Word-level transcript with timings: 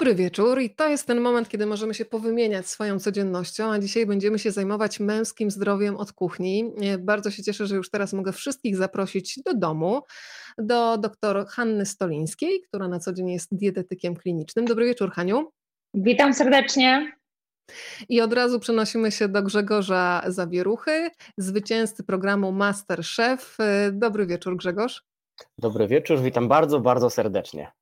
Dobry 0.00 0.14
wieczór 0.14 0.60
i 0.60 0.74
to 0.74 0.88
jest 0.88 1.06
ten 1.06 1.20
moment, 1.20 1.48
kiedy 1.48 1.66
możemy 1.66 1.94
się 1.94 2.04
powymieniać 2.04 2.68
swoją 2.68 2.98
codziennością, 2.98 3.72
a 3.72 3.78
dzisiaj 3.78 4.06
będziemy 4.06 4.38
się 4.38 4.52
zajmować 4.52 5.00
męskim 5.00 5.50
zdrowiem 5.50 5.96
od 5.96 6.12
kuchni. 6.12 6.72
E, 6.82 6.98
bardzo 6.98 7.30
się 7.30 7.42
cieszę, 7.42 7.66
że 7.66 7.76
już 7.76 7.90
teraz 7.90 8.12
mogę 8.12 8.32
wszystkich 8.32 8.76
zaprosić 8.76 9.40
do 9.46 9.54
domu, 9.54 10.02
do 10.58 10.98
doktor 10.98 11.46
Hanny 11.46 11.86
Stolińskiej, 11.86 12.62
która 12.62 12.88
na 12.88 12.98
co 12.98 13.12
dzień 13.12 13.30
jest 13.30 13.48
dietetykiem 13.52 14.16
klinicznym. 14.16 14.64
Dobry 14.64 14.86
wieczór, 14.86 15.10
Haniu. 15.10 15.50
Witam 15.94 16.34
serdecznie. 16.34 17.12
I 18.08 18.20
od 18.20 18.32
razu 18.32 18.60
przenosimy 18.60 19.12
się 19.12 19.28
do 19.28 19.42
Grzegorza 19.42 20.22
Zawieruchy, 20.26 21.10
zwycięzcy 21.38 22.04
programu 22.04 22.52
Master 22.52 23.02
Chef. 23.16 23.56
E, 23.60 23.92
dobry 23.92 24.26
wieczór, 24.26 24.56
Grzegorz. 24.56 25.02
Dobry 25.58 25.88
wieczór, 25.88 26.20
witam 26.20 26.48
bardzo, 26.48 26.80
bardzo 26.80 27.10
serdecznie. 27.10 27.72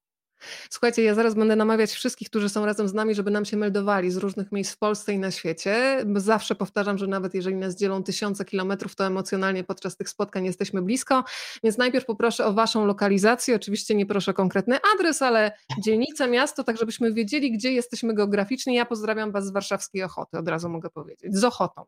Słuchajcie, 0.71 1.03
ja 1.03 1.15
zaraz 1.15 1.35
będę 1.35 1.57
namawiać 1.57 1.91
wszystkich, 1.91 2.31
którzy 2.31 2.49
są 2.49 2.67
razem 2.67 2.89
z 2.89 2.95
nami, 2.95 3.15
żeby 3.15 3.31
nam 3.31 3.45
się 3.45 3.57
meldowali 3.57 4.11
z 4.11 4.17
różnych 4.17 4.53
miejsc 4.53 4.75
w 4.75 4.79
Polsce 4.79 5.13
i 5.13 5.19
na 5.19 5.31
świecie. 5.31 6.05
Zawsze 6.17 6.55
powtarzam, 6.55 6.99
że 6.99 7.07
nawet 7.07 7.35
jeżeli 7.35 7.57
nas 7.57 7.77
dzielą 7.77 8.03
tysiące 8.03 8.45
kilometrów, 8.45 8.95
to 8.95 9.07
emocjonalnie 9.07 9.65
podczas 9.65 9.97
tych 9.97 10.09
spotkań 10.09 10.45
jesteśmy 10.45 10.83
blisko. 10.83 11.25
Więc 11.63 11.79
najpierw 11.79 12.05
poproszę 12.05 12.47
o 12.47 12.53
Waszą 12.53 12.87
lokalizację. 12.87 13.57
Oczywiście 13.57 13.95
nie 13.95 14.07
proszę 14.07 14.35
konkretny 14.35 14.79
adres, 14.95 15.23
ale 15.23 15.53
dzielnica, 15.85 16.27
miasto, 16.27 16.65
tak 16.65 16.79
żebyśmy 16.79 17.13
wiedzieli, 17.13 17.53
gdzie 17.53 17.73
jesteśmy 17.73 18.15
geograficznie. 18.15 18.77
Ja 18.77 18.85
pozdrawiam 18.85 19.33
Was 19.33 19.47
z 19.47 19.51
warszawskiej 19.51 20.03
Ochoty, 20.03 20.39
od 20.39 20.49
razu 20.49 20.69
mogę 20.69 20.91
powiedzieć. 20.91 21.37
Z 21.37 21.45
Ochotą. 21.45 21.85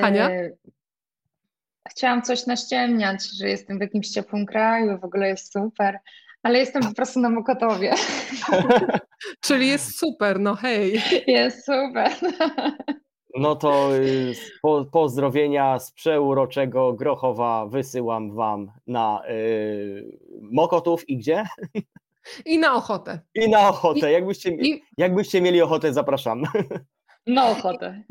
Hania? 0.00 0.30
E, 0.30 0.50
chciałam 1.90 2.22
coś 2.22 2.46
naściemniać, 2.46 3.28
że 3.38 3.48
jestem 3.48 3.78
w 3.78 3.80
jakimś 3.80 4.08
ciepłym 4.08 4.46
kraju, 4.46 4.98
w 4.98 5.04
ogóle 5.04 5.28
jest 5.28 5.52
super 5.52 5.98
ale 6.42 6.58
jestem 6.58 6.82
po 6.82 6.94
prostu 6.94 7.20
na 7.20 7.30
Mokotowie. 7.30 7.94
Czyli 9.40 9.68
jest 9.68 9.98
super, 9.98 10.40
no 10.40 10.54
hej. 10.54 11.02
Jest 11.26 11.66
super. 11.66 12.10
No 13.36 13.56
to 13.56 13.96
y, 13.96 14.34
po, 14.62 14.84
pozdrowienia 14.84 15.78
z 15.78 15.92
przeuroczego 15.92 16.92
Grochowa 16.92 17.66
wysyłam 17.66 18.34
Wam 18.34 18.70
na 18.86 19.22
y, 19.30 20.18
Mokotów 20.40 21.08
i 21.08 21.16
gdzie? 21.16 21.44
I 22.44 22.58
na 22.58 22.74
ochotę. 22.74 23.20
I 23.34 23.48
na 23.48 23.68
ochotę. 23.68 24.12
Jakbyście, 24.12 24.50
I... 24.50 24.82
jakbyście 24.98 25.40
mieli 25.40 25.62
ochotę, 25.62 25.92
zapraszam. 25.92 26.42
Na 27.26 27.46
ochotę. 27.48 28.02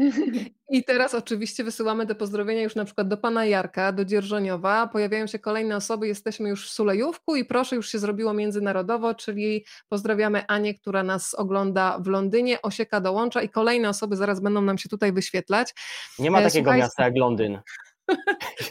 I 0.69 0.83
teraz 0.83 1.13
oczywiście 1.13 1.63
wysyłamy 1.63 2.07
te 2.07 2.15
pozdrowienia 2.15 2.61
już 2.61 2.75
na 2.75 2.85
przykład 2.85 3.07
do 3.07 3.17
pana 3.17 3.45
Jarka, 3.45 3.91
do 3.91 4.05
Dzierżoniowa. 4.05 4.87
Pojawiają 4.87 5.27
się 5.27 5.39
kolejne 5.39 5.75
osoby, 5.75 6.07
jesteśmy 6.07 6.49
już 6.49 6.69
w 6.69 6.73
Sulejówku 6.73 7.35
i 7.35 7.45
proszę, 7.45 7.75
już 7.75 7.89
się 7.89 7.99
zrobiło 7.99 8.33
międzynarodowo, 8.33 9.15
czyli 9.15 9.65
pozdrawiamy 9.89 10.47
Anię, 10.47 10.75
która 10.75 11.03
nas 11.03 11.33
ogląda 11.33 11.99
w 11.99 12.07
Londynie, 12.07 12.61
Osieka 12.61 13.01
dołącza 13.01 13.41
i 13.41 13.49
kolejne 13.49 13.89
osoby 13.89 14.15
zaraz 14.15 14.39
będą 14.39 14.61
nam 14.61 14.77
się 14.77 14.89
tutaj 14.89 15.13
wyświetlać. 15.13 15.73
Nie 16.19 16.31
ma 16.31 16.39
e, 16.39 16.43
takiego 16.43 16.63
Słuchaj... 16.63 16.79
miasta 16.79 17.03
jak 17.03 17.17
Londyn. 17.17 17.59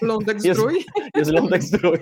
Lądek 0.02 0.40
Zdrój? 0.40 0.74
Jest, 0.74 0.88
jest 1.14 1.30
Lądek 1.30 1.62
Zdrój. 1.62 1.98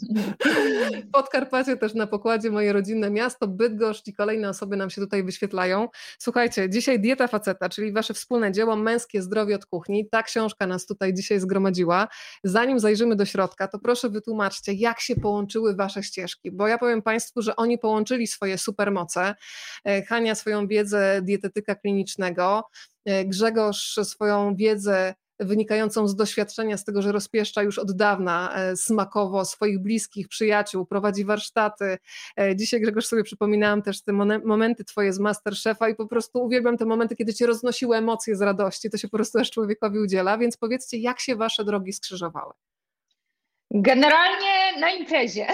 Podkarpacie 1.12 1.76
też 1.76 1.94
na 1.94 2.06
pokładzie 2.06 2.50
moje 2.50 2.72
rodzinne 2.72 3.10
miasto, 3.10 3.48
Bydgoszcz 3.48 4.06
i 4.06 4.12
kolejne 4.12 4.48
osoby 4.48 4.76
nam 4.76 4.90
się 4.90 5.00
tutaj 5.00 5.24
wyświetlają. 5.24 5.88
Słuchajcie, 6.18 6.70
dzisiaj 6.70 7.00
Dieta 7.00 7.28
Faceta, 7.28 7.68
czyli 7.68 7.92
wasze 7.92 8.14
wspólne 8.14 8.52
dzieło 8.52 8.76
Męskie 8.76 9.22
Zdrowie 9.22 9.56
od 9.56 9.66
Kuchni. 9.66 10.08
Ta 10.10 10.22
książka 10.22 10.66
nas 10.66 10.86
tutaj 10.86 11.14
dzisiaj 11.14 11.40
zgromadziła. 11.40 12.08
Zanim 12.44 12.80
zajrzymy 12.80 13.16
do 13.16 13.24
środka, 13.24 13.68
to 13.68 13.78
proszę 13.78 14.08
wytłumaczcie, 14.08 14.72
jak 14.72 15.00
się 15.00 15.16
połączyły 15.16 15.76
wasze 15.76 16.02
ścieżki, 16.02 16.50
bo 16.50 16.68
ja 16.68 16.78
powiem 16.78 17.02
Państwu, 17.02 17.42
że 17.42 17.56
oni 17.56 17.78
połączyli 17.78 18.26
swoje 18.26 18.58
supermoce. 18.58 19.34
E, 19.84 20.02
Hania 20.02 20.34
swoją 20.34 20.66
wiedzę 20.66 21.20
dietetyka 21.22 21.74
klinicznego, 21.74 22.62
e, 23.04 23.24
Grzegorz 23.24 23.98
swoją 24.02 24.56
wiedzę 24.56 25.14
wynikającą 25.38 26.08
z 26.08 26.16
doświadczenia, 26.16 26.76
z 26.76 26.84
tego, 26.84 27.02
że 27.02 27.12
rozpieszcza 27.12 27.62
już 27.62 27.78
od 27.78 27.92
dawna 27.92 28.54
e, 28.54 28.76
smakowo 28.76 29.44
swoich 29.44 29.78
bliskich, 29.78 30.28
przyjaciół, 30.28 30.86
prowadzi 30.86 31.24
warsztaty. 31.24 31.98
E, 32.38 32.56
dzisiaj 32.56 32.80
Grzegorz 32.80 33.06
sobie 33.06 33.22
przypominałam 33.22 33.82
też 33.82 34.02
te 34.02 34.12
momenty 34.44 34.84
twoje 34.84 35.12
z 35.12 35.18
Masterchefa 35.18 35.88
i 35.88 35.94
po 35.94 36.06
prostu 36.06 36.44
uwielbiam 36.44 36.76
te 36.76 36.84
momenty, 36.84 37.16
kiedy 37.16 37.34
cię 37.34 37.46
roznosiły 37.46 37.96
emocje 37.96 38.36
z 38.36 38.42
radości, 38.42 38.90
to 38.90 38.98
się 38.98 39.08
po 39.08 39.16
prostu 39.16 39.38
aż 39.38 39.50
człowiekowi 39.50 39.98
udziela, 39.98 40.38
więc 40.38 40.56
powiedzcie, 40.56 40.98
jak 40.98 41.20
się 41.20 41.36
wasze 41.36 41.64
drogi 41.64 41.92
skrzyżowały? 41.92 42.52
Generalnie 43.70 44.80
na 44.80 44.90
imprezie. 44.90 45.46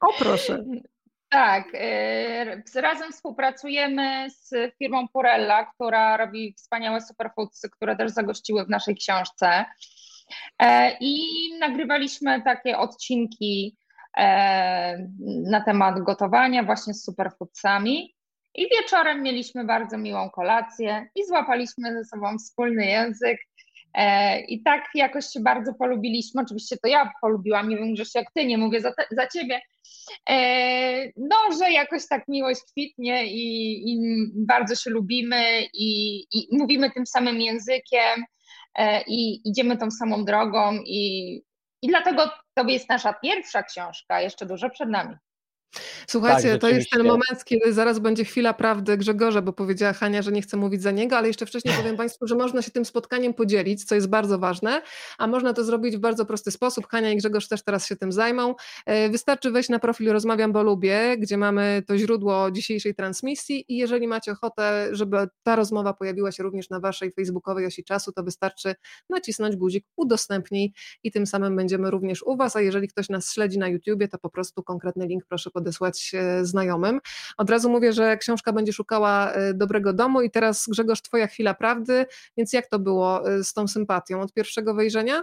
O 0.00 0.12
proszę. 0.18 0.64
Tak, 1.28 1.74
y, 1.74 2.80
razem 2.80 3.12
współpracujemy 3.12 4.30
z 4.30 4.74
firmą 4.78 5.08
Purella, 5.08 5.64
która 5.64 6.16
robi 6.16 6.54
wspaniałe 6.56 7.00
superfoodsy, 7.00 7.70
które 7.70 7.96
też 7.96 8.10
zagościły 8.10 8.64
w 8.64 8.68
naszej 8.68 8.96
książce. 8.96 9.64
E, 10.58 10.96
I 11.00 11.24
nagrywaliśmy 11.60 12.42
takie 12.42 12.78
odcinki 12.78 13.76
e, 14.16 14.98
na 15.50 15.60
temat 15.60 16.00
gotowania 16.00 16.62
właśnie 16.62 16.94
z 16.94 17.04
superfoodsami. 17.04 18.14
I 18.54 18.68
wieczorem 18.68 19.22
mieliśmy 19.22 19.64
bardzo 19.64 19.98
miłą 19.98 20.30
kolację 20.30 21.08
i 21.14 21.24
złapaliśmy 21.24 21.94
ze 21.94 22.04
sobą 22.04 22.38
wspólny 22.38 22.86
język. 22.86 23.38
E, 23.96 24.40
I 24.40 24.62
tak 24.62 24.84
jakoś 24.94 25.26
się 25.26 25.40
bardzo 25.40 25.74
polubiliśmy. 25.74 26.42
Oczywiście 26.42 26.76
to 26.76 26.88
ja 26.88 27.12
polubiłam, 27.20 27.68
nie 27.68 27.76
wiem, 27.76 27.96
że 27.96 28.04
jak 28.14 28.32
ty, 28.34 28.46
nie 28.46 28.58
mówię 28.58 28.80
za, 28.80 28.92
te, 28.92 29.06
za 29.10 29.26
ciebie. 29.26 29.60
E, 30.28 31.06
no, 31.16 31.36
że 31.58 31.72
jakoś 31.72 32.08
tak 32.08 32.28
miłość 32.28 32.60
kwitnie 32.70 33.26
i, 33.26 33.76
i 33.92 33.98
bardzo 34.34 34.74
się 34.74 34.90
lubimy 34.90 35.62
i, 35.74 36.18
i, 36.32 36.48
mówimy 36.52 36.90
tym 36.90 37.06
samym 37.06 37.40
językiem 37.40 38.24
e, 38.74 39.02
i 39.02 39.48
idziemy 39.48 39.76
tą 39.76 39.90
samą 39.90 40.24
drogą 40.24 40.78
i, 40.84 41.34
i 41.82 41.88
dlatego 41.88 42.30
to 42.54 42.64
jest 42.68 42.88
nasza 42.88 43.12
pierwsza 43.12 43.62
książka, 43.62 44.20
jeszcze 44.20 44.46
dużo 44.46 44.70
przed 44.70 44.88
nami. 44.88 45.14
Słuchajcie, 46.06 46.52
tak, 46.52 46.60
to 46.60 46.68
jest 46.68 46.90
ten 46.90 47.02
moment, 47.02 47.44
kiedy 47.44 47.72
zaraz 47.72 47.98
będzie 47.98 48.24
chwila 48.24 48.54
prawdy 48.54 48.96
Grzegorza, 48.96 49.42
bo 49.42 49.52
powiedziała 49.52 49.92
Hania, 49.92 50.22
że 50.22 50.32
nie 50.32 50.42
chce 50.42 50.56
mówić 50.56 50.82
za 50.82 50.90
niego, 50.90 51.16
ale 51.16 51.28
jeszcze 51.28 51.46
wcześniej 51.46 51.74
powiem 51.74 51.96
Państwu, 51.96 52.26
że 52.26 52.34
można 52.34 52.62
się 52.62 52.70
tym 52.70 52.84
spotkaniem 52.84 53.34
podzielić, 53.34 53.84
co 53.84 53.94
jest 53.94 54.08
bardzo 54.08 54.38
ważne, 54.38 54.82
a 55.18 55.26
można 55.26 55.52
to 55.52 55.64
zrobić 55.64 55.96
w 55.96 56.00
bardzo 56.00 56.26
prosty 56.26 56.50
sposób. 56.50 56.86
Hania 56.86 57.10
i 57.10 57.16
Grzegorz 57.16 57.48
też 57.48 57.62
teraz 57.62 57.86
się 57.86 57.96
tym 57.96 58.12
zajmą. 58.12 58.54
E, 58.86 59.08
wystarczy 59.08 59.50
wejść 59.50 59.68
na 59.68 59.78
profil 59.78 60.12
Rozmawiam, 60.12 60.52
bo 60.52 60.62
lubię, 60.62 61.16
gdzie 61.18 61.36
mamy 61.36 61.82
to 61.86 61.98
źródło 61.98 62.50
dzisiejszej 62.50 62.94
transmisji 62.94 63.64
i 63.68 63.76
jeżeli 63.76 64.08
macie 64.08 64.32
ochotę, 64.32 64.88
żeby 64.90 65.16
ta 65.42 65.56
rozmowa 65.56 65.94
pojawiła 65.94 66.32
się 66.32 66.42
również 66.42 66.70
na 66.70 66.80
Waszej 66.80 67.12
facebookowej 67.12 67.66
osi 67.66 67.84
czasu, 67.84 68.12
to 68.12 68.22
wystarczy 68.22 68.74
nacisnąć 69.10 69.56
guzik 69.56 69.84
udostępnij 69.96 70.72
i 71.02 71.12
tym 71.12 71.26
samym 71.26 71.56
będziemy 71.56 71.90
również 71.90 72.22
u 72.22 72.36
Was, 72.36 72.56
a 72.56 72.60
jeżeli 72.60 72.88
ktoś 72.88 73.08
nas 73.08 73.32
śledzi 73.32 73.58
na 73.58 73.68
YouTubie, 73.68 74.08
to 74.08 74.18
po 74.18 74.30
prostu 74.30 74.62
konkretny 74.62 75.06
link 75.06 75.24
proszę 75.28 75.50
podesłać 75.50 75.65
e, 76.14 76.44
znajomym. 76.44 77.00
Od 77.36 77.50
razu 77.50 77.70
mówię, 77.70 77.92
że 77.92 78.16
książka 78.16 78.52
będzie 78.52 78.72
szukała 78.72 79.32
e, 79.32 79.54
dobrego 79.54 79.92
domu 79.92 80.22
i 80.22 80.30
teraz 80.30 80.66
Grzegorz, 80.68 81.02
twoja 81.02 81.26
chwila 81.26 81.54
prawdy, 81.54 82.06
więc 82.36 82.52
jak 82.52 82.66
to 82.66 82.78
było 82.78 83.30
e, 83.30 83.44
z 83.44 83.52
tą 83.52 83.68
sympatią 83.68 84.20
od 84.20 84.32
pierwszego 84.32 84.74
wejrzenia? 84.74 85.22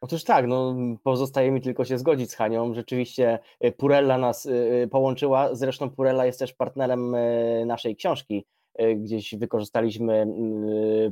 Otóż 0.00 0.24
tak, 0.24 0.46
no, 0.46 0.76
pozostaje 1.02 1.50
mi 1.50 1.60
tylko 1.60 1.84
się 1.84 1.98
zgodzić 1.98 2.30
z 2.30 2.34
Hanią. 2.34 2.74
Rzeczywiście 2.74 3.38
Purella 3.76 4.18
nas 4.18 4.48
połączyła. 4.90 5.54
Zresztą 5.54 5.90
Purella 5.90 6.26
jest 6.26 6.38
też 6.38 6.52
partnerem 6.52 7.16
naszej 7.66 7.96
książki. 7.96 8.46
Gdzieś 8.96 9.34
wykorzystaliśmy 9.34 10.26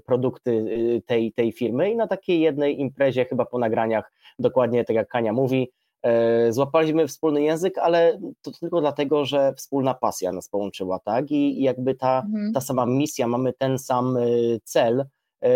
produkty 0.04 0.64
tej, 1.06 1.32
tej 1.32 1.52
firmy 1.52 1.90
i 1.90 1.96
na 1.96 2.06
takiej 2.06 2.40
jednej 2.40 2.80
imprezie, 2.80 3.24
chyba 3.24 3.44
po 3.44 3.58
nagraniach, 3.58 4.12
dokładnie 4.38 4.84
tak 4.84 4.96
jak 4.96 5.10
Hania 5.10 5.32
mówi, 5.32 5.72
złapaliśmy 6.50 7.08
wspólny 7.08 7.42
język, 7.42 7.78
ale 7.78 8.20
to 8.42 8.50
tylko 8.50 8.80
dlatego, 8.80 9.24
że 9.24 9.54
wspólna 9.56 9.94
pasja 9.94 10.32
nas 10.32 10.48
połączyła, 10.48 10.98
tak? 10.98 11.30
I 11.30 11.62
jakby 11.62 11.94
ta, 11.94 12.22
mhm. 12.26 12.52
ta 12.52 12.60
sama 12.60 12.86
misja, 12.86 13.28
mamy 13.28 13.52
ten 13.52 13.78
sam 13.78 14.16
e, 14.16 14.20
cel, 14.64 15.04
e, 15.44 15.50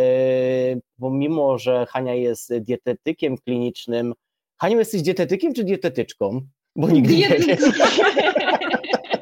pomimo, 1.00 1.58
że 1.58 1.86
Hania 1.88 2.14
jest 2.14 2.58
dietetykiem 2.58 3.38
klinicznym. 3.38 4.14
Haniu, 4.60 4.78
jesteś 4.78 5.02
dietetykiem 5.02 5.54
czy 5.54 5.64
dietetyczką? 5.64 6.40
Bo 6.76 6.88
nigdy 6.88 7.16
nie 7.16 7.28
wiem. 7.28 7.58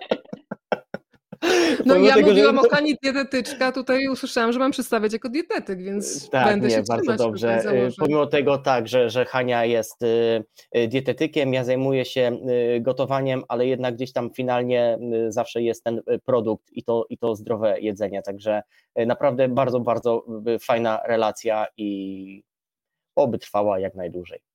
No 1.87 1.97
ja 1.97 2.15
tego, 2.15 2.29
mówiłam 2.29 2.57
że... 2.57 2.63
o 2.63 2.71
Hani 2.71 2.97
dietetyczka, 3.03 3.73
tutaj 3.73 4.09
usłyszałam, 4.09 4.53
że 4.53 4.59
mam 4.59 4.71
przedstawiać 4.71 5.13
jako 5.13 5.29
dietetyk, 5.29 5.83
więc 5.83 6.31
tak, 6.31 6.47
będę 6.47 6.69
nie, 6.69 6.75
się 6.75 6.83
bardzo 6.89 7.17
dobrze. 7.17 7.73
Y, 7.73 7.91
pomimo 7.99 8.27
tego 8.27 8.59
tak, 8.59 8.89
że, 8.89 9.11
że 9.11 9.25
Hania 9.25 9.65
jest 9.65 10.03
y, 10.03 10.45
y, 10.77 10.89
dietetykiem, 10.89 11.55
ja 11.55 11.65
zajmuję 11.65 12.05
się 12.05 12.39
gotowaniem, 12.81 13.43
ale 13.49 13.67
jednak 13.67 13.95
gdzieś 13.95 14.13
tam 14.13 14.31
finalnie 14.31 14.99
zawsze 15.29 15.63
jest 15.63 15.85
ten 15.85 16.01
produkt 16.25 16.73
i 16.73 16.85
to, 16.85 17.07
i 17.11 17.19
to 17.19 17.37
zdrowe 17.37 17.81
jedzenie, 17.81 18.23
także 18.23 18.63
naprawdę 18.97 19.49
bardzo, 19.49 19.81
bardzo 19.81 20.25
fajna 20.61 21.01
relacja 21.07 21.67
i 21.77 22.43
oby 23.17 23.39
trwała 23.39 23.79
jak 23.79 23.95
najdłużej. 23.95 24.48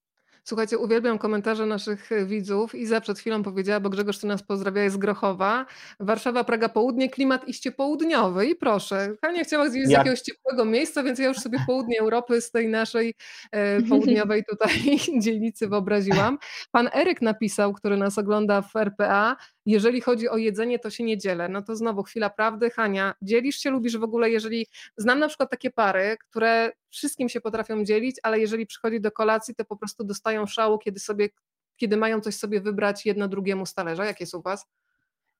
Słuchajcie, 0.46 0.78
uwielbiam 0.78 1.18
komentarze 1.18 1.66
naszych 1.66 2.12
e, 2.12 2.26
widzów. 2.26 2.74
Iza 2.74 3.00
przed 3.00 3.18
chwilą 3.18 3.42
powiedziała, 3.42 3.80
bo 3.80 3.90
Grzegorz 3.90 4.18
ty 4.18 4.26
nas 4.26 4.42
pozdrawia, 4.42 4.82
jest 4.82 4.98
Grochowa. 4.98 5.66
Warszawa, 6.00 6.44
Praga 6.44 6.68
Południe, 6.68 7.10
klimat 7.10 7.48
iście 7.48 7.72
południowy. 7.72 8.46
I 8.46 8.56
proszę, 8.56 9.14
Hania 9.20 9.44
chciała 9.44 9.70
zjeść 9.70 9.88
z 9.88 9.90
Jak... 9.90 9.98
jakiegoś 9.98 10.20
ciepłego 10.20 10.64
miejsca, 10.64 11.02
więc 11.02 11.18
ja 11.18 11.28
już 11.28 11.36
sobie 11.36 11.58
południe 11.66 12.00
Europy 12.00 12.40
z 12.40 12.50
tej 12.50 12.68
naszej 12.68 13.14
e, 13.50 13.82
południowej 13.82 14.44
tutaj 14.50 14.70
dzielnicy 15.22 15.68
wyobraziłam. 15.68 16.38
Pan 16.70 16.88
Eryk 16.94 17.22
napisał, 17.22 17.72
który 17.72 17.96
nas 17.96 18.18
ogląda 18.18 18.62
w 18.62 18.76
RPA, 18.76 19.36
jeżeli 19.66 20.00
chodzi 20.00 20.28
o 20.28 20.36
jedzenie, 20.36 20.78
to 20.78 20.90
się 20.90 21.04
nie 21.04 21.18
dzielę. 21.18 21.48
No 21.48 21.62
to 21.62 21.76
znowu 21.76 22.02
chwila 22.02 22.30
prawdy. 22.30 22.70
Hania, 22.70 23.14
dzielisz 23.22 23.56
się, 23.56 23.70
lubisz 23.70 23.96
w 23.96 24.02
ogóle, 24.02 24.30
jeżeli... 24.30 24.66
Znam 24.96 25.18
na 25.18 25.28
przykład 25.28 25.50
takie 25.50 25.70
pary, 25.70 26.16
które 26.30 26.72
wszystkim 26.90 27.28
się 27.28 27.40
potrafią 27.40 27.84
dzielić, 27.84 28.16
ale 28.22 28.40
jeżeli 28.40 28.66
przychodzi 28.66 29.00
do 29.00 29.12
kolacji, 29.12 29.54
to 29.54 29.64
po 29.64 29.76
prostu 29.76 30.04
dostają 30.04 30.46
szału, 30.46 30.78
kiedy 30.78 31.00
sobie, 31.00 31.28
kiedy 31.76 31.96
mają 31.96 32.20
coś 32.20 32.34
sobie 32.34 32.60
wybrać 32.60 33.06
jedno 33.06 33.28
drugiemu 33.28 33.66
z 33.66 33.74
talerza. 33.74 34.04
Jak 34.04 34.20
jest 34.20 34.34
u 34.34 34.42
Was? 34.42 34.66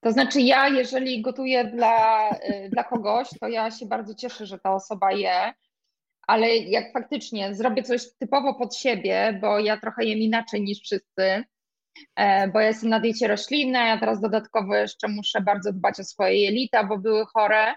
To 0.01 0.13
znaczy 0.13 0.41
ja, 0.41 0.69
jeżeli 0.69 1.23
gotuję 1.23 1.65
dla, 1.65 2.31
y, 2.31 2.69
dla 2.73 2.85
kogoś, 2.85 3.29
to 3.41 3.49
ja 3.49 3.71
się 3.71 3.87
bardzo 3.87 4.15
cieszę, 4.15 4.47
że 4.47 4.59
ta 4.59 4.75
osoba 4.75 5.13
je, 5.13 5.53
ale 6.27 6.57
jak 6.57 6.93
faktycznie 6.93 7.55
zrobię 7.55 7.83
coś 7.83 8.15
typowo 8.19 8.55
pod 8.55 8.77
siebie, 8.77 9.39
bo 9.41 9.59
ja 9.59 9.81
trochę 9.81 10.05
jem 10.05 10.19
inaczej 10.19 10.63
niż 10.63 10.81
wszyscy, 10.81 11.45
bo 12.53 12.61
ja 12.61 12.67
jestem 12.67 12.91
na 12.91 13.01
diecie 13.01 13.29
roślinnej, 13.29 13.91
a 13.91 13.99
teraz 13.99 14.21
dodatkowo 14.21 14.75
jeszcze 14.75 15.09
muszę 15.09 15.41
bardzo 15.41 15.73
dbać 15.73 16.01
o 16.01 16.05
swoje 16.05 16.43
jelita, 16.43 16.85
bo 16.85 16.99
były 16.99 17.27
chore, 17.27 17.75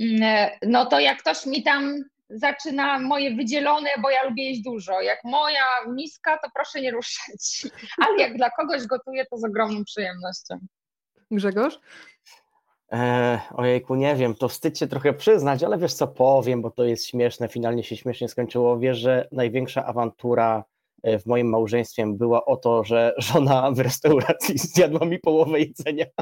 mm, 0.00 0.22
e, 0.22 0.58
no 0.62 0.86
to 0.86 1.00
jak 1.00 1.18
ktoś 1.18 1.46
mi 1.46 1.62
tam 1.62 2.04
zaczyna 2.30 2.98
moje 2.98 3.36
wydzielone, 3.36 3.90
bo 4.02 4.10
ja 4.10 4.24
lubię 4.24 4.44
jeść 4.44 4.62
dużo. 4.62 5.00
Jak 5.00 5.24
moja 5.24 5.64
miska, 5.88 6.38
to 6.38 6.50
proszę 6.54 6.80
nie 6.80 6.90
ruszać. 6.90 7.66
Ale 8.06 8.18
jak 8.18 8.36
dla 8.36 8.50
kogoś 8.50 8.86
gotuję, 8.86 9.26
to 9.30 9.38
z 9.38 9.44
ogromną 9.44 9.84
przyjemnością. 9.84 10.58
Grzegorz? 11.30 11.78
E, 12.92 13.40
ojejku, 13.54 13.94
nie 13.94 14.16
wiem, 14.16 14.34
to 14.34 14.48
wstyd 14.48 14.78
się 14.78 14.86
trochę 14.86 15.12
przyznać, 15.12 15.62
ale 15.62 15.78
wiesz 15.78 15.94
co 15.94 16.06
powiem, 16.08 16.62
bo 16.62 16.70
to 16.70 16.84
jest 16.84 17.06
śmieszne, 17.06 17.48
finalnie 17.48 17.84
się 17.84 17.96
śmiesznie 17.96 18.28
skończyło. 18.28 18.78
Wiesz, 18.78 18.98
że 18.98 19.28
największa 19.32 19.86
awantura 19.86 20.58
e, 20.58 20.73
w 21.04 21.26
moim 21.26 21.48
małżeństwie 21.48 22.06
była 22.06 22.44
o 22.44 22.56
to, 22.56 22.84
że 22.84 23.14
żona 23.18 23.70
w 23.70 23.78
restauracji 23.78 24.58
zjadła 24.74 25.06
mi 25.06 25.18
połowę 25.18 25.60
jedzenia. 25.60 26.06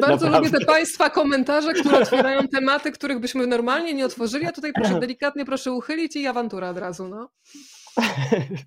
Bardzo 0.00 0.26
Naprawdę. 0.26 0.38
lubię 0.38 0.50
te 0.50 0.64
Państwa 0.64 1.10
komentarze, 1.10 1.72
które 1.72 1.98
otwierają 1.98 2.48
tematy, 2.48 2.92
których 2.92 3.18
byśmy 3.18 3.46
normalnie 3.46 3.94
nie 3.94 4.06
otworzyli, 4.06 4.46
a 4.46 4.52
tutaj 4.52 4.72
proszę 4.72 5.00
delikatnie 5.00 5.44
proszę 5.44 5.72
uchylić 5.72 6.16
i 6.16 6.26
awantura 6.26 6.70
od 6.70 6.78
razu. 6.78 7.08
No. 7.08 7.28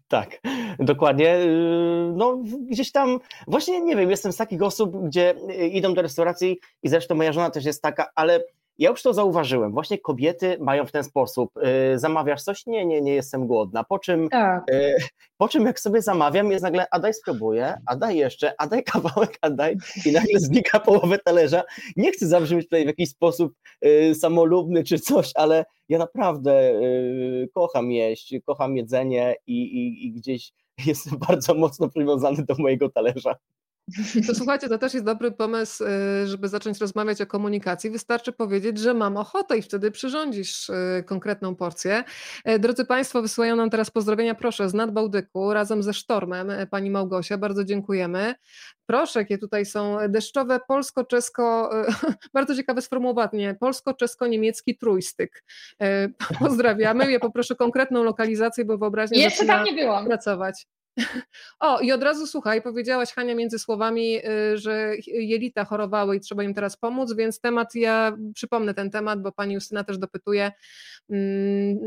tak, 0.08 0.40
dokładnie. 0.80 1.36
Y, 1.36 2.14
no, 2.16 2.42
gdzieś 2.72 2.92
tam, 2.92 3.20
właśnie 3.48 3.82
nie 3.82 3.96
wiem, 3.96 4.10
jestem 4.10 4.34
z 4.34 4.38
takich 4.38 4.64
osób, 4.64 5.08
gdzie 5.08 5.36
y, 5.50 5.68
idą 5.68 5.94
do 5.94 6.02
restauracji 6.02 6.60
i 6.84 6.90
zresztą 6.90 7.16
moja 7.16 7.34
żona 7.34 7.50
też 7.50 7.66
jest 7.66 7.82
taka, 7.82 8.08
ale 8.16 8.44
ja 8.80 8.90
już 8.90 9.02
to 9.02 9.14
zauważyłem. 9.14 9.72
Właśnie 9.72 9.98
kobiety 9.98 10.58
mają 10.60 10.86
w 10.86 10.92
ten 10.92 11.04
sposób. 11.04 11.52
Yy, 11.56 12.00
zamawiasz 12.00 12.44
coś? 12.44 12.66
Nie, 12.66 12.86
nie, 12.86 13.02
nie 13.02 13.14
jestem 13.14 13.48
głodna. 13.48 13.84
Po 13.84 14.00
czym, 14.00 14.30
tak. 14.30 14.64
yy, 14.72 14.96
po 15.38 15.48
czym 15.48 15.66
jak 15.66 15.80
sobie 15.80 16.02
zamawiam, 16.02 16.52
jest 16.52 16.64
nagle, 16.64 16.86
a 16.92 17.00
daj 17.00 17.14
spróbuję, 17.14 17.74
a 17.86 17.96
daj 17.96 18.18
jeszcze, 18.18 18.54
a 18.58 18.68
daj 18.68 18.84
kawałek, 18.84 19.38
a 19.42 19.50
daj 19.50 19.76
i 20.06 20.12
nagle 20.12 20.40
znika 20.50 20.80
połowę 20.80 21.18
talerza. 21.26 21.64
Nie 21.96 22.12
chcę 22.12 22.28
zabrzmieć 22.28 22.66
tutaj 22.66 22.84
w 22.84 22.88
jakiś 22.88 23.10
sposób 23.10 23.54
yy, 23.82 24.16
samolubny 24.16 24.84
czy 24.84 25.00
coś, 25.00 25.32
ale 25.36 25.66
ja 25.90 25.98
naprawdę 25.98 26.82
kocham 27.54 27.92
jeść, 27.92 28.36
kocham 28.46 28.78
jedzenie 28.78 29.36
i, 29.48 29.62
i, 29.62 30.08
i 30.08 30.12
gdzieś 30.12 30.52
jestem 30.86 31.20
bardzo 31.28 31.54
mocno 31.54 31.90
przywiązany 31.90 32.46
do 32.46 32.56
mojego 32.60 32.90
talerza. 32.90 33.36
To 34.28 34.36
słuchajcie, 34.36 34.70
to 34.70 34.78
też 34.78 34.94
jest 34.94 35.06
dobry 35.06 35.32
pomysł, 35.32 35.84
y, 35.84 36.28
żeby 36.28 36.48
zacząć 36.48 36.80
rozmawiać 36.80 37.22
o 37.22 37.26
komunikacji. 37.26 37.90
Wystarczy 37.90 38.32
powiedzieć, 38.32 38.78
że 38.78 38.94
mam 38.94 39.18
ochotę 39.18 39.58
i 39.58 39.62
wtedy 39.62 39.92
przyrządzisz 39.92 40.70
y, 40.70 41.04
konkretną 41.06 41.56
porcję. 41.56 42.04
E, 42.46 42.60
drodzy 42.60 42.86
Państwo, 42.86 43.22
wysyłają 43.22 43.56
nam 43.56 43.70
teraz 43.70 43.92
pozdrowienia, 43.92 44.36
proszę, 44.36 44.70
z 44.70 44.74
Nadbałtyku 44.74 45.54
razem 45.54 45.84
ze 45.84 45.94
Sztormem, 45.94 46.50
e, 46.50 46.68
Pani 46.68 46.92
Małgosia, 46.92 47.38
bardzo 47.38 47.64
dziękujemy. 47.64 48.36
Proszę, 48.86 49.20
jakie 49.20 49.38
tutaj 49.38 49.66
są 49.66 49.98
deszczowe 50.10 50.60
polsko-czesko, 50.68 51.72
e, 51.88 51.94
bardzo 52.34 52.56
ciekawe 52.56 52.82
sformułowanie, 52.82 53.56
polsko-czesko-niemiecki 53.60 54.78
trójstyk. 54.78 55.44
Pozdrawiamy, 56.40 57.12
ja 57.12 57.20
poproszę 57.20 57.56
konkretną 57.56 58.04
lokalizację, 58.04 58.66
bo 58.66 58.78
wyobraźnię 58.78 59.22
Jeszcze 59.22 59.46
tam 59.46 59.66
nie 59.66 59.74
byłam. 59.74 60.06
pracować. 60.06 60.68
O, 61.60 61.80
i 61.80 61.92
od 61.92 62.04
razu 62.04 62.28
słuchaj, 62.28 62.62
powiedziałaś 62.62 63.14
Hania 63.14 63.36
między 63.36 63.60
słowami, 63.60 64.18
y, 64.18 64.58
że 64.58 64.94
jelita 65.08 65.66
chorowały 65.66 66.16
i 66.16 66.20
trzeba 66.20 66.44
im 66.44 66.54
teraz 66.54 66.78
pomóc, 66.78 67.14
więc 67.14 67.40
temat, 67.40 67.76
ja 67.76 68.18
przypomnę 68.34 68.74
ten 68.74 68.92
temat, 68.92 69.22
bo 69.22 69.32
pani 69.32 69.54
Justyna 69.54 69.84
też 69.84 69.98
dopytuje, 69.98 70.52
mm, 71.10 71.78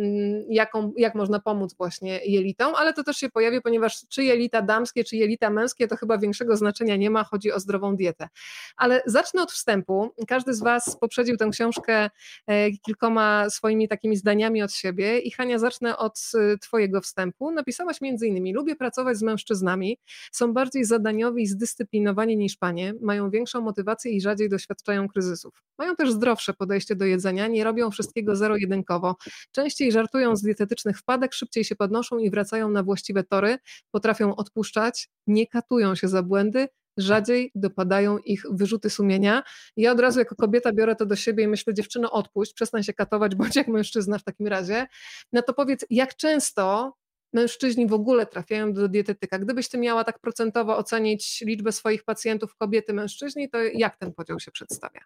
jaką, 0.48 0.92
jak 0.96 1.14
można 1.14 1.40
pomóc 1.40 1.74
właśnie 1.76 2.20
jelitom, 2.24 2.74
ale 2.74 2.92
to 2.92 3.04
też 3.04 3.16
się 3.16 3.28
pojawi, 3.28 3.60
ponieważ 3.60 4.06
czy 4.08 4.24
jelita 4.24 4.62
damskie, 4.62 5.04
czy 5.04 5.16
jelita 5.16 5.50
męskie, 5.50 5.88
to 5.88 5.96
chyba 5.96 6.18
większego 6.18 6.56
znaczenia 6.56 6.96
nie 6.96 7.10
ma, 7.10 7.24
chodzi 7.24 7.52
o 7.52 7.60
zdrową 7.60 7.96
dietę. 7.96 8.28
Ale 8.76 9.02
zacznę 9.06 9.42
od 9.42 9.52
wstępu. 9.52 10.14
Każdy 10.28 10.54
z 10.54 10.60
Was 10.60 10.96
poprzedził 11.00 11.36
tę 11.36 11.48
książkę 11.52 12.10
e, 12.46 12.70
kilkoma 12.70 13.50
swoimi 13.50 13.88
takimi 13.88 14.16
zdaniami 14.16 14.62
od 14.62 14.72
siebie 14.72 15.18
i 15.18 15.30
Hania, 15.30 15.58
zacznę 15.58 15.96
od 15.96 16.20
y, 16.34 16.58
Twojego 16.58 17.00
wstępu. 17.00 17.50
Napisałaś 17.50 18.00
między 18.00 18.26
innymi, 18.26 18.54
lubię 18.54 18.76
pracować 18.76 19.01
pracować 19.02 19.18
z 19.18 19.22
mężczyznami, 19.22 19.98
są 20.32 20.52
bardziej 20.52 20.84
zadaniowi 20.84 21.42
i 21.42 21.46
zdyscyplinowani 21.46 22.36
niż 22.36 22.56
panie, 22.56 22.94
mają 23.00 23.30
większą 23.30 23.60
motywację 23.60 24.12
i 24.12 24.20
rzadziej 24.20 24.48
doświadczają 24.48 25.08
kryzysów. 25.08 25.62
Mają 25.78 25.96
też 25.96 26.12
zdrowsze 26.12 26.54
podejście 26.54 26.96
do 26.96 27.04
jedzenia, 27.04 27.46
nie 27.46 27.64
robią 27.64 27.90
wszystkiego 27.90 28.36
zero-jedynkowo. 28.36 29.16
Częściej 29.52 29.92
żartują 29.92 30.36
z 30.36 30.42
dietetycznych 30.42 30.98
wpadek, 30.98 31.34
szybciej 31.34 31.64
się 31.64 31.76
podnoszą 31.76 32.18
i 32.18 32.30
wracają 32.30 32.68
na 32.68 32.82
właściwe 32.82 33.24
tory, 33.24 33.58
potrafią 33.90 34.36
odpuszczać, 34.36 35.08
nie 35.26 35.46
katują 35.46 35.94
się 35.94 36.08
za 36.08 36.22
błędy, 36.22 36.68
rzadziej 36.96 37.50
dopadają 37.54 38.18
ich 38.18 38.42
wyrzuty 38.50 38.90
sumienia. 38.90 39.42
Ja 39.76 39.92
od 39.92 40.00
razu 40.00 40.18
jako 40.18 40.36
kobieta 40.36 40.72
biorę 40.72 40.96
to 40.96 41.06
do 41.06 41.16
siebie 41.16 41.44
i 41.44 41.48
myślę, 41.48 41.74
dziewczyno, 41.74 42.10
odpuść, 42.10 42.54
przestań 42.54 42.82
się 42.82 42.92
katować, 42.92 43.34
bądź 43.34 43.56
jak 43.56 43.68
mężczyzna 43.68 44.18
w 44.18 44.24
takim 44.24 44.46
razie. 44.46 44.86
No 45.32 45.42
to 45.42 45.54
powiedz, 45.54 45.84
jak 45.90 46.16
często 46.16 46.94
mężczyźni 47.32 47.86
w 47.86 47.92
ogóle 47.92 48.26
trafiają 48.26 48.72
do 48.72 48.88
dietetyka. 48.88 49.38
Gdybyś 49.38 49.68
ty 49.68 49.78
miała 49.78 50.04
tak 50.04 50.18
procentowo 50.18 50.76
ocenić 50.76 51.40
liczbę 51.40 51.72
swoich 51.72 52.04
pacjentów 52.04 52.56
kobiety, 52.56 52.92
mężczyźni, 52.92 53.50
to 53.50 53.58
jak 53.62 53.96
ten 53.96 54.12
podział 54.12 54.40
się 54.40 54.50
przedstawia? 54.50 55.00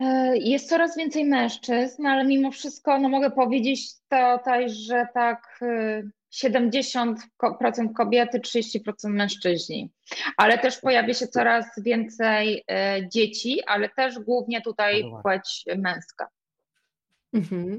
E, 0.00 0.36
jest 0.36 0.68
coraz 0.68 0.96
więcej 0.96 1.24
mężczyzn, 1.24 2.06
ale 2.06 2.24
mimo 2.24 2.50
wszystko 2.50 2.98
no 2.98 3.08
mogę 3.08 3.30
powiedzieć 3.30 3.92
tutaj, 4.02 4.70
że 4.70 5.06
tak 5.14 5.60
70% 6.32 7.14
y, 7.90 7.94
kobiety, 7.94 8.40
30% 8.40 8.80
mężczyźni. 9.04 9.90
Ale 10.36 10.58
też 10.58 10.80
pojawia 10.80 11.14
się 11.14 11.26
coraz 11.26 11.66
więcej 11.82 12.64
e, 12.70 13.08
dzieci, 13.08 13.60
ale 13.66 13.88
też 13.88 14.18
głównie 14.18 14.62
tutaj 14.62 15.04
płeć 15.22 15.64
męska. 15.76 16.28
Mhm. 17.32 17.78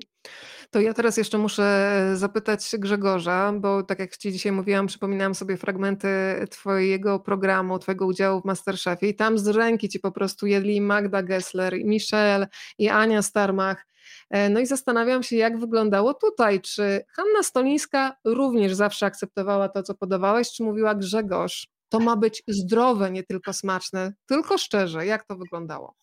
To 0.72 0.79
ja 0.79 0.93
teraz 0.93 1.17
jeszcze 1.17 1.38
muszę 1.38 1.91
zapytać 2.15 2.75
Grzegorza, 2.79 3.53
bo 3.60 3.84
tak 3.84 4.00
jak 4.00 4.17
Ci 4.17 4.31
dzisiaj 4.31 4.51
mówiłam, 4.51 4.88
przypominałam 4.88 5.36
sobie 5.36 5.58
fragmenty 5.58 6.08
Twojego 6.50 7.20
programu, 7.20 7.79
Twojego 7.79 8.05
udziału 8.05 8.41
w 8.41 8.46
Masterchefie 8.46 9.10
i 9.10 9.15
tam 9.15 9.38
z 9.38 9.48
ręki 9.48 9.89
Ci 9.89 10.00
po 10.00 10.12
prostu 10.12 10.48
jedli 10.48 10.81
Magda 10.81 11.24
Gessler, 11.24 11.77
i 11.77 11.86
Michelle 11.86 12.48
i 12.77 12.89
Ania 12.89 13.22
Starmach. 13.22 13.86
E, 14.29 14.50
no 14.50 14.60
i 14.60 14.65
zastanawiam 14.65 15.24
się, 15.24 15.36
jak 15.36 15.60
wyglądało 15.60 16.13
tutaj. 16.13 16.62
Czy 16.62 17.05
Hanna 17.10 17.43
Stolińska 17.43 18.15
również 18.25 18.74
zawsze 18.74 19.05
akceptowała 19.05 19.70
to, 19.70 19.84
co 19.84 19.96
podawałeś, 19.96 20.51
czy 20.51 20.63
mówiła 20.63 20.96
Grzegorz, 20.96 21.67
to 21.89 22.00
ma 22.00 22.15
być 22.15 22.43
zdrowe, 22.48 23.12
nie 23.12 23.24
tylko 23.24 23.53
smaczne, 23.53 24.13
tylko 24.25 24.58
szczerze, 24.58 25.05
jak 25.05 25.25
to 25.25 25.36
wyglądało? 25.36 25.96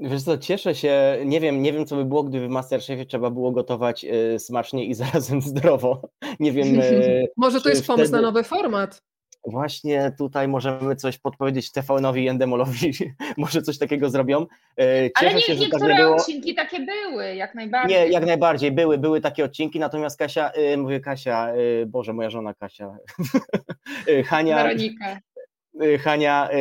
Wiesz 0.00 0.22
co, 0.22 0.38
cieszę 0.38 0.74
się, 0.74 1.18
nie 1.24 1.40
wiem, 1.40 1.62
nie 1.62 1.72
wiem 1.72 1.86
co 1.86 1.96
by 1.96 2.04
było, 2.04 2.22
gdyby 2.22 2.46
w 2.46 2.50
Masterchefie 2.50 3.06
trzeba 3.06 3.30
było 3.30 3.52
gotować 3.52 4.04
y, 4.04 4.38
smacznie 4.38 4.84
i 4.84 4.94
zarazem 5.04 5.42
zdrowo. 5.42 6.08
Nie 6.40 6.52
wiem. 6.52 6.80
Y, 6.80 7.26
Może 7.36 7.60
to 7.60 7.68
jest 7.68 7.84
wtedy... 7.84 7.96
pomysł 7.96 8.12
na 8.12 8.20
nowy 8.20 8.44
format. 8.44 9.02
Właśnie 9.46 10.12
tutaj 10.18 10.48
możemy 10.48 10.96
coś 10.96 11.18
podpowiedzieć 11.18 11.72
TVN-owi 11.72 12.24
i 12.24 12.28
Endemolowi, 12.28 12.92
może 13.36 13.62
coś 13.62 13.78
takiego 13.78 14.10
zrobią. 14.10 14.46
Cieszę 14.78 15.10
Ale 15.14 15.34
nie, 15.34 15.40
się, 15.40 15.52
tak 15.52 15.60
niektóre 15.60 15.88
tak 15.88 15.98
nie 15.98 16.08
odcinki 16.08 16.54
takie 16.54 16.80
były, 16.80 17.34
jak 17.34 17.54
najbardziej. 17.54 17.96
Nie, 17.96 18.08
jak 18.08 18.26
najbardziej, 18.26 18.72
były, 18.72 18.98
były 18.98 19.20
takie 19.20 19.44
odcinki, 19.44 19.78
natomiast 19.78 20.18
Kasia, 20.18 20.52
y, 20.72 20.76
mówię 20.76 21.00
Kasia, 21.00 21.54
y, 21.54 21.86
Boże, 21.86 22.12
moja 22.12 22.30
żona 22.30 22.54
Kasia, 22.54 22.96
Hania, 24.24 24.56
Weronika. 24.56 25.18
Y, 25.82 25.98
Hania, 25.98 26.48
y, 26.52 26.58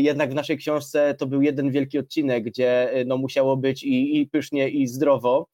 jednak 0.00 0.30
w 0.30 0.34
naszej 0.34 0.58
książce 0.58 1.14
to 1.14 1.26
był 1.26 1.42
jeden 1.42 1.70
wielki 1.70 1.98
odcinek, 1.98 2.44
gdzie 2.44 2.96
y, 2.98 3.04
no, 3.04 3.16
musiało 3.16 3.56
być 3.56 3.82
i, 3.82 4.20
i 4.20 4.26
pysznie, 4.26 4.68
i 4.68 4.86
zdrowo. 4.86 5.46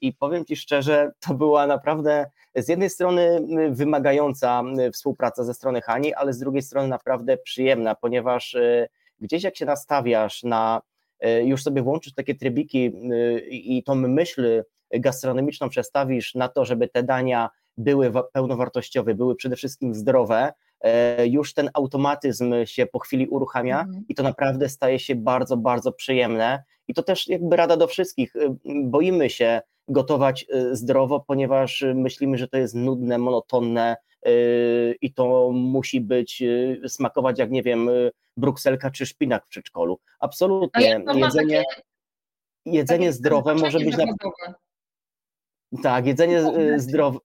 I 0.00 0.12
powiem 0.12 0.44
Ci 0.44 0.56
szczerze, 0.56 1.12
to 1.20 1.34
była 1.34 1.66
naprawdę 1.66 2.30
z 2.56 2.68
jednej 2.68 2.90
strony 2.90 3.40
wymagająca 3.70 4.62
współpraca 4.92 5.44
ze 5.44 5.54
strony 5.54 5.80
Hani, 5.80 6.14
ale 6.14 6.32
z 6.32 6.38
drugiej 6.38 6.62
strony 6.62 6.88
naprawdę 6.88 7.36
przyjemna, 7.36 7.94
ponieważ 7.94 8.56
gdzieś 9.20 9.42
jak 9.42 9.56
się 9.56 9.66
nastawiasz 9.66 10.42
na, 10.42 10.82
już 11.44 11.62
sobie 11.62 11.82
włączysz 11.82 12.14
takie 12.14 12.34
trybiki 12.34 12.92
i 13.50 13.82
tą 13.82 13.94
myśl 13.94 14.64
gastronomiczną 14.90 15.68
przestawisz 15.68 16.34
na 16.34 16.48
to, 16.48 16.64
żeby 16.64 16.88
te 16.88 17.02
dania 17.02 17.50
były 17.76 18.12
pełnowartościowe, 18.32 19.14
były 19.14 19.36
przede 19.36 19.56
wszystkim 19.56 19.94
zdrowe, 19.94 20.52
już 21.24 21.54
ten 21.54 21.70
automatyzm 21.74 22.54
się 22.64 22.86
po 22.86 22.98
chwili 22.98 23.28
uruchamia 23.28 23.80
mhm. 23.80 24.04
i 24.08 24.14
to 24.14 24.22
naprawdę 24.22 24.68
staje 24.68 24.98
się 24.98 25.14
bardzo, 25.14 25.56
bardzo 25.56 25.92
przyjemne. 25.92 26.62
I 26.88 26.94
to 26.94 27.02
też 27.02 27.28
jakby 27.28 27.56
rada 27.56 27.76
do 27.76 27.86
wszystkich. 27.86 28.36
E, 28.36 28.56
boimy 28.84 29.30
się 29.30 29.60
gotować 29.88 30.46
e, 30.48 30.76
zdrowo, 30.76 31.20
ponieważ 31.20 31.84
myślimy, 31.94 32.38
że 32.38 32.48
to 32.48 32.58
jest 32.58 32.74
nudne, 32.74 33.18
monotonne 33.18 33.96
i 35.00 35.12
to 35.14 35.50
musi 35.52 36.00
być, 36.00 36.42
smakować 36.88 37.38
jak, 37.38 37.50
nie 37.50 37.62
wiem, 37.62 37.90
brukselka 38.36 38.90
czy 38.90 39.06
szpinak 39.06 39.46
w 39.46 39.48
przedszkolu. 39.48 40.00
Absolutnie. 40.18 40.88
Jedzenie, 40.88 41.30
takie, 41.30 41.64
jedzenie 42.66 43.06
takie 43.06 43.12
zdrowe 43.12 43.54
może 43.54 43.78
być 43.78 43.96
na... 43.96 44.04
Tak, 45.82 46.06
jedzenie 46.06 46.42
zdrowe. 46.76 47.18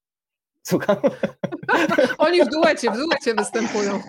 Słucham? 0.68 0.98
Oni 2.18 2.44
w 2.44 2.50
duecie, 2.50 2.92
w 2.92 2.98
duecie 2.98 3.34
występują. 3.38 4.02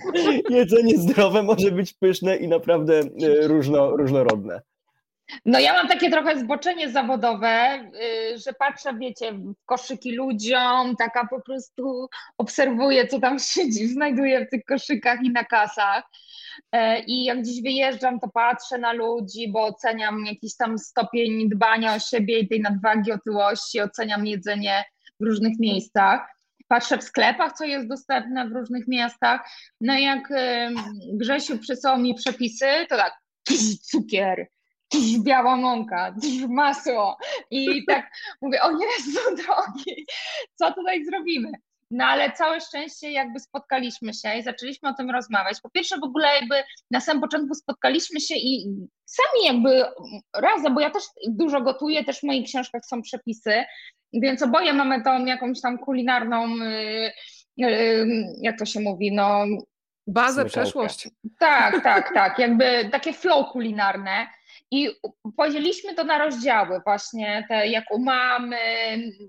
Jedzenie 0.51 0.99
zdrowe 0.99 1.43
może 1.43 1.71
być 1.71 1.93
pyszne 1.93 2.37
i 2.37 2.49
naprawdę 2.49 3.01
e, 3.01 3.49
różno, 3.49 3.97
różnorodne. 3.97 4.61
No 5.45 5.59
ja 5.59 5.73
mam 5.73 5.89
takie 5.89 6.11
trochę 6.11 6.39
zboczenie 6.41 6.91
zawodowe, 6.91 7.85
y, 8.35 8.39
że 8.39 8.53
patrzę, 8.53 8.95
wiecie, 8.99 9.33
w 9.33 9.55
koszyki 9.65 10.17
ludziom, 10.17 10.97
taka 10.97 11.27
po 11.27 11.41
prostu 11.41 12.09
obserwuję, 12.39 13.07
co 13.07 13.21
tam 13.21 13.39
siedzi, 13.39 13.89
znajduję 13.89 14.47
w 14.47 14.51
tych 14.51 14.65
koszykach 14.65 15.23
i 15.23 15.31
na 15.31 15.45
kasach. 15.45 16.05
E, 16.73 17.01
I 17.01 17.25
jak 17.25 17.43
gdzieś 17.43 17.63
wyjeżdżam, 17.63 18.21
to 18.21 18.29
patrzę 18.29 18.79
na 18.79 18.93
ludzi, 18.93 19.53
bo 19.53 19.67
oceniam 19.67 20.27
jakiś 20.27 20.57
tam 20.57 20.79
stopień 20.79 21.49
dbania 21.49 21.95
o 21.95 21.99
siebie 21.99 22.39
i 22.39 22.49
tej 22.49 22.61
nadwagi, 22.61 23.13
otyłości, 23.13 23.81
oceniam 23.81 24.27
jedzenie 24.27 24.85
w 25.21 25.25
różnych 25.25 25.59
miejscach 25.59 26.36
patrzę 26.69 26.99
w 26.99 27.03
sklepach, 27.03 27.53
co 27.53 27.65
jest 27.65 27.89
dostępne 27.89 28.49
w 28.49 28.53
różnych 28.53 28.89
miastach. 28.89 29.51
No 29.81 29.99
jak 29.99 30.29
Grzesiu 31.13 31.59
przysłał 31.59 31.99
mi 31.99 32.15
przepisy, 32.15 32.67
to 32.89 32.97
tak, 32.97 33.15
cukier, 33.83 34.47
biała 35.25 35.57
mąka, 35.57 36.15
masło 36.49 37.19
i 37.51 37.85
tak 37.87 38.11
mówię, 38.43 38.63
o 38.63 38.71
Jezu 38.71 39.21
drogi, 39.37 40.07
co 40.55 40.73
tutaj 40.73 41.05
zrobimy? 41.05 41.53
No 41.91 42.05
ale 42.05 42.33
całe 42.33 42.61
szczęście 42.61 43.11
jakby 43.11 43.41
spotkaliśmy 43.41 44.15
się 44.15 44.35
i 44.35 44.43
zaczęliśmy 44.43 44.89
o 44.89 44.95
tym 44.95 45.11
rozmawiać. 45.11 45.61
Po 45.61 45.71
pierwsze 45.71 45.97
w 45.99 46.05
ogóle 46.05 46.29
jakby 46.35 46.55
na 46.91 47.01
samym 47.01 47.23
początku 47.23 47.55
spotkaliśmy 47.55 48.21
się 48.21 48.35
i 48.35 48.75
sami 49.05 49.47
jakby 49.47 49.85
razem, 50.35 50.75
bo 50.75 50.81
ja 50.81 50.91
też 50.91 51.05
dużo 51.29 51.61
gotuję, 51.61 52.05
też 52.05 52.21
w 52.21 52.23
moich 52.23 52.47
książkach 52.47 52.85
są 52.85 53.03
przepisy, 53.03 53.65
więc 54.13 54.43
oboje 54.43 54.73
mamy 54.73 55.03
tą 55.03 55.25
jakąś 55.25 55.61
tam 55.61 55.79
kulinarną, 55.79 56.57
y, 56.63 57.13
y, 57.65 58.07
jak 58.41 58.59
to 58.59 58.65
się 58.65 58.81
mówi, 58.81 59.15
no. 59.15 59.45
Bazę, 60.07 60.45
przeszłość. 60.45 61.09
Tak, 61.39 61.83
tak, 61.83 62.15
tak. 62.15 62.39
Jakby 62.39 62.89
takie 62.93 63.13
flow 63.13 63.53
kulinarne. 63.53 64.27
I 64.71 64.91
podzieliliśmy 65.37 65.95
to 65.95 66.05
na 66.05 66.19
rozdziały, 66.19 66.81
właśnie 66.85 67.47
te 67.49 67.69
jak 67.69 67.85
u 67.91 67.99
mamy, 67.99 68.59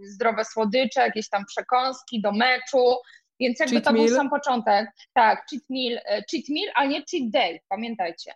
zdrowe 0.01 0.46
słodycze, 0.46 1.01
jakieś 1.01 1.29
tam 1.29 1.46
przekąski 1.46 2.22
do 2.22 2.32
meczu. 2.32 2.96
Więc 3.39 3.60
jakby 3.60 3.75
cheat 3.75 3.86
to 3.86 3.91
meal. 3.91 4.06
był 4.06 4.15
sam 4.15 4.29
początek. 4.29 4.89
Tak, 5.13 5.46
cheat 5.50 5.63
meal, 5.70 5.98
e, 6.06 6.24
cheat 6.32 6.44
meal, 6.50 6.72
a 6.75 6.86
nie 6.86 7.03
cheat 7.12 7.29
day, 7.29 7.60
pamiętajcie. 7.70 8.34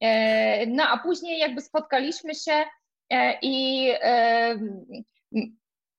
E, 0.00 0.66
no 0.66 0.84
a 0.88 0.98
później 0.98 1.38
jakby 1.38 1.60
spotkaliśmy 1.60 2.34
się 2.34 2.64
e, 3.10 3.38
i 3.42 3.92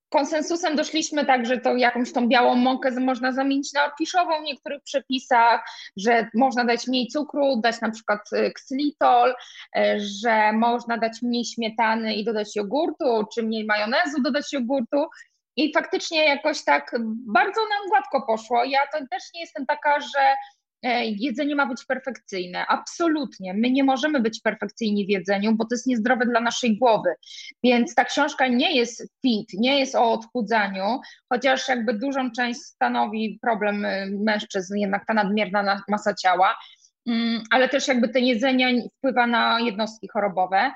konsensusem 0.09 0.75
doszliśmy 0.75 1.25
tak, 1.25 1.45
że 1.45 1.57
to 1.57 1.75
jakąś 1.75 2.13
tą 2.13 2.27
białą 2.27 2.55
mąkę 2.55 2.91
można 2.91 3.31
zamienić 3.31 3.73
na 3.73 3.85
orkiszową 3.85 4.41
w 4.41 4.43
niektórych 4.43 4.83
przepisach, 4.83 5.61
że 5.97 6.27
można 6.33 6.65
dać 6.65 6.87
mniej 6.87 7.07
cukru, 7.07 7.61
dać 7.63 7.81
na 7.81 7.91
przykład 7.91 8.19
y, 8.33 8.51
ksylitol, 8.51 9.29
y, 9.29 9.81
że 9.99 10.53
można 10.53 10.97
dać 10.97 11.21
mniej 11.21 11.45
śmietany 11.45 12.15
i 12.15 12.25
dodać 12.25 12.55
jogurtu, 12.55 13.25
czy 13.33 13.43
mniej 13.43 13.65
majonezu 13.65 14.21
dodać 14.21 14.53
jogurtu. 14.53 15.05
I 15.55 15.73
faktycznie 15.73 16.25
jakoś 16.25 16.63
tak 16.63 16.95
bardzo 17.27 17.61
nam 17.61 17.89
gładko 17.89 18.21
poszło. 18.27 18.63
Ja 18.63 18.79
to 18.93 18.99
też 19.11 19.23
nie 19.33 19.41
jestem 19.41 19.65
taka, 19.65 19.99
że 19.99 20.35
jedzenie 21.03 21.55
ma 21.55 21.65
być 21.65 21.85
perfekcyjne. 21.85 22.67
Absolutnie. 22.67 23.53
My 23.53 23.71
nie 23.71 23.83
możemy 23.83 24.19
być 24.19 24.41
perfekcyjni 24.41 25.05
w 25.05 25.09
jedzeniu, 25.09 25.55
bo 25.55 25.65
to 25.65 25.75
jest 25.75 25.87
niezdrowe 25.87 26.25
dla 26.25 26.39
naszej 26.39 26.77
głowy. 26.77 27.09
Więc 27.63 27.95
ta 27.95 28.05
książka 28.05 28.47
nie 28.47 28.77
jest 28.77 29.07
fit, 29.21 29.53
nie 29.53 29.79
jest 29.79 29.95
o 29.95 30.11
odchudzaniu, 30.11 30.99
chociaż 31.33 31.67
jakby 31.67 31.93
dużą 31.93 32.31
część 32.31 32.59
stanowi 32.59 33.39
problem 33.41 33.85
y, 33.85 34.11
mężczyzn, 34.19 34.77
jednak 34.77 35.05
ta 35.05 35.13
nadmierna 35.13 35.83
masa 35.87 36.13
ciała, 36.13 36.57
mm, 37.07 37.43
ale 37.51 37.69
też 37.69 37.87
jakby 37.87 38.09
to 38.09 38.19
jedzenie 38.19 38.83
wpływa 38.97 39.27
na 39.27 39.59
jednostki 39.59 40.07
chorobowe. 40.07 40.71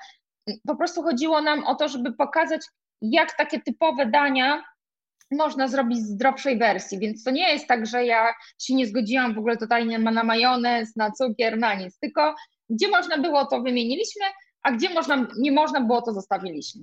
Po 0.67 0.75
prostu 0.75 1.03
chodziło 1.03 1.41
nam 1.41 1.63
o 1.63 1.75
to, 1.75 1.87
żeby 1.87 2.13
pokazać, 2.13 2.61
jak 3.01 3.37
takie 3.37 3.61
typowe 3.61 4.05
dania 4.05 4.63
można 5.35 5.67
zrobić 5.67 5.99
zdrowszej 5.99 6.57
wersji, 6.57 6.99
więc 6.99 7.23
to 7.23 7.31
nie 7.31 7.53
jest 7.53 7.67
tak, 7.67 7.85
że 7.85 8.05
ja 8.05 8.33
się 8.59 8.75
nie 8.75 8.87
zgodziłam 8.87 9.33
w 9.33 9.37
ogóle 9.37 9.57
totalnie 9.57 9.99
na 9.99 10.23
majonez, 10.23 10.95
na 10.95 11.11
cukier, 11.11 11.57
na 11.57 11.73
nic, 11.73 11.99
tylko 11.99 12.35
gdzie 12.69 12.87
można 12.87 13.17
było 13.17 13.45
to 13.45 13.61
wymieniliśmy, 13.61 14.25
a 14.63 14.71
gdzie 14.71 14.89
można, 14.89 15.27
nie 15.37 15.51
można 15.51 15.81
było 15.81 16.01
to 16.01 16.13
zostawiliśmy. 16.13 16.81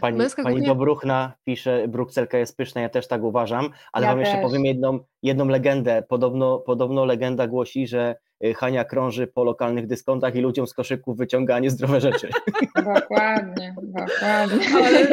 Pani, 0.00 0.18
pani 0.42 0.62
Dobruchna 0.62 1.32
pisze, 1.44 1.88
brukselka 1.88 2.38
jest 2.38 2.56
pyszna, 2.56 2.80
ja 2.80 2.88
też 2.88 3.08
tak 3.08 3.22
uważam, 3.22 3.70
ale 3.92 4.06
ja 4.06 4.12
wam 4.12 4.20
też. 4.20 4.28
jeszcze 4.28 4.42
powiem 4.42 4.64
jedną, 4.64 4.98
jedną 5.22 5.48
legendę. 5.48 6.02
Podobno, 6.08 6.58
podobno 6.58 7.04
legenda 7.04 7.46
głosi, 7.46 7.86
że 7.86 8.16
y, 8.44 8.54
Hania 8.54 8.84
krąży 8.84 9.26
po 9.26 9.44
lokalnych 9.44 9.86
dyskontach 9.86 10.34
i 10.34 10.40
ludziom 10.40 10.66
z 10.66 10.74
koszyków 10.74 11.16
wyciąga 11.16 11.58
niezdrowe 11.58 12.00
rzeczy. 12.00 12.28
Dokładnie, 12.94 13.74
dokładnie. 13.82 14.76
Ale 14.76 15.06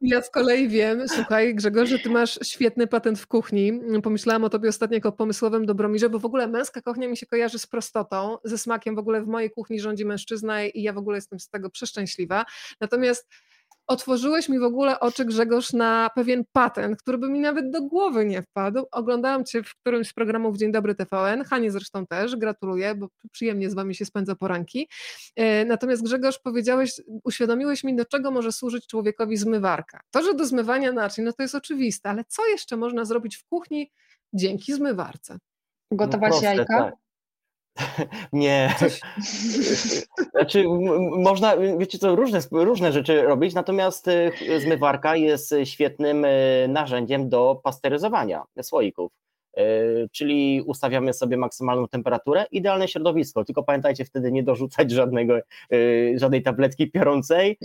ja 0.00 0.22
z 0.22 0.30
kolei 0.30 0.68
wiem, 0.68 1.08
słuchaj 1.08 1.54
Grzegorz, 1.54 1.88
że 1.88 1.98
ty 1.98 2.10
masz 2.10 2.38
świetny 2.42 2.86
patent 2.86 3.18
w 3.18 3.26
kuchni. 3.26 3.80
Pomyślałam 4.02 4.44
o 4.44 4.48
tobie 4.48 4.68
ostatnio 4.68 4.94
jako 4.94 5.12
pomysłowym 5.12 5.66
Dobromirze, 5.66 6.10
bo 6.10 6.18
w 6.18 6.24
ogóle 6.24 6.48
męska 6.48 6.82
kuchnia 6.82 7.08
mi 7.08 7.16
się 7.16 7.26
kojarzy 7.26 7.58
z 7.58 7.66
prostotą, 7.66 8.36
ze 8.44 8.58
smakiem. 8.58 8.94
W 8.94 8.98
ogóle 8.98 9.22
w 9.22 9.26
mojej 9.26 9.50
kuchni 9.50 9.80
rządzi 9.80 10.04
mężczyzna 10.04 10.64
i 10.64 10.82
ja 10.82 10.92
w 10.92 10.98
ogóle 10.98 11.16
jestem 11.16 11.40
z 11.40 11.48
tego 11.48 11.70
przeszczęśliwa. 11.70 12.44
Natomiast 12.80 13.28
otworzyłeś 13.86 14.48
mi 14.48 14.58
w 14.58 14.62
ogóle 14.62 15.00
oczy, 15.00 15.24
Grzegorz, 15.24 15.72
na 15.72 16.10
pewien 16.14 16.44
patent, 16.52 16.98
który 16.98 17.18
by 17.18 17.28
mi 17.28 17.40
nawet 17.40 17.70
do 17.70 17.82
głowy 17.82 18.26
nie 18.26 18.42
wpadł. 18.42 18.86
Oglądałam 18.92 19.44
Cię 19.44 19.62
w 19.62 19.74
którymś 19.74 20.08
z 20.08 20.12
programów 20.12 20.56
Dzień 20.56 20.72
Dobry 20.72 20.94
TVN, 20.94 21.44
Hanie 21.44 21.70
zresztą 21.70 22.06
też, 22.06 22.36
gratuluję, 22.36 22.94
bo 22.94 23.08
przyjemnie 23.32 23.70
z 23.70 23.74
Wami 23.74 23.94
się 23.94 24.04
spędza 24.04 24.36
poranki. 24.36 24.88
E, 25.36 25.64
natomiast 25.64 26.02
Grzegorz, 26.02 26.38
powiedziałeś, 26.38 27.00
uświadomiłeś 27.24 27.84
mi, 27.84 27.96
do 27.96 28.04
czego 28.04 28.30
może 28.30 28.52
służyć 28.52 28.86
człowiekowi 28.86 29.36
zmywarka. 29.36 30.00
To, 30.10 30.22
że 30.22 30.34
do 30.34 30.46
zmywania 30.46 30.92
naczyń, 30.92 31.24
no 31.24 31.32
to 31.32 31.42
jest 31.42 31.54
oczywiste, 31.54 32.10
ale 32.10 32.24
co 32.28 32.46
jeszcze 32.46 32.76
można 32.76 33.04
zrobić 33.04 33.36
w 33.36 33.44
kuchni 33.44 33.90
dzięki 34.32 34.72
zmywarce? 34.72 35.38
Gotować 35.90 36.32
no 36.32 36.40
proste, 36.40 36.46
jajka? 36.56 36.78
Tak. 36.78 37.01
Nie. 38.32 38.74
Znaczy, 40.32 40.64
można, 41.16 41.56
wiecie 41.78 41.98
co, 41.98 42.16
różne, 42.16 42.40
różne 42.52 42.92
rzeczy 42.92 43.22
robić, 43.22 43.54
natomiast 43.54 44.08
y, 44.08 44.60
zmywarka 44.60 45.16
jest 45.16 45.54
świetnym 45.64 46.24
y, 46.24 46.66
narzędziem 46.68 47.28
do 47.28 47.60
pasteryzowania 47.64 48.44
słoików. 48.62 49.12
Y, 49.58 50.08
czyli 50.12 50.62
ustawiamy 50.66 51.12
sobie 51.12 51.36
maksymalną 51.36 51.88
temperaturę, 51.88 52.46
idealne 52.50 52.88
środowisko, 52.88 53.44
tylko 53.44 53.62
pamiętajcie 53.62 54.04
wtedy 54.04 54.32
nie 54.32 54.42
dorzucać 54.42 54.90
żadnego, 55.02 55.34
żadnej 56.16 56.42
tabletki 56.42 56.90
piorącej 56.90 57.58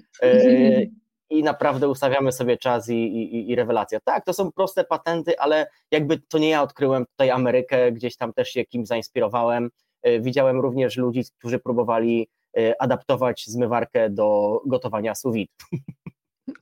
i 1.29 1.43
naprawdę 1.43 1.89
ustawiamy 1.89 2.31
sobie 2.31 2.57
czas 2.57 2.89
i, 2.89 2.93
i, 2.93 3.49
i 3.49 3.55
rewelacja. 3.55 3.99
Tak, 3.99 4.25
to 4.25 4.33
są 4.33 4.51
proste 4.51 4.83
patenty, 4.83 5.39
ale 5.39 5.67
jakby 5.91 6.19
to 6.19 6.37
nie 6.37 6.49
ja 6.49 6.63
odkryłem 6.63 7.05
tutaj 7.05 7.29
Amerykę, 7.31 7.91
gdzieś 7.91 8.17
tam 8.17 8.33
też 8.33 8.49
się 8.49 8.65
kimś 8.65 8.87
zainspirowałem, 8.87 9.69
E, 9.69 9.87
widziałem 10.19 10.59
również 10.59 10.97
ludzi, 10.97 11.21
którzy 11.39 11.59
próbowali 11.59 12.27
e, 12.57 12.81
adaptować 12.81 13.45
zmywarkę 13.47 14.09
do 14.09 14.59
gotowania 14.65 15.15
sous 15.15 15.35
vide. 15.35 15.53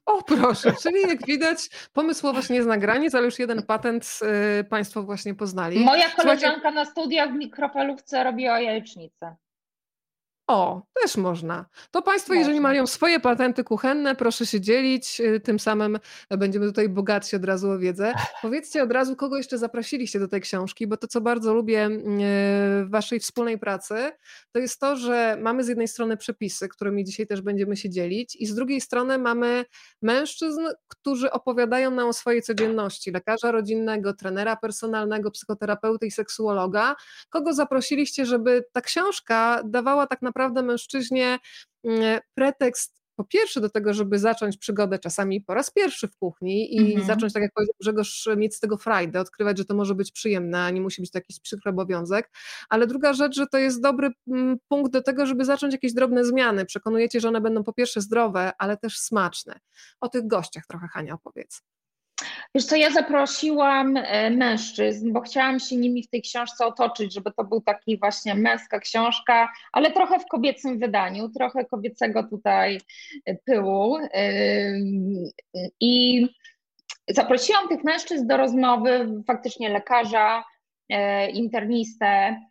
O 0.05 0.23
proszę, 0.23 0.73
czyli 0.83 1.01
jak 1.01 1.25
widać 1.25 1.69
pomysłowość 1.93 2.49
nie 2.49 2.63
zna 2.63 2.77
granic, 2.77 3.15
ale 3.15 3.25
już 3.25 3.39
jeden 3.39 3.63
patent 3.63 4.19
e, 4.59 4.63
Państwo 4.63 5.03
właśnie 5.03 5.35
poznali. 5.35 5.79
Moja 5.79 6.09
koleżanka 6.09 6.55
Słuchajcie... 6.55 6.75
na 6.75 6.85
studiach 6.85 7.31
w 7.31 7.35
mikrofalówce 7.35 8.23
robiła 8.23 8.59
jajecznicę. 8.59 9.35
O, 10.47 10.81
też 11.01 11.17
można. 11.17 11.65
To 11.91 12.01
Państwo, 12.01 12.33
można. 12.33 12.39
jeżeli 12.39 12.59
mają 12.59 12.87
swoje 12.87 13.19
patenty 13.19 13.63
kuchenne, 13.63 14.15
proszę 14.15 14.45
się 14.45 14.61
dzielić, 14.61 15.21
y, 15.21 15.39
tym 15.39 15.59
samym 15.59 15.99
będziemy 16.29 16.65
tutaj 16.65 16.89
bogatsi 16.89 17.35
od 17.35 17.45
razu 17.45 17.71
o 17.71 17.79
wiedzę. 17.79 18.13
Powiedzcie 18.41 18.83
od 18.83 18.91
razu, 18.91 19.15
kogo 19.15 19.37
jeszcze 19.37 19.57
zaprosiliście 19.57 20.19
do 20.19 20.27
tej 20.27 20.41
książki, 20.41 20.87
bo 20.87 20.97
to, 20.97 21.07
co 21.07 21.21
bardzo 21.21 21.53
lubię 21.53 21.83
mm, 21.83 22.19
y, 22.19 22.85
w 22.85 22.89
Waszej 22.89 23.19
wspólnej 23.19 23.59
pracy, 23.59 24.11
to 24.51 24.59
jest 24.59 24.79
to, 24.79 24.95
że 24.95 25.37
mamy 25.41 25.63
z 25.63 25.67
jednej 25.67 25.87
strony 25.87 26.17
przepisy, 26.17 26.69
którymi 26.69 27.03
dzisiaj 27.03 27.27
też 27.27 27.41
będziemy 27.41 27.77
się 27.77 27.89
dzielić, 27.89 28.35
i 28.35 28.45
z 28.45 28.55
drugiej 28.55 28.81
strony 28.81 29.17
mamy 29.17 29.65
mężczyzn, 30.01 30.61
którzy 30.87 31.31
opowiadają 31.31 31.91
nam 31.91 32.07
o 32.07 32.13
swojej 32.13 32.41
codzienności, 32.41 33.11
lekarza 33.11 33.51
rodzinnego, 33.51 34.13
trenera 34.13 34.55
personalnego, 34.55 35.31
psychoterapeuty 35.31 36.07
i 36.07 36.11
seksuologa. 36.11 36.95
Kogo 37.29 37.53
zaprosiliście, 37.53 38.25
żeby 38.25 38.65
ta 38.71 38.81
książka 38.81 39.61
dawała 39.65 40.07
tak 40.07 40.21
naprawdę 40.21 40.34
naprawdę 40.35 40.63
mężczyźnie 40.63 41.39
mm, 41.83 42.19
pretekst 42.33 43.05
po 43.15 43.23
pierwsze 43.23 43.61
do 43.61 43.69
tego, 43.69 43.93
żeby 43.93 44.19
zacząć 44.19 44.57
przygodę 44.57 44.99
czasami 44.99 45.41
po 45.41 45.53
raz 45.53 45.71
pierwszy 45.71 46.07
w 46.07 46.17
kuchni 46.17 46.75
i 46.75 46.79
mhm. 46.79 47.07
zacząć, 47.07 47.33
tak 47.33 47.43
jak 47.43 47.53
powiedział 47.53 47.75
Grzegorz, 47.81 48.29
mieć 48.37 48.55
z 48.55 48.59
tego 48.59 48.77
frajdę, 48.77 49.19
odkrywać, 49.19 49.57
że 49.57 49.65
to 49.65 49.75
może 49.75 49.95
być 49.95 50.11
przyjemne, 50.11 50.63
a 50.63 50.69
nie 50.69 50.81
musi 50.81 51.01
być 51.01 51.11
to 51.11 51.17
jakiś 51.17 51.39
przykry 51.39 51.71
obowiązek. 51.71 52.29
Ale 52.69 52.87
druga 52.87 53.13
rzecz, 53.13 53.35
że 53.35 53.47
to 53.47 53.57
jest 53.57 53.81
dobry 53.81 54.09
mm, 54.27 54.57
punkt 54.67 54.91
do 54.91 55.01
tego, 55.01 55.25
żeby 55.25 55.45
zacząć 55.45 55.73
jakieś 55.73 55.93
drobne 55.93 56.25
zmiany. 56.25 56.65
Przekonujecie, 56.65 57.19
że 57.19 57.27
one 57.27 57.41
będą 57.41 57.63
po 57.63 57.73
pierwsze 57.73 58.01
zdrowe, 58.01 58.51
ale 58.57 58.77
też 58.77 58.99
smaczne. 58.99 59.59
O 60.01 60.09
tych 60.09 60.27
gościach 60.27 60.65
trochę 60.67 60.87
Hania 60.87 61.13
opowiedz. 61.13 61.61
Wiesz 62.55 62.65
co, 62.65 62.75
ja 62.75 62.91
zaprosiłam 62.91 63.97
e, 63.97 64.29
mężczyzn, 64.29 65.13
bo 65.13 65.21
chciałam 65.21 65.59
się 65.59 65.75
nimi 65.75 66.03
w 66.03 66.09
tej 66.09 66.21
książce 66.21 66.65
otoczyć, 66.65 67.13
żeby 67.13 67.31
to 67.31 67.43
był 67.43 67.61
taki 67.61 67.97
właśnie 67.97 68.35
męska 68.35 68.79
książka, 68.79 69.51
ale 69.71 69.91
trochę 69.91 70.19
w 70.19 70.25
kobiecym 70.25 70.79
wydaniu, 70.79 71.29
trochę 71.29 71.65
kobiecego 71.65 72.23
tutaj 72.23 72.79
pyłu. 73.45 73.97
I 75.79 76.27
zaprosiłam 77.09 77.67
tych 77.67 77.83
mężczyzn 77.83 78.27
do 78.27 78.37
rozmowy, 78.37 79.23
faktycznie 79.27 79.69
lekarza, 79.69 80.43
e, 80.89 81.29
internistę, 81.29 82.41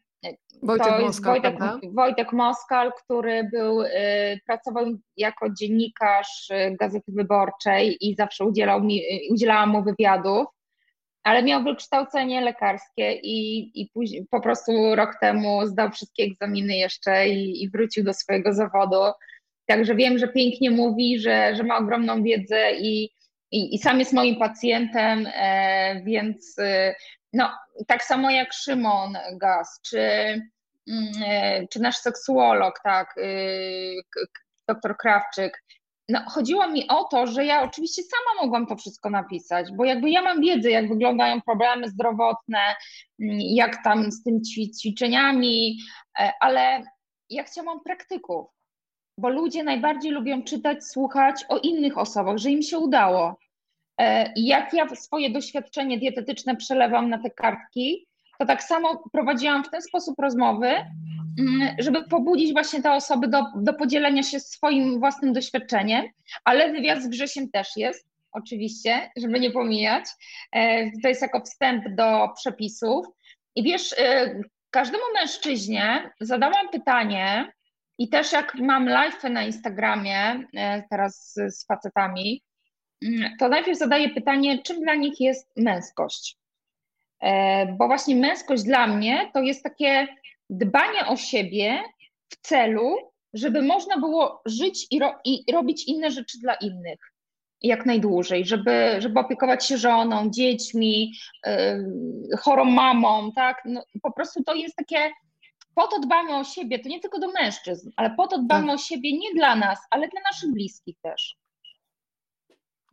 Wojtek 0.62 0.86
to 0.86 1.00
Moskal, 1.00 1.32
Wojtek, 1.32 1.54
Wojtek, 1.92 2.32
Moskal, 2.32 2.92
który 3.04 3.48
był, 3.52 3.82
y, 3.82 3.88
pracował 4.46 4.86
jako 5.16 5.50
dziennikarz 5.50 6.50
y, 6.50 6.76
Gazety 6.80 7.12
Wyborczej 7.12 7.96
i 8.00 8.14
zawsze 8.14 8.44
udzielał 8.44 8.84
mi, 8.84 9.00
y, 9.00 9.32
udzielałam 9.32 9.70
mu 9.70 9.82
wywiadów, 9.82 10.46
ale 11.22 11.42
miał 11.42 11.64
wykształcenie 11.64 12.40
lekarskie 12.40 13.12
i, 13.12 13.70
i 13.80 13.90
później, 13.94 14.26
po 14.30 14.40
prostu 14.40 14.94
rok 14.94 15.16
temu 15.20 15.66
zdał 15.66 15.90
wszystkie 15.90 16.24
egzaminy 16.24 16.76
jeszcze 16.76 17.28
i, 17.28 17.62
i 17.62 17.70
wrócił 17.70 18.04
do 18.04 18.14
swojego 18.14 18.52
zawodu. 18.52 18.96
Także 19.66 19.94
wiem, 19.94 20.18
że 20.18 20.28
pięknie 20.28 20.70
mówi, 20.70 21.20
że, 21.20 21.56
że 21.56 21.62
ma 21.62 21.78
ogromną 21.78 22.22
wiedzę 22.22 22.72
i, 22.72 23.10
i, 23.50 23.74
i 23.74 23.78
sam 23.78 23.98
jest 23.98 24.12
moim 24.12 24.36
pacjentem, 24.36 25.26
e, 25.34 26.02
więc 26.04 26.56
no, 27.34 27.50
tak 27.86 28.04
samo 28.04 28.30
jak 28.30 28.52
Szymon 28.52 29.18
Gaz, 29.32 29.80
czy, 29.82 30.00
mm, 30.88 31.12
e, 31.26 31.66
czy 31.68 31.80
nasz 31.80 31.96
seksuolog, 31.96 32.80
tak, 32.84 33.18
y, 33.18 33.94
doktor 34.68 34.96
Krawczyk. 34.96 35.64
No, 36.08 36.20
chodziło 36.28 36.68
mi 36.68 36.88
o 36.88 37.04
to, 37.04 37.26
że 37.26 37.44
ja 37.44 37.62
oczywiście 37.62 38.02
sama 38.02 38.42
mogłam 38.42 38.66
to 38.66 38.76
wszystko 38.76 39.10
napisać, 39.10 39.72
bo 39.76 39.84
jakby 39.84 40.10
ja 40.10 40.22
mam 40.22 40.40
wiedzę, 40.40 40.70
jak 40.70 40.88
wyglądają 40.88 41.40
problemy 41.42 41.88
zdrowotne, 41.88 42.58
mm, 43.20 43.38
jak 43.40 43.84
tam 43.84 44.12
z 44.12 44.22
tym 44.22 44.40
ćwiczeniami, 44.80 45.78
e, 46.20 46.32
ale 46.40 46.82
ja 47.30 47.42
chciałam 47.42 47.80
praktyków, 47.80 48.46
bo 49.18 49.28
ludzie 49.28 49.64
najbardziej 49.64 50.12
lubią 50.12 50.42
czytać, 50.42 50.84
słuchać 50.84 51.44
o 51.48 51.58
innych 51.58 51.98
osobach, 51.98 52.38
że 52.38 52.50
im 52.50 52.62
się 52.62 52.78
udało. 52.78 53.38
E, 54.00 54.32
jak 54.36 54.72
ja 54.72 54.96
swoje 54.96 55.30
doświadczenie 55.30 55.98
dietetyczne 55.98 56.56
przelewam 56.56 57.10
na 57.10 57.22
te 57.22 57.30
kartki, 57.30 58.06
to 58.38 58.46
tak 58.46 58.62
samo 58.62 59.02
prowadziłam 59.12 59.64
w 59.64 59.70
ten 59.70 59.82
sposób 59.82 60.14
rozmowy, 60.18 60.68
mm, 60.68 61.76
żeby 61.78 62.08
pobudzić 62.08 62.52
właśnie 62.52 62.82
te 62.82 62.92
osoby 62.92 63.28
do, 63.28 63.42
do 63.56 63.74
podzielenia 63.74 64.22
się 64.22 64.40
swoim 64.40 65.00
własnym 65.00 65.32
doświadczeniem, 65.32 66.04
ale 66.44 66.72
wywiad 66.72 67.02
z 67.02 67.08
Grzesiem 67.08 67.50
też 67.50 67.68
jest, 67.76 68.08
oczywiście, 68.32 69.10
żeby 69.16 69.40
nie 69.40 69.50
pomijać. 69.50 70.04
E, 70.52 70.90
to 71.02 71.08
jest 71.08 71.22
jako 71.22 71.40
wstęp 71.40 71.84
do 71.94 72.28
przepisów. 72.36 73.06
I 73.54 73.62
wiesz, 73.62 73.94
e, 73.98 74.34
każdemu 74.70 75.04
mężczyźnie 75.20 76.10
zadałam 76.20 76.68
pytanie, 76.68 77.52
i 77.98 78.08
też 78.08 78.32
jak 78.32 78.54
mam 78.54 78.88
live 78.88 79.22
na 79.22 79.42
Instagramie 79.42 80.44
teraz 80.90 81.34
z 81.34 81.66
facetami, 81.66 82.42
to 83.38 83.48
najpierw 83.48 83.78
zadaję 83.78 84.08
pytanie, 84.08 84.62
czym 84.62 84.80
dla 84.80 84.94
nich 84.94 85.20
jest 85.20 85.50
męskość? 85.56 86.36
E, 87.20 87.66
bo 87.66 87.86
właśnie 87.86 88.16
męskość 88.16 88.62
dla 88.62 88.86
mnie 88.86 89.30
to 89.34 89.40
jest 89.40 89.62
takie 89.62 90.08
dbanie 90.50 91.06
o 91.06 91.16
siebie 91.16 91.82
w 92.28 92.36
celu, 92.36 92.96
żeby 93.34 93.62
można 93.62 93.98
było 93.98 94.42
żyć 94.46 94.86
i, 94.90 94.98
ro, 94.98 95.14
i 95.24 95.44
robić 95.52 95.88
inne 95.88 96.10
rzeczy 96.10 96.38
dla 96.40 96.54
innych 96.54 97.14
jak 97.62 97.86
najdłużej, 97.86 98.44
żeby, 98.44 98.96
żeby 98.98 99.20
opiekować 99.20 99.66
się 99.66 99.78
żoną, 99.78 100.30
dziećmi, 100.30 101.12
yy, 101.46 102.36
chorą 102.38 102.64
mamą, 102.64 103.32
tak? 103.32 103.62
No, 103.64 103.84
po 104.02 104.12
prostu 104.12 104.44
to 104.44 104.54
jest 104.54 104.76
takie, 104.76 105.10
po 105.74 105.86
to 105.86 106.00
dbamy 106.00 106.36
o 106.36 106.44
siebie, 106.44 106.78
to 106.78 106.88
nie 106.88 107.00
tylko 107.00 107.18
do 107.18 107.32
mężczyzn, 107.32 107.90
ale 107.96 108.10
po 108.10 108.26
to 108.26 108.38
dbamy 108.38 108.66
tak. 108.66 108.74
o 108.74 108.78
siebie 108.78 109.18
nie 109.18 109.34
dla 109.34 109.56
nas, 109.56 109.78
ale 109.90 110.08
dla 110.08 110.20
naszych 110.32 110.52
bliskich 110.52 110.96
też. 111.02 111.36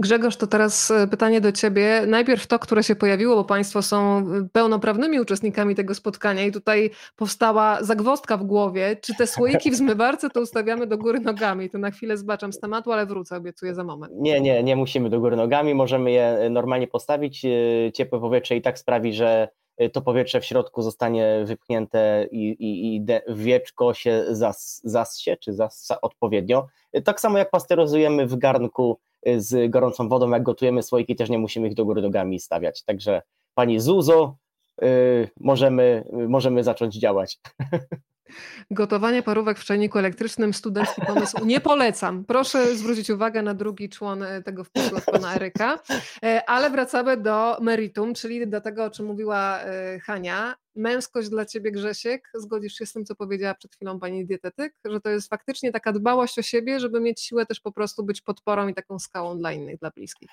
Grzegorz, 0.02 0.38
to 0.38 0.48
teraz 0.48 0.92
e, 0.92 1.08
pytanie 1.08 1.42
do 1.42 1.52
Ciebie. 1.52 2.04
Najpierw 2.08 2.48
to, 2.48 2.60
które 2.60 2.84
się 2.84 2.96
pojawiło, 2.96 3.36
bo 3.36 3.44
Państwo 3.44 3.82
są 3.82 4.18
e, 4.18 4.24
pełnoprawnymi 4.52 5.20
uczestnikami 5.20 5.76
tego 5.76 5.96
spotkania 5.96 6.46
i 6.46 6.52
tutaj 6.52 6.90
powstała 7.16 7.84
zagwostka 7.84 8.38
w 8.38 8.44
głowie. 8.44 8.98
Czy 9.02 9.16
te 9.16 9.28
słoiki 9.28 9.72
w 9.72 9.76
zmywarce 9.76 10.30
to 10.30 10.42
ustawiamy 10.42 10.88
do 10.88 10.98
góry 10.98 11.20
nogami? 11.20 11.70
To 11.70 11.78
na 11.78 11.92
chwilę 11.92 12.18
zbaczam 12.18 12.54
z 12.54 12.60
tematu, 12.60 12.92
ale 12.92 13.06
wrócę, 13.06 13.38
obiecuję 13.38 13.76
za 13.76 13.84
moment. 13.84 14.14
Nie, 14.16 14.42
nie, 14.42 14.64
nie 14.64 14.76
musimy 14.76 15.10
do 15.10 15.20
góry 15.20 15.36
nogami. 15.36 15.76
Możemy 15.76 16.12
je 16.12 16.24
e, 16.24 16.50
normalnie 16.50 16.88
postawić. 16.88 17.46
Ciepłe 17.94 18.20
powietrze 18.20 18.56
i 18.56 18.62
tak 18.62 18.80
sprawi, 18.80 19.14
że 19.14 19.48
to 19.94 20.02
powietrze 20.02 20.42
w 20.42 20.46
środku 20.46 20.82
zostanie 20.82 21.44
wypchnięte 21.46 22.28
i, 22.32 22.50
i, 22.50 22.96
i 22.96 23.06
wieczko 23.28 23.94
się 23.94 24.26
zas, 24.30 24.82
czy 25.40 25.54
zassa 25.54 26.02
odpowiednio. 26.02 26.68
Tak 27.04 27.20
samo 27.20 27.38
jak 27.38 27.50
pasteryzujemy 27.50 28.28
w 28.28 28.36
garnku 28.36 29.00
z 29.38 29.72
gorącą 29.72 30.10
wodą, 30.10 30.30
jak 30.30 30.44
gotujemy 30.44 30.84
słoiki, 30.84 31.16
też 31.16 31.30
nie 31.30 31.40
musimy 31.40 31.68
ich 31.68 31.74
do 31.74 31.86
góry 31.86 32.02
nogami 32.02 32.40
stawiać. 32.40 32.84
Także 32.84 33.22
pani 33.54 33.80
Zuzo, 33.80 34.36
yy, 34.82 35.30
możemy, 35.40 36.06
możemy 36.28 36.64
zacząć 36.64 36.96
działać. 36.96 37.40
Gotowanie 38.72 39.24
parówek 39.24 39.60
w 39.60 39.64
czajniku 39.64 40.00
elektrycznym, 40.00 40.54
studencki 40.54 41.02
pomysł. 41.08 41.46
Nie 41.46 41.60
polecam. 41.60 42.26
Proszę 42.26 42.76
zwrócić 42.76 43.10
uwagę 43.10 43.42
na 43.42 43.54
drugi 43.54 43.90
człon 43.90 44.24
e, 44.24 44.42
tego 44.42 44.64
wpisu 44.64 44.96
pana 45.12 45.36
Eryka. 45.36 45.80
E, 46.24 46.50
ale 46.50 46.70
wracamy 46.70 47.18
do 47.18 47.58
meritum, 47.62 48.14
czyli 48.14 48.48
do 48.48 48.62
tego, 48.62 48.86
o 48.86 48.90
czym 48.90 49.06
mówiła 49.06 49.60
e, 49.60 50.00
Hania. 50.00 50.56
Męskość 50.76 51.30
dla 51.30 51.46
ciebie, 51.46 51.72
Grzesiek. 51.72 52.30
Zgodzisz 52.34 52.74
się 52.74 52.86
z 52.86 52.94
tym, 52.94 53.06
co 53.06 53.16
powiedziała 53.16 53.54
przed 53.54 53.76
chwilą 53.76 54.00
pani 54.00 54.26
dietetyk, 54.26 54.74
że 54.86 55.02
to 55.02 55.10
jest 55.10 55.30
faktycznie 55.30 55.72
taka 55.72 55.94
dbałość 55.94 56.40
o 56.40 56.42
siebie, 56.42 56.80
żeby 56.80 57.00
mieć 57.00 57.22
siłę 57.22 57.46
też 57.46 57.60
po 57.60 57.72
prostu 57.72 58.04
być 58.04 58.22
podporą 58.22 58.68
i 58.68 58.74
taką 58.74 59.00
skałą 59.00 59.38
dla 59.38 59.52
innych, 59.52 59.80
dla 59.80 59.90
bliskich. 59.90 60.30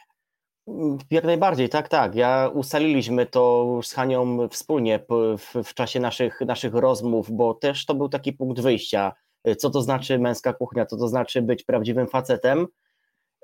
Jak 1.10 1.24
najbardziej, 1.24 1.68
tak, 1.68 1.88
tak. 1.88 2.14
Ja 2.14 2.50
ustaliliśmy 2.54 3.26
to 3.26 3.66
z 3.82 3.92
Hanią 3.92 4.48
wspólnie 4.48 5.00
w, 5.08 5.64
w, 5.64 5.74
czasie 5.74 6.00
naszych, 6.00 6.40
naszych 6.40 6.74
rozmów, 6.74 7.30
bo 7.30 7.54
też 7.54 7.86
to 7.86 7.94
był 7.94 8.08
taki 8.08 8.32
punkt 8.32 8.60
wyjścia. 8.60 9.12
Co 9.58 9.70
to 9.70 9.82
znaczy 9.82 10.18
męska 10.18 10.52
kuchnia, 10.52 10.86
co 10.86 10.96
to 10.96 11.08
znaczy 11.08 11.42
być 11.42 11.64
prawdziwym 11.64 12.06
facetem. 12.06 12.66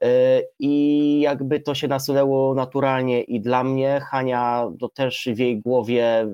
E, 0.02 0.42
I 0.58 1.20
jakby 1.20 1.60
to 1.60 1.74
się 1.74 1.88
nasunęło 1.88 2.54
naturalnie 2.54 3.22
i 3.22 3.40
dla 3.40 3.64
mnie, 3.64 4.00
Hania, 4.10 4.70
to 4.80 4.88
też 4.88 5.28
w 5.34 5.38
jej 5.38 5.60
głowie 5.60 6.26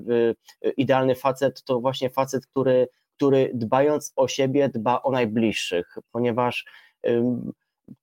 idealny 0.77 1.15
facet 1.15 1.63
to 1.63 1.79
właśnie 1.79 2.09
facet, 2.09 2.47
który, 2.47 2.87
który 3.15 3.51
dbając 3.53 4.13
o 4.15 4.27
siebie, 4.27 4.69
dba 4.69 5.01
o 5.01 5.11
najbliższych, 5.11 5.97
ponieważ 6.11 6.65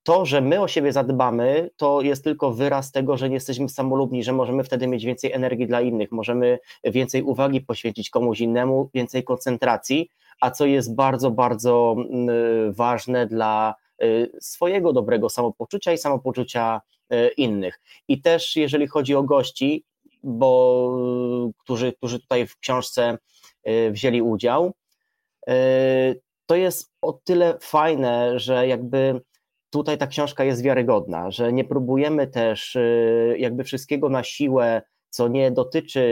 to, 0.02 0.26
że 0.26 0.40
my 0.40 0.60
o 0.60 0.68
siebie 0.68 0.92
zadbamy, 0.92 1.70
to 1.76 2.02
jest 2.02 2.24
tylko 2.24 2.52
wyraz 2.52 2.92
tego, 2.92 3.16
że 3.16 3.28
nie 3.28 3.34
jesteśmy 3.34 3.68
samolubni, 3.68 4.24
że 4.24 4.32
możemy 4.32 4.64
wtedy 4.64 4.86
mieć 4.86 5.04
więcej 5.04 5.32
energii 5.32 5.66
dla 5.66 5.80
innych, 5.80 6.12
możemy 6.12 6.58
więcej 6.84 7.22
uwagi 7.22 7.60
poświęcić 7.60 8.10
komuś 8.10 8.40
innemu, 8.40 8.90
więcej 8.94 9.24
koncentracji, 9.24 10.10
a 10.40 10.50
co 10.50 10.66
jest 10.66 10.94
bardzo, 10.94 11.30
bardzo 11.30 11.96
mm, 11.98 12.72
ważne 12.72 13.26
dla 13.26 13.74
y, 14.02 14.30
swojego 14.40 14.92
dobrego 14.92 15.28
samopoczucia 15.28 15.92
i 15.92 15.98
samopoczucia 15.98 16.80
y, 17.12 17.28
innych. 17.36 17.80
I 18.08 18.22
też 18.22 18.56
jeżeli 18.56 18.86
chodzi 18.86 19.14
o 19.14 19.22
gości, 19.22 19.84
bo 20.22 20.98
którzy, 21.58 21.92
którzy 21.92 22.20
tutaj 22.20 22.46
w 22.46 22.56
książce 22.58 23.18
y, 23.68 23.90
wzięli 23.90 24.22
udział, 24.22 24.72
to 26.46 26.56
jest 26.56 26.92
o 27.02 27.12
tyle 27.12 27.58
fajne, 27.60 28.38
że 28.38 28.68
jakby 28.68 29.20
tutaj 29.70 29.98
ta 29.98 30.06
książka 30.06 30.44
jest 30.44 30.62
wiarygodna, 30.62 31.30
że 31.30 31.52
nie 31.52 31.64
próbujemy 31.64 32.26
też 32.26 32.76
y, 32.76 33.36
jakby 33.38 33.64
wszystkiego 33.64 34.08
na 34.08 34.22
siłę, 34.22 34.82
co 35.10 35.28
nie 35.28 35.50
dotyczy 35.50 36.02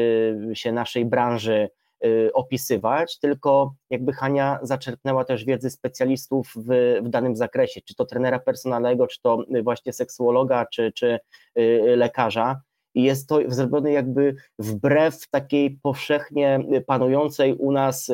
się 0.54 0.72
naszej 0.72 1.04
branży, 1.04 1.68
y, 2.04 2.30
opisywać, 2.32 3.18
tylko 3.18 3.74
jakby 3.90 4.12
Hania 4.12 4.58
zaczerpnęła 4.62 5.24
też 5.24 5.44
wiedzy 5.44 5.70
specjalistów 5.70 6.52
w, 6.56 7.00
w 7.02 7.08
danym 7.08 7.36
zakresie, 7.36 7.80
czy 7.80 7.94
to 7.94 8.04
trenera 8.04 8.38
personalnego, 8.38 9.06
czy 9.06 9.22
to 9.22 9.44
właśnie 9.62 9.92
seksuologa, 9.92 10.66
czy, 10.66 10.92
czy 10.92 11.18
y, 11.58 11.96
lekarza. 11.96 12.60
I 12.94 13.02
jest 13.02 13.28
to 13.28 13.38
zrobione 13.48 13.92
jakby 13.92 14.34
wbrew 14.58 15.28
takiej 15.30 15.78
powszechnie 15.82 16.60
panującej 16.86 17.54
u 17.54 17.72
nas 17.72 18.10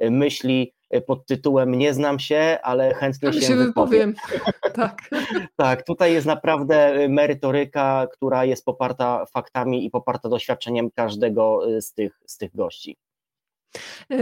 myśli, 0.00 0.72
pod 1.06 1.26
tytułem 1.26 1.74
Nie 1.74 1.94
znam 1.94 2.18
się, 2.18 2.58
ale 2.62 2.94
chętnie 2.94 3.32
się, 3.32 3.40
się 3.40 3.56
wypowiem. 3.56 4.14
tak. 4.74 5.10
tak, 5.56 5.82
tutaj 5.82 6.12
jest 6.12 6.26
naprawdę 6.26 6.76
e, 6.76 7.08
merytoryka, 7.08 8.06
która 8.12 8.44
jest 8.44 8.64
poparta 8.64 9.26
faktami 9.26 9.86
i 9.86 9.90
poparta 9.90 10.28
doświadczeniem 10.28 10.90
każdego 10.90 11.76
e, 11.76 11.82
z 11.82 11.92
tych, 11.92 12.20
z 12.26 12.36
tych 12.36 12.56
gości. 12.56 12.96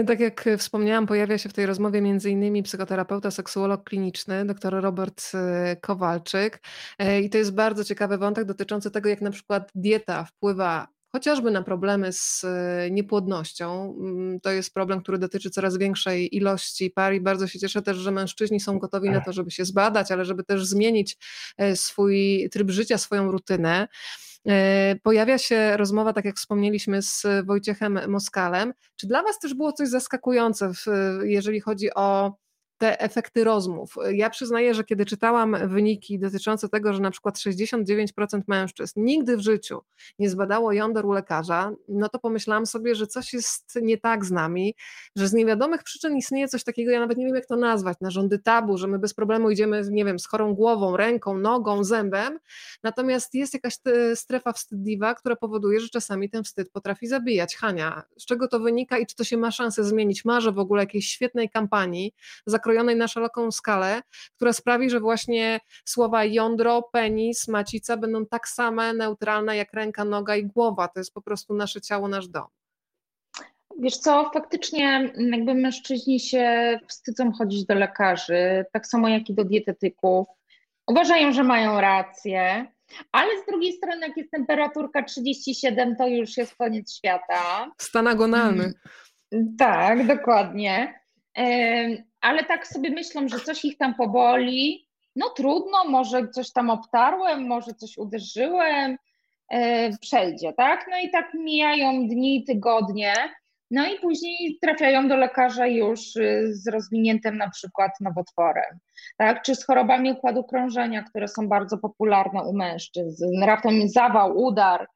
Tak 0.07 0.21
jak 0.21 0.45
wspomniałam, 0.59 1.07
pojawia 1.07 1.39
się 1.39 1.49
w 1.49 1.53
tej 1.53 1.67
rozmowie 1.67 2.01
między 2.01 2.31
innymi 2.31 2.63
psychoterapeuta, 2.63 3.31
seksuolog 3.31 3.85
kliniczny, 3.85 4.45
dr 4.45 4.81
Robert 4.81 5.33
Kowalczyk. 5.81 6.61
I 7.23 7.31
to 7.31 7.39
jest 7.39 7.55
bardzo 7.55 7.85
ciekawy 7.85 8.19
wątek 8.19 8.45
dotyczący 8.45 8.91
tego, 8.91 9.09
jak 9.09 9.21
na 9.21 9.31
przykład 9.31 9.71
dieta 9.75 10.25
wpływa 10.25 10.87
chociażby 11.15 11.51
na 11.51 11.63
problemy 11.63 12.13
z 12.13 12.45
e, 12.45 12.91
niepłodnością. 12.91 13.97
Mm, 14.01 14.41
to 14.41 14.51
jest 14.51 14.75
problem, 14.75 15.01
który 15.01 15.19
dotyczy 15.19 15.51
coraz 15.51 15.77
większej 15.77 16.37
ilości 16.37 16.91
par 16.91 17.15
i 17.15 17.21
bardzo 17.21 17.47
się 17.47 17.59
cieszę 17.59 17.83
też, 17.83 17.97
że 17.97 18.11
mężczyźni 18.11 18.61
są 18.61 18.79
gotowi 18.79 19.11
na 19.11 19.21
to, 19.21 19.33
żeby 19.33 19.51
się 19.51 19.65
zbadać, 19.65 20.13
ale 20.13 20.25
żeby 20.25 20.45
też 20.45 20.67
zmienić 20.67 21.17
e, 21.57 21.77
swój 21.77 22.49
tryb 22.53 22.71
życia, 22.71 22.99
swoją 22.99 23.31
rutynę. 23.31 23.89
E, 24.47 24.97
pojawia 25.03 25.39
się 25.39 25.77
rozmowa, 25.77 26.13
tak 26.13 26.25
jak 26.25 26.37
wspomnieliśmy, 26.37 27.03
z 27.03 27.27
Wojciechem 27.47 27.99
Moskalem. 28.09 28.75
Czy 28.97 29.07
dla 29.07 29.23
Was 29.23 29.39
też 29.39 29.55
było 29.55 29.73
coś 29.73 29.89
zaskakujące, 29.89 30.73
jeżeli 31.23 31.61
chodzi 31.61 31.95
o 31.95 32.37
te 32.85 33.01
efekty 33.01 33.45
rozmów. 33.45 33.95
Ja 34.13 34.31
przyznaję, 34.31 34.75
że 34.75 34.85
kiedy 34.85 35.07
czytałam 35.07 35.57
wyniki 35.69 36.19
dotyczące 36.19 36.69
tego, 36.69 36.93
że 36.93 37.01
na 37.01 37.11
przykład 37.11 37.37
69% 37.37 38.07
mężczyzn 38.49 39.05
nigdy 39.05 39.37
w 39.37 39.41
życiu 39.41 39.81
nie 40.19 40.31
zbadało 40.31 40.73
jąder 40.73 41.07
u 41.07 41.13
lekarza, 41.13 41.73
no 41.89 42.09
to 42.09 42.19
pomyślałam 42.19 42.67
sobie, 42.67 42.95
że 42.95 43.07
coś 43.07 43.33
jest 43.33 43.79
nie 43.83 43.99
tak 43.99 44.25
z 44.25 44.31
nami, 44.31 44.75
że 45.17 45.29
z 45.29 45.33
niewiadomych 45.33 45.83
przyczyn 45.83 46.17
istnieje 46.17 46.49
coś 46.49 46.65
takiego, 46.65 46.91
ja 46.91 47.01
nawet 47.01 47.19
nie 47.19 47.27
wiem 47.27 47.35
jak 47.35 47.47
to 47.47 47.57
nazwać, 47.57 47.99
narządy 48.01 48.39
tabu, 48.39 48.79
że 48.79 48.87
my 48.87 48.99
bez 48.99 49.15
problemu 49.15 49.51
idziemy, 49.51 49.83
nie 49.91 50.05
wiem, 50.05 50.19
z 50.19 50.27
chorą 50.27 50.55
głową, 50.55 50.97
ręką, 50.97 51.39
nogą, 51.39 51.85
zębem, 51.85 52.39
natomiast 52.83 53.35
jest 53.35 53.55
jakaś 53.55 53.75
strefa 54.15 54.53
wstydliwa, 54.53 55.15
która 55.15 55.37
powoduje, 55.37 55.81
że 55.81 55.89
czasami 55.89 56.31
ten 56.31 56.45
wstyd 56.45 56.71
potrafi 56.71 57.07
zabijać. 57.07 57.57
Hania, 57.57 58.03
z 58.19 58.27
czego 58.27 58.49
to 58.49 58.61
wynika 58.61 58.99
i 58.99 59.07
czy 59.07 59.17
to 59.17 59.25
się 59.25 59.37
ma 59.37 59.51
szansę 59.51 59.85
zmienić? 59.85 60.25
Marzę 60.25 60.53
w 60.53 60.59
ogóle 60.59 60.83
jakiejś 60.83 61.07
świetnej 61.09 61.51
kampanii 61.51 62.15
zakrojonej 62.47 62.74
zakrojonej 62.75 62.97
na 62.97 63.09
szeroką 63.09 63.51
skalę, 63.51 64.03
która 64.37 64.53
sprawi, 64.53 64.91
że 64.91 65.01
właśnie 65.01 65.61
słowa 65.85 66.25
jądro, 66.25 66.83
penis, 66.83 67.49
macica 67.49 67.97
będą 67.97 68.27
tak 68.27 68.49
same 68.49 68.95
neutralne 68.95 69.57
jak 69.57 69.73
ręka, 69.73 70.05
noga 70.05 70.37
i 70.37 70.47
głowa. 70.47 70.89
To 70.89 71.01
jest 71.01 71.15
po 71.15 71.23
prostu 71.23 71.55
nasze 71.55 71.81
ciało, 71.81 72.09
nasz 72.09 72.29
dom. 72.29 72.47
Wiesz 73.79 73.97
co, 73.97 74.31
faktycznie 74.35 75.13
jakby 75.17 75.55
mężczyźni 75.55 76.21
się 76.21 76.79
wstydzą 76.89 77.33
chodzić 77.33 77.67
do 77.67 77.75
lekarzy, 77.75 78.65
tak 78.73 78.87
samo 78.87 79.09
jak 79.09 79.31
i 79.31 79.35
do 79.35 79.45
dietetyków. 79.45 80.27
Uważają, 80.87 81.33
że 81.33 81.43
mają 81.43 81.81
rację, 81.81 82.67
ale 83.13 83.43
z 83.43 83.47
drugiej 83.47 83.73
strony, 83.73 84.07
jak 84.09 84.17
jest 84.17 84.31
temperaturka 84.31 85.03
37, 85.03 85.97
to 85.97 86.07
już 86.07 86.37
jest 86.37 86.57
koniec 86.57 86.97
świata. 86.97 87.71
Stan 87.79 88.07
agonalny. 88.07 88.73
Tak, 89.59 90.07
dokładnie 90.07 91.05
ale 92.25 92.45
tak 92.45 92.67
sobie 92.67 92.91
myślą, 92.91 93.29
że 93.29 93.41
coś 93.41 93.65
ich 93.65 93.79
tam 93.79 93.95
poboli. 93.95 94.87
No 95.17 95.31
trudno, 95.31 95.85
może 95.89 96.29
coś 96.29 96.53
tam 96.53 96.71
obtarłem, 96.71 97.47
może 97.47 97.75
coś 97.75 97.99
uderzyłem, 97.99 98.97
e, 99.49 99.91
przejdzie, 99.99 100.53
tak? 100.53 100.87
No 100.91 100.99
i 100.99 101.11
tak 101.11 101.35
mijają 101.35 102.09
dni, 102.09 102.45
tygodnie. 102.45 103.15
No 103.71 103.87
i 103.87 103.99
później 103.99 104.59
trafiają 104.63 105.09
do 105.09 105.17
lekarza 105.17 105.67
już 105.67 106.17
y, 106.17 106.49
z 106.53 106.69
rozwiniętym 106.69 107.37
na 107.37 107.51
przykład 107.51 107.91
nowotworem, 108.01 108.79
tak? 109.17 109.43
Czy 109.43 109.55
z 109.55 109.67
chorobami 109.67 110.13
układu 110.13 110.45
krążenia, 110.45 111.03
które 111.03 111.29
są 111.29 111.49
bardzo 111.49 111.79
popularne 111.79 112.43
u 112.43 112.53
mężczyzn, 112.57 113.45
raptem 113.45 113.89
zawał, 113.89 114.37
udar, 114.37 114.87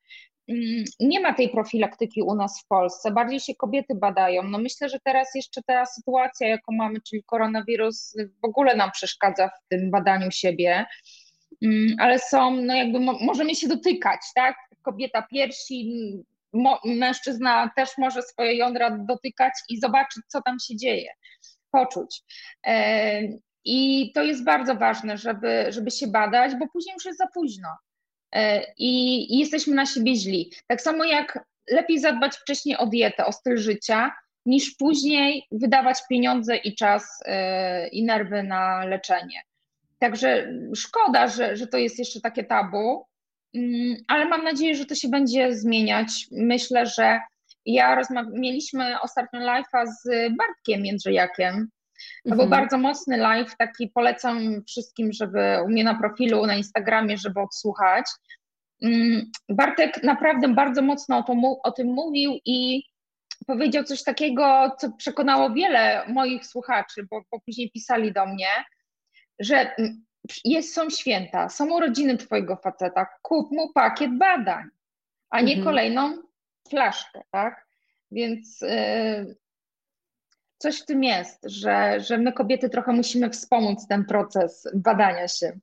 nie 1.00 1.20
ma 1.20 1.34
tej 1.34 1.48
profilaktyki 1.48 2.22
u 2.22 2.34
nas 2.34 2.62
w 2.64 2.66
Polsce, 2.66 3.10
bardziej 3.10 3.40
się 3.40 3.54
kobiety 3.54 3.94
badają. 3.94 4.42
No 4.42 4.58
myślę, 4.58 4.88
że 4.88 4.98
teraz 5.04 5.28
jeszcze 5.34 5.62
ta 5.62 5.86
sytuacja, 5.86 6.48
jaką 6.48 6.72
mamy, 6.72 7.00
czyli 7.00 7.22
koronawirus, 7.26 8.16
w 8.42 8.44
ogóle 8.44 8.76
nam 8.76 8.90
przeszkadza 8.90 9.48
w 9.48 9.68
tym 9.68 9.90
badaniu 9.90 10.30
siebie, 10.30 10.86
mm, 11.62 11.96
ale 11.98 12.18
są, 12.18 12.56
no 12.56 12.74
jakby 12.74 13.00
mo 13.00 13.12
możemy 13.12 13.54
się 13.54 13.68
dotykać, 13.68 14.20
tak? 14.34 14.56
Kobieta 14.82 15.22
piersi, 15.22 15.92
mężczyzna 16.84 17.70
też 17.76 17.90
może 17.98 18.22
swoje 18.22 18.54
jądra 18.56 18.90
dotykać 18.90 19.52
i 19.68 19.80
zobaczyć, 19.80 20.22
co 20.28 20.42
tam 20.42 20.56
się 20.58 20.76
dzieje, 20.76 21.12
poczuć. 21.70 22.22
E, 22.66 23.22
I 23.64 24.10
to 24.14 24.22
jest 24.22 24.44
bardzo 24.44 24.74
ważne, 24.74 25.18
żeby, 25.18 25.66
żeby 25.68 25.90
się 25.90 26.06
badać, 26.06 26.52
bo 26.54 26.66
później 26.72 26.94
już 26.94 27.04
jest 27.04 27.18
za 27.18 27.26
późno. 27.34 27.68
E, 28.32 28.62
i, 28.78 29.38
jesteśmy 29.38 29.74
na 29.74 29.86
siebie 29.86 30.16
źli. 30.16 30.52
Tak 30.66 30.82
samo 30.82 31.04
jak 31.04 31.38
lepiej 31.70 31.98
zadbać 31.98 32.36
wcześniej 32.36 32.76
o 32.76 32.86
dietę, 32.86 33.26
o 33.26 33.32
styl 33.32 33.58
życia, 33.58 34.12
niż 34.46 34.74
później 34.74 35.46
wydawać 35.52 35.98
pieniądze 36.08 36.56
i 36.56 36.74
czas 36.74 37.22
e, 37.24 37.88
i 37.88 38.04
nerwy 38.04 38.42
na 38.42 38.84
leczenie. 38.84 39.42
Także 39.98 40.52
szkoda, 40.76 41.28
że, 41.28 41.56
że 41.56 41.66
to 41.66 41.78
jest 41.78 41.98
jeszcze 41.98 42.20
takie 42.20 42.44
tabu, 42.44 43.06
mm, 43.54 43.96
ale 44.08 44.24
mam 44.24 44.44
nadzieję, 44.44 44.74
że 44.74 44.86
to 44.86 44.94
się 44.94 45.08
będzie 45.08 45.54
zmieniać. 45.54 46.26
Myślę, 46.32 46.86
że 46.86 47.20
ja 47.66 48.02
mieliśmy 48.32 49.00
ostatnio 49.00 49.40
live'a 49.40 49.86
z 49.86 50.08
Bartkiem 50.36 50.86
Jędrzejakiem, 50.86 51.68
to 52.24 52.30
mhm. 52.30 52.38
był 52.38 52.48
bardzo 52.48 52.78
mocny 52.78 53.16
live, 53.16 53.56
taki 53.56 53.88
polecam 53.88 54.62
wszystkim, 54.68 55.12
żeby 55.12 55.58
u 55.64 55.68
mnie 55.68 55.84
na 55.84 55.94
profilu, 55.94 56.46
na 56.46 56.54
Instagramie, 56.54 57.18
żeby 57.18 57.40
odsłuchać. 57.40 58.06
Mm, 58.82 59.30
Bartek 59.48 60.02
naprawdę 60.02 60.48
bardzo 60.48 60.82
mocno 60.82 61.18
o, 61.18 61.22
to, 61.22 61.34
o 61.62 61.72
tym 61.72 61.86
mówił 61.86 62.38
i 62.44 62.82
powiedział 63.46 63.84
coś 63.84 64.02
takiego, 64.02 64.72
co 64.78 64.92
przekonało 64.92 65.50
wiele 65.50 66.04
moich 66.08 66.46
słuchaczy, 66.46 67.06
bo, 67.10 67.22
bo 67.32 67.40
później 67.40 67.70
pisali 67.70 68.12
do 68.12 68.26
mnie, 68.26 68.48
że 69.38 69.76
mm, 69.76 70.04
jest, 70.44 70.74
są 70.74 70.90
święta, 70.90 71.48
są 71.48 71.70
urodziny 71.70 72.16
twojego 72.16 72.56
faceta, 72.56 73.06
kup 73.22 73.52
mu 73.52 73.72
pakiet 73.72 74.18
badań, 74.18 74.64
a 75.30 75.40
nie 75.40 75.54
mhm. 75.54 75.64
kolejną 75.64 76.16
flaszkę, 76.70 77.22
tak? 77.30 77.66
Więc 78.10 78.62
y, 78.62 79.36
coś 80.58 80.80
w 80.80 80.84
tym 80.84 81.04
jest, 81.04 81.38
że, 81.44 82.00
że 82.00 82.18
my 82.18 82.32
kobiety 82.32 82.68
trochę 82.68 82.92
musimy 82.92 83.30
wspomóc 83.30 83.86
ten 83.86 84.04
proces 84.04 84.68
badania 84.74 85.28
się. 85.28 85.58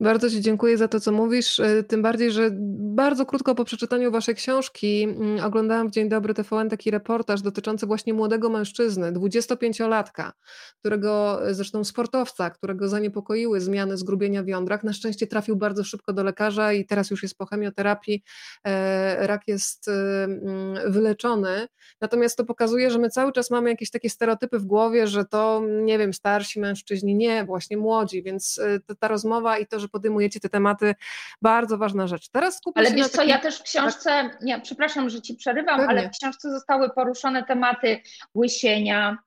Bardzo 0.00 0.30
Ci 0.30 0.40
dziękuję 0.40 0.76
za 0.76 0.88
to, 0.88 1.00
co 1.00 1.12
mówisz. 1.12 1.60
E, 1.60 1.82
tym 1.82 2.02
bardziej, 2.02 2.30
że 2.30 2.50
bardzo 2.78 3.26
krótko 3.26 3.54
po 3.54 3.64
przeczytaniu 3.64 4.10
Waszej 4.10 4.34
książki 4.34 5.02
mm, 5.02 5.44
oglądałam 5.44 5.88
w 5.88 5.90
Dzień 5.90 6.08
Dobry 6.08 6.34
TVN 6.34 6.68
taki 6.68 6.90
reportaż 6.90 7.42
dotyczący 7.42 7.86
właśnie 7.86 8.14
młodego 8.14 8.50
mężczyzny, 8.50 9.12
25-latka, 9.12 10.30
którego, 10.78 11.46
e, 11.48 11.54
zresztą 11.54 11.84
sportowca, 11.84 12.50
którego 12.50 12.88
zaniepokoiły 12.88 13.60
zmiany 13.60 13.96
zgrubienia 13.96 14.42
w 14.42 14.48
jądrach. 14.48 14.84
Na 14.84 14.92
szczęście 14.92 15.26
trafił 15.26 15.56
bardzo 15.56 15.84
szybko 15.84 16.12
do 16.12 16.24
lekarza 16.24 16.72
i 16.72 16.86
teraz 16.86 17.10
już 17.10 17.22
jest 17.22 17.38
po 17.38 17.46
chemioterapii. 17.46 18.22
E, 18.66 19.26
rak 19.26 19.48
jest 19.48 19.88
mm, 19.88 20.92
wyleczony. 20.92 21.66
Natomiast 22.00 22.36
to 22.36 22.44
pokazuje, 22.44 22.90
że 22.90 22.98
my 22.98 23.10
cały 23.10 23.32
czas 23.32 23.50
mamy 23.50 23.70
jakieś 23.70 23.90
takie 23.90 24.10
stereotypy 24.10 24.58
w 24.58 24.64
głowie, 24.64 25.06
że 25.06 25.24
to, 25.24 25.62
nie 25.82 25.98
wiem, 25.98 26.12
starsi 26.12 26.60
mężczyźni, 26.60 27.14
nie, 27.14 27.44
właśnie 27.44 27.76
młodzi, 27.76 28.22
więc 28.22 28.60
ta, 28.98 29.08
rozmowa 29.08 29.58
i 29.64 29.66
to, 29.66 29.80
że 29.80 29.88
podejmujecie 29.88 30.40
te 30.40 30.48
tematy, 30.48 30.94
bardzo 31.42 31.78
ważna 31.78 32.06
rzecz. 32.06 32.28
Teraz 32.28 32.56
skupię 32.56 32.80
Ale 32.80 32.88
się 32.88 32.94
wiesz 32.94 33.08
co, 33.08 33.16
takim... 33.16 33.30
ja 33.30 33.38
też 33.38 33.58
w 33.58 33.62
książce, 33.62 34.10
tak. 34.10 34.40
nie, 34.42 34.60
przepraszam, 34.60 35.10
że 35.10 35.22
ci 35.22 35.34
przerywam, 35.34 35.76
Pewnie. 35.76 35.90
ale 35.90 36.08
w 36.08 36.12
książce 36.12 36.50
zostały 36.50 36.90
poruszone 36.90 37.44
tematy 37.44 38.00
łysienia, 38.34 39.18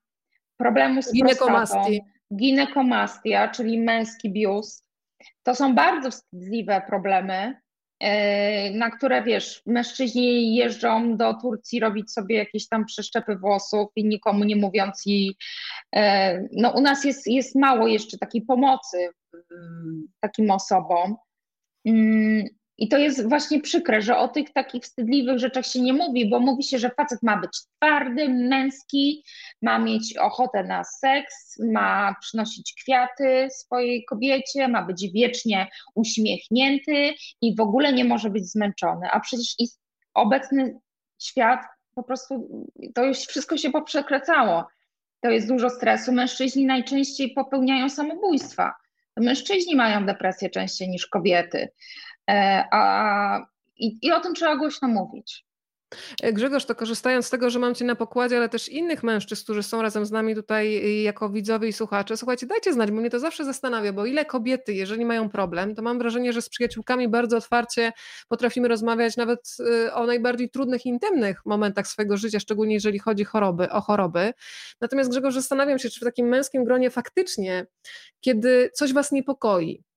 problemu 0.58 1.02
z 1.02 1.14
ginekomastii. 1.14 2.02
ginekomastia, 2.36 3.48
czyli 3.48 3.80
męski 3.80 4.32
biust. 4.32 4.86
To 5.44 5.56
są 5.56 5.76
bardzo 5.76 6.12
wstydliwe 6.12 6.82
problemy, 6.88 7.62
e, 8.00 8.72
na 8.72 8.92
które 8.92 9.24
wiesz, 9.24 9.62
mężczyźni 9.66 10.56
jeżdżą 10.56 11.18
do 11.18 11.34
Turcji 11.34 11.80
robić 11.80 12.12
sobie 12.12 12.38
jakieś 12.38 12.68
tam 12.68 12.86
przeszczepy 12.86 13.36
włosów 13.36 13.88
i 13.96 14.06
nikomu 14.06 14.44
nie 14.44 14.56
mówiąc 14.56 15.04
i 15.06 15.36
e, 15.96 16.42
no 16.52 16.72
u 16.72 16.82
nas 16.82 17.04
jest, 17.06 17.28
jest 17.28 17.56
mało 17.56 17.88
jeszcze 17.88 18.18
takiej 18.18 18.42
pomocy 18.42 19.10
takim 20.20 20.52
osobom. 20.52 21.16
Mm, 21.86 22.44
I 22.78 22.88
to 22.88 22.98
jest 22.98 23.30
właśnie 23.30 23.62
przykre, 23.62 24.02
że 24.02 24.18
o 24.18 24.28
tych 24.28 24.54
takich 24.54 24.84
wstydliwych 24.84 25.40
rzeczach 25.40 25.66
się 25.66 25.82
nie 25.82 25.94
mówi, 25.94 26.30
bo 26.30 26.40
mówi 26.40 26.64
się, 26.64 26.80
że 26.80 26.90
facet 26.90 27.24
ma 27.24 27.38
być 27.38 27.52
twardy, 27.76 28.30
męski, 28.30 29.24
ma 29.62 29.80
mieć 29.80 30.18
ochotę 30.18 30.64
na 30.64 30.84
seks, 30.84 31.60
ma 31.60 32.16
przynosić 32.22 32.74
kwiaty 32.84 33.48
swojej 33.52 34.06
kobiecie, 34.06 34.68
ma 34.68 34.86
być 34.86 35.12
wiecznie 35.14 35.68
uśmiechnięty 35.96 37.14
i 37.42 37.56
w 37.56 37.60
ogóle 37.60 37.94
nie 37.94 38.06
może 38.06 38.30
być 38.30 38.52
zmęczony. 38.52 39.08
A 39.12 39.20
przecież 39.20 39.56
obecny 40.14 40.80
świat 41.22 41.62
po 41.96 42.04
prostu 42.04 42.66
to 42.96 43.04
już 43.04 43.18
wszystko 43.18 43.58
się 43.58 43.72
poprzekracało. 43.72 44.68
To 45.22 45.30
jest 45.30 45.48
dużo 45.48 45.70
stresu. 45.70 46.12
Mężczyźni 46.12 46.66
najczęściej 46.66 47.34
popełniają 47.34 47.90
samobójstwa. 47.90 48.74
Mężczyźni 49.18 49.76
mają 49.76 50.06
depresję 50.06 50.50
częściej 50.50 50.90
niż 50.90 51.08
kobiety. 51.08 51.70
E, 52.30 52.66
a, 52.72 53.46
i, 53.78 53.98
I 54.02 54.12
o 54.12 54.20
tym 54.20 54.34
trzeba 54.34 54.56
głośno 54.56 54.88
mówić. 54.88 55.47
E, 56.24 56.34
Grzegorz, 56.34 56.66
to 56.66 56.76
korzystając 56.76 57.26
z 57.26 57.30
tego, 57.30 57.50
że 57.50 57.60
mam 57.60 57.76
Cię 57.76 57.86
na 57.86 57.96
pokładzie, 57.96 58.38
ale 58.38 58.50
też 58.50 58.70
innych 58.70 59.04
mężczyzn, 59.04 59.44
którzy 59.44 59.64
są 59.64 59.82
razem 59.82 60.06
z 60.06 60.12
nami 60.12 60.36
tutaj 60.36 60.82
jako 61.04 61.30
widzowie 61.30 61.68
i 61.68 61.74
słuchacze, 61.74 62.18
słuchajcie, 62.18 62.48
dajcie 62.48 62.74
znać, 62.74 62.92
bo 62.92 62.98
mnie 62.98 63.10
to 63.10 63.20
zawsze 63.20 63.46
zastanawia, 63.46 63.94
bo 63.94 64.06
ile 64.06 64.26
kobiety, 64.26 64.74
jeżeli 64.74 65.06
mają 65.06 65.30
problem, 65.30 65.76
to 65.76 65.82
mam 65.82 66.00
wrażenie, 66.00 66.34
że 66.34 66.42
z 66.42 66.50
przyjaciółkami 66.50 67.08
bardzo 67.08 67.38
otwarcie 67.38 67.92
potrafimy 68.28 68.68
rozmawiać 68.68 69.18
nawet 69.18 69.58
y, 69.60 69.94
o 69.94 70.06
najbardziej 70.06 70.50
trudnych, 70.50 70.86
intymnych 70.86 71.46
momentach 71.46 71.88
swojego 71.88 72.18
życia, 72.18 72.40
szczególnie 72.40 72.74
jeżeli 72.74 73.00
chodzi 73.00 73.24
choroby, 73.24 73.70
o 73.70 73.82
choroby. 73.82 74.34
Natomiast 74.82 75.10
Grzegorz, 75.10 75.34
zastanawiam 75.34 75.80
się, 75.80 75.90
czy 75.90 76.00
w 76.00 76.04
takim 76.04 76.28
męskim 76.28 76.64
gronie 76.64 76.90
faktycznie, 76.90 77.66
kiedy 78.22 78.70
coś 78.74 78.94
Was 78.94 79.12
niepokoi, 79.12 79.84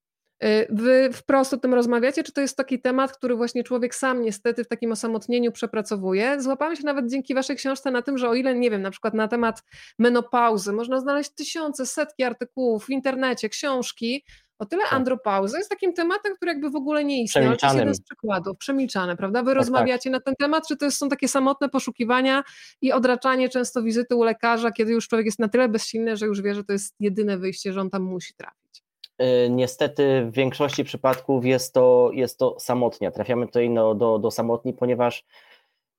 wy 0.69 1.09
wprost 1.13 1.53
o 1.53 1.57
tym 1.57 1.73
rozmawiacie, 1.73 2.23
czy 2.23 2.31
to 2.31 2.41
jest 2.41 2.57
taki 2.57 2.81
temat, 2.81 3.17
który 3.17 3.35
właśnie 3.35 3.63
człowiek 3.63 3.95
sam 3.95 4.21
niestety 4.21 4.63
w 4.63 4.67
takim 4.67 4.91
osamotnieniu 4.91 5.51
przepracowuje? 5.51 6.41
Złapałam 6.41 6.75
się 6.75 6.83
nawet 6.83 7.09
dzięki 7.09 7.33
waszej 7.33 7.55
książce 7.55 7.91
na 7.91 8.01
tym, 8.01 8.17
że 8.17 8.29
o 8.29 8.33
ile, 8.33 8.55
nie 8.55 8.71
wiem, 8.71 8.81
na 8.81 8.91
przykład 8.91 9.13
na 9.13 9.27
temat 9.27 9.63
menopauzy 9.99 10.73
można 10.73 10.99
znaleźć 10.99 11.29
tysiące, 11.29 11.85
setki 11.85 12.23
artykułów 12.23 12.85
w 12.85 12.89
internecie, 12.89 13.49
książki, 13.49 14.23
o 14.59 14.65
tyle 14.65 14.83
tak. 14.83 14.93
andropauza 14.93 15.57
jest 15.57 15.69
takim 15.69 15.93
tematem, 15.93 16.35
który 16.35 16.51
jakby 16.51 16.69
w 16.69 16.75
ogóle 16.75 17.03
nie 17.03 17.23
istnieje. 17.23 17.57
To 17.57 17.67
jest 17.67 17.77
jeden 17.77 17.95
z 17.95 18.01
przykładów, 18.01 18.57
przemilczane, 18.57 19.17
prawda? 19.17 19.39
Wy 19.39 19.45
tak, 19.45 19.53
tak. 19.53 19.57
rozmawiacie 19.57 20.11
tak. 20.11 20.19
na 20.19 20.19
ten 20.19 20.35
temat, 20.35 20.67
czy 20.67 20.77
to 20.77 20.91
są 20.91 21.09
takie 21.09 21.27
samotne 21.27 21.69
poszukiwania 21.69 22.43
i 22.81 22.91
odraczanie 22.91 23.49
często 23.49 23.83
wizyty 23.83 24.15
u 24.15 24.23
lekarza, 24.23 24.71
kiedy 24.71 24.91
już 24.91 25.07
człowiek 25.07 25.25
jest 25.25 25.39
na 25.39 25.49
tyle 25.49 25.69
bezsilny, 25.69 26.17
że 26.17 26.25
już 26.25 26.41
wie, 26.41 26.55
że 26.55 26.63
to 26.63 26.73
jest 26.73 26.95
jedyne 26.99 27.37
wyjście, 27.37 27.73
że 27.73 27.81
on 27.81 27.89
tam 27.89 28.03
musi 28.03 28.33
trafić? 28.33 28.83
Y, 29.21 29.49
niestety 29.49 30.25
w 30.25 30.31
większości 30.31 30.83
przypadków 30.83 31.45
jest 31.45 31.73
to, 31.73 32.09
jest 32.13 32.39
to 32.39 32.55
samotnia. 32.59 33.11
Trafiamy 33.11 33.45
tutaj 33.45 33.69
no, 33.69 33.95
do, 33.95 34.19
do 34.19 34.31
samotni, 34.31 34.73
ponieważ 34.73 35.25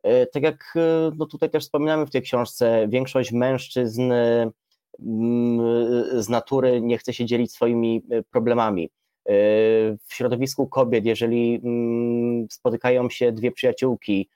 y, 0.06 0.26
tak 0.32 0.42
jak 0.42 0.74
y, 0.76 0.80
no 1.16 1.26
tutaj 1.26 1.50
też 1.50 1.64
wspominamy 1.64 2.06
w 2.06 2.11
tej 2.11 2.22
książce, 2.22 2.87
większość 2.88 3.32
mężczyzn 3.32 4.12
z 6.12 6.28
natury 6.28 6.80
nie 6.80 6.98
chce 6.98 7.12
się 7.12 7.26
dzielić 7.26 7.52
swoimi 7.52 8.02
problemami. 8.30 8.90
W 10.08 10.14
środowisku 10.14 10.66
kobiet, 10.66 11.04
jeżeli 11.04 11.61
mm, 11.64 12.46
spotykają 12.50 13.11
się 13.11 13.32
dwie 13.32 13.52
przyjaciółki, 13.52 14.28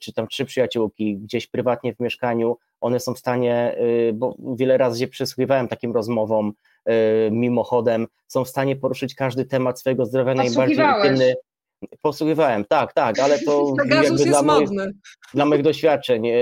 czy 0.00 0.12
tam 0.12 0.28
trzy 0.28 0.44
przyjaciółki 0.44 1.16
gdzieś 1.16 1.46
prywatnie 1.46 1.94
w 1.94 2.00
mieszkaniu, 2.00 2.56
one 2.80 3.00
są 3.00 3.14
w 3.14 3.18
stanie, 3.18 3.76
bo 4.14 4.36
wiele 4.56 4.78
razy 4.78 5.00
się 5.00 5.08
przysłuchiwałem 5.08 5.68
takim 5.68 5.92
rozmowom, 5.92 6.52
mimochodem 7.30 8.06
są 8.28 8.44
w 8.44 8.48
stanie 8.48 8.76
poruszyć 8.76 9.14
każdy 9.14 9.44
temat 9.44 9.80
swojego 9.80 10.06
zdrowia 10.06 10.34
najbardziej 10.34 10.86
intymny. 10.96 11.34
Posługiwałem, 12.02 12.64
tak, 12.64 12.92
tak, 12.92 13.18
ale 13.18 13.38
to 13.38 13.74
jakby 14.02 14.24
dla, 14.24 14.42
moich, 14.42 14.68
dla 15.34 15.44
moich 15.44 15.62
doświadczeń. 15.62 16.26
E, 16.28 16.34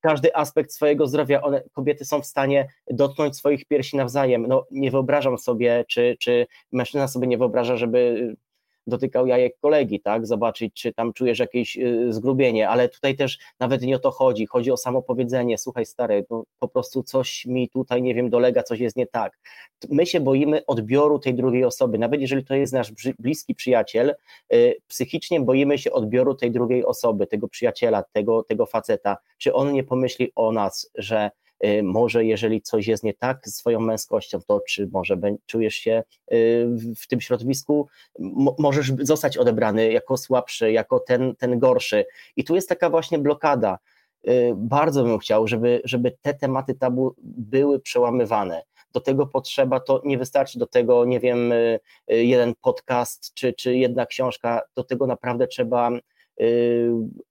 każdy 0.00 0.36
aspekt 0.36 0.72
swojego 0.72 1.06
zdrowia, 1.06 1.42
one, 1.42 1.62
kobiety 1.72 2.04
są 2.04 2.20
w 2.20 2.26
stanie 2.26 2.68
dotknąć 2.90 3.36
swoich 3.36 3.64
piersi 3.64 3.96
nawzajem. 3.96 4.46
No, 4.46 4.66
nie 4.70 4.90
wyobrażam 4.90 5.38
sobie, 5.38 5.84
czy, 5.88 6.16
czy 6.20 6.46
mężczyzna 6.72 7.08
sobie 7.08 7.26
nie 7.26 7.38
wyobraża, 7.38 7.76
żeby 7.76 8.34
dotykał 8.86 9.26
jajek 9.26 9.58
kolegi, 9.60 10.00
tak, 10.00 10.26
zobaczyć, 10.26 10.74
czy 10.74 10.92
tam 10.92 11.12
czujesz 11.12 11.38
jakieś 11.38 11.76
y, 11.78 12.12
zgrubienie, 12.12 12.68
ale 12.68 12.88
tutaj 12.88 13.16
też 13.16 13.38
nawet 13.60 13.82
nie 13.82 13.96
o 13.96 13.98
to 13.98 14.10
chodzi, 14.10 14.46
chodzi 14.46 14.70
o 14.70 14.76
samo 14.76 15.02
powiedzenie, 15.02 15.58
słuchaj 15.58 15.86
stary, 15.86 16.26
no, 16.30 16.44
po 16.58 16.68
prostu 16.68 17.02
coś 17.02 17.46
mi 17.46 17.68
tutaj, 17.68 18.02
nie 18.02 18.14
wiem, 18.14 18.30
dolega, 18.30 18.62
coś 18.62 18.80
jest 18.80 18.96
nie 18.96 19.06
tak. 19.06 19.38
My 19.88 20.06
się 20.06 20.20
boimy 20.20 20.66
odbioru 20.66 21.18
tej 21.18 21.34
drugiej 21.34 21.64
osoby, 21.64 21.98
nawet 21.98 22.20
jeżeli 22.20 22.44
to 22.44 22.54
jest 22.54 22.72
nasz 22.72 22.92
bliski 23.18 23.54
przyjaciel, 23.54 24.14
y, 24.54 24.76
psychicznie 24.86 25.40
boimy 25.40 25.78
się 25.78 25.92
odbioru 25.92 26.34
tej 26.34 26.50
drugiej 26.50 26.84
osoby, 26.84 27.26
tego 27.26 27.48
przyjaciela, 27.48 28.04
tego, 28.12 28.42
tego 28.42 28.66
faceta, 28.66 29.16
czy 29.38 29.54
on 29.54 29.72
nie 29.72 29.84
pomyśli 29.84 30.32
o 30.34 30.52
nas, 30.52 30.90
że 30.94 31.30
może 31.82 32.24
jeżeli 32.24 32.62
coś 32.62 32.86
jest 32.86 33.04
nie 33.04 33.14
tak 33.14 33.48
z 33.48 33.56
swoją 33.56 33.80
męskością, 33.80 34.38
to 34.46 34.60
czy 34.68 34.88
może 34.92 35.16
czujesz 35.46 35.74
się 35.74 36.02
y, 36.32 36.66
w 36.96 37.06
tym 37.06 37.20
środowisku, 37.20 37.88
możesz 38.58 38.92
zostać 39.00 39.38
odebrany 39.38 39.92
jako 39.92 40.16
słabszy, 40.16 40.72
jako 40.72 41.00
ten, 41.00 41.36
ten 41.36 41.58
gorszy. 41.58 42.04
I 42.36 42.44
tu 42.44 42.54
jest 42.54 42.68
taka 42.68 42.90
właśnie 42.90 43.18
blokada. 43.18 43.78
Y, 44.28 44.52
bardzo 44.56 45.04
bym 45.04 45.18
chciał, 45.18 45.48
żeby, 45.48 45.80
żeby 45.84 46.16
te 46.22 46.34
tematy 46.34 46.74
tabu 46.74 47.14
były 47.22 47.80
przełamywane. 47.80 48.62
Do 48.92 49.00
tego 49.00 49.26
potrzeba, 49.26 49.80
to 49.80 50.02
nie 50.04 50.18
wystarczy 50.18 50.58
do 50.58 50.66
tego, 50.66 51.04
nie 51.04 51.20
wiem, 51.20 51.52
jeden 52.08 52.54
podcast 52.60 53.34
czy, 53.34 53.52
czy 53.52 53.76
jedna 53.76 54.06
książka, 54.06 54.62
do 54.74 54.84
tego 54.84 55.06
naprawdę 55.06 55.46
trzeba 55.46 55.90
Y, 55.90 56.02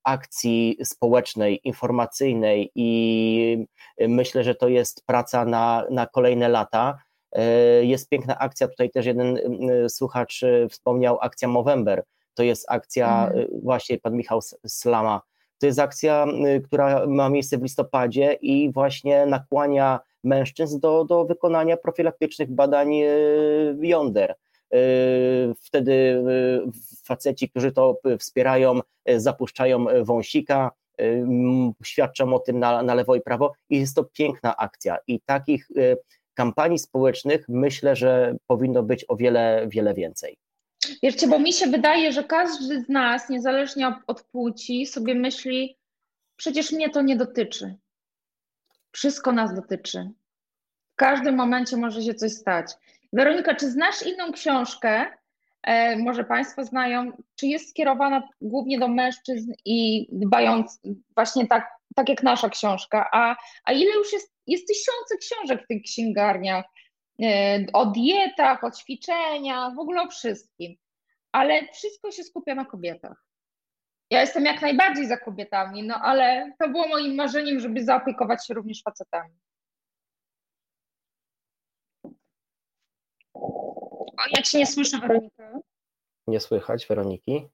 akcji 0.04 0.78
społecznej, 0.84 1.60
informacyjnej 1.64 2.70
i 2.74 3.66
myślę, 4.08 4.44
że 4.44 4.54
to 4.54 4.68
jest 4.68 5.06
praca 5.06 5.44
na, 5.44 5.84
na 5.90 6.06
kolejne 6.06 6.48
lata. 6.48 6.98
Y, 7.80 7.86
jest 7.86 8.08
piękna 8.08 8.38
akcja, 8.38 8.68
tutaj 8.68 8.90
też 8.90 9.06
jeden 9.06 9.36
y, 9.36 9.88
słuchacz 9.88 10.40
wspomniał, 10.70 11.18
akcja 11.20 11.48
Movember. 11.48 12.04
To 12.34 12.42
jest 12.42 12.66
akcja, 12.68 13.26
mhm. 13.26 13.46
właśnie 13.62 13.98
pan 13.98 14.16
Michał 14.16 14.40
Slama, 14.66 15.20
to 15.58 15.66
jest 15.66 15.78
akcja, 15.78 16.26
która 16.64 17.06
ma 17.06 17.28
miejsce 17.28 17.58
w 17.58 17.62
listopadzie 17.62 18.32
i 18.32 18.72
właśnie 18.72 19.26
nakłania 19.26 20.00
mężczyzn 20.24 20.80
do, 20.80 21.04
do 21.04 21.24
wykonania 21.24 21.76
profilaktycznych 21.76 22.50
badań 22.50 22.94
jąder. 23.80 24.34
Y, 24.74 25.54
wtedy 25.60 25.92
y, 25.92 26.62
faceci, 27.04 27.50
którzy 27.50 27.72
to 27.72 28.00
wspierają, 28.18 28.80
y, 29.10 29.20
zapuszczają 29.20 29.86
wąsika, 30.02 30.70
świadczą 31.84 32.34
o 32.34 32.38
tym 32.38 32.58
na, 32.58 32.82
na 32.82 32.94
lewo 32.94 33.14
i 33.14 33.20
prawo 33.20 33.52
i 33.70 33.78
jest 33.78 33.96
to 33.96 34.04
piękna 34.04 34.56
akcja 34.56 34.98
i 35.06 35.20
takich 35.20 35.68
kampanii 36.34 36.78
społecznych 36.78 37.44
myślę, 37.48 37.96
że 37.96 38.36
powinno 38.46 38.82
być 38.82 39.04
o 39.08 39.16
wiele, 39.16 39.66
wiele 39.68 39.94
więcej. 39.94 40.36
Wiecie, 41.02 41.28
bo 41.28 41.38
mi 41.38 41.52
się 41.52 41.66
wydaje, 41.66 42.12
że 42.12 42.24
każdy 42.24 42.82
z 42.82 42.88
nas, 42.88 43.28
niezależnie 43.28 43.94
od 44.06 44.22
płci, 44.22 44.86
sobie 44.86 45.14
myśli, 45.14 45.76
przecież 46.36 46.72
mnie 46.72 46.90
to 46.90 47.02
nie 47.02 47.16
dotyczy. 47.16 47.74
Wszystko 48.92 49.32
nas 49.32 49.54
dotyczy. 49.54 50.10
W 50.92 50.96
każdym 50.96 51.34
momencie 51.34 51.76
może 51.76 52.02
się 52.02 52.14
coś 52.14 52.32
stać. 52.32 52.66
Weronika, 53.14 53.54
czy 53.54 53.70
znasz 53.70 54.02
inną 54.06 54.32
książkę, 54.32 55.06
e, 55.62 55.96
może 55.96 56.24
Państwo 56.24 56.64
znają, 56.64 57.12
czy 57.36 57.46
jest 57.46 57.70
skierowana 57.70 58.28
głównie 58.40 58.78
do 58.78 58.88
mężczyzn 58.88 59.52
i 59.64 60.08
dbając 60.12 60.80
właśnie 61.14 61.46
tak, 61.46 61.68
tak 61.96 62.08
jak 62.08 62.22
nasza 62.22 62.48
książka, 62.48 63.08
a, 63.12 63.36
a 63.64 63.72
ile 63.72 63.94
już 63.94 64.12
jest, 64.12 64.34
jest 64.46 64.68
tysiące 64.68 65.16
książek 65.16 65.64
w 65.64 65.66
tych 65.66 65.82
księgarniach, 65.82 66.64
e, 67.22 67.58
o 67.72 67.86
dietach, 67.86 68.64
o 68.64 68.70
ćwiczeniach, 68.70 69.74
w 69.74 69.78
ogóle 69.78 70.02
o 70.02 70.08
wszystkim, 70.08 70.76
ale 71.32 71.68
wszystko 71.72 72.10
się 72.10 72.24
skupia 72.24 72.54
na 72.54 72.64
kobietach. 72.64 73.24
Ja 74.10 74.20
jestem 74.20 74.44
jak 74.44 74.62
najbardziej 74.62 75.06
za 75.06 75.16
kobietami, 75.16 75.82
no 75.82 75.94
ale 75.94 76.52
to 76.58 76.68
było 76.68 76.88
moim 76.88 77.14
marzeniem, 77.14 77.60
żeby 77.60 77.84
zaopiekować 77.84 78.46
się 78.46 78.54
również 78.54 78.82
facetami. 78.82 79.34
O, 83.34 84.06
ja 84.36 84.42
cię 84.42 84.58
nie 84.58 84.66
słyszę, 84.66 84.98
Weronika. 84.98 85.60
Nie 86.26 86.40
słychać 86.40 86.86
Weroniki. 86.86 87.48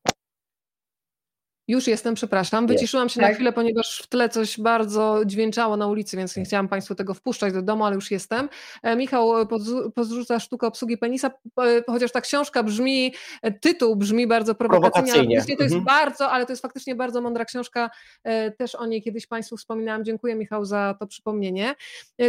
Już 1.71 1.87
jestem, 1.87 2.15
przepraszam. 2.15 2.67
Wyciszyłam 2.67 3.09
się 3.09 3.21
tak. 3.21 3.29
na 3.29 3.35
chwilę, 3.35 3.53
ponieważ 3.53 4.03
w 4.05 4.07
tle 4.07 4.29
coś 4.29 4.61
bardzo 4.61 5.21
dźwięczało 5.27 5.77
na 5.77 5.87
ulicy, 5.87 6.17
więc 6.17 6.37
nie 6.37 6.45
chciałam 6.45 6.69
Państwu 6.69 6.95
tego 6.95 7.15
wpuszczać 7.15 7.53
do 7.53 7.63
domu, 7.63 7.85
ale 7.85 7.95
już 7.95 8.11
jestem. 8.11 8.49
E, 8.83 8.97
Michał 8.97 9.41
e, 9.41 9.47
podrzuca 9.95 10.41
sztukę 10.41 10.67
obsługi 10.67 10.99
penisa, 10.99 11.31
e, 11.59 11.83
chociaż 11.87 12.13
ta 12.13 12.21
książka 12.21 12.63
brzmi, 12.63 13.15
tytuł 13.61 13.97
brzmi 13.97 14.27
bardzo 14.27 14.55
prowokacyjnie, 14.55 15.39
ale 15.39 15.57
to 15.57 15.63
jest 15.63 15.75
mhm. 15.75 15.85
bardzo, 15.85 16.31
ale 16.31 16.47
to 16.47 16.53
jest 16.53 16.63
faktycznie 16.63 16.95
bardzo 16.95 17.21
mądra 17.21 17.45
książka. 17.45 17.91
Też 18.59 18.75
o 18.75 18.87
niej 18.87 19.03
kiedyś 19.03 19.27
Państwu 19.27 19.57
wspominałam. 19.57 20.05
Dziękuję 20.05 20.35
Michał 20.35 20.65
za 20.65 20.95
to 21.01 21.07
przypomnienie. 21.07 21.75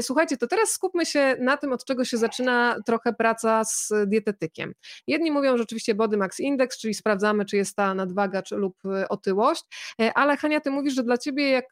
Słuchajcie, 0.01 0.37
to 0.37 0.47
teraz 0.47 0.69
skupmy 0.69 1.05
się 1.05 1.35
na 1.39 1.57
tym, 1.57 1.73
od 1.73 1.85
czego 1.85 2.05
się 2.05 2.17
zaczyna 2.17 2.75
trochę 2.85 3.13
praca 3.13 3.63
z 3.65 3.93
dietetykiem. 4.07 4.73
Jedni 5.07 5.31
mówią 5.31 5.57
że 5.57 5.63
oczywiście 5.63 5.95
Body 5.95 6.17
Max 6.17 6.39
Index, 6.39 6.77
czyli 6.77 6.93
sprawdzamy, 6.93 7.45
czy 7.45 7.57
jest 7.57 7.75
ta 7.75 7.93
nadwaga 7.93 8.41
czy, 8.41 8.55
lub 8.55 8.77
otyłość, 9.09 9.30
ale 10.15 10.37
Hania, 10.37 10.59
ty 10.59 10.71
mówisz, 10.71 10.93
że 10.93 11.03
dla 11.03 11.17
ciebie 11.17 11.49
jak 11.49 11.65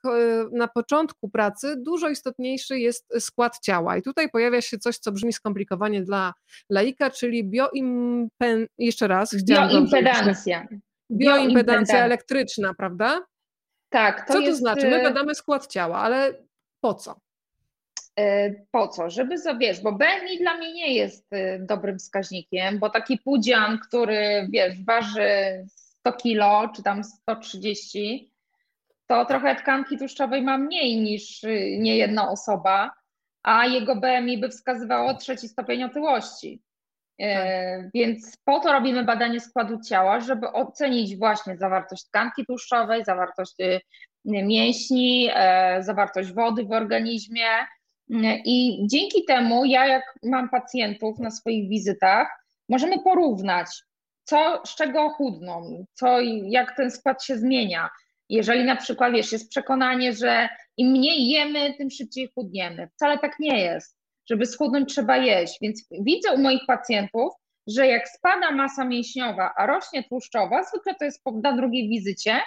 na 0.52 0.68
początku 0.68 1.30
pracy 1.30 1.76
dużo 1.78 2.10
istotniejszy 2.10 2.80
jest 2.80 3.14
skład 3.20 3.60
ciała 3.60 3.98
i 3.98 4.02
tutaj 4.02 4.30
pojawia 4.30 4.62
się 4.62 4.78
coś, 4.78 4.98
co 4.98 5.12
brzmi 5.12 5.34
skomplikowanie 5.34 6.02
dla 6.02 6.34
laika, 6.70 7.10
czyli 7.10 7.44
bioimpen... 7.44 8.68
jeszcze 8.78 9.08
raz. 9.08 9.36
Bioimpedancja. 9.44 10.68
Bioimpedancja 11.12 12.06
elektryczna, 12.06 12.74
prawda? 12.74 13.26
Tak. 13.90 14.28
To 14.28 14.34
Co 14.34 14.40
jest... 14.40 14.52
to 14.52 14.58
znaczy? 14.58 14.90
My 14.90 15.04
badamy 15.04 15.36
skład 15.36 15.68
ciała, 15.68 15.98
ale 15.98 16.34
po 16.82 16.94
co? 16.94 17.16
E, 18.20 18.56
po 18.72 18.88
co? 18.88 19.10
Żeby 19.10 19.36
wiesz, 19.60 19.82
bo 19.82 19.92
BMI 19.92 20.38
dla 20.40 20.58
mnie 20.58 20.74
nie 20.74 20.94
jest 20.94 21.34
e, 21.34 21.60
dobrym 21.60 22.00
wskaźnikiem, 22.00 22.80
bo 22.80 22.90
taki 22.90 23.18
pudzian, 23.18 23.80
który 23.80 24.48
wiesz, 24.52 24.84
waży 24.84 25.30
100 26.00 26.14
kilo 26.14 26.70
czy 26.76 26.84
tam 26.84 27.04
130, 27.04 28.34
to 29.08 29.26
trochę 29.26 29.56
tkanki 29.56 29.98
tłuszczowej 29.98 30.42
ma 30.42 30.58
mniej 30.58 30.98
niż 30.98 31.44
y, 31.44 31.78
nie 31.80 31.98
jedna 31.98 32.30
osoba, 32.30 32.92
a 33.44 33.66
jego 33.66 33.96
BMI 33.96 34.38
by 34.38 34.50
wskazywało 34.50 35.14
trzeci 35.14 35.48
stopień 35.48 35.84
otyłości. 35.84 36.62
E, 37.20 37.84
tak. 37.84 37.92
Więc 37.94 38.38
po 38.46 38.60
to 38.60 38.72
robimy 38.72 39.04
badanie 39.04 39.40
składu 39.40 39.80
ciała, 39.82 40.20
żeby 40.20 40.52
ocenić 40.52 41.18
właśnie 41.18 41.58
zawartość 41.58 42.06
tkanki 42.06 42.46
tłuszczowej, 42.46 43.06
zawartość 43.06 43.56
y, 43.60 43.80
mięśni, 44.26 45.30
zawartość 45.80 46.34
wody 46.34 46.66
w 46.66 46.72
organizmie 46.72 47.48
i 48.46 48.88
dzięki 48.88 49.26
temu 49.26 49.66
ja, 49.66 49.88
jak 49.88 50.04
mam 50.24 50.50
pacjentów 50.50 51.20
na 51.20 51.32
swoich 51.32 51.70
wizytach, 51.70 52.46
możemy 52.70 53.04
porównać, 53.04 53.68
co, 54.30 54.62
z 54.66 54.76
czego 54.76 55.10
chudną, 55.10 55.86
co, 55.94 56.20
jak 56.44 56.76
ten 56.76 56.92
skład 56.92 57.24
się 57.24 57.38
zmienia. 57.38 57.90
Jeżeli 58.30 58.64
na 58.64 58.76
przykład 58.76 59.14
wiesz, 59.14 59.32
jest 59.32 59.50
przekonanie, 59.50 60.14
że 60.14 60.50
im 60.78 60.92
mniej 60.92 61.30
jemy, 61.30 61.74
tym 61.78 61.90
szybciej 61.90 62.30
chudniemy. 62.36 62.90
Wcale 62.96 63.20
tak 63.20 63.40
nie 63.40 63.60
jest. 63.60 63.98
Żeby 64.30 64.46
schudnąć, 64.46 64.90
trzeba 64.90 65.18
jeść. 65.18 65.58
Więc 65.62 65.88
widzę 65.92 66.32
u 66.32 66.38
moich 66.38 66.62
pacjentów, 66.68 67.34
że 67.68 67.88
jak 67.88 68.10
spada 68.10 68.52
masa 68.52 68.86
mięśniowa, 68.86 69.54
a 69.58 69.66
rośnie 69.66 70.04
tłuszczowa, 70.04 70.64
zwykle 70.64 70.96
to 70.96 71.06
jest 71.06 71.22
na 71.44 71.54
drugiej 71.54 71.90
wizycie, 71.90 72.40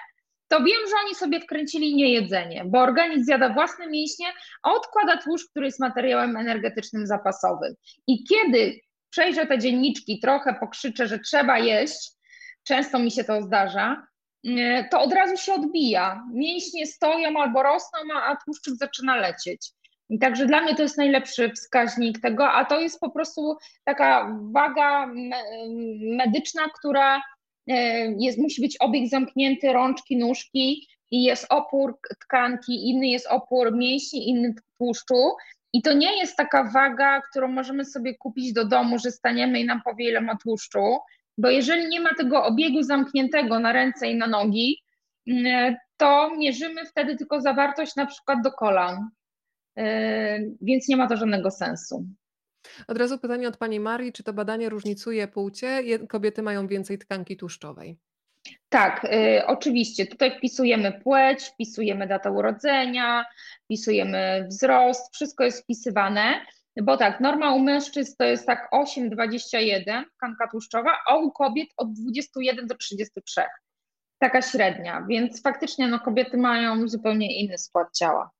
to 0.48 0.58
wiem, 0.58 0.88
że 0.90 0.96
oni 1.04 1.14
sobie 1.14 1.40
wkręcili 1.40 1.94
niejedzenie, 1.94 2.64
bo 2.66 2.78
organizm 2.78 3.24
zjada 3.24 3.48
własne 3.48 3.86
mięśnie, 3.86 4.26
a 4.62 4.72
odkłada 4.72 5.16
tłuszcz, 5.16 5.50
który 5.50 5.66
jest 5.66 5.80
materiałem 5.80 6.36
energetycznym 6.36 7.06
zapasowym. 7.06 7.74
I 8.06 8.24
kiedy 8.24 8.80
przejrzę 9.12 9.46
te 9.46 9.58
dzienniczki, 9.58 10.20
trochę 10.20 10.54
pokrzyczę, 10.54 11.06
że 11.06 11.18
trzeba 11.18 11.58
jeść, 11.58 12.10
często 12.64 12.98
mi 12.98 13.10
się 13.10 13.24
to 13.24 13.42
zdarza, 13.42 14.06
to 14.90 15.00
od 15.00 15.12
razu 15.12 15.36
się 15.36 15.52
odbija. 15.54 16.22
Mięśnie 16.34 16.86
stoją 16.86 17.40
albo 17.40 17.62
rosną, 17.62 17.98
a 18.24 18.36
tłuszczyk 18.36 18.74
zaczyna 18.74 19.16
lecieć. 19.16 19.70
I 20.08 20.18
także 20.18 20.46
dla 20.46 20.60
mnie 20.60 20.74
to 20.74 20.82
jest 20.82 20.98
najlepszy 20.98 21.50
wskaźnik 21.50 22.20
tego, 22.20 22.50
a 22.50 22.64
to 22.64 22.80
jest 22.80 23.00
po 23.00 23.10
prostu 23.10 23.56
taka 23.84 24.38
waga 24.52 25.06
medyczna, 26.16 26.62
która 26.78 27.22
E, 27.68 28.06
jest, 28.18 28.38
musi 28.38 28.62
być 28.62 28.76
obieg 28.80 29.08
zamknięty, 29.08 29.72
rączki, 29.72 30.16
nóżki 30.16 30.88
i 31.10 31.22
jest 31.22 31.46
opór 31.48 31.98
tkanki, 32.20 32.90
inny 32.90 33.06
jest 33.06 33.26
opór 33.26 33.76
mięśni, 33.76 34.28
inny 34.28 34.54
tłuszczu. 34.78 35.30
I 35.72 35.82
to 35.82 35.92
nie 35.92 36.18
jest 36.18 36.36
taka 36.36 36.64
waga, 36.64 37.20
którą 37.30 37.48
możemy 37.48 37.84
sobie 37.84 38.14
kupić 38.14 38.52
do 38.52 38.64
domu, 38.64 38.98
że 38.98 39.10
staniemy 39.10 39.60
i 39.60 39.64
nam 39.64 39.82
powie, 39.82 40.08
ile 40.08 40.20
ma 40.20 40.36
tłuszczu, 40.36 40.98
bo 41.38 41.50
jeżeli 41.50 41.88
nie 41.88 42.00
ma 42.00 42.14
tego 42.14 42.44
obiegu 42.44 42.82
zamkniętego 42.82 43.58
na 43.58 43.72
ręce 43.72 44.06
i 44.08 44.16
na 44.16 44.26
nogi, 44.26 44.82
mm, 45.28 45.76
to 45.96 46.30
mierzymy 46.36 46.86
wtedy 46.86 47.16
tylko 47.16 47.40
zawartość 47.40 47.96
na 47.96 48.06
przykład 48.06 48.38
do 48.42 48.52
kolan, 48.52 49.10
e, 49.78 50.38
więc 50.60 50.88
nie 50.88 50.96
ma 50.96 51.08
to 51.08 51.16
żadnego 51.16 51.50
sensu. 51.50 52.06
Od 52.88 52.98
razu 52.98 53.18
pytanie 53.18 53.48
od 53.48 53.56
pani 53.56 53.80
Marii, 53.80 54.12
czy 54.12 54.22
to 54.22 54.32
badanie 54.32 54.68
różnicuje 54.68 55.28
płcie? 55.28 55.82
Kobiety 56.08 56.42
mają 56.42 56.66
więcej 56.66 56.98
tkanki 56.98 57.36
tłuszczowej. 57.36 57.98
Tak, 58.68 59.04
y, 59.04 59.46
oczywiście. 59.46 60.06
Tutaj 60.06 60.38
wpisujemy 60.38 60.92
płeć, 60.92 61.44
wpisujemy 61.44 62.06
datę 62.06 62.30
urodzenia, 62.30 63.24
wpisujemy 63.64 64.46
wzrost, 64.50 65.14
wszystko 65.14 65.44
jest 65.44 65.62
wpisywane, 65.62 66.46
bo 66.82 66.96
tak, 66.96 67.20
norma 67.20 67.54
u 67.54 67.58
mężczyzn 67.58 68.14
to 68.18 68.24
jest 68.24 68.46
tak 68.46 68.68
8,21 68.72 70.04
tkanka 70.16 70.48
tłuszczowa, 70.50 70.98
a 71.06 71.16
u 71.16 71.32
kobiet 71.32 71.68
od 71.76 71.92
21 71.92 72.66
do 72.66 72.74
33. 72.74 73.42
Taka 74.18 74.42
średnia, 74.42 75.06
więc 75.08 75.42
faktycznie 75.42 75.88
no, 75.88 76.00
kobiety 76.00 76.36
mają 76.36 76.88
zupełnie 76.88 77.40
inny 77.40 77.58
skład 77.58 77.88
ciała. 77.98 78.30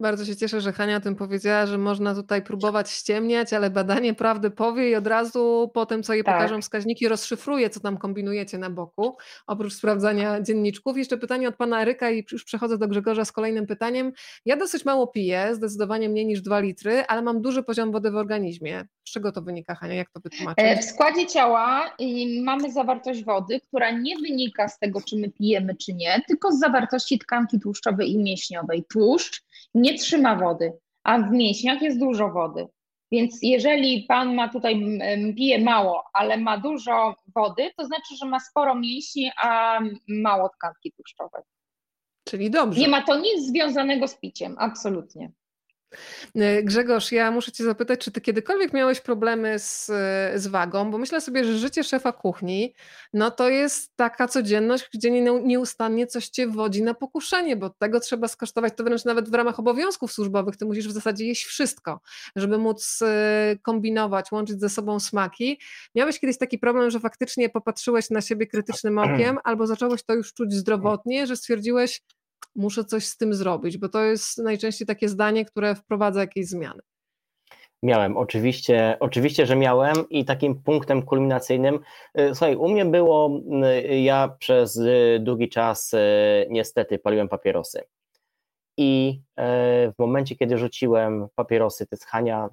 Bardzo 0.00 0.24
się 0.24 0.36
cieszę, 0.36 0.60
że 0.60 0.72
Hania 0.72 0.96
o 0.96 1.00
tym 1.00 1.16
powiedziała, 1.16 1.66
że 1.66 1.78
można 1.78 2.14
tutaj 2.14 2.42
próbować 2.42 2.90
ściemniać, 2.90 3.52
ale 3.52 3.70
badanie 3.70 4.14
prawdy 4.14 4.50
powie 4.50 4.90
i 4.90 4.94
od 4.94 5.06
razu 5.06 5.70
po 5.74 5.86
tym, 5.86 6.02
co 6.02 6.14
jej 6.14 6.24
tak. 6.24 6.34
pokażą 6.34 6.62
wskaźniki, 6.62 7.08
rozszyfruje, 7.08 7.70
co 7.70 7.80
tam 7.80 7.98
kombinujecie 7.98 8.58
na 8.58 8.70
boku, 8.70 9.16
oprócz 9.46 9.74
sprawdzania 9.74 10.40
dzienniczków. 10.40 10.96
Jeszcze 10.96 11.18
pytanie 11.18 11.48
od 11.48 11.56
pana 11.56 11.82
Eryka 11.82 12.10
i 12.10 12.24
już 12.32 12.44
przechodzę 12.44 12.78
do 12.78 12.88
Grzegorza 12.88 13.24
z 13.24 13.32
kolejnym 13.32 13.66
pytaniem. 13.66 14.12
Ja 14.44 14.56
dosyć 14.56 14.84
mało 14.84 15.06
piję, 15.06 15.48
zdecydowanie 15.52 16.08
mniej 16.08 16.26
niż 16.26 16.42
2 16.42 16.60
litry, 16.60 17.04
ale 17.08 17.22
mam 17.22 17.42
duży 17.42 17.62
poziom 17.62 17.92
wody 17.92 18.10
w 18.10 18.16
organizmie. 18.16 18.84
Z 19.08 19.12
czego 19.12 19.32
to 19.32 19.42
wynika, 19.42 19.74
Hania? 19.74 19.94
Jak 19.94 20.10
to 20.10 20.20
wytłumaczyć? 20.20 20.64
E, 20.64 20.76
w 20.76 20.84
składzie 20.84 21.26
ciała 21.26 21.96
mamy 22.42 22.72
zawartość 22.72 23.24
wody, 23.24 23.60
która 23.60 23.90
nie 23.90 24.16
wynika 24.16 24.68
z 24.68 24.78
tego, 24.78 25.00
czy 25.00 25.16
my 25.16 25.30
pijemy, 25.30 25.76
czy 25.76 25.94
nie, 25.94 26.22
tylko 26.28 26.52
z 26.52 26.58
zawartości 26.58 27.18
tkanki 27.18 27.60
tłuszczowej 27.60 28.10
i 28.10 28.18
mięśniowej. 28.18 28.84
Tłuszcz 28.92 29.43
nie 29.74 29.98
trzyma 29.98 30.36
wody, 30.36 30.72
a 31.04 31.18
w 31.18 31.30
mięśniach 31.30 31.82
jest 31.82 31.98
dużo 31.98 32.28
wody. 32.28 32.66
Więc 33.12 33.38
jeżeli 33.42 34.04
pan 34.08 34.34
ma 34.34 34.48
tutaj, 34.48 35.00
pije 35.36 35.58
mało, 35.58 36.04
ale 36.12 36.36
ma 36.36 36.58
dużo 36.58 37.14
wody, 37.34 37.70
to 37.76 37.86
znaczy, 37.86 38.16
że 38.20 38.26
ma 38.26 38.40
sporo 38.40 38.74
mięśni, 38.74 39.30
a 39.42 39.80
mało 40.08 40.48
tkanki 40.48 40.92
tłuszczowej. 40.92 41.42
Czyli 42.24 42.50
dobrze. 42.50 42.80
Nie 42.80 42.88
ma 42.88 43.02
to 43.02 43.20
nic 43.20 43.46
związanego 43.46 44.08
z 44.08 44.14
piciem, 44.14 44.56
absolutnie. 44.58 45.30
E, 46.34 46.62
Grzegorz, 46.62 47.12
ja 47.12 47.30
muszę 47.30 47.52
Cię 47.52 47.64
zapytać, 47.64 48.00
czy 48.00 48.10
Ty 48.12 48.20
kiedykolwiek 48.20 48.72
miałeś 48.72 49.00
problemy 49.00 49.58
z, 49.58 49.86
z 50.34 50.46
wagą? 50.46 50.90
Bo 50.90 50.98
myślę 50.98 51.20
sobie, 51.20 51.44
że 51.44 51.58
życie 51.58 51.84
szefa 51.84 52.12
kuchni, 52.12 52.74
no 53.12 53.30
to 53.30 53.48
jest 53.48 53.96
taka 53.96 54.28
codzienność, 54.28 54.88
gdzie 54.94 55.10
nieustannie 55.42 56.06
coś 56.06 56.28
Cię 56.28 56.46
wodzi 56.46 56.82
na 56.82 56.94
pokuszenie, 56.94 57.56
bo 57.56 57.70
tego 57.70 58.00
trzeba 58.00 58.28
skosztować, 58.28 58.72
to 58.76 58.84
wręcz 58.84 59.04
nawet 59.04 59.30
w 59.30 59.34
ramach 59.34 59.58
obowiązków 59.58 60.12
służbowych, 60.12 60.56
Ty 60.56 60.64
musisz 60.64 60.88
w 60.88 60.92
zasadzie 60.92 61.26
jeść 61.26 61.44
wszystko, 61.44 62.00
żeby 62.36 62.58
móc 62.58 63.00
e, 63.02 63.56
kombinować, 63.62 64.32
łączyć 64.32 64.60
ze 64.60 64.68
sobą 64.68 65.00
smaki. 65.00 65.60
Miałeś 65.94 66.20
kiedyś 66.20 66.38
taki 66.38 66.58
problem, 66.58 66.90
że 66.90 67.00
faktycznie 67.00 67.48
popatrzyłeś 67.48 68.10
na 68.10 68.20
siebie 68.20 68.46
krytycznym 68.46 68.98
okiem, 68.98 69.38
albo 69.44 69.66
zacząłeś 69.66 70.02
to 70.02 70.14
już 70.14 70.32
czuć 70.32 70.54
zdrowotnie, 70.54 71.26
że 71.26 71.36
stwierdziłeś, 71.36 72.00
muszę 72.54 72.84
coś 72.84 73.06
z 73.06 73.16
tym 73.16 73.34
zrobić, 73.34 73.78
bo 73.78 73.88
to 73.88 74.02
jest 74.02 74.38
najczęściej 74.38 74.86
takie 74.86 75.08
zdanie, 75.08 75.44
które 75.44 75.74
wprowadza 75.74 76.20
jakieś 76.20 76.46
zmiany. 76.48 76.80
Miałem, 77.82 78.16
oczywiście, 78.16 78.96
oczywiście, 79.00 79.46
że 79.46 79.56
miałem 79.56 80.08
i 80.10 80.24
takim 80.24 80.62
punktem 80.62 81.02
kulminacyjnym, 81.02 81.78
y, 82.20 82.28
słuchaj, 82.28 82.56
u 82.56 82.68
mnie 82.68 82.84
było, 82.84 83.40
y, 83.90 84.00
ja 84.00 84.36
przez 84.38 84.76
y, 84.76 85.18
długi 85.20 85.48
czas 85.48 85.94
niestety 86.50 86.98
paliłem 86.98 87.28
papierosy 87.28 87.80
i 88.76 89.20
w 89.36 89.92
momencie, 89.98 90.36
kiedy 90.36 90.58
rzuciłem 90.58 91.26
papierosy, 91.34 91.86
to 91.86 91.96
jest 91.96 92.06
Hania, 92.06 92.48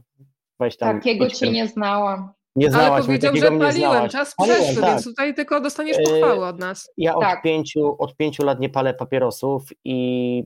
weź 0.60 0.78
tam... 0.78 0.98
Takiego 0.98 1.30
cię 1.30 1.52
nie 1.52 1.68
znałam. 1.68 2.34
Nie 2.56 2.70
znałaś 2.70 2.92
Ale 2.92 3.02
powiedział, 3.02 3.36
że 3.36 3.52
paliłem, 3.52 4.10
czas 4.10 4.36
przeszły, 4.44 4.82
tak. 4.82 4.90
więc 4.90 5.04
tutaj 5.04 5.34
tylko 5.34 5.62
dostaniesz 5.62 5.98
e, 5.98 6.04
pochwały 6.04 6.46
od 6.46 6.60
nas. 6.60 6.92
Ja 6.98 7.14
tak. 7.20 7.38
od, 7.38 7.44
pięciu, 7.44 7.96
od 8.00 8.16
pięciu 8.16 8.44
lat 8.44 8.60
nie 8.60 8.70
palę 8.70 8.94
papierosów 8.94 9.70
i 9.86 10.44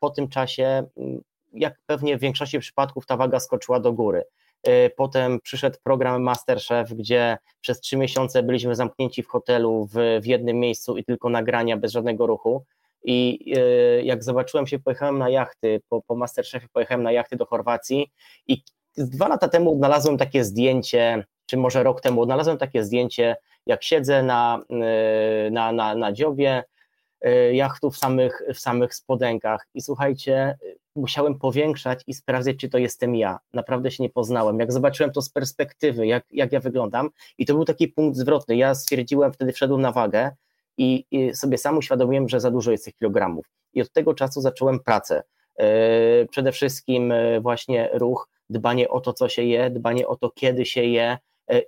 po 0.00 0.10
tym 0.10 0.28
czasie, 0.28 0.82
jak 1.52 1.74
pewnie 1.86 2.18
w 2.18 2.20
większości 2.20 2.58
przypadków 2.58 3.06
ta 3.06 3.16
waga 3.16 3.40
skoczyła 3.40 3.80
do 3.80 3.92
góry. 3.92 4.24
Potem 4.96 5.40
przyszedł 5.40 5.76
program 5.82 6.22
Masterchef, 6.22 6.94
gdzie 6.94 7.38
przez 7.60 7.80
trzy 7.80 7.96
miesiące 7.96 8.42
byliśmy 8.42 8.74
zamknięci 8.74 9.22
w 9.22 9.28
hotelu 9.28 9.88
w, 9.92 10.20
w 10.22 10.26
jednym 10.26 10.56
miejscu 10.60 10.96
i 10.96 11.04
tylko 11.04 11.30
nagrania 11.30 11.76
bez 11.76 11.92
żadnego 11.92 12.26
ruchu. 12.26 12.64
I 13.04 13.38
jak 14.02 14.24
zobaczyłem 14.24 14.66
się, 14.66 14.78
pojechałem 14.78 15.18
na 15.18 15.30
jachty, 15.30 15.80
po, 15.88 16.02
po 16.02 16.16
Masterchefie 16.16 16.68
pojechałem 16.72 17.02
na 17.02 17.12
jachty 17.12 17.36
do 17.36 17.46
Chorwacji 17.46 18.10
i 18.46 18.62
dwa 18.98 19.28
lata 19.28 19.48
temu 19.48 19.72
odnalazłem 19.72 20.18
takie 20.18 20.44
zdjęcie, 20.44 21.24
czy 21.46 21.56
może 21.56 21.82
rok 21.82 22.00
temu 22.00 22.22
odnalazłem 22.22 22.58
takie 22.58 22.84
zdjęcie, 22.84 23.36
jak 23.66 23.84
siedzę 23.84 24.22
na, 24.22 24.62
na, 25.50 25.72
na, 25.72 25.94
na 25.94 26.12
dziobie, 26.12 26.64
E, 27.20 27.54
jachtu 27.54 27.90
w 27.90 27.96
samych, 27.96 28.42
w 28.54 28.58
samych 28.58 28.94
spodenkach. 28.94 29.66
I 29.74 29.80
słuchajcie, 29.80 30.58
musiałem 30.96 31.38
powiększać 31.38 32.02
i 32.06 32.14
sprawdzać, 32.14 32.56
czy 32.56 32.68
to 32.68 32.78
jestem 32.78 33.14
ja. 33.14 33.38
Naprawdę 33.52 33.90
się 33.90 34.02
nie 34.02 34.10
poznałem. 34.10 34.60
Jak 34.60 34.72
zobaczyłem 34.72 35.12
to 35.12 35.22
z 35.22 35.30
perspektywy, 35.30 36.06
jak, 36.06 36.24
jak 36.30 36.52
ja 36.52 36.60
wyglądam, 36.60 37.10
i 37.38 37.46
to 37.46 37.54
był 37.54 37.64
taki 37.64 37.88
punkt 37.88 38.18
zwrotny. 38.18 38.56
Ja 38.56 38.74
stwierdziłem, 38.74 39.32
wtedy 39.32 39.52
wszedłem 39.52 39.80
na 39.80 39.92
wagę 39.92 40.30
i, 40.76 41.04
i 41.10 41.34
sobie 41.34 41.58
sam 41.58 41.78
uświadomiłem, 41.78 42.28
że 42.28 42.40
za 42.40 42.50
dużo 42.50 42.70
jest 42.70 42.84
tych 42.84 42.94
kilogramów. 42.94 43.46
I 43.74 43.82
od 43.82 43.92
tego 43.92 44.14
czasu 44.14 44.40
zacząłem 44.40 44.80
pracę. 44.80 45.22
Przede 46.30 46.52
wszystkim 46.52 47.12
właśnie 47.40 47.90
ruch, 47.92 48.28
dbanie 48.50 48.88
o 48.88 49.00
to, 49.00 49.12
co 49.12 49.28
się 49.28 49.42
je, 49.42 49.70
dbanie 49.70 50.08
o 50.08 50.16
to, 50.16 50.30
kiedy 50.30 50.66
się 50.66 50.84
je, 50.84 51.18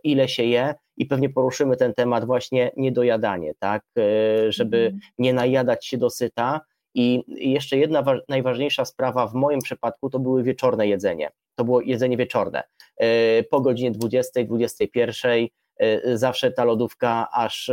ile 0.05 0.29
się 0.29 0.45
je 0.45 0.75
i 0.97 1.07
pewnie 1.07 1.29
poruszymy 1.29 1.77
ten 1.77 1.95
temat 1.95 2.25
właśnie 2.25 2.71
niedojadanie, 2.77 3.55
tak, 3.59 3.83
e, 3.99 4.53
żeby 4.53 4.77
mhm. 4.77 5.01
nie 5.19 5.33
najadać 5.35 5.87
się 5.87 5.99
dosyta 5.99 6.61
i 6.95 7.23
jeszcze 7.29 7.79
jedna 7.79 8.05
najważniejsza 8.29 8.85
sprawa 8.85 9.27
w 9.27 9.35
moim 9.35 9.61
przypadku 9.61 10.11
to 10.11 10.19
były 10.19 10.43
wieczorne 10.43 10.89
jedzenie, 10.89 11.31
to 11.55 11.65
było 11.65 11.81
jedzenie 11.81 12.17
wieczorne, 12.17 12.63
e, 12.97 13.43
po 13.43 13.61
godzinie 13.61 13.91
20, 13.91 14.45
21 14.45 15.47
e, 15.77 16.19
zawsze 16.19 16.51
ta 16.51 16.65
lodówka 16.65 17.29
aż 17.33 17.71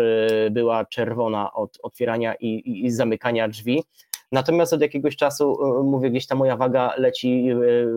była 0.51 0.85
czerwona 0.85 1.53
od 1.53 1.77
otwierania 1.83 2.35
i, 2.35 2.47
i, 2.47 2.85
i 2.85 2.91
zamykania 2.91 3.47
drzwi, 3.47 3.83
Natomiast 4.31 4.73
od 4.73 4.81
jakiegoś 4.81 5.15
czasu, 5.15 5.57
mówię, 5.83 6.09
gdzieś 6.09 6.27
ta 6.27 6.35
moja 6.35 6.57
waga 6.57 6.93
leci 6.97 7.49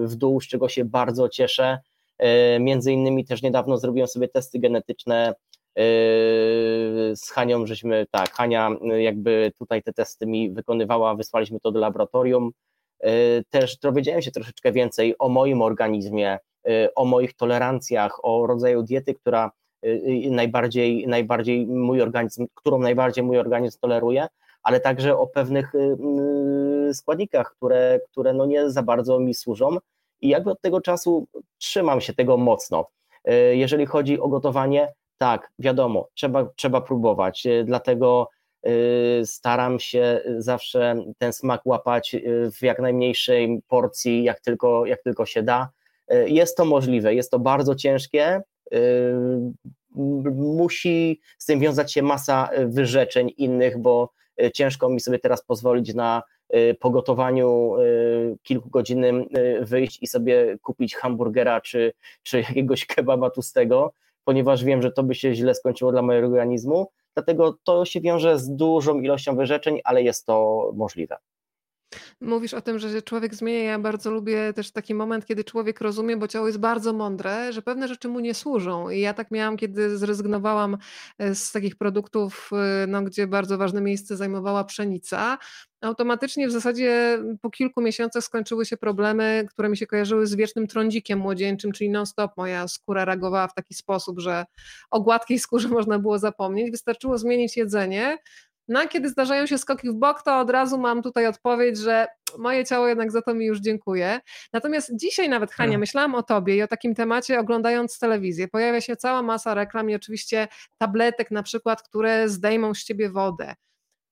w 0.02 0.14
dół, 0.16 0.40
z 0.40 0.48
czego 0.48 0.68
się 0.68 0.84
bardzo 0.84 1.28
cieszę. 1.28 1.78
E, 2.20 2.60
między 2.60 2.92
innymi 2.92 3.24
też 3.24 3.42
niedawno 3.42 3.78
zrobiłem 3.78 4.08
sobie 4.08 4.28
testy 4.28 4.58
genetyczne 4.58 5.28
e, 5.28 5.34
z 7.16 7.30
Hanią, 7.30 7.66
żeśmy, 7.66 8.06
tak, 8.10 8.32
Hania 8.32 8.70
jakby 8.98 9.52
tutaj 9.58 9.82
te 9.82 9.92
testy 9.92 10.26
mi 10.26 10.50
wykonywała, 10.50 11.14
wysłaliśmy 11.14 11.60
to 11.60 11.72
do 11.72 11.80
laboratorium. 11.80 12.50
E, 13.00 13.10
też 13.50 13.78
dowiedziałem 13.78 14.22
się 14.22 14.30
troszeczkę 14.30 14.72
więcej 14.72 15.14
o 15.18 15.28
moim 15.28 15.62
organizmie, 15.62 16.38
o 16.96 17.04
moich 17.04 17.34
tolerancjach, 17.34 18.24
o 18.24 18.46
rodzaju 18.46 18.82
diety, 18.82 19.14
która 19.14 19.50
najbardziej, 20.30 21.06
najbardziej 21.06 21.66
mój 21.66 22.02
organizm, 22.02 22.46
którą 22.54 22.78
najbardziej 22.78 23.24
mój 23.24 23.38
organizm 23.38 23.78
toleruje, 23.80 24.26
ale 24.62 24.80
także 24.80 25.18
o 25.18 25.26
pewnych 25.26 25.72
składnikach, 26.92 27.54
które, 27.56 28.00
które 28.10 28.32
no 28.32 28.46
nie 28.46 28.70
za 28.70 28.82
bardzo 28.82 29.20
mi 29.20 29.34
służą 29.34 29.76
i 30.20 30.28
jakby 30.28 30.50
od 30.50 30.60
tego 30.60 30.80
czasu 30.80 31.26
trzymam 31.58 32.00
się 32.00 32.14
tego 32.14 32.36
mocno. 32.36 32.86
E, 33.24 33.56
jeżeli 33.56 33.86
chodzi 33.86 34.20
o 34.20 34.28
gotowanie, 34.28 34.92
tak, 35.18 35.50
wiadomo, 35.58 36.08
trzeba, 36.14 36.48
trzeba 36.56 36.80
próbować, 36.80 37.46
dlatego 37.64 38.28
staram 39.24 39.80
się 39.80 40.20
zawsze 40.38 41.04
ten 41.18 41.32
smak 41.32 41.66
łapać 41.66 42.16
w 42.52 42.62
jak 42.62 42.78
najmniejszej 42.78 43.62
porcji, 43.68 44.24
jak 44.24 44.40
tylko, 44.40 44.86
jak 44.86 45.02
tylko 45.02 45.26
się 45.26 45.42
da. 45.42 45.68
Jest 46.26 46.56
to 46.56 46.64
możliwe, 46.64 47.14
jest 47.14 47.30
to 47.30 47.38
bardzo 47.38 47.74
ciężkie. 47.74 48.42
Musi 50.34 51.20
z 51.38 51.46
tym 51.46 51.60
wiązać 51.60 51.92
się 51.92 52.02
masa 52.02 52.50
wyrzeczeń 52.66 53.30
innych, 53.36 53.78
bo 53.78 54.12
ciężko 54.54 54.88
mi 54.88 55.00
sobie 55.00 55.18
teraz 55.18 55.44
pozwolić 55.44 55.94
na 55.94 56.22
Y, 56.54 56.76
po 56.80 56.90
gotowaniu 56.90 57.76
y, 57.80 58.38
kilkugodzinnym 58.42 59.24
wyjść 59.60 60.02
i 60.02 60.06
sobie 60.06 60.58
kupić 60.62 60.96
hamburgera 60.96 61.60
czy, 61.60 61.92
czy 62.22 62.38
jakiegoś 62.48 62.86
kebaba 62.86 63.30
tłustego, 63.30 63.92
ponieważ 64.24 64.64
wiem, 64.64 64.82
że 64.82 64.92
to 64.92 65.02
by 65.02 65.14
się 65.14 65.34
źle 65.34 65.54
skończyło 65.54 65.92
dla 65.92 66.02
mojego 66.02 66.26
organizmu. 66.26 66.90
Dlatego 67.14 67.58
to 67.64 67.84
się 67.84 68.00
wiąże 68.00 68.38
z 68.38 68.56
dużą 68.56 69.00
ilością 69.00 69.36
wyrzeczeń, 69.36 69.80
ale 69.84 70.02
jest 70.02 70.26
to 70.26 70.70
możliwe. 70.74 71.16
Mówisz 72.22 72.54
o 72.54 72.60
tym, 72.60 72.78
że 72.78 72.92
się 72.92 73.02
człowiek 73.02 73.34
zmienia. 73.34 73.62
Ja 73.62 73.78
bardzo 73.78 74.10
lubię 74.10 74.52
też 74.52 74.70
taki 74.70 74.94
moment, 74.94 75.26
kiedy 75.26 75.44
człowiek 75.44 75.80
rozumie, 75.80 76.16
bo 76.16 76.28
ciało 76.28 76.46
jest 76.46 76.58
bardzo 76.58 76.92
mądre, 76.92 77.52
że 77.52 77.62
pewne 77.62 77.88
rzeczy 77.88 78.08
mu 78.08 78.20
nie 78.20 78.34
służą. 78.34 78.90
I 78.90 79.00
ja 79.00 79.14
tak 79.14 79.30
miałam, 79.30 79.56
kiedy 79.56 79.98
zrezygnowałam 79.98 80.78
e, 81.18 81.34
z 81.34 81.52
takich 81.52 81.76
produktów, 81.76 82.50
e, 82.52 82.86
no, 82.86 83.02
gdzie 83.02 83.26
bardzo 83.26 83.58
ważne 83.58 83.80
miejsce 83.80 84.16
zajmowała 84.16 84.64
pszenica. 84.64 85.38
Automatycznie 85.80 86.48
w 86.48 86.50
zasadzie 86.50 87.18
po 87.40 87.50
kilku 87.50 87.82
miesiącach 87.82 88.24
skończyły 88.24 88.66
się 88.66 88.76
problemy, 88.76 89.46
które 89.50 89.68
mi 89.68 89.76
się 89.76 89.86
kojarzyły 89.86 90.26
z 90.26 90.34
wiecznym 90.34 90.66
trądzikiem 90.66 91.18
młodzieńczym, 91.18 91.72
czyli 91.72 91.90
non-stop 91.90 92.36
moja 92.36 92.68
skóra 92.68 93.04
reagowała 93.04 93.48
w 93.48 93.54
taki 93.54 93.74
sposób, 93.74 94.20
że 94.20 94.44
o 94.90 95.00
gładkiej 95.00 95.38
skórze 95.38 95.68
można 95.78 95.98
było 95.98 96.18
zapomnieć. 96.18 96.70
Wystarczyło 96.70 97.18
zmienić 97.18 97.56
jedzenie, 97.56 98.18
no 98.70 98.80
a 98.80 98.86
kiedy 98.86 99.08
zdarzają 99.08 99.46
się 99.46 99.58
skoki 99.58 99.90
w 99.90 99.94
bok, 99.94 100.22
to 100.22 100.38
od 100.38 100.50
razu 100.50 100.78
mam 100.78 101.02
tutaj 101.02 101.26
odpowiedź, 101.26 101.78
że 101.78 102.06
moje 102.38 102.64
ciało 102.64 102.88
jednak 102.88 103.12
za 103.12 103.22
to 103.22 103.34
mi 103.34 103.46
już 103.46 103.60
dziękuję. 103.60 104.20
Natomiast 104.52 104.96
dzisiaj 104.96 105.28
nawet, 105.28 105.50
Hania, 105.52 105.68
hmm. 105.68 105.80
myślałam 105.80 106.14
o 106.14 106.22
tobie 106.22 106.56
i 106.56 106.62
o 106.62 106.68
takim 106.68 106.94
temacie 106.94 107.40
oglądając 107.40 107.98
telewizję. 107.98 108.48
Pojawia 108.48 108.80
się 108.80 108.96
cała 108.96 109.22
masa 109.22 109.54
reklam 109.54 109.90
i 109.90 109.94
oczywiście 109.94 110.48
tabletek 110.78 111.30
na 111.30 111.42
przykład, 111.42 111.82
które 111.82 112.28
zdejmą 112.28 112.74
z 112.74 112.84
ciebie 112.84 113.10
wodę. 113.10 113.54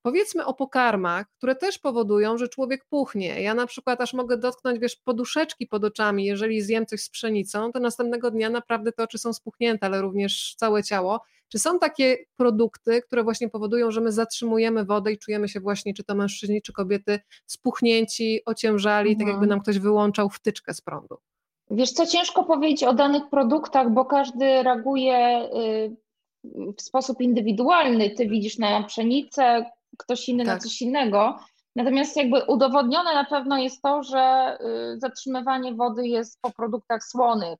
Powiedzmy 0.02 0.44
o 0.44 0.54
pokarmach, 0.54 1.26
które 1.38 1.56
też 1.56 1.78
powodują, 1.78 2.38
że 2.38 2.48
człowiek 2.48 2.84
puchnie. 2.84 3.42
Ja 3.42 3.54
na 3.54 3.66
przykład 3.66 4.00
aż 4.00 4.14
mogę 4.14 4.36
dotknąć, 4.36 4.78
wiesz, 4.78 4.96
poduszeczki 4.96 5.66
pod 5.66 5.84
oczami, 5.84 6.24
jeżeli 6.24 6.62
zjem 6.62 6.86
coś 6.86 7.02
z 7.02 7.10
pszenicą, 7.10 7.72
to 7.72 7.80
następnego 7.80 8.30
dnia 8.30 8.50
naprawdę 8.50 8.92
te 8.92 9.02
oczy 9.02 9.18
są 9.18 9.32
spuchnięte, 9.32 9.86
ale 9.86 10.02
również 10.02 10.54
całe 10.56 10.82
ciało. 10.82 11.20
Czy 11.48 11.58
są 11.58 11.78
takie 11.78 12.16
produkty, 12.36 13.02
które 13.02 13.24
właśnie 13.24 13.48
powodują, 13.48 13.90
że 13.90 14.00
my 14.00 14.12
zatrzymujemy 14.12 14.84
wodę 14.84 15.12
i 15.12 15.18
czujemy 15.18 15.48
się 15.48 15.60
właśnie, 15.60 15.94
czy 15.94 16.04
to 16.04 16.14
mężczyźni, 16.14 16.62
czy 16.62 16.72
kobiety, 16.72 17.20
spuchnięci, 17.46 18.40
ociężali, 18.46 19.10
mhm. 19.10 19.18
tak 19.18 19.32
jakby 19.32 19.46
nam 19.46 19.60
ktoś 19.60 19.78
wyłączał 19.78 20.30
wtyczkę 20.30 20.74
z 20.74 20.80
prądu? 20.80 21.16
Wiesz 21.70 21.92
co, 21.92 22.06
ciężko 22.06 22.44
powiedzieć 22.44 22.84
o 22.84 22.94
danych 22.94 23.22
produktach, 23.30 23.90
bo 23.90 24.04
każdy 24.04 24.62
reaguje 24.62 25.48
y, 25.54 25.96
w 26.78 26.82
sposób 26.82 27.20
indywidualny. 27.20 28.10
Ty 28.10 28.28
widzisz 28.28 28.58
na 28.58 28.82
pszenicę, 28.82 29.70
ktoś 29.98 30.28
inny 30.28 30.44
tak. 30.44 30.54
na 30.54 30.60
coś 30.60 30.82
innego. 30.82 31.38
Natomiast 31.76 32.16
jakby 32.16 32.42
udowodnione 32.42 33.14
na 33.14 33.24
pewno 33.24 33.58
jest 33.58 33.82
to, 33.82 34.02
że 34.02 34.56
y, 34.94 35.00
zatrzymywanie 35.00 35.74
wody 35.74 36.08
jest 36.08 36.40
po 36.40 36.50
produktach 36.50 37.04
słonych. 37.04 37.58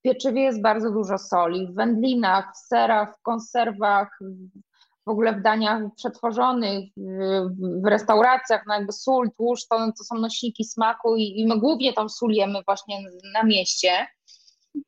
W 0.00 0.02
pieczywie 0.02 0.42
jest 0.42 0.62
bardzo 0.62 0.90
dużo 0.90 1.18
soli, 1.18 1.66
w 1.66 1.74
wędlinach, 1.74 2.52
w 2.54 2.58
serach, 2.58 3.16
w 3.18 3.22
konserwach, 3.22 4.18
w 5.06 5.10
ogóle 5.10 5.32
w 5.32 5.42
daniach 5.42 5.82
przetworzonych, 5.96 6.84
w 7.82 7.86
restauracjach, 7.86 8.62
no 8.66 8.74
jakby 8.74 8.92
sól, 8.92 9.30
tłuszcz 9.36 9.68
to, 9.68 9.78
to 9.98 10.04
są 10.04 10.14
nośniki 10.14 10.64
smaku 10.64 11.16
i, 11.16 11.40
i 11.40 11.46
my 11.46 11.58
głównie 11.58 11.92
tą 11.92 12.08
sól 12.08 12.32
jemy 12.32 12.58
właśnie 12.66 12.96
na 13.34 13.42
mieście. 13.42 14.06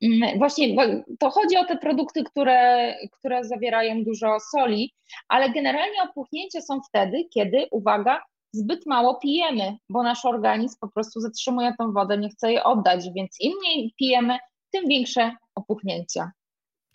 Mm, 0.03 0.39
właśnie 0.39 0.77
to 1.19 1.31
chodzi 1.31 1.57
o 1.57 1.65
te 1.65 1.77
produkty, 1.77 2.25
które, 2.25 2.95
które 3.13 3.45
zawierają 3.45 4.05
dużo 4.05 4.37
soli, 4.41 4.95
ale 5.29 5.51
generalnie 5.51 6.03
opuchnięcia 6.11 6.61
są 6.61 6.81
wtedy, 6.89 7.25
kiedy, 7.35 7.67
uwaga, 7.71 8.23
zbyt 8.53 8.87
mało 8.87 9.15
pijemy, 9.15 9.77
bo 9.89 10.03
nasz 10.03 10.25
organizm 10.25 10.77
po 10.81 10.89
prostu 10.89 11.21
zatrzymuje 11.21 11.75
tą 11.79 11.93
wodę, 11.93 12.19
nie 12.19 12.29
chce 12.29 12.53
jej 12.53 12.63
oddać, 12.63 13.05
więc 13.15 13.37
im 13.41 13.53
mniej 13.59 13.95
pijemy, 13.99 14.39
tym 14.73 14.89
większe 14.89 15.33
opuchnięcia. 15.55 16.33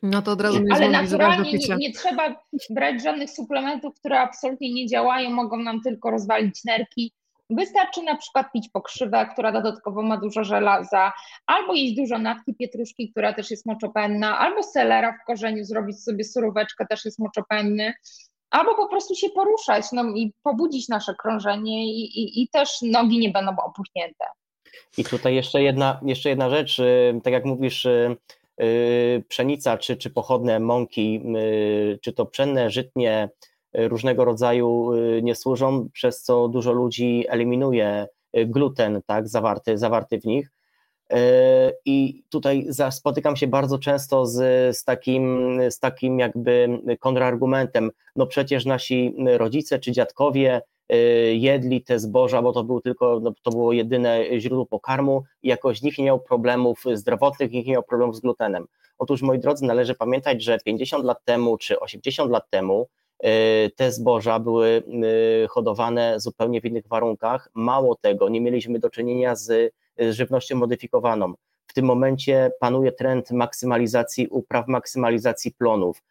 No 0.03 0.21
to 0.21 0.32
od 0.32 0.41
razu 0.41 0.59
Ale 0.71 0.89
naturalnie 0.89 1.51
nie, 1.51 1.75
nie, 1.75 1.93
trzeba 1.93 2.43
brać 2.69 3.03
żadnych 3.03 3.30
suplementów, 3.30 3.99
które 3.99 4.19
absolutnie 4.19 4.73
nie 4.73 4.88
działają, 4.88 5.30
mogą 5.30 5.57
nam 5.57 5.82
tylko 5.82 6.11
rozwalić 6.11 6.63
nerki. 6.63 7.13
Wystarczy 7.49 8.03
na 8.03 8.15
przykład 8.15 8.51
pić 8.51 8.69
pokrzywę, 8.69 9.30
która 9.34 9.51
dodatkowo 9.51 10.01
ma 10.01 10.17
dużo 10.17 10.43
żelaza, 10.43 11.13
albo 11.45 11.73
jeść 11.73 11.95
dużo 11.95 12.17
natki 12.17 12.55
pietruszki, 12.55 13.11
która 13.11 13.34
też 13.34 13.51
jest 13.51 13.65
moczopenna, 13.65 14.39
albo 14.39 14.63
selera 14.63 15.17
w 15.23 15.25
korzeniu, 15.25 15.65
zrobić 15.65 16.03
sobie 16.03 16.23
suróweczkę, 16.23 16.86
też 16.86 17.05
jest 17.05 17.19
moczopenny, 17.19 17.93
albo 18.49 18.75
po 18.75 18.88
prostu 18.88 19.15
się 19.15 19.30
poruszać 19.30 19.86
no, 19.91 20.03
i 20.03 20.34
pobudzić 20.43 20.88
nasze 20.89 21.15
krążenie 21.15 21.86
i, 21.86 22.19
i, 22.19 22.43
i 22.43 22.49
też 22.49 22.69
nogi 22.82 23.19
nie 23.19 23.30
będą 23.30 23.51
opuchnięte. 23.57 24.25
I 24.97 25.03
tutaj 25.03 25.36
jeszcze 25.36 25.63
jedna, 25.63 25.99
jeszcze 26.05 26.30
jedna 26.30 26.49
rzecz, 26.49 26.80
y, 26.80 27.21
tak 27.23 27.34
jak 27.34 27.45
mówisz, 27.45 27.86
y, 27.86 28.15
y, 28.61 29.23
pszenica 29.28 29.78
czy, 29.78 29.97
czy 29.97 30.09
pochodne 30.09 30.59
mąki, 30.59 31.21
czy 32.01 32.13
to 32.13 32.25
pszenne, 32.25 32.69
żytnie, 32.69 33.30
różnego 33.73 34.25
rodzaju 34.25 34.91
nie 35.21 35.36
służą, 35.36 35.89
przez 35.93 36.23
co 36.23 36.47
dużo 36.47 36.71
ludzi 36.71 37.25
eliminuje 37.30 38.07
gluten 38.34 39.01
tak, 39.05 39.28
zawarty, 39.28 39.78
zawarty 39.78 40.19
w 40.19 40.25
nich. 40.25 40.51
I 41.86 42.23
tutaj 42.30 42.67
spotykam 42.91 43.36
się 43.36 43.47
bardzo 43.47 43.80
często 43.80 44.25
z, 44.25 44.36
z, 44.78 44.84
takim, 44.84 45.57
z 45.69 45.80
takim 45.80 46.19
jakby 46.19 46.80
kontrargumentem. 46.99 47.91
No 48.15 48.28
przecież 48.28 48.65
nasi 48.65 49.15
rodzice 49.38 49.80
czy 49.80 49.91
dziadkowie 49.91 50.61
jedli 51.33 51.83
te 51.83 51.99
zboża, 51.99 52.41
bo 52.41 52.53
to 52.53 52.63
był 52.63 52.81
tylko, 52.81 53.19
no, 53.19 53.33
to 53.43 53.51
było 53.51 53.73
jedyne 53.73 54.39
źródło 54.39 54.65
pokarmu 54.65 55.23
i 55.43 55.47
jakoś 55.47 55.81
nikt 55.81 55.97
nie 55.97 56.05
miał 56.05 56.19
problemów 56.19 56.83
zdrowotnych, 56.93 57.51
nikt 57.51 57.67
nie 57.67 57.73
miał 57.73 57.83
problemów 57.83 58.15
z 58.15 58.19
glutenem. 58.19 58.67
Otóż, 58.97 59.21
moi 59.21 59.39
drodzy, 59.39 59.65
należy 59.65 59.95
pamiętać, 59.95 60.43
że 60.43 60.57
50 60.65 61.05
lat 61.05 61.25
temu 61.25 61.57
czy 61.57 61.79
80 61.79 62.31
lat 62.31 62.49
temu 62.49 62.88
y, 63.25 63.27
te 63.75 63.91
zboża 63.91 64.39
były 64.39 64.83
y, 65.43 65.47
hodowane 65.47 66.19
zupełnie 66.19 66.61
w 66.61 66.65
innych 66.65 66.88
warunkach. 66.88 67.49
Mało 67.53 67.95
tego, 67.95 68.29
nie 68.29 68.41
mieliśmy 68.41 68.79
do 68.79 68.89
czynienia 68.89 69.35
z 69.35 69.73
żywnością 70.09 70.55
modyfikowaną. 70.55 71.33
W 71.67 71.73
tym 71.73 71.85
momencie 71.85 72.51
panuje 72.59 72.91
trend 72.91 73.31
maksymalizacji 73.31 74.27
upraw, 74.27 74.67
maksymalizacji 74.67 75.51
plonów. 75.51 76.03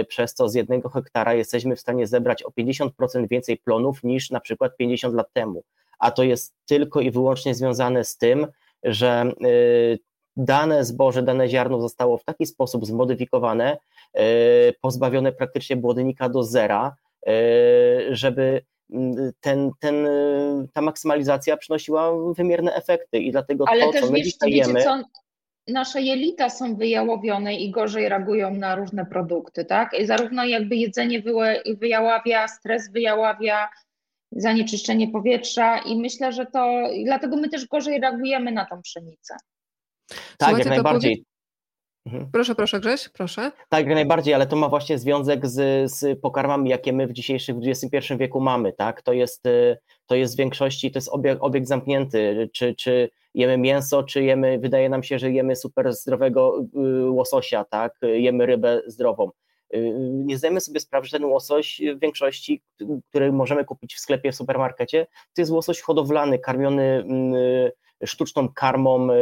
Y, 0.00 0.04
przez 0.04 0.34
co 0.34 0.48
z 0.48 0.54
jednego 0.54 0.88
hektara 0.88 1.34
jesteśmy 1.34 1.76
w 1.76 1.80
stanie 1.80 2.06
zebrać 2.06 2.42
o 2.42 2.50
50% 2.50 3.28
więcej 3.28 3.58
plonów 3.58 4.04
niż 4.04 4.30
na 4.30 4.40
przykład 4.40 4.76
50 4.76 5.14
lat 5.14 5.32
temu. 5.32 5.62
A 5.98 6.10
to 6.10 6.22
jest 6.22 6.54
tylko 6.66 7.00
i 7.00 7.10
wyłącznie 7.10 7.54
związane 7.54 8.04
z 8.04 8.16
tym, 8.16 8.46
że 8.84 9.32
dane 10.36 10.84
zboże, 10.84 11.22
dane 11.22 11.48
ziarno 11.48 11.80
zostało 11.80 12.18
w 12.18 12.24
taki 12.24 12.46
sposób 12.46 12.86
zmodyfikowane, 12.86 13.78
e, 14.14 14.72
pozbawione 14.72 15.32
praktycznie 15.32 15.76
błonnika 15.76 16.28
do 16.28 16.44
zera, 16.44 16.96
e, 17.26 17.32
żeby 18.10 18.62
ten, 19.40 19.70
ten, 19.80 20.06
e, 20.06 20.66
ta 20.72 20.80
maksymalizacja 20.80 21.56
przynosiła 21.56 22.12
wymierne 22.34 22.74
efekty 22.74 23.18
i 23.18 23.32
dlatego 23.32 23.64
Ale 23.68 23.84
to, 23.84 23.92
też 23.92 24.00
co 24.04 24.10
my 24.10 24.18
wiesz, 24.18 24.36
co, 24.36 25.02
nasze 25.72 26.02
jelita 26.02 26.50
są 26.50 26.76
wyjałowione 26.76 27.54
i 27.54 27.70
gorzej 27.70 28.08
reagują 28.08 28.54
na 28.54 28.74
różne 28.74 29.06
produkty, 29.06 29.64
tak? 29.64 29.98
I 29.98 30.06
zarówno 30.06 30.44
jakby 30.44 30.76
jedzenie 30.76 31.22
wyjaławia, 31.80 32.48
stres 32.48 32.92
wyjaławia, 32.92 33.68
zanieczyszczenie 34.32 35.08
powietrza 35.08 35.78
i 35.78 36.00
myślę, 36.00 36.32
że 36.32 36.46
to, 36.46 36.82
dlatego 37.04 37.36
my 37.36 37.48
też 37.48 37.66
gorzej 37.66 38.00
reagujemy 38.00 38.52
na 38.52 38.64
tą 38.64 38.82
pszenicę. 38.82 39.34
Tak, 40.08 40.18
Słuchajcie, 40.38 40.58
jak 40.58 40.68
najbardziej. 40.68 41.24
Mhm. 42.06 42.28
Proszę, 42.32 42.54
proszę 42.54 42.80
Grześ, 42.80 43.08
proszę. 43.08 43.52
Tak, 43.68 43.86
jak 43.86 43.94
najbardziej, 43.94 44.34
ale 44.34 44.46
to 44.46 44.56
ma 44.56 44.68
właśnie 44.68 44.98
związek 44.98 45.46
z, 45.46 45.90
z 45.92 46.20
pokarmami, 46.20 46.70
jakie 46.70 46.92
my 46.92 47.06
w 47.06 47.12
dzisiejszym, 47.12 47.60
w 47.60 47.68
XXI 47.68 48.14
wieku 48.16 48.40
mamy, 48.40 48.72
tak? 48.72 49.02
To 49.02 49.12
jest, 49.12 49.46
y, 49.46 49.78
to 50.06 50.14
jest 50.14 50.34
w 50.34 50.38
większości, 50.38 50.90
to 50.90 50.98
jest 50.98 51.08
obieg, 51.08 51.38
obieg 51.40 51.66
zamknięty, 51.66 52.50
czy, 52.52 52.74
czy 52.74 53.10
jemy 53.34 53.58
mięso, 53.58 54.02
czy 54.02 54.22
jemy, 54.22 54.58
wydaje 54.58 54.88
nam 54.88 55.02
się, 55.02 55.18
że 55.18 55.30
jemy 55.30 55.56
super 55.56 55.92
zdrowego 55.92 56.64
y, 57.06 57.10
łososia, 57.10 57.64
tak? 57.64 57.98
Jemy 58.02 58.46
rybę 58.46 58.82
zdrową. 58.86 59.30
Y, 59.74 59.92
nie 60.02 60.38
zdajemy 60.38 60.60
sobie 60.60 60.80
sprawy, 60.80 61.06
że 61.06 61.18
ten 61.18 61.24
łosoś 61.24 61.80
w 61.96 62.00
większości, 62.00 62.62
który 63.08 63.32
możemy 63.32 63.64
kupić 63.64 63.94
w 63.94 64.00
sklepie, 64.00 64.32
w 64.32 64.36
supermarkecie, 64.36 65.06
to 65.34 65.42
jest 65.42 65.52
łosoś 65.52 65.80
hodowlany, 65.80 66.38
karmiony 66.38 66.82
mm, 66.82 67.70
sztuczną 68.04 68.48
karmą 68.48 69.08
e, 69.10 69.16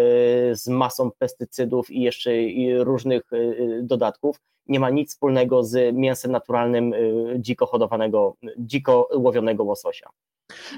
z 0.56 0.68
masą 0.68 1.10
pestycydów 1.18 1.90
i 1.90 2.00
jeszcze 2.00 2.30
różnych 2.78 3.22
e, 3.32 3.38
dodatków. 3.82 4.40
Nie 4.66 4.80
ma 4.80 4.90
nic 4.90 5.10
wspólnego 5.10 5.64
z 5.64 5.96
mięsem 5.96 6.32
naturalnym 6.32 6.94
dziko 7.38 7.66
hodowanego, 7.66 8.36
dziko 8.58 9.08
łowionego 9.14 9.64
łososia. 9.64 10.10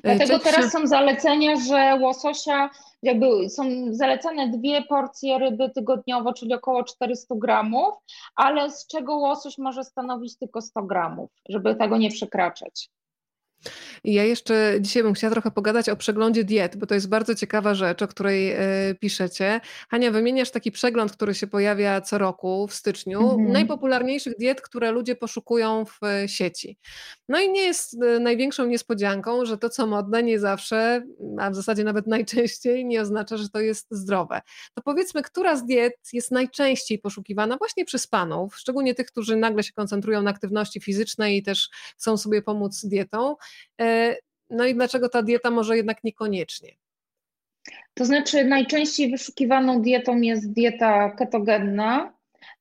Dlatego 0.05 0.39
teraz 0.39 0.73
są 0.73 0.87
zalecenia, 0.87 1.57
że 1.57 1.99
łososia, 2.01 2.71
jakby 3.03 3.51
są 3.51 3.65
zalecane 3.91 4.49
dwie 4.49 4.83
porcje 4.83 5.39
ryby 5.39 5.71
tygodniowo, 5.71 6.33
czyli 6.33 6.55
około 6.55 6.85
400 6.85 7.35
gramów, 7.39 7.95
ale 8.35 8.71
z 8.71 8.87
czego 8.87 9.17
łosoś 9.17 9.59
może 9.59 9.85
stanowić 9.85 10.39
tylko 10.39 10.61
100 10.61 10.83
gramów, 10.83 11.31
żeby 11.49 11.75
tego 11.75 11.97
nie 11.97 12.11
przekraczać. 12.11 12.91
I 14.05 14.15
ja 14.15 14.25
jeszcze 14.25 14.79
dzisiaj 14.81 15.03
bym 15.03 15.15
chciała 15.15 15.31
trochę 15.33 15.51
pogadać 15.51 15.89
o 15.89 15.97
przeglądzie 15.97 16.45
diet, 16.45 16.77
bo 16.77 16.87
to 16.87 16.95
jest 16.95 17.09
bardzo 17.09 17.35
ciekawa 17.35 17.75
rzecz, 17.75 18.03
o 18.03 18.09
której 18.09 18.51
e, 18.51 18.59
piszecie. 19.01 19.61
Hania, 19.91 20.11
wymieniasz 20.11 20.51
taki 20.51 20.73
przegląd, 20.73 21.13
który 21.13 21.35
się 21.35 21.47
pojawia 21.47 22.01
co 22.01 22.19
roku 22.19 22.67
w 22.67 22.75
styczniu, 22.75 23.21
mhm. 23.21 23.53
najpopularniejszych 23.53 24.37
diet, 24.37 24.61
które 24.61 24.91
ludzie 24.91 25.17
poszukują 25.17 25.85
w 25.85 26.05
e, 26.05 26.29
sieci. 26.29 26.79
No 27.29 27.41
i 27.41 27.51
nie 27.51 27.63
jest 27.63 28.03
e, 28.03 28.21
największą 28.21 28.67
niespodzianką, 28.67 29.45
że 29.45 29.59
to, 29.59 29.71
co 29.71 29.87
modne, 29.87 30.23
nie 30.23 30.39
zawsze, 30.39 31.03
a 31.39 31.51
w 31.51 31.55
zasadzie 31.55 31.85
nawet 31.85 32.07
najczęściej, 32.07 32.85
nie 32.85 33.01
oznacza, 33.01 33.37
że 33.37 33.49
to 33.49 33.61
jest 33.61 33.87
zdrowe. 33.91 34.41
To 34.75 34.83
powiedzmy, 34.83 35.23
która 35.23 35.57
z 35.57 35.65
diet 35.65 35.95
jest 36.13 36.31
najczęściej 36.31 36.99
poszukiwana 36.99 37.57
właśnie 37.57 37.85
przez 37.85 38.07
panów, 38.07 38.57
szczególnie 38.57 38.95
tych, 38.95 39.07
którzy 39.07 39.37
nagle 39.37 39.63
się 39.63 39.73
koncentrują 39.73 40.23
na 40.23 40.31
aktywności 40.31 40.81
fizycznej 40.81 41.37
i 41.37 41.43
też 41.43 41.69
chcą 41.97 42.17
sobie 42.17 42.43
pomóc 42.43 42.85
dietą. 42.85 43.37
E, 43.81 44.17
no 44.51 44.65
i 44.65 44.75
dlaczego 44.75 45.09
ta 45.09 45.23
dieta 45.23 45.51
może 45.51 45.77
jednak 45.77 46.05
niekoniecznie? 46.05 46.69
To 47.95 48.05
znaczy, 48.05 48.45
najczęściej 48.45 49.11
wyszukiwaną 49.11 49.83
dietą 49.83 50.21
jest 50.21 50.53
dieta 50.53 51.11
ketogenna, 51.11 52.13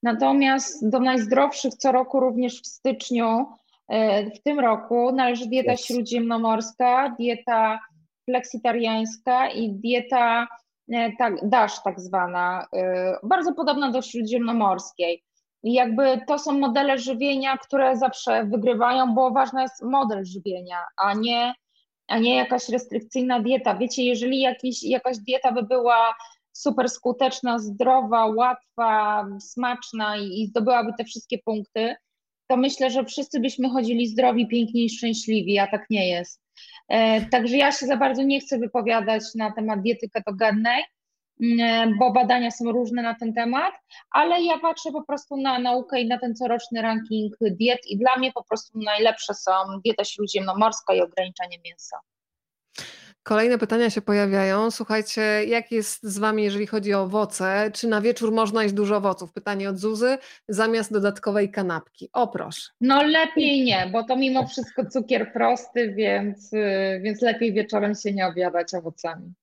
natomiast 0.03 0.89
do 0.89 0.99
najzdrowszych 0.99 1.73
co 1.73 1.91
roku, 1.91 2.19
również 2.19 2.61
w 2.61 2.67
styczniu, 2.67 3.45
e, 3.87 4.25
w 4.31 4.41
tym 4.43 4.59
roku, 4.59 5.11
należy 5.11 5.47
dieta 5.47 5.73
yes. 5.73 5.85
śródziemnomorska, 5.85 7.15
dieta 7.19 7.79
fleksitariańska 8.25 9.49
i 9.49 9.71
dieta 9.71 10.47
e, 10.93 11.11
tak, 11.17 11.49
DASH 11.49 11.83
tak 11.83 11.99
zwana, 11.99 12.67
bardzo 13.23 13.53
podobna 13.53 13.91
do 13.91 14.01
śródziemnomorskiej. 14.01 15.23
I 15.63 15.73
jakby 15.73 16.21
to 16.27 16.39
są 16.39 16.59
modele 16.59 16.97
żywienia, 16.97 17.57
które 17.57 17.97
zawsze 17.97 18.45
wygrywają, 18.45 19.13
bo 19.13 19.31
ważny 19.31 19.61
jest 19.61 19.83
model 19.83 20.25
żywienia, 20.25 20.77
a 20.97 21.13
nie, 21.13 21.53
a 22.07 22.19
nie 22.19 22.35
jakaś 22.35 22.69
restrykcyjna 22.69 23.39
dieta. 23.39 23.75
Wiecie, 23.75 24.03
jeżeli 24.03 24.39
jakiś, 24.39 24.83
jakaś 24.83 25.17
dieta 25.17 25.51
by 25.51 25.63
była 25.63 26.15
super 26.51 26.89
skuteczna, 26.89 27.59
zdrowa, 27.59 28.25
łatwa, 28.25 29.25
smaczna 29.39 30.17
i, 30.17 30.41
i 30.41 30.47
zdobyłaby 30.47 30.91
te 30.97 31.03
wszystkie 31.03 31.37
punkty, 31.37 31.95
to 32.47 32.57
myślę, 32.57 32.91
że 32.91 33.05
wszyscy 33.05 33.39
byśmy 33.39 33.69
chodzili 33.69 34.07
zdrowi, 34.07 34.47
piękni 34.47 34.85
i 34.85 34.89
szczęśliwi, 34.89 35.59
a 35.59 35.67
tak 35.67 35.85
nie 35.89 36.09
jest. 36.09 36.41
E, 36.87 37.25
także 37.25 37.57
ja 37.57 37.71
się 37.71 37.85
za 37.85 37.97
bardzo 37.97 38.23
nie 38.23 38.39
chcę 38.39 38.57
wypowiadać 38.57 39.23
na 39.35 39.51
temat 39.51 39.81
diety 39.81 40.09
ketogennej, 40.09 40.83
bo 41.99 42.11
badania 42.11 42.51
są 42.51 42.71
różne 42.71 43.01
na 43.01 43.15
ten 43.15 43.33
temat, 43.33 43.73
ale 44.11 44.43
ja 44.43 44.59
patrzę 44.59 44.91
po 44.91 45.03
prostu 45.03 45.37
na 45.37 45.59
naukę 45.59 46.01
i 46.01 46.07
na 46.07 46.19
ten 46.19 46.35
coroczny 46.35 46.81
ranking 46.81 47.33
diet 47.41 47.79
i 47.87 47.97
dla 47.97 48.17
mnie 48.17 48.31
po 48.31 48.43
prostu 48.43 48.79
najlepsze 48.79 49.33
są 49.33 49.51
dieta 49.85 50.03
śródziemnomorska 50.03 50.93
i 50.93 51.01
ograniczenie 51.01 51.57
mięsa. 51.65 51.97
Kolejne 53.23 53.57
pytania 53.57 53.89
się 53.89 54.01
pojawiają. 54.01 54.71
Słuchajcie, 54.71 55.21
jak 55.47 55.71
jest 55.71 56.03
z 56.03 56.17
Wami, 56.17 56.43
jeżeli 56.43 56.67
chodzi 56.67 56.93
o 56.93 57.01
owoce? 57.01 57.71
Czy 57.73 57.87
na 57.87 58.01
wieczór 58.01 58.31
można 58.31 58.63
jeść 58.63 58.75
dużo 58.75 58.97
owoców? 58.97 59.33
Pytanie 59.33 59.69
od 59.69 59.77
Zuzy, 59.77 60.17
zamiast 60.47 60.93
dodatkowej 60.93 61.51
kanapki. 61.51 62.09
O 62.13 62.27
proszę. 62.27 62.61
No 62.81 63.03
lepiej 63.03 63.63
nie, 63.63 63.89
bo 63.93 64.03
to 64.03 64.15
mimo 64.15 64.47
wszystko 64.47 64.85
cukier 64.85 65.33
prosty, 65.33 65.93
więc, 65.93 66.51
więc 67.01 67.21
lepiej 67.21 67.53
wieczorem 67.53 67.95
się 67.95 68.13
nie 68.13 68.27
obiadać 68.27 68.73
owocami. 68.73 69.33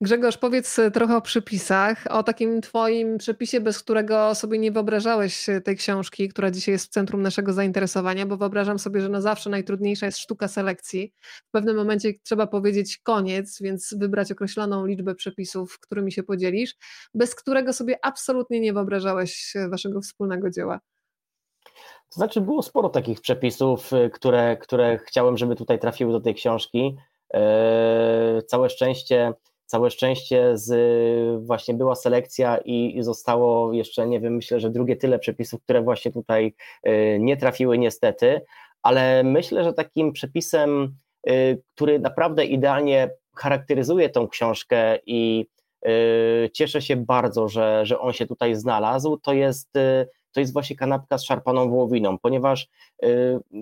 Grzegorz, 0.00 0.36
powiedz 0.38 0.78
e, 0.78 0.90
trochę 0.90 1.16
o 1.16 1.20
przypisach, 1.20 2.04
o 2.10 2.22
takim 2.22 2.60
Twoim 2.60 3.18
przepisie, 3.18 3.60
bez 3.60 3.82
którego 3.82 4.34
sobie 4.34 4.58
nie 4.58 4.72
wyobrażałeś 4.72 5.48
e, 5.48 5.60
tej 5.60 5.76
książki, 5.76 6.28
która 6.28 6.50
dzisiaj 6.50 6.72
jest 6.72 6.86
w 6.86 6.88
centrum 6.88 7.22
naszego 7.22 7.52
zainteresowania, 7.52 8.26
bo 8.26 8.36
wyobrażam 8.36 8.78
sobie, 8.78 9.00
że 9.00 9.08
na 9.08 9.20
zawsze 9.20 9.50
najtrudniejsza 9.50 10.06
jest 10.06 10.18
sztuka 10.18 10.48
selekcji. 10.48 11.12
W 11.48 11.50
pewnym 11.50 11.76
momencie 11.76 12.12
trzeba 12.22 12.46
powiedzieć 12.46 12.98
koniec, 12.98 13.62
więc 13.62 13.94
wybrać 13.98 14.32
określoną 14.32 14.86
liczbę 14.86 15.14
przepisów, 15.14 15.78
którymi 15.78 16.12
się 16.12 16.22
podzielisz, 16.22 16.74
bez 17.14 17.34
którego 17.34 17.72
sobie 17.72 17.98
absolutnie 18.02 18.60
nie 18.60 18.72
wyobrażałeś 18.72 19.56
e, 19.56 19.68
Waszego 19.68 20.00
wspólnego 20.00 20.50
dzieła. 20.50 20.80
To 22.10 22.14
znaczy, 22.14 22.40
było 22.40 22.62
sporo 22.62 22.88
takich 22.88 23.20
przepisów, 23.20 23.90
które, 24.12 24.56
które 24.56 24.98
chciałem, 24.98 25.36
żeby 25.36 25.56
tutaj 25.56 25.78
trafiły 25.78 26.12
do 26.12 26.20
tej 26.20 26.34
książki. 26.34 26.96
Całe 28.46 28.70
szczęście 28.70 29.32
Całe 29.70 29.90
szczęście 29.90 30.58
z, 30.58 31.46
właśnie 31.46 31.74
była 31.74 31.94
selekcja 31.94 32.58
i, 32.58 32.98
i 32.98 33.02
zostało 33.02 33.72
jeszcze, 33.72 34.06
nie 34.06 34.20
wiem, 34.20 34.34
myślę, 34.34 34.60
że 34.60 34.70
drugie 34.70 34.96
tyle 34.96 35.18
przepisów, 35.18 35.62
które 35.62 35.82
właśnie 35.82 36.12
tutaj 36.12 36.54
y, 36.86 37.18
nie 37.20 37.36
trafiły 37.36 37.78
niestety, 37.78 38.40
ale 38.82 39.24
myślę, 39.24 39.64
że 39.64 39.72
takim 39.72 40.12
przepisem, 40.12 40.94
y, 41.28 41.62
który 41.74 41.98
naprawdę 41.98 42.44
idealnie 42.44 43.10
charakteryzuje 43.36 44.08
tą 44.08 44.28
książkę 44.28 44.98
i 45.06 45.46
y, 45.86 46.50
cieszę 46.52 46.82
się 46.82 46.96
bardzo, 46.96 47.48
że, 47.48 47.86
że 47.86 47.98
on 47.98 48.12
się 48.12 48.26
tutaj 48.26 48.54
znalazł, 48.54 49.16
to 49.16 49.32
jest 49.32 49.72
to 50.32 50.40
jest 50.40 50.52
właśnie 50.52 50.76
kanapka 50.76 51.18
z 51.18 51.24
szarpaną 51.24 51.70
wołowiną, 51.70 52.18
ponieważ 52.18 52.68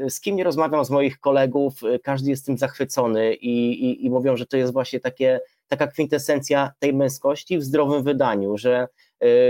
z 0.09 0.21
kim 0.21 0.37
nie 0.37 0.45
rozmawiam 0.45 0.85
z 0.85 0.91
moich 0.91 1.21
kolegów, 1.21 1.81
każdy 2.03 2.31
jest 2.31 2.47
tym 2.47 2.59
zachwycony 2.59 3.35
i, 3.35 3.85
i, 3.85 4.07
i 4.07 4.11
mówią, 4.11 4.37
że 4.37 4.47
to 4.47 4.57
jest 4.57 4.73
właśnie 4.73 5.01
takie 5.01 5.41
taka 5.69 5.87
kwintesencja 5.87 6.73
tej 6.79 6.95
męskości 6.95 7.59
w 7.59 7.63
zdrowym 7.63 8.03
wydaniu, 8.03 8.59
że 8.59 8.89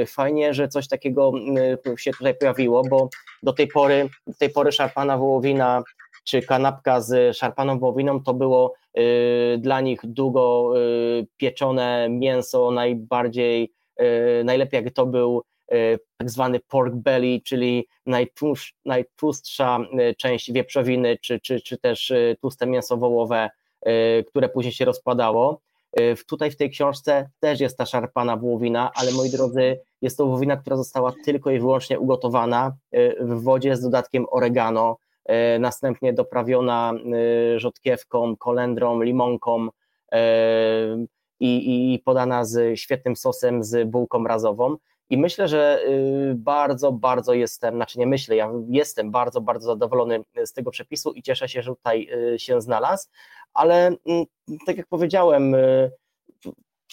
fajnie, 0.06 0.54
że 0.54 0.68
coś 0.68 0.88
takiego 0.88 1.32
się 1.96 2.10
tutaj 2.10 2.34
pojawiło, 2.34 2.82
bo 2.90 3.08
do 3.42 3.52
tej 3.52 3.68
pory, 3.68 4.08
do 4.26 4.34
tej 4.34 4.50
pory 4.50 4.72
szarpana 4.72 5.18
wołowina 5.18 5.82
czy 6.24 6.42
kanapka 6.42 7.00
z 7.00 7.36
szarpaną 7.36 7.78
wołowiną 7.78 8.22
to 8.22 8.34
było 8.34 8.74
dla 9.58 9.80
nich 9.80 10.00
długo 10.04 10.72
pieczone 11.36 12.08
mięso, 12.10 12.70
najbardziej, 12.70 13.72
najlepiej 14.44 14.84
jak 14.84 14.94
to 14.94 15.06
był 15.06 15.42
tak 16.16 16.30
zwany 16.30 16.60
pork 16.60 16.94
belly, 16.94 17.40
czyli 17.44 17.88
najtłustsza 18.84 19.78
część 20.18 20.52
wieprzowiny, 20.52 21.18
czy, 21.22 21.40
czy, 21.40 21.60
czy 21.60 21.78
też 21.78 22.12
tłuste 22.40 22.66
mięso 22.66 22.96
wołowe, 22.96 23.50
które 24.26 24.48
później 24.48 24.72
się 24.72 24.84
rozpadało. 24.84 25.60
Tutaj 26.26 26.50
w 26.50 26.56
tej 26.56 26.70
książce 26.70 27.30
też 27.40 27.60
jest 27.60 27.78
ta 27.78 27.86
szarpana 27.86 28.36
wołowina, 28.36 28.90
ale 28.94 29.12
moi 29.12 29.30
drodzy, 29.30 29.80
jest 30.02 30.18
to 30.18 30.26
wołowina, 30.26 30.56
która 30.56 30.76
została 30.76 31.12
tylko 31.24 31.50
i 31.50 31.60
wyłącznie 31.60 31.98
ugotowana 31.98 32.76
w 33.20 33.42
wodzie 33.42 33.76
z 33.76 33.80
dodatkiem 33.80 34.26
oregano, 34.30 34.96
następnie 35.58 36.12
doprawiona 36.12 36.92
rzodkiewką, 37.56 38.36
kolendrą, 38.36 39.02
limonką 39.02 39.68
i, 41.40 41.94
i 41.94 41.98
podana 41.98 42.44
z 42.44 42.78
świetnym 42.78 43.16
sosem 43.16 43.64
z 43.64 43.88
bułką 43.88 44.24
razową. 44.24 44.76
I 45.10 45.18
myślę, 45.18 45.48
że 45.48 45.82
y, 45.88 46.34
bardzo, 46.34 46.92
bardzo 46.92 47.34
jestem, 47.34 47.74
znaczy 47.74 47.98
nie 47.98 48.06
myślę, 48.06 48.36
ja 48.36 48.50
jestem 48.68 49.10
bardzo, 49.10 49.40
bardzo 49.40 49.66
zadowolony 49.66 50.24
z 50.44 50.52
tego 50.52 50.70
przepisu 50.70 51.12
i 51.12 51.22
cieszę 51.22 51.48
się, 51.48 51.62
że 51.62 51.74
tutaj 51.74 52.08
y, 52.34 52.38
się 52.38 52.60
znalazł, 52.60 53.08
ale 53.54 53.86
mm, 54.06 54.24
tak 54.66 54.76
jak 54.76 54.86
powiedziałem, 54.86 55.54
y, 55.54 55.90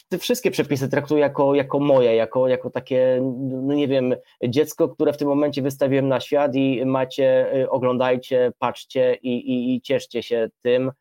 te 0.09 0.17
wszystkie 0.17 0.51
przepisy 0.51 0.89
traktuję 0.89 1.21
jako, 1.21 1.55
jako 1.55 1.79
moje, 1.79 2.15
jako, 2.15 2.47
jako 2.47 2.69
takie, 2.69 3.21
no 3.49 3.73
nie 3.73 3.87
wiem, 3.87 4.15
dziecko, 4.47 4.89
które 4.89 5.13
w 5.13 5.17
tym 5.17 5.27
momencie 5.27 5.61
wystawiłem 5.61 6.07
na 6.07 6.19
świat 6.19 6.55
i 6.55 6.85
macie, 6.85 7.47
oglądajcie, 7.69 8.51
patrzcie 8.59 9.15
i, 9.15 9.29
i, 9.29 9.75
i 9.75 9.81
cieszcie 9.81 10.23
się 10.23 10.49
tym. 10.61 10.91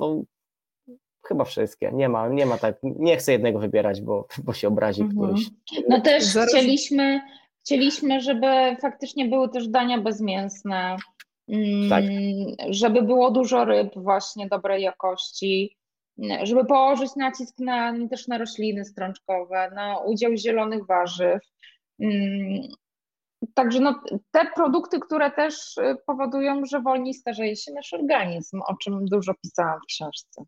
No, 0.00 0.22
Chyba 1.24 1.44
wszystkie. 1.44 1.90
Nie 1.92 2.08
ma, 2.08 2.28
nie 2.28 2.46
ma 2.46 2.58
tak, 2.58 2.76
nie 2.82 3.16
chcę 3.16 3.32
jednego 3.32 3.58
wybierać, 3.58 4.00
bo, 4.00 4.26
bo 4.44 4.52
się 4.52 4.68
obrazi 4.68 5.02
mhm. 5.02 5.18
któryś. 5.18 5.46
No 5.88 6.00
też 6.00 6.24
Zaraz... 6.24 6.48
chcieliśmy, 6.48 7.20
chcieliśmy, 7.64 8.20
żeby 8.20 8.76
faktycznie 8.80 9.28
były 9.28 9.48
też 9.48 9.68
dania 9.68 9.98
bezmięsne, 9.98 10.96
tak. 11.88 12.04
żeby 12.70 13.02
było 13.02 13.30
dużo 13.30 13.64
ryb 13.64 13.92
właśnie 13.96 14.48
dobrej 14.48 14.82
jakości, 14.82 15.76
żeby 16.42 16.64
położyć 16.64 17.16
nacisk 17.16 17.58
na, 17.58 18.08
też 18.08 18.28
na 18.28 18.38
rośliny 18.38 18.84
strączkowe, 18.84 19.70
na 19.74 19.98
udział 19.98 20.36
zielonych 20.36 20.86
warzyw. 20.86 21.40
Mm, 22.00 22.62
także 23.54 23.80
no, 23.80 24.02
te 24.30 24.46
produkty, 24.54 25.00
które 25.00 25.30
też 25.30 25.76
y, 25.76 25.96
powodują, 26.06 26.64
że 26.64 26.80
wolniej 26.80 27.14
starzeje 27.14 27.56
się 27.56 27.72
nasz 27.72 27.92
organizm, 27.92 28.60
o 28.66 28.76
czym 28.76 29.04
dużo 29.04 29.32
pisałam 29.42 29.78
w 29.80 29.86
książce. 29.86 30.44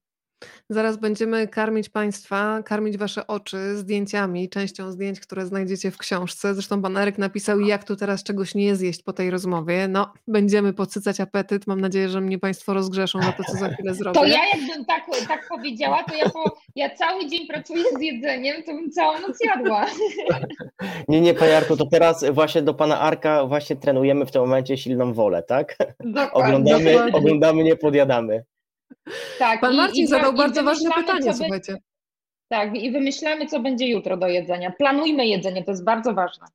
Zaraz 0.70 0.96
będziemy 0.96 1.48
karmić 1.48 1.88
Państwa, 1.88 2.62
karmić 2.62 2.96
Wasze 2.96 3.26
oczy 3.26 3.76
zdjęciami, 3.76 4.48
częścią 4.48 4.92
zdjęć, 4.92 5.20
które 5.20 5.46
znajdziecie 5.46 5.90
w 5.90 5.98
książce. 5.98 6.54
Zresztą 6.54 6.82
Pan 6.82 6.96
Eryk 6.96 7.18
napisał, 7.18 7.60
jak 7.60 7.84
tu 7.84 7.96
teraz 7.96 8.22
czegoś 8.22 8.54
nie 8.54 8.76
zjeść 8.76 9.02
po 9.02 9.12
tej 9.12 9.30
rozmowie. 9.30 9.88
No, 9.88 10.12
będziemy 10.28 10.72
podsycać 10.72 11.20
apetyt. 11.20 11.66
Mam 11.66 11.80
nadzieję, 11.80 12.08
że 12.08 12.20
mnie 12.20 12.38
Państwo 12.38 12.74
rozgrzeszą 12.74 13.22
za 13.22 13.32
to, 13.32 13.44
co 13.44 13.52
za 13.58 13.68
chwilę 13.68 13.94
zrobię. 13.94 14.20
To 14.20 14.26
ja 14.26 14.40
jakbym 14.54 14.84
tak, 14.84 15.02
tak 15.28 15.48
powiedziała, 15.48 16.02
to 16.02 16.14
ja, 16.14 16.30
po, 16.30 16.56
ja 16.76 16.94
cały 16.94 17.26
dzień 17.26 17.46
pracuję 17.46 17.84
z 17.98 18.00
jedzeniem, 18.00 18.62
to 18.62 18.72
bym 18.72 18.90
całą 18.90 19.20
noc 19.20 19.38
jadła. 19.44 19.86
Nie, 21.08 21.20
nie, 21.20 21.34
Panie 21.34 21.56
Arku, 21.56 21.76
to 21.76 21.86
teraz 21.86 22.24
właśnie 22.32 22.62
do 22.62 22.74
Pana 22.74 23.00
Arka 23.00 23.46
właśnie 23.46 23.76
trenujemy 23.76 24.26
w 24.26 24.30
tym 24.30 24.42
momencie 24.42 24.76
silną 24.76 25.12
wolę, 25.12 25.42
tak? 25.42 25.76
Dokładnie, 26.00 26.30
oglądamy, 26.32 26.92
dokładnie. 26.92 27.18
oglądamy, 27.18 27.64
nie 27.64 27.76
podjadamy. 27.76 28.44
Tak, 29.38 29.60
Pan 29.60 29.76
Marcin 29.76 30.04
i, 30.04 30.06
zadał 30.06 30.32
i, 30.32 30.36
bardzo 30.36 30.62
ważne 30.62 30.90
pytanie, 30.90 31.34
słuchajcie. 31.34 31.76
Tak, 32.48 32.74
i 32.76 32.90
wymyślamy, 32.90 33.46
co 33.46 33.60
będzie 33.60 33.86
jutro 33.86 34.16
do 34.16 34.28
jedzenia. 34.28 34.70
Planujmy 34.78 35.26
jedzenie, 35.26 35.64
to 35.64 35.70
jest 35.70 35.84
bardzo 35.84 36.14
ważne. 36.14 36.46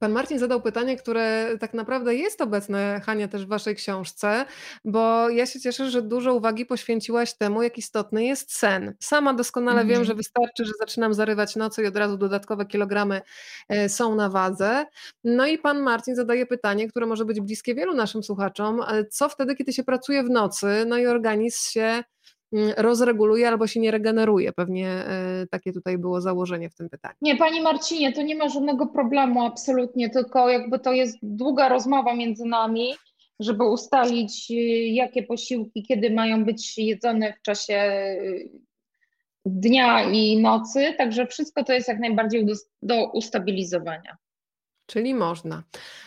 Pan 0.00 0.12
Marcin 0.12 0.38
zadał 0.38 0.62
pytanie, 0.62 0.96
które 0.96 1.56
tak 1.60 1.74
naprawdę 1.74 2.14
jest 2.14 2.40
obecne, 2.40 3.00
Hania, 3.04 3.28
też 3.28 3.46
w 3.46 3.48
Waszej 3.48 3.76
książce, 3.76 4.44
bo 4.84 5.28
ja 5.28 5.46
się 5.46 5.60
cieszę, 5.60 5.90
że 5.90 6.02
dużo 6.02 6.34
uwagi 6.34 6.66
poświęciłaś 6.66 7.34
temu, 7.34 7.62
jak 7.62 7.78
istotny 7.78 8.24
jest 8.24 8.52
sen. 8.52 8.94
Sama 9.00 9.34
doskonale 9.34 9.80
mm. 9.80 9.88
wiem, 9.88 10.04
że 10.04 10.14
wystarczy, 10.14 10.64
że 10.64 10.72
zaczynam 10.80 11.14
zarywać 11.14 11.56
nocy 11.56 11.82
i 11.82 11.86
od 11.86 11.96
razu 11.96 12.16
dodatkowe 12.16 12.66
kilogramy 12.66 13.20
e, 13.68 13.88
są 13.88 14.14
na 14.14 14.28
wadze. 14.28 14.86
No 15.24 15.46
i 15.46 15.58
Pan 15.58 15.80
Marcin 15.82 16.16
zadaje 16.16 16.46
pytanie, 16.46 16.88
które 16.88 17.06
może 17.06 17.24
być 17.24 17.40
bliskie 17.40 17.74
wielu 17.74 17.94
naszym 17.94 18.22
słuchaczom, 18.22 18.82
co 19.10 19.28
wtedy, 19.28 19.54
kiedy 19.54 19.72
się 19.72 19.84
pracuje 19.84 20.22
w 20.22 20.30
nocy, 20.30 20.66
no 20.86 20.98
i 20.98 21.06
organizm 21.06 21.70
się 21.70 22.02
rozreguluje 22.76 23.48
albo 23.48 23.66
się 23.66 23.80
nie 23.80 23.90
regeneruje. 23.90 24.52
Pewnie 24.52 24.88
e, 24.88 25.46
takie 25.50 25.72
tutaj 25.72 25.98
było 25.98 26.20
założenie 26.20 26.70
w 26.70 26.74
tym 26.74 26.88
pytaniu. 26.90 27.14
Nie, 27.22 27.36
Pani 27.36 27.60
Marcinie, 27.60 28.12
to 28.12 28.22
nie 28.22 28.36
ma 28.36 28.48
żadnego 28.48 28.86
problemu 28.86 29.44
absolutnie, 29.44 30.10
tylko 30.10 30.48
jakby 30.48 30.78
to 30.78 30.92
jest 30.92 31.18
długa 31.22 31.68
rozmowa 31.68 32.14
między 32.14 32.44
nami, 32.44 32.94
żeby 33.40 33.64
ustalić, 33.64 34.50
y, 34.50 34.54
jakie 34.86 35.22
posiłki, 35.22 35.82
kiedy 35.82 36.10
mają 36.10 36.44
być 36.44 36.78
jedzone 36.78 37.32
w 37.32 37.42
czasie 37.42 37.74
y, 38.22 38.50
dnia 39.46 40.10
i 40.10 40.40
nocy, 40.42 40.94
także 40.98 41.26
wszystko 41.26 41.64
to 41.64 41.72
jest 41.72 41.88
jak 41.88 41.98
najbardziej 41.98 42.46
do, 42.46 42.52
do 42.82 43.10
ustabilizowania. 43.12 44.16
Czyli 44.90 45.14
można. 45.14 45.62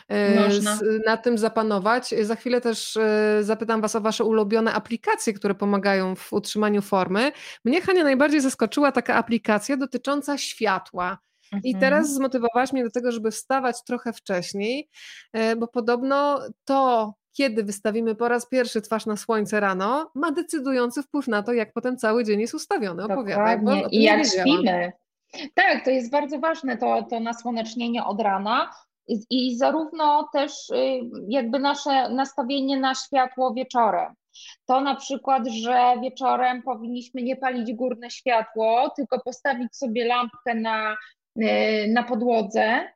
E, 0.08 0.40
można. 0.40 0.80
na 1.06 1.18
tym 1.18 1.38
zapanować. 1.38 2.16
Za 2.22 2.36
chwilę 2.36 2.62
też 2.62 2.98
e, 2.98 3.38
zapytam 3.42 3.82
Was 3.82 3.96
o 3.96 4.02
Wasze 4.02 4.24
ulubione 4.24 4.74
aplikacje, 4.74 5.34
które 5.34 5.56
pomagają 5.56 6.16
w 6.16 6.34
utrzymaniu 6.34 6.82
formy. 6.82 7.32
Mnie, 7.66 7.82
Hania, 7.82 8.04
najbardziej 8.04 8.42
zaskoczyła 8.42 8.92
taka 8.92 9.16
aplikacja 9.16 9.78
dotycząca 9.78 10.38
światła. 10.38 11.18
I 11.64 11.74
mhm. 11.74 11.80
teraz 11.80 12.14
zmotywowałaś 12.14 12.74
mnie 12.74 12.84
do 12.84 12.92
tego, 12.92 13.12
żeby 13.12 13.32
wstawać 13.32 13.84
trochę 13.84 14.14
wcześniej, 14.14 14.90
e, 15.34 15.56
bo 15.56 15.68
podobno 15.68 16.40
to, 16.66 17.14
kiedy 17.32 17.64
wystawimy 17.64 18.16
po 18.16 18.28
raz 18.28 18.50
pierwszy 18.50 18.82
twarz 18.82 19.06
na 19.06 19.18
słońce 19.18 19.60
rano, 19.60 20.12
ma 20.16 20.32
decydujący 20.32 21.04
wpływ 21.04 21.28
na 21.28 21.44
to, 21.44 21.54
jak 21.54 21.74
potem 21.74 21.98
cały 21.98 22.24
dzień 22.24 22.42
jest 22.42 22.54
ustawiony. 22.54 23.04
Opowiadaj. 23.04 23.58
Dokładnie. 23.58 23.88
I 23.92 24.04
jak 24.04 24.26
śpimy. 24.26 24.92
Tak, 25.56 25.86
to 25.86 25.92
jest 25.92 26.12
bardzo 26.12 26.40
ważne, 26.40 26.78
to, 26.78 27.04
to 27.04 27.20
nasłonecznienie 27.20 28.04
od 28.04 28.22
rana. 28.22 28.72
I 29.30 29.58
zarówno 29.58 30.30
też 30.34 30.70
y, 30.70 31.00
jakby 31.28 31.60
nasze 31.60 32.10
nastawienie 32.10 32.80
na 32.80 32.96
światło 32.96 33.54
wieczorem. 33.54 34.14
To 34.66 34.82
na 34.82 34.96
przykład, 34.96 35.48
że 35.48 35.94
wieczorem 36.02 36.62
powinniśmy 36.62 37.22
nie 37.22 37.36
palić 37.36 37.74
górne 37.74 38.10
światło, 38.10 38.90
tylko 38.96 39.20
postawić 39.20 39.76
sobie 39.76 40.06
lampkę 40.06 40.56
na, 40.56 40.98
y, 41.42 41.88
na 41.94 42.04
podłodze 42.04 42.88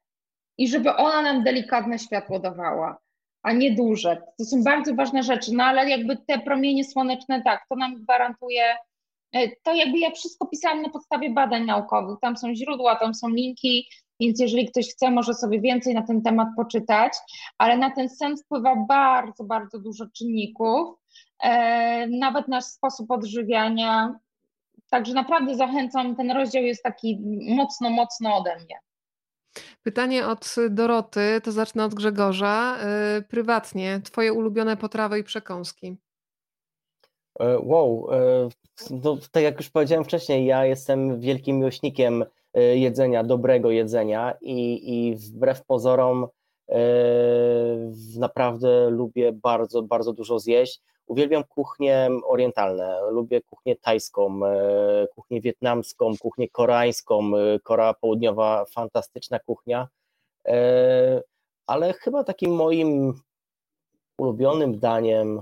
i 0.58 0.68
żeby 0.68 0.96
ona 0.96 1.22
nam 1.22 1.44
delikatne 1.44 2.00
światło 2.00 2.40
dawała, 2.40 2.98
a 3.44 3.52
nie 3.52 3.76
duże. 3.76 4.22
To 4.38 4.46
są 4.46 4.64
bardzo 4.64 4.96
ważne 4.96 5.24
rzeczy, 5.24 5.52
no 5.54 5.64
ale 5.64 5.90
jakby 5.90 6.18
te 6.18 6.40
promienie 6.40 6.84
słoneczne, 6.84 7.42
tak, 7.44 7.66
to 7.70 7.76
nam 7.76 7.96
gwarantuje 7.96 8.64
to 9.63 9.73
jakby 9.73 9.99
ja 9.99 10.11
wszystko 10.11 10.47
pisałam 10.47 10.82
na 10.82 10.89
podstawie 10.89 11.30
badań 11.30 11.65
naukowych. 11.65 12.19
Tam 12.21 12.38
są 12.38 12.55
źródła, 12.55 12.95
tam 12.95 13.13
są 13.13 13.30
linki, 13.30 13.88
więc 14.19 14.39
jeżeli 14.39 14.67
ktoś 14.71 14.89
chce, 14.89 15.11
może 15.11 15.34
sobie 15.34 15.61
więcej 15.61 15.93
na 15.93 16.01
ten 16.01 16.21
temat 16.21 16.47
poczytać, 16.55 17.13
ale 17.57 17.78
na 17.78 17.91
ten 17.91 18.09
sen 18.09 18.38
wpływa 18.38 18.75
bardzo, 18.75 19.43
bardzo 19.43 19.80
dużo 19.80 20.05
czynników, 20.17 20.97
e, 21.43 22.07
nawet 22.07 22.47
nasz 22.47 22.65
sposób 22.65 23.11
odżywiania. 23.11 24.19
Także 24.89 25.13
naprawdę 25.13 25.55
zachęcam, 25.55 26.15
ten 26.15 26.32
rozdział 26.32 26.63
jest 26.63 26.84
taki 26.84 27.19
mocno, 27.55 27.89
mocno 27.89 28.38
ode 28.38 28.55
mnie. 28.55 28.80
Pytanie 29.84 30.28
od 30.28 30.55
Doroty, 30.69 31.41
to 31.43 31.51
zacznę 31.51 31.86
od 31.86 31.93
Grzegorza. 31.93 32.78
E, 32.80 33.21
prywatnie, 33.21 34.01
Twoje 34.03 34.34
ulubione 34.34 34.78
potrawy 34.78 35.19
i 35.19 35.23
przekąski? 35.23 35.97
Wow, 37.40 38.08
no, 39.04 39.18
tak 39.32 39.44
jak 39.44 39.58
już 39.58 39.70
powiedziałem 39.70 40.06
wcześniej, 40.06 40.46
ja 40.46 40.66
jestem 40.66 41.20
wielkim 41.20 41.58
miłośnikiem 41.58 42.26
e, 42.54 42.78
jedzenia, 42.78 43.24
dobrego 43.24 43.72
jedzenia 43.72 44.34
i, 44.42 44.82
i 44.94 45.16
wbrew 45.16 45.66
pozorom 45.66 46.28
e, 46.70 46.80
naprawdę 48.20 48.90
lubię 48.90 49.32
bardzo, 49.32 49.82
bardzo 49.82 50.14
dużo 50.14 50.40
zjeść. 50.40 50.82
Uwielbiam 51.08 51.44
kuchnie 51.44 52.10
orientalne, 52.26 53.00
lubię 53.12 53.42
kuchnię 53.42 53.76
tajską, 53.76 54.46
e, 54.46 55.08
kuchnię 55.16 55.42
wietnamską, 55.42 56.18
kuchnię 56.20 56.50
koreańską, 56.50 57.32
Korea 57.64 57.94
Południowa, 57.94 58.66
fantastyczna 58.66 59.40
kuchnia, 59.40 59.88
ale 61.68 61.94
chyba 61.94 62.24
takim 62.24 62.56
moim 62.56 63.22
ulubionym 64.18 64.80
daniem 64.80 65.42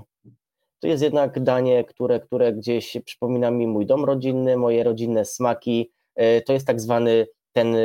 to 0.80 0.88
jest 0.88 1.02
jednak 1.02 1.42
danie, 1.42 1.84
które, 1.84 2.20
które 2.20 2.52
gdzieś 2.52 2.96
przypomina 3.04 3.50
mi 3.50 3.66
mój 3.66 3.86
dom 3.86 4.04
rodzinny, 4.04 4.56
moje 4.56 4.84
rodzinne 4.84 5.24
smaki. 5.24 5.90
To 6.46 6.52
jest 6.52 6.66
tak 6.66 6.80
zwany 6.80 7.26
ten, 7.52 7.76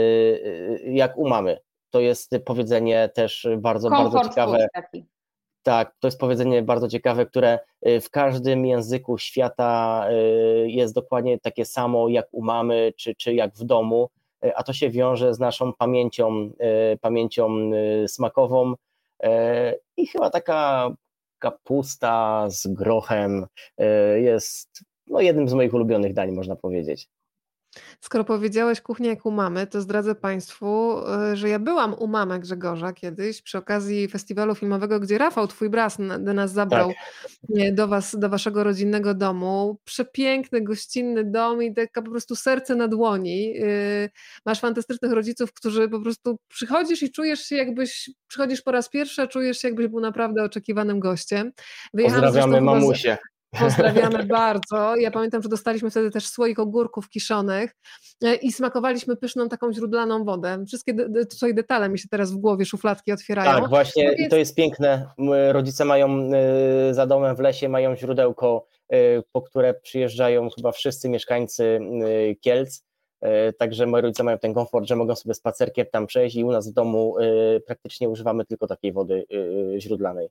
jak 0.86 1.18
u 1.18 1.28
mamy. 1.30 1.58
To 1.90 2.00
jest 2.00 2.32
powiedzenie 2.46 3.10
też 3.14 3.48
bardzo, 3.58 3.90
bardzo 3.90 4.24
ciekawe. 4.24 4.68
Tak, 5.64 5.96
to 6.00 6.08
jest 6.08 6.20
powiedzenie 6.20 6.62
bardzo 6.62 6.88
ciekawe, 6.88 7.26
które 7.26 7.60
w 8.02 8.10
każdym 8.10 8.66
języku 8.66 9.18
świata 9.18 10.08
jest 10.66 10.94
dokładnie 10.94 11.40
takie 11.40 11.66
samo 11.66 12.10
jak 12.10 12.28
u 12.32 12.44
mamy, 12.44 12.94
czy, 12.98 13.16
czy 13.16 13.34
jak 13.34 13.54
w 13.54 13.64
domu, 13.64 14.10
a 14.56 14.64
to 14.64 14.74
się 14.74 14.90
wiąże 14.90 15.34
z 15.34 15.40
naszą 15.40 15.74
pamięcią, 15.74 16.52
pamięcią 17.02 17.72
smakową 18.08 18.74
i 19.98 20.08
chyba 20.08 20.30
taka 20.30 20.92
kapusta 21.42 22.46
z 22.50 22.68
grochem 22.68 23.46
jest 24.16 24.84
no, 25.08 25.22
jednym 25.22 25.50
z 25.50 25.54
moich 25.54 25.74
ulubionych 25.74 26.14
dań, 26.14 26.32
można 26.32 26.56
powiedzieć. 26.56 27.10
Skoro 28.00 28.24
powiedziałeś 28.24 28.82
kuchnię 28.82 29.10
jak 29.10 29.26
u 29.26 29.32
mamy, 29.32 29.68
to 29.68 29.82
zdradzę 29.82 30.16
Państwu, 30.16 30.98
e, 31.08 31.36
że 31.36 31.50
ja 31.50 31.60
byłam 31.60 31.94
u 31.94 32.08
mamy 32.08 32.40
Grzegorza 32.40 32.94
kiedyś 32.94 33.42
przy 33.42 33.58
okazji 33.58 34.08
festiwalu 34.08 34.56
filmowego, 34.56 35.00
gdzie 35.00 35.18
Rafał, 35.18 35.48
twój 35.48 35.70
brat, 35.70 35.98
do 36.20 36.34
nas 36.34 36.52
zabrał 36.52 36.88
tak. 36.88 37.76
do 37.76 37.88
was, 37.88 38.16
do 38.20 38.30
waszego 38.30 38.64
rodzinnego 38.64 39.14
domu. 39.14 39.78
Przepiękny, 39.84 40.62
gościnny 40.62 41.24
dom 41.24 41.64
i 41.64 41.74
taka 41.74 42.02
po 42.02 42.12
prostu 42.12 42.36
serce 42.36 42.76
na 42.76 42.88
dłoni. 42.88 43.54
E, 43.60 44.10
masz 44.46 44.60
fantastycznych 44.60 45.12
rodziców, 45.12 45.54
którzy 45.54 45.90
po 45.90 46.00
prostu 46.00 46.40
przychodzisz 46.48 47.04
i 47.04 47.12
czujesz 47.12 47.40
się 47.40 47.56
jakbyś, 47.56 48.10
przychodzisz 48.28 48.62
po 48.62 48.72
raz 48.72 48.90
pierwszy, 48.90 49.28
czujesz 49.28 49.58
się 49.58 49.68
jakbyś 49.68 49.88
był 49.88 50.00
naprawdę 50.00 50.44
oczekiwanym 50.44 51.00
gościem. 51.00 51.52
Wyjechałam 51.94 52.24
Pozdrawiamy 52.24 52.62
mamusię. 52.62 53.18
Pozdrawiamy 53.60 54.24
bardzo. 54.40 54.96
Ja 54.96 55.12
pamiętam, 55.12 55.42
że 55.42 55.50
dostaliśmy 55.50 55.90
wtedy 55.90 56.12
też 56.12 56.28
słoik 56.28 56.60
ogórków 56.60 57.10
kiszonych 57.10 57.76
e, 58.24 58.36
i 58.36 58.52
smakowaliśmy 58.52 59.16
pyszną 59.16 59.50
taką 59.50 59.74
źródlaną 59.74 60.24
wodę. 60.24 60.64
Wszystkie 60.68 60.94
tutaj 61.30 61.54
detale 61.54 61.90
mi 61.90 62.00
się 62.00 62.08
teraz 62.10 62.32
w 62.32 62.38
głowie, 62.38 62.66
szufladki 62.66 63.12
otwierają. 63.12 63.62
Tak, 63.62 63.70
właśnie 63.70 64.04
no 64.04 64.10
więc... 64.10 64.28
i 64.28 64.30
to 64.30 64.38
jest 64.38 64.56
piękne. 64.56 65.10
Rodzice 65.52 65.86
mają 65.86 66.32
e, 66.34 66.94
za 66.94 67.08
domem 67.08 67.36
w 67.36 67.40
lesie, 67.40 67.70
mają 67.70 67.96
źródełko, 67.96 68.66
e, 68.90 68.98
po 69.32 69.42
które 69.42 69.74
przyjeżdżają 69.74 70.50
chyba 70.50 70.72
wszyscy 70.72 71.10
mieszkańcy 71.10 71.80
Kielc. 72.42 72.84
Także 73.58 73.86
moi 73.86 74.02
rodzice 74.02 74.24
mają 74.24 74.38
ten 74.38 74.54
komfort, 74.54 74.88
że 74.88 74.96
mogą 74.96 75.16
sobie 75.16 75.34
spacerkiem 75.34 75.86
tam 75.92 76.08
przejść 76.08 76.36
i 76.36 76.44
u 76.44 76.52
nas 76.52 76.70
w 76.70 76.74
domu 76.74 77.16
praktycznie 77.66 78.10
używamy 78.10 78.46
tylko 78.46 78.68
takiej 78.68 78.94
wody 78.94 79.26
źródlanej. 79.80 80.30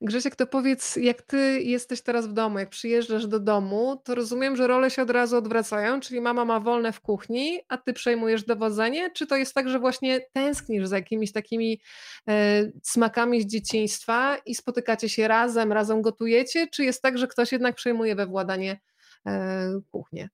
Grzesiek, 0.00 0.36
to 0.36 0.46
powiedz, 0.46 0.96
jak 0.96 1.22
ty 1.22 1.62
jesteś 1.62 2.02
teraz 2.02 2.26
w 2.26 2.32
domu, 2.32 2.58
jak 2.58 2.68
przyjeżdżasz 2.68 3.26
do 3.26 3.40
domu, 3.40 4.00
to 4.04 4.14
rozumiem, 4.14 4.56
że 4.56 4.66
role 4.66 4.90
się 4.90 5.02
od 5.02 5.10
razu 5.10 5.36
odwracają, 5.36 6.00
czyli 6.00 6.20
mama 6.20 6.44
ma 6.44 6.60
wolne 6.60 6.92
w 6.92 7.00
kuchni, 7.00 7.60
a 7.68 7.78
ty 7.78 7.92
przejmujesz 7.92 8.44
dowodzenie? 8.44 9.10
Czy 9.10 9.26
to 9.26 9.36
jest 9.36 9.54
tak, 9.54 9.68
że 9.68 9.78
właśnie 9.78 10.20
tęsknisz 10.32 10.86
za 10.86 10.96
jakimiś 10.96 11.32
takimi 11.32 11.80
e, 12.28 12.64
smakami 12.82 13.42
z 13.42 13.46
dzieciństwa 13.46 14.36
i 14.46 14.54
spotykacie 14.54 15.08
się 15.08 15.28
razem, 15.28 15.72
razem 15.72 16.02
gotujecie? 16.02 16.66
Czy 16.66 16.84
jest 16.84 17.02
tak, 17.02 17.18
że 17.18 17.26
ktoś 17.26 17.52
jednak 17.52 17.74
przejmuje 17.74 18.14
we 18.14 18.26
władanie 18.26 18.80
e, 19.26 19.80
kuchnię? 19.90 20.28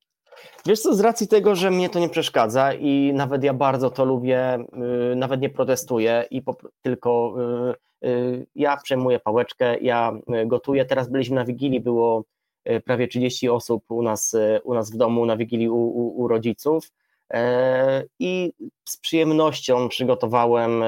Wiesz 0.66 0.80
co, 0.80 0.94
z 0.94 1.00
racji 1.00 1.28
tego, 1.28 1.54
że 1.54 1.70
mnie 1.70 1.88
to 1.88 1.98
nie 1.98 2.08
przeszkadza 2.08 2.72
i 2.72 3.12
nawet 3.14 3.44
ja 3.44 3.54
bardzo 3.54 3.90
to 3.90 4.04
lubię, 4.04 4.58
y, 5.12 5.16
nawet 5.16 5.40
nie 5.40 5.50
protestuję 5.50 6.24
i 6.30 6.42
tylko 6.82 7.34
y, 8.02 8.08
y, 8.08 8.46
ja 8.54 8.76
przejmuję 8.76 9.20
pałeczkę, 9.20 9.78
ja 9.78 10.12
gotuję. 10.46 10.84
Teraz 10.84 11.08
byliśmy 11.08 11.36
na 11.36 11.44
Wigilii, 11.44 11.80
było 11.80 12.24
prawie 12.84 13.08
30 13.08 13.48
osób 13.48 13.84
u 13.90 14.02
nas, 14.02 14.36
u 14.64 14.74
nas 14.74 14.90
w 14.90 14.96
domu 14.96 15.26
na 15.26 15.36
Wigilii 15.36 15.68
u, 15.68 15.76
u, 15.76 16.22
u 16.22 16.28
rodziców 16.28 16.92
e, 17.32 18.04
i 18.18 18.52
z 18.84 18.96
przyjemnością 18.96 19.88
przygotowałem 19.88 20.84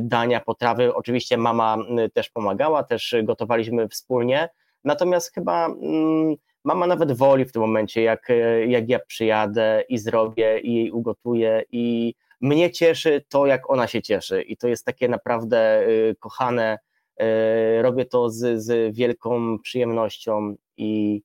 dania, 0.00 0.40
potrawy. 0.40 0.94
Oczywiście 0.94 1.36
mama 1.36 1.76
też 2.12 2.30
pomagała, 2.30 2.82
też 2.82 3.14
gotowaliśmy 3.22 3.88
wspólnie, 3.88 4.48
natomiast 4.84 5.34
chyba 5.34 5.66
mm, 5.66 6.36
mama 6.66 6.86
nawet 6.86 7.12
woli 7.12 7.44
w 7.44 7.52
tym 7.52 7.62
momencie, 7.62 8.02
jak, 8.02 8.28
jak 8.66 8.88
ja 8.88 8.98
przyjadę 8.98 9.84
i 9.88 9.98
zrobię 9.98 10.60
i 10.60 10.74
jej 10.74 10.90
ugotuję 10.90 11.62
i 11.72 12.14
mnie 12.40 12.70
cieszy 12.70 13.24
to, 13.28 13.46
jak 13.46 13.70
ona 13.70 13.86
się 13.86 14.02
cieszy 14.02 14.42
i 14.42 14.56
to 14.56 14.68
jest 14.68 14.84
takie 14.84 15.08
naprawdę 15.08 15.88
y, 15.88 16.16
kochane, 16.20 16.78
y, 17.22 17.82
robię 17.82 18.04
to 18.04 18.30
z, 18.30 18.62
z 18.62 18.96
wielką 18.96 19.58
przyjemnością 19.58 20.54
i, 20.76 21.22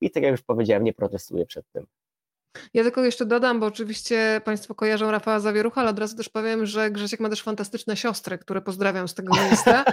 i 0.00 0.10
tak 0.10 0.22
jak 0.22 0.32
już 0.32 0.42
powiedziałem, 0.42 0.84
nie 0.84 0.92
protestuję 0.92 1.46
przed 1.46 1.70
tym. 1.72 1.86
Ja 2.74 2.82
tylko 2.82 3.04
jeszcze 3.04 3.26
dodam, 3.26 3.60
bo 3.60 3.66
oczywiście 3.66 4.40
Państwo 4.44 4.74
kojarzą 4.74 5.10
Rafała 5.10 5.40
Zawierucha, 5.40 5.80
ale 5.80 5.90
od 5.90 5.98
razu 5.98 6.16
też 6.16 6.28
powiem, 6.28 6.66
że 6.66 6.90
Grzesiek 6.90 7.20
ma 7.20 7.28
też 7.28 7.42
fantastyczne 7.42 7.96
siostry, 7.96 8.38
które 8.38 8.60
pozdrawiam 8.60 9.08
z 9.08 9.14
tego 9.14 9.36
miejsca. 9.44 9.84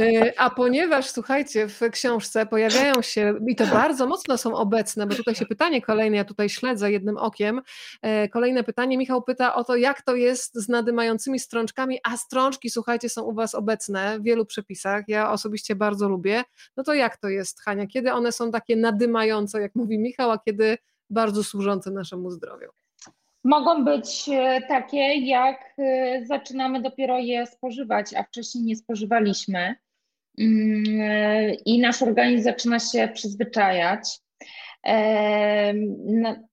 E, 0.00 0.32
a 0.40 0.50
ponieważ, 0.50 1.10
słuchajcie, 1.10 1.68
w 1.68 1.80
książce 1.92 2.46
pojawiają 2.46 3.02
się, 3.02 3.34
i 3.48 3.56
to 3.56 3.66
bardzo 3.66 4.06
mocno 4.06 4.38
są 4.38 4.54
obecne, 4.54 5.06
bo 5.06 5.14
tutaj 5.14 5.34
się 5.34 5.46
pytanie 5.46 5.82
kolejne, 5.82 6.16
ja 6.16 6.24
tutaj 6.24 6.48
śledzę 6.48 6.92
jednym 6.92 7.16
okiem, 7.16 7.62
e, 8.02 8.28
kolejne 8.28 8.64
pytanie, 8.64 8.98
Michał 8.98 9.22
pyta 9.22 9.54
o 9.54 9.64
to, 9.64 9.76
jak 9.76 10.02
to 10.02 10.14
jest 10.14 10.54
z 10.54 10.68
nadymającymi 10.68 11.38
strączkami, 11.38 11.98
a 12.04 12.16
strączki, 12.16 12.70
słuchajcie, 12.70 13.08
są 13.08 13.22
u 13.22 13.32
Was 13.32 13.54
obecne 13.54 14.18
w 14.18 14.22
wielu 14.22 14.46
przepisach, 14.46 15.04
ja 15.08 15.32
osobiście 15.32 15.74
bardzo 15.74 16.08
lubię. 16.08 16.42
No 16.76 16.82
to 16.82 16.94
jak 16.94 17.16
to 17.16 17.28
jest, 17.28 17.60
Hania, 17.60 17.86
kiedy 17.86 18.12
one 18.12 18.32
są 18.32 18.50
takie 18.50 18.76
nadymające, 18.76 19.60
jak 19.60 19.74
mówi 19.74 19.98
Michał, 19.98 20.30
a 20.30 20.38
kiedy 20.38 20.78
bardzo 21.10 21.44
służące 21.44 21.90
naszemu 21.90 22.30
zdrowiu. 22.30 22.68
Mogą 23.44 23.84
być 23.84 24.28
e, 24.28 24.60
takie, 24.68 25.14
jak 25.14 25.74
e, 25.78 26.26
zaczynamy 26.26 26.82
dopiero 26.82 27.18
je 27.18 27.46
spożywać, 27.46 28.14
a 28.14 28.22
wcześniej 28.22 28.64
nie 28.64 28.76
spożywaliśmy. 28.76 29.74
Mm, 30.38 30.84
e, 31.00 31.54
I 31.54 31.80
nasz 31.80 32.02
organizm 32.02 32.44
zaczyna 32.44 32.78
się 32.78 33.08
przyzwyczajać. 33.14 34.18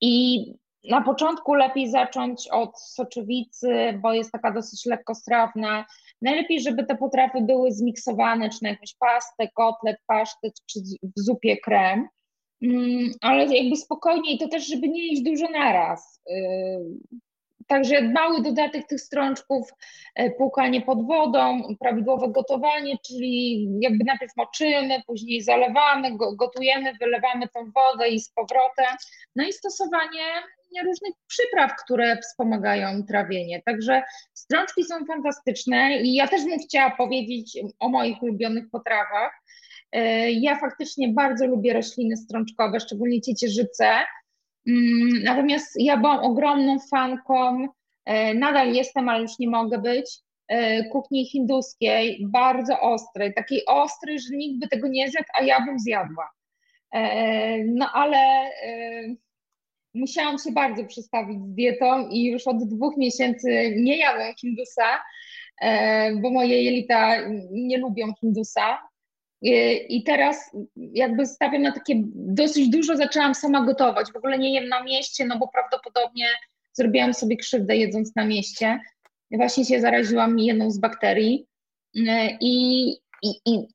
I 0.01 0.45
na 0.89 1.01
początku 1.01 1.53
lepiej 1.53 1.91
zacząć 1.91 2.47
od 2.51 2.81
soczewicy, 2.81 3.69
bo 4.01 4.13
jest 4.13 4.31
taka 4.31 4.51
dosyć 4.51 4.85
lekkostrawna. 4.85 5.85
Najlepiej, 6.21 6.61
żeby 6.61 6.85
te 6.85 6.95
potrawy 6.95 7.41
były 7.41 7.71
zmiksowane, 7.71 8.49
czy 8.49 8.63
na 8.63 8.69
jakąś 8.69 8.95
pastę, 8.99 9.47
kotlet, 9.55 9.97
pasztet, 10.07 10.53
czy 10.65 10.79
w 11.03 11.19
zupie 11.19 11.57
krem. 11.57 12.07
Mm, 12.61 13.11
ale 13.21 13.55
jakby 13.55 13.75
spokojnie 13.75 14.33
i 14.33 14.37
to 14.37 14.47
też, 14.47 14.67
żeby 14.67 14.87
nie 14.87 15.07
jeść 15.07 15.21
dużo 15.21 15.49
naraz. 15.49 16.21
Y, 16.29 16.33
także 17.67 18.01
mały 18.01 18.41
dodatek 18.41 18.87
tych 18.87 19.01
strączków, 19.01 19.69
e, 20.15 20.31
płukanie 20.31 20.81
pod 20.81 21.07
wodą, 21.07 21.61
prawidłowe 21.79 22.29
gotowanie, 22.29 22.97
czyli 23.07 23.67
jakby 23.79 24.03
najpierw 24.05 24.31
moczymy, 24.37 25.01
później 25.07 25.41
zalewamy, 25.41 26.17
gotujemy, 26.35 26.93
wylewamy 27.01 27.47
tą 27.47 27.71
wodę 27.71 28.09
i 28.09 28.19
z 28.19 28.29
powrotem. 28.29 28.95
No 29.35 29.47
i 29.47 29.53
stosowanie 29.53 30.23
różnych 30.85 31.13
przypraw, 31.27 31.71
które 31.83 32.17
wspomagają 32.17 33.03
trawienie. 33.03 33.61
Także 33.65 34.03
strączki 34.33 34.83
są 34.83 35.05
fantastyczne 35.05 35.97
i 35.97 36.13
ja 36.13 36.27
też 36.27 36.45
bym 36.45 36.59
chciała 36.59 36.91
powiedzieć 36.91 37.59
o 37.79 37.89
moich 37.89 38.23
ulubionych 38.23 38.69
potrawach. 38.71 39.43
E, 39.91 40.31
ja 40.31 40.59
faktycznie 40.59 41.07
bardzo 41.13 41.47
lubię 41.47 41.73
rośliny 41.73 42.17
strączkowe, 42.17 42.79
szczególnie 42.79 43.21
ciecierzyce. 43.21 43.85
Mm, 44.67 45.23
natomiast 45.23 45.75
ja 45.79 45.97
byłam 45.97 46.19
ogromną 46.19 46.77
fanką, 46.91 47.67
e, 48.05 48.33
nadal 48.33 48.73
jestem, 48.73 49.09
ale 49.09 49.21
już 49.21 49.39
nie 49.39 49.49
mogę 49.49 49.77
być, 49.77 50.19
e, 50.47 50.83
kuchni 50.89 51.29
hinduskiej, 51.29 52.25
bardzo 52.29 52.79
ostrej, 52.79 53.33
takiej 53.33 53.65
ostrej, 53.65 54.19
że 54.19 54.35
nikt 54.35 54.59
by 54.59 54.67
tego 54.67 54.87
nie 54.87 55.09
zjadł, 55.09 55.27
a 55.39 55.43
ja 55.43 55.65
bym 55.65 55.79
zjadła. 55.79 56.29
No 57.65 57.91
ale 57.93 58.17
musiałam 59.93 60.37
się 60.37 60.51
bardzo 60.51 60.85
przestawić 60.85 61.37
z 61.41 61.53
dietą 61.53 62.09
i 62.09 62.25
już 62.25 62.47
od 62.47 62.63
dwóch 62.63 62.97
miesięcy 62.97 63.73
nie 63.75 63.97
jadłam 63.97 64.33
hindusa, 64.41 65.03
bo 66.21 66.29
moje 66.29 66.63
jelita 66.63 67.15
nie 67.51 67.77
lubią 67.77 68.13
hindusa, 68.21 68.79
i 69.89 70.03
teraz 70.03 70.51
jakby 70.75 71.25
stawiam 71.25 71.61
na 71.61 71.71
takie 71.71 71.93
dosyć 72.15 72.69
dużo, 72.69 72.97
zaczęłam 72.97 73.35
sama 73.35 73.65
gotować. 73.65 74.11
W 74.11 74.15
ogóle 74.15 74.37
nie 74.37 74.53
jem 74.53 74.67
na 74.67 74.83
mieście, 74.83 75.25
no 75.25 75.37
bo 75.37 75.47
prawdopodobnie 75.47 76.25
zrobiłam 76.73 77.13
sobie 77.13 77.37
krzywdę 77.37 77.77
jedząc 77.77 78.15
na 78.15 78.25
mieście. 78.25 78.79
Właśnie 79.31 79.65
się 79.65 79.81
zaraziłam 79.81 80.39
jedną 80.39 80.71
z 80.71 80.79
bakterii 80.79 81.47
i, 82.41 82.89
i, 83.21 83.29
i, 83.45 83.67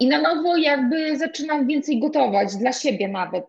i 0.00 0.06
na 0.06 0.20
nowo 0.20 0.56
jakby 0.56 1.16
zaczynam 1.16 1.66
więcej 1.66 2.00
gotować 2.00 2.56
dla 2.56 2.72
siebie 2.72 3.08
nawet. 3.08 3.44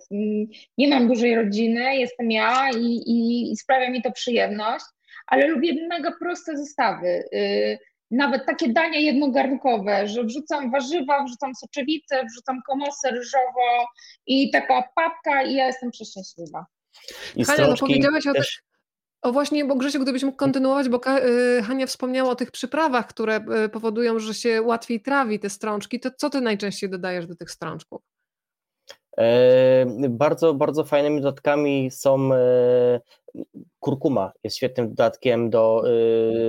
Nie 0.78 0.88
mam 0.88 1.08
dużej 1.08 1.36
rodziny, 1.36 1.98
jestem 1.98 2.32
ja 2.32 2.70
i, 2.78 2.86
i, 2.86 3.52
i 3.52 3.58
sprawia 3.58 3.90
mi 3.90 4.02
to 4.02 4.12
przyjemność, 4.12 4.86
ale 5.28 5.48
lubię 5.48 5.88
mega 5.88 6.12
proste 6.20 6.58
zestawy. 6.58 7.24
Nawet 8.12 8.46
takie 8.46 8.74
dania 8.74 9.00
jednogarnkowe, 9.00 10.08
że 10.08 10.24
wrzucam 10.24 10.72
warzywa, 10.72 11.24
wrzucam 11.24 11.56
soczewicę, 11.56 12.26
wrzucam 12.26 12.62
komosę 12.68 13.12
ryżową 13.12 13.62
i 14.28 14.52
taka 14.52 14.84
papka 14.96 15.44
i 15.44 15.54
ja 15.54 15.68
jestem 15.68 15.92
przeszczęśliwa. 15.92 16.66
Hania, 17.46 17.68
no 17.68 17.78
powiedziałaś 17.78 18.28
o 18.28 18.34
tych, 18.34 18.48
o 19.22 19.32
właśnie, 19.32 19.66
bo 19.66 19.76
Grzesiu, 19.76 20.00
gdybyś 20.00 20.24
mógł 20.24 20.38
kontynuować, 20.38 20.90
bo 20.90 21.02
y, 21.18 21.64
Hania 21.64 21.88
wspomniała 21.88 22.30
o 22.30 22.36
tych 22.36 22.52
przyprawach, 22.52 23.08
które 23.08 23.46
y, 23.66 23.70
powodują, 23.70 24.20
że 24.20 24.34
się 24.34 24.62
łatwiej 24.62 25.02
trawi 25.02 25.40
te 25.40 25.50
strączki, 25.50 26.00
to 26.00 26.12
co 26.12 26.30
ty 26.30 26.42
najczęściej 26.42 26.90
dodajesz 26.90 27.28
do 27.28 27.36
tych 27.36 27.52
strączków? 27.52 28.02
E, 29.20 29.86
bardzo, 30.10 30.54
bardzo 30.54 30.84
fajnymi 30.84 31.22
dodatkami 31.22 31.92
są 31.92 32.34
e, 32.34 33.00
kurkuma, 33.80 34.32
jest 34.44 34.58
świetnym 34.58 34.90
dodatkiem 34.90 35.50
do 35.50 35.84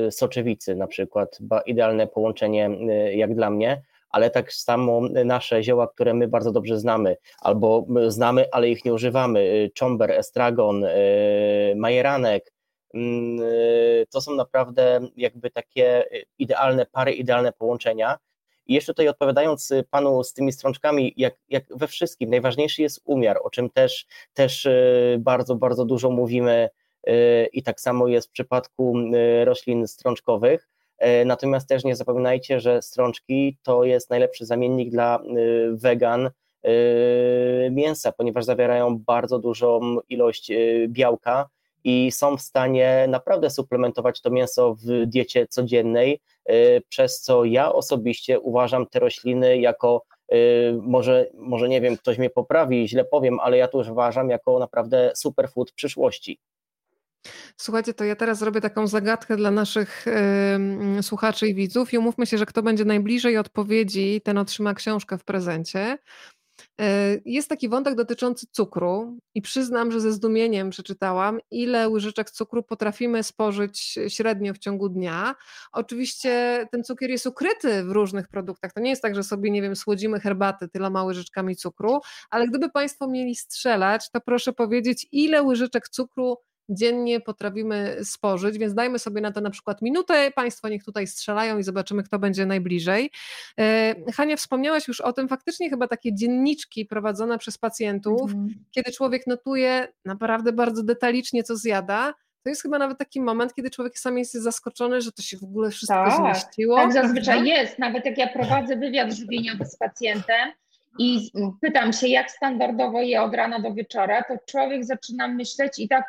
e, 0.07 0.11
soczewicy 0.11 0.75
na 0.75 0.87
przykład, 0.87 1.39
idealne 1.66 2.07
połączenie 2.07 2.71
jak 3.12 3.35
dla 3.35 3.51
mnie, 3.51 3.83
ale 4.11 4.31
tak 4.31 4.53
samo 4.53 5.01
nasze 5.25 5.62
zioła, 5.62 5.89
które 5.89 6.14
my 6.14 6.29
bardzo 6.29 6.53
dobrze 6.53 6.79
znamy, 6.79 7.16
albo 7.41 7.87
znamy, 8.09 8.47
ale 8.53 8.69
ich 8.69 8.85
nie 8.85 8.95
używamy, 8.95 9.71
czomber, 9.75 10.11
estragon, 10.11 10.85
majeranek, 11.77 12.53
mm, 12.95 13.39
to 14.11 14.21
są 14.21 14.35
naprawdę 14.35 15.01
jakby 15.16 15.51
takie 15.51 16.05
idealne 16.39 16.87
pary, 16.87 17.12
idealne 17.12 17.53
połączenia, 17.53 18.19
i 18.69 18.75
jeszcze 18.75 18.95
tutaj 18.95 19.09
odpowiadając 19.09 19.71
y, 19.71 19.85
panu 19.91 20.25
z 20.25 20.33
tymi 20.33 20.53
strączkami, 20.53 21.14
jak, 21.16 21.35
jak 21.49 21.64
we 21.77 21.87
wszystkim, 21.87 22.31
najważniejszy 22.31 22.83
jest 22.83 23.01
umiar, 23.05 23.39
o 23.43 23.51
czym 23.51 23.71
też, 23.71 24.07
też 24.35 24.66
y, 24.66 25.16
bardzo, 25.21 25.55
bardzo 25.55 25.85
dużo 25.85 26.11
mówimy 26.11 26.69
y, 27.09 27.49
i 27.53 27.62
tak 27.62 27.81
samo 27.81 28.09
jest 28.09 28.29
w 28.29 28.33
przypadku 28.33 28.95
roślin 29.45 29.89
strączkowych. 29.89 30.69
Natomiast 31.25 31.69
też 31.69 31.85
nie 31.85 31.97
zapominajcie, 31.97 32.61
że 32.61 32.83
strączki 32.83 33.59
to 33.62 33.85
jest 33.85 34.11
najlepszy 34.11 34.47
zamiennik 34.47 34.91
dla 34.91 35.23
wegan 35.73 36.31
mięsa, 37.71 38.12
ponieważ 38.12 38.45
zawierają 38.45 38.99
bardzo 38.99 39.39
dużą 39.39 39.99
ilość 40.09 40.53
białka, 40.89 41.49
i 41.89 42.12
są 42.12 42.36
w 42.36 42.43
stanie 42.43 43.07
naprawdę 43.09 43.51
suplementować 43.51 44.20
to 44.20 44.30
mięso 44.30 44.74
w 44.74 45.07
diecie 45.07 45.47
codziennej, 45.47 46.20
y, 46.51 46.82
przez 46.89 47.20
co 47.20 47.45
ja 47.45 47.72
osobiście 47.72 48.41
uważam 48.41 48.86
te 48.86 48.99
rośliny 48.99 49.59
jako 49.59 50.03
y, 50.32 50.78
może, 50.82 51.26
może 51.34 51.68
nie 51.68 51.80
wiem, 51.80 51.97
ktoś 51.97 52.18
mnie 52.18 52.30
poprawi, 52.30 52.89
źle 52.89 53.05
powiem, 53.05 53.41
ale 53.41 53.57
ja 53.57 53.68
to 53.68 53.78
już 53.78 53.89
uważam 53.89 54.30
jako 54.30 54.59
naprawdę 54.59 55.12
superfood 55.16 55.72
przyszłości. 55.72 56.39
Słuchajcie, 57.57 57.95
to 57.95 58.05
ja 58.05 58.16
teraz 58.16 58.39
zrobię 58.39 58.61
taką 58.61 58.86
zagadkę 58.86 59.36
dla 59.36 59.51
naszych 59.51 60.07
y, 60.99 61.03
słuchaczy 61.03 61.49
i 61.49 61.55
widzów 61.55 61.93
i 61.93 61.99
umówmy 61.99 62.26
się, 62.26 62.39
że 62.39 62.47
kto 62.47 62.62
będzie 62.62 62.84
najbliżej 62.84 63.39
odpowiedzi, 63.39 64.20
ten 64.24 64.39
otrzyma 64.39 64.74
książkę 64.74 65.18
w 65.18 65.24
prezencie. 65.24 65.99
E, 66.81 67.16
jest 67.24 67.49
taki 67.49 67.68
wątek 67.68 67.95
dotyczący 67.95 68.47
cukru 68.53 69.18
i 69.35 69.43
przyznam, 69.43 69.93
że 69.93 70.01
ze 70.01 70.12
zdumieniem 70.12 70.70
przeczytałam, 70.70 71.39
ile 71.51 71.89
łyżeczek 71.89 72.31
cukru 72.31 72.62
potrafimy 72.62 73.22
spożyć 73.22 73.99
średnio 74.09 74.55
w 74.55 74.59
ciągu 74.59 74.89
dnia. 74.89 75.35
Oczywiście 75.72 76.66
ten 76.72 76.85
cukier 76.85 77.11
jest 77.11 77.26
ukryty 77.26 77.85
w 77.85 77.91
różnych 77.91 78.29
produktach. 78.29 78.72
To 78.72 78.81
nie 78.81 78.91
jest 78.91 79.03
tak, 79.03 79.14
że 79.14 79.22
sobie, 79.22 79.51
nie 79.51 79.62
wiem, 79.62 79.76
słodzimy 79.76 80.20
herbaty 80.20 80.68
tyloma 80.68 81.05
łyżeczkami 81.05 81.57
cukru, 81.57 82.01
ale 82.31 82.49
gdyby 82.49 82.70
Państwo 82.70 83.09
mieli 83.09 83.35
strzelać, 83.35 84.11
to 84.11 84.20
proszę 84.20 84.53
powiedzieć, 84.53 85.07
ile 85.12 85.43
łyżeczek 85.43 85.89
cukru 85.89 86.37
dziennie 86.69 87.21
potrafimy 87.21 87.97
spożyć, 88.05 88.59
więc 88.59 88.75
dajmy 88.75 88.99
sobie 88.99 89.21
na 89.21 89.33
to 89.33 89.41
na 89.41 89.51
przykład 89.51 89.83
minutę, 89.83 90.31
Państwo 90.31 90.69
niech 90.69 90.85
tutaj 90.85 91.07
strzelają 91.07 91.59
i 91.59 91.62
zobaczymy, 91.62 92.03
kto 92.03 92.19
będzie 92.19 92.47
najbliżej. 92.47 93.11
E, 93.61 93.95
Hania, 94.12 94.37
wspomniałaś 94.37 94.89
już 94.89 95.01
o 95.01 95.12
tym, 95.12 95.29
faktycznie 95.29 95.71
chyba 95.71 95.89
takie 95.89 96.14
dzienniczki 96.14 96.87
prowadzone 96.87 97.39
przez 97.39 97.59
pacjentów, 97.59 98.23
mhm. 98.23 98.64
kiedy 98.71 98.93
człowiek 98.93 99.27
notuje 99.27 99.89
naprawdę 100.05 100.53
bardzo 100.53 100.83
detalicznie, 100.83 101.43
co 101.43 101.57
zjada, 101.57 102.14
to 102.43 102.51
jest 102.51 102.62
chyba 102.62 102.79
nawet 102.79 102.99
taki 102.99 103.21
moment, 103.21 103.55
kiedy 103.55 103.71
człowiek 103.71 103.99
sam 103.99 104.19
jest 104.19 104.33
zaskoczony, 104.33 105.01
że 105.01 105.12
to 105.12 105.23
się 105.23 105.37
w 105.37 105.43
ogóle 105.43 105.71
wszystko 105.71 105.95
tak, 105.95 106.16
zmieściło. 106.16 106.77
Tak, 106.77 106.93
zazwyczaj 106.93 107.45
jest. 107.45 107.79
Nawet 107.79 108.05
jak 108.05 108.19
ja 108.19 108.29
prowadzę 108.29 108.77
wywiad 108.77 109.12
żywieniowy 109.12 109.64
z 109.64 109.77
pacjentem, 109.77 110.53
i 110.99 111.30
pytam 111.61 111.93
się, 111.93 112.09
jak 112.09 112.30
standardowo 112.30 113.03
je 113.03 113.22
od 113.22 113.34
rana 113.34 113.61
do 113.61 113.74
wieczora, 113.74 114.22
to 114.22 114.34
człowiek 114.47 114.84
zaczyna 114.84 115.28
myśleć 115.28 115.78
i 115.78 115.89
tak, 115.89 116.05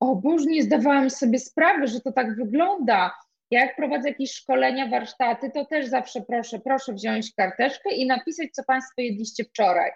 o 0.00 0.16
Boże, 0.16 0.44
nie 0.46 0.62
zdawałam 0.62 1.10
sobie 1.10 1.38
sprawy, 1.38 1.86
że 1.86 2.00
to 2.00 2.12
tak 2.12 2.36
wygląda. 2.36 3.14
Ja 3.50 3.60
jak 3.60 3.76
prowadzę 3.76 4.08
jakieś 4.08 4.32
szkolenia, 4.32 4.88
warsztaty, 4.88 5.50
to 5.50 5.64
też 5.64 5.86
zawsze 5.86 6.20
proszę, 6.20 6.58
proszę 6.58 6.92
wziąć 6.92 7.32
karteczkę 7.34 7.94
i 7.94 8.06
napisać, 8.06 8.48
co 8.52 8.64
Państwo 8.64 9.02
jedliście 9.02 9.44
wczoraj. 9.44 9.90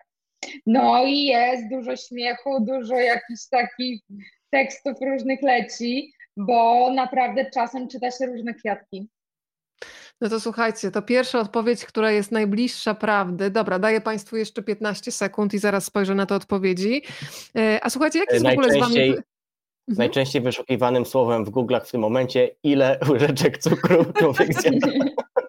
No 0.66 1.04
i 1.04 1.22
jest 1.22 1.68
dużo 1.70 1.96
śmiechu, 1.96 2.60
dużo 2.60 2.94
jakichś 2.94 3.48
takich 3.50 4.02
tekstów 4.50 4.94
różnych 5.02 5.42
leci, 5.42 6.12
bo 6.36 6.90
naprawdę 6.92 7.50
czasem 7.50 7.88
czyta 7.88 8.10
się 8.10 8.26
różne 8.26 8.54
kwiatki. 8.54 9.08
No 10.20 10.28
to 10.28 10.40
słuchajcie, 10.40 10.90
to 10.90 11.02
pierwsza 11.02 11.40
odpowiedź, 11.40 11.84
która 11.84 12.10
jest 12.10 12.32
najbliższa 12.32 12.94
prawdy. 12.94 13.50
Dobra, 13.50 13.78
daję 13.78 14.00
Państwu 14.00 14.36
jeszcze 14.36 14.62
15 14.62 15.12
sekund 15.12 15.54
i 15.54 15.58
zaraz 15.58 15.84
spojrzę 15.84 16.14
na 16.14 16.26
te 16.26 16.34
odpowiedzi. 16.34 17.02
E, 17.56 17.80
a 17.82 17.90
słuchajcie, 17.90 18.18
jak 18.18 18.32
jest 18.32 18.44
w 18.44 18.48
ogóle 18.48 18.72
z 18.72 18.78
Wami... 18.78 19.00
Mhm. 19.00 19.22
Najczęściej 19.88 20.42
wyszukiwanym 20.42 21.06
słowem 21.06 21.44
w 21.44 21.50
Google'ach 21.50 21.84
w 21.84 21.90
tym 21.90 22.00
momencie, 22.00 22.50
ile 22.62 22.98
łyżeczek 23.10 23.58
cukru 23.58 24.04
człowiek 24.18 24.60
zjada. 24.60 24.88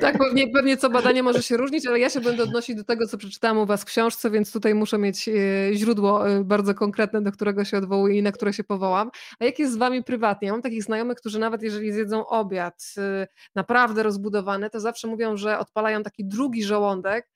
Tak, 0.00 0.18
pewnie, 0.18 0.48
pewnie 0.48 0.76
co 0.76 0.90
badanie 0.90 1.22
może 1.22 1.42
się 1.42 1.56
różnić, 1.56 1.86
ale 1.86 1.98
ja 1.98 2.10
się 2.10 2.20
będę 2.20 2.42
odnosić 2.42 2.76
do 2.76 2.84
tego, 2.84 3.06
co 3.06 3.18
przeczytałam 3.18 3.58
u 3.58 3.66
Was 3.66 3.82
w 3.82 3.84
książce, 3.84 4.30
więc 4.30 4.52
tutaj 4.52 4.74
muszę 4.74 4.98
mieć 4.98 5.28
e, 5.28 5.32
źródło 5.74 6.28
e, 6.28 6.44
bardzo 6.44 6.74
konkretne, 6.74 7.22
do 7.22 7.32
którego 7.32 7.64
się 7.64 7.78
odwołuję 7.78 8.18
i 8.18 8.22
na 8.22 8.32
które 8.32 8.52
się 8.52 8.64
powołam. 8.64 9.10
A 9.40 9.44
jak 9.44 9.58
jest 9.58 9.72
z 9.72 9.76
Wami 9.76 10.04
prywatnie? 10.04 10.46
Ja 10.46 10.52
mam 10.52 10.62
takich 10.62 10.82
znajomych, 10.82 11.18
którzy 11.18 11.38
nawet 11.38 11.62
jeżeli 11.62 11.92
zjedzą 11.92 12.26
obiad 12.26 12.94
e, 12.98 13.26
naprawdę 13.54 14.02
rozbudowany, 14.02 14.70
to 14.70 14.80
zawsze 14.80 15.08
mówią, 15.08 15.36
że 15.36 15.58
odpalają 15.58 16.02
taki 16.02 16.24
drugi 16.24 16.64
żołądek, 16.64 17.28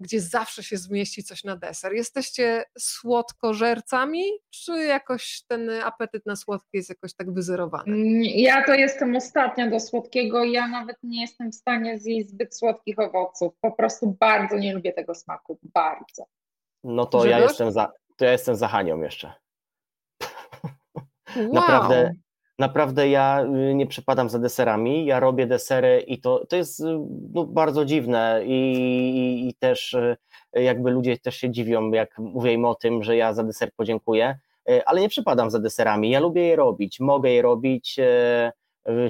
gdzie 0.00 0.20
zawsze 0.20 0.62
się 0.62 0.76
zmieści 0.76 1.24
coś 1.24 1.44
na 1.44 1.56
deser. 1.56 1.92
Jesteście 1.92 2.64
słodkożercami, 2.78 4.24
czy 4.50 4.84
jakoś 4.84 5.42
ten 5.48 5.70
apetyt 5.70 6.26
na 6.26 6.36
słodkie 6.36 6.78
jest 6.78 6.88
jakoś 6.88 7.14
tak 7.14 7.34
wyzerowany? 7.34 7.92
Mm, 7.92 8.22
ja 8.22 8.64
to 8.64 8.74
jestem 8.74 9.16
ostatnia 9.16 9.70
do 9.70 9.80
słodkiego. 9.80 10.44
Ja 10.44 10.68
nawet 10.68 10.96
nie 11.02 11.20
jestem 11.20 11.52
w 11.52 11.54
stanie 11.54 11.98
zjeść 11.98 12.28
zbyt 12.28 12.56
słodkich 12.56 12.98
owoców. 12.98 13.52
Po 13.60 13.72
prostu 13.72 14.16
bardzo 14.20 14.58
nie 14.58 14.74
lubię 14.74 14.92
tego 14.92 15.14
smaku. 15.14 15.58
Bardzo. 15.62 16.24
No 16.84 17.06
to 17.06 17.26
ja 17.26 17.38
jestem 17.38 17.72
za, 17.72 17.92
to 18.16 18.24
ja 18.24 18.32
jestem 18.32 18.56
za 18.56 18.68
Hanią 18.68 19.02
jeszcze. 19.02 19.32
Wow. 21.36 21.52
Naprawdę, 21.52 22.14
naprawdę 22.60 23.08
ja 23.08 23.44
y, 23.70 23.74
nie 23.74 23.86
przypadam 23.86 24.28
za 24.28 24.38
deserami, 24.38 25.06
ja 25.06 25.20
robię 25.20 25.46
desery 25.46 26.00
i 26.00 26.20
to, 26.20 26.46
to 26.46 26.56
jest 26.56 26.80
y, 26.80 26.84
no, 27.34 27.44
bardzo 27.44 27.84
dziwne 27.84 28.42
i, 28.44 28.72
i, 29.16 29.48
i, 29.48 29.54
też 29.54 29.94
y, 29.94 30.16
jakby 30.52 30.90
ludzie 30.90 31.18
też 31.18 31.36
się 31.36 31.50
dziwią, 31.50 31.90
jak 31.90 32.18
mówię 32.18 32.52
im 32.52 32.64
o 32.64 32.74
tym, 32.74 33.02
że 33.02 33.16
ja 33.16 33.34
za 33.34 33.44
deser 33.44 33.72
podziękuję, 33.76 34.38
ale 34.86 35.00
nie 35.00 35.08
przypadam 35.08 35.50
za 35.50 35.58
deserami, 35.58 36.10
ja 36.10 36.20
lubię 36.20 36.42
je 36.42 36.56
robić, 36.56 37.00
mogę 37.00 37.30
je 37.30 37.42
robić, 37.42 37.96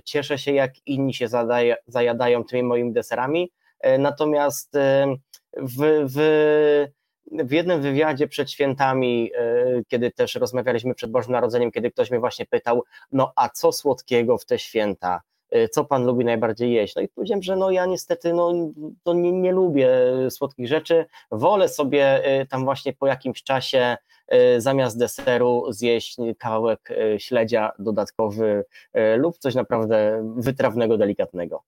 cieszę 0.05 0.38
się 0.38 0.53
jak 0.53 0.72
inni 0.86 1.14
się 1.14 1.28
zadaje, 1.28 1.76
zajadają 1.86 2.44
tymi 2.44 2.62
moimi 2.62 2.92
deserami, 2.92 3.53
natomiast 3.98 4.78
w, 5.57 6.07
w 6.14 6.20
w 7.27 7.53
jednym 7.53 7.83
wywiadzie 7.83 8.29
przed 8.29 8.51
świętami, 8.51 9.31
e, 9.35 9.64
kiedy 9.89 10.11
też 10.11 10.35
rozmawialiśmy 10.35 10.95
przed 10.95 11.11
Bożym 11.11 11.33
Narodzeniem, 11.33 11.71
kiedy 11.71 11.91
ktoś 11.91 12.11
mnie 12.11 12.21
właśnie 12.21 12.47
pytał, 12.47 12.85
no 13.12 13.33
a 13.37 13.49
co 13.49 13.73
słodkiego 13.73 14.39
w 14.39 14.45
te 14.45 14.59
święta? 14.59 15.23
E, 15.51 15.68
co 15.68 15.85
pan 15.85 16.05
lubi 16.05 16.25
najbardziej 16.25 16.73
jeść? 16.73 16.97
No 16.97 17.03
i 17.03 17.09
powiedziałem, 17.09 17.43
że 17.43 17.57
no 17.57 17.71
ja 17.71 17.87
niestety 17.87 18.33
no, 18.33 18.53
to 19.03 19.14
nie, 19.14 19.33
nie 19.33 19.53
lubię 19.53 19.91
słodkich 20.31 20.68
rzeczy, 20.68 21.07
wolę 21.31 21.68
sobie 21.68 22.25
e, 22.25 22.47
tam 22.47 22.64
właśnie 22.64 22.93
po 22.93 23.07
jakimś 23.07 23.43
czasie 23.43 23.97
zamiast 24.59 24.99
deseru 24.99 25.64
zjeść 25.73 26.16
kawałek 26.39 26.89
śledzia 27.18 27.73
dodatkowy 27.79 28.64
lub 29.16 29.39
coś 29.39 29.55
naprawdę 29.55 30.33
wytrawnego, 30.37 30.99
delikatnego. 30.99 31.62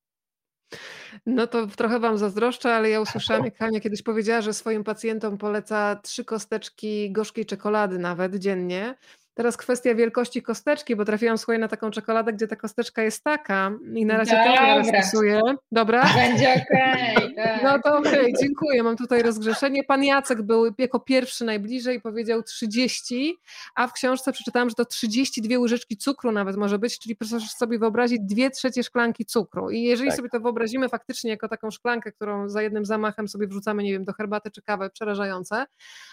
No 1.27 1.47
to 1.47 1.66
trochę 1.66 2.01
Wam 2.01 2.18
zazdroszczę, 2.18 2.75
ale 2.75 2.91
ja 2.91 3.01
usłyszałam, 3.01 3.45
jak 3.45 3.59
Hania 3.59 3.81
kiedyś 3.81 4.03
powiedziała, 4.03 4.41
że 4.41 4.55
swoim 4.55 4.85
pacjentom 4.85 5.39
poleca 5.39 5.97
trzy 5.97 6.25
kosteczki 6.25 7.12
gorzkiej 7.12 7.47
czekolady 7.47 7.99
nawet 7.99 8.37
dziennie. 8.37 8.95
Teraz 9.35 9.57
kwestia 9.57 9.95
wielkości 9.95 10.43
kosteczki, 10.43 10.97
bo 10.97 11.05
trafiłam 11.05 11.39
słuchaj 11.39 11.59
na 11.59 11.68
taką 11.68 11.91
czekoladę, 11.91 12.33
gdzie 12.33 12.49
ta 12.49 12.57
kosteczka 12.57 13.03
jest 13.03 13.24
taka 13.24 13.72
i 13.95 14.07
na 14.07 14.16
razie 14.16 14.35
ja 14.35 14.78
rozpisuję. 14.78 15.41
Dobra? 15.72 16.05
Będzie 16.14 16.51
okej. 16.51 17.16
Okay, 17.16 17.35
tak. 17.45 17.62
No 17.62 17.78
to 17.85 17.99
okej, 17.99 18.20
okay, 18.20 18.33
dziękuję. 18.41 18.83
Mam 18.83 18.97
tutaj 18.97 19.22
rozgrzeszenie. 19.22 19.85
Pan 19.85 20.05
Jacek 20.05 20.43
był 20.43 20.74
jako 20.78 21.01
pierwszy 21.01 21.45
najbliżej, 21.45 22.01
powiedział 22.01 22.43
30, 22.43 23.37
a 23.74 23.87
w 23.87 23.93
książce 23.93 24.33
przeczytałam, 24.33 24.68
że 24.68 24.74
to 24.74 24.85
32 24.85 25.59
łyżeczki 25.59 25.97
cukru 25.97 26.33
nawet 26.33 26.57
może 26.57 26.78
być, 26.78 26.99
czyli 26.99 27.16
proszę 27.16 27.41
sobie 27.41 27.78
wyobrazić 27.78 28.20
dwie 28.20 28.51
trzecie 28.51 28.83
szklanki 28.83 29.24
cukru. 29.24 29.70
I 29.70 29.83
jeżeli 29.83 30.09
tak. 30.09 30.16
sobie 30.16 30.28
to 30.28 30.41
wyobrazimy 30.41 30.89
faktycznie 30.89 31.30
jako 31.30 31.49
taką 31.49 31.70
szklankę, 31.70 32.12
którą 32.12 32.49
za 32.49 32.62
jednym 32.62 32.85
zamachem 32.85 33.28
sobie 33.28 33.47
wrzucamy, 33.47 33.83
nie 33.83 33.93
wiem, 33.93 34.05
do 34.05 34.12
herbaty 34.12 34.51
czy 34.51 34.62
kawy, 34.62 34.91
przerażające, 34.91 35.66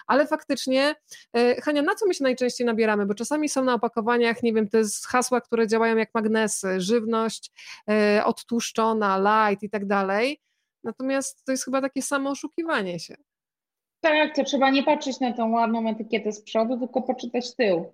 ale 0.07 0.27
faktycznie, 0.27 0.95
e, 1.33 1.61
Hania, 1.61 1.81
na 1.81 1.95
co 1.95 2.07
my 2.07 2.13
się 2.13 2.23
najczęściej 2.23 2.67
nabieramy? 2.67 3.08
Bo 3.09 3.15
czasami 3.15 3.49
są 3.49 3.63
na 3.63 3.73
opakowaniach, 3.73 4.43
nie 4.43 4.53
wiem, 4.53 4.67
te 4.67 4.81
hasła, 5.07 5.41
które 5.41 5.67
działają 5.67 5.97
jak 5.97 6.09
magnesy, 6.13 6.81
żywność 6.81 7.51
e, 7.89 8.21
odtłuszczona, 8.25 9.17
light 9.17 9.63
i 9.63 9.69
tak 9.69 9.85
dalej. 9.85 10.39
Natomiast 10.83 11.45
to 11.45 11.51
jest 11.51 11.65
chyba 11.65 11.81
takie 11.81 12.01
samo 12.01 12.29
oszukiwanie 12.29 12.99
się. 12.99 13.15
Tak, 14.01 14.35
to 14.35 14.43
trzeba 14.43 14.69
nie 14.69 14.83
patrzeć 14.83 15.19
na 15.19 15.33
tą 15.33 15.51
ładną 15.51 15.89
etykietę 15.89 16.31
z 16.31 16.41
przodu, 16.41 16.79
tylko 16.79 17.01
poczytać 17.01 17.55
tył 17.55 17.93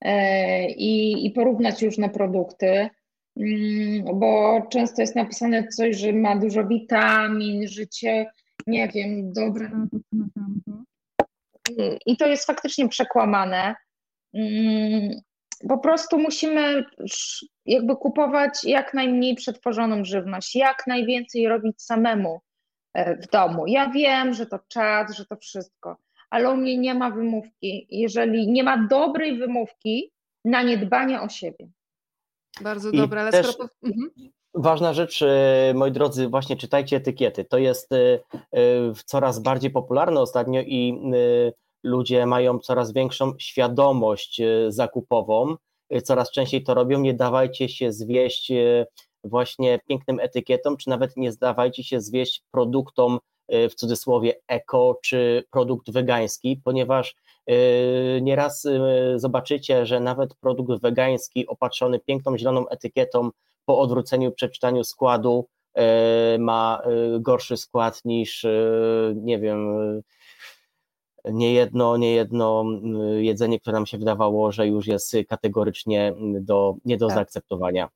e, 0.00 0.70
i, 0.70 1.26
i 1.26 1.30
porównać 1.30 1.82
różne 1.82 2.10
produkty, 2.10 2.88
mm, 3.36 4.18
bo 4.18 4.62
często 4.70 5.02
jest 5.02 5.16
napisane 5.16 5.68
coś, 5.68 5.96
że 5.96 6.12
ma 6.12 6.36
dużo 6.36 6.66
witamin, 6.66 7.68
życie, 7.68 8.26
nie 8.66 8.88
wiem, 8.88 9.32
dobre 9.32 9.68
na 9.68 9.86
to, 9.90 9.98
na 10.12 10.26
tamto. 10.34 10.84
I 12.06 12.16
to 12.16 12.26
jest 12.26 12.46
faktycznie 12.46 12.88
przekłamane. 12.88 13.74
Mm, 14.34 15.20
po 15.68 15.78
prostu 15.78 16.18
musimy 16.18 16.84
jakby 17.66 17.96
kupować 17.96 18.64
jak 18.64 18.94
najmniej 18.94 19.34
przetworzoną 19.34 20.04
żywność, 20.04 20.56
jak 20.56 20.86
najwięcej 20.86 21.48
robić 21.48 21.82
samemu 21.82 22.40
e, 22.94 23.16
w 23.16 23.26
domu. 23.30 23.66
Ja 23.66 23.90
wiem, 23.90 24.34
że 24.34 24.46
to 24.46 24.58
czas, 24.68 25.16
że 25.16 25.26
to 25.26 25.36
wszystko, 25.36 25.96
ale 26.30 26.50
u 26.50 26.56
mnie 26.56 26.78
nie 26.78 26.94
ma 26.94 27.10
wymówki, 27.10 27.86
jeżeli 27.90 28.48
nie 28.48 28.64
ma 28.64 28.86
dobrej 28.86 29.38
wymówki 29.38 30.10
na 30.44 30.62
niedbanie 30.62 31.20
o 31.20 31.28
siebie. 31.28 31.68
Bardzo 32.60 32.92
dobre, 32.92 33.20
ale 33.20 33.30
też... 33.30 33.46
skoro... 33.46 33.68
Mhm. 33.82 34.10
Ważna 34.54 34.92
rzecz, 34.92 35.22
e, 35.22 35.72
moi 35.74 35.92
drodzy, 35.92 36.28
właśnie 36.28 36.56
czytajcie 36.56 36.96
etykiety. 36.96 37.44
To 37.44 37.58
jest 37.58 37.92
e, 37.92 38.18
coraz 39.04 39.38
bardziej 39.38 39.70
popularne 39.70 40.20
ostatnio 40.20 40.60
i 40.60 41.02
ludzie 41.82 42.26
mają 42.26 42.58
coraz 42.58 42.92
większą 42.92 43.32
świadomość 43.38 44.40
e, 44.40 44.72
zakupową, 44.72 45.56
e, 45.90 46.02
coraz 46.02 46.30
częściej 46.30 46.62
to 46.62 46.74
robią. 46.74 47.00
Nie 47.00 47.14
dawajcie 47.14 47.68
się 47.68 47.92
zwieść 47.92 48.50
e, 48.50 48.86
właśnie 49.24 49.80
pięknym 49.88 50.20
etykietom, 50.20 50.76
czy 50.76 50.90
nawet 50.90 51.16
nie 51.16 51.32
zdawajcie 51.32 51.84
się 51.84 52.00
zwieść 52.00 52.42
produktom 52.50 53.18
w 53.70 53.74
cudzysłowie 53.74 54.34
eko 54.48 54.98
czy 55.02 55.44
produkt 55.50 55.90
wegański, 55.90 56.60
ponieważ 56.64 57.16
nieraz 58.20 58.66
zobaczycie, 59.16 59.86
że 59.86 60.00
nawet 60.00 60.34
produkt 60.34 60.82
wegański 60.82 61.46
opatrzony 61.46 62.00
piękną 62.00 62.38
zieloną 62.38 62.68
etykietą 62.68 63.30
po 63.64 63.78
odwróceniu, 63.78 64.32
przeczytaniu 64.32 64.84
składu 64.84 65.46
ma 66.38 66.82
gorszy 67.20 67.56
skład 67.56 68.04
niż, 68.04 68.46
nie 69.14 69.38
wiem, 69.38 69.68
niejedno, 71.24 71.96
niejedno 71.96 72.60
mm, 72.60 73.24
jedzenie, 73.24 73.60
które 73.60 73.74
nam 73.74 73.86
się 73.86 73.98
wydawało, 73.98 74.52
że 74.52 74.66
już 74.66 74.86
jest 74.86 75.12
kategorycznie 75.28 76.06
mm, 76.08 76.44
do, 76.44 76.74
nie 76.84 76.96
do 76.96 77.06
tak. 77.06 77.14
zaakceptowania. 77.14 77.88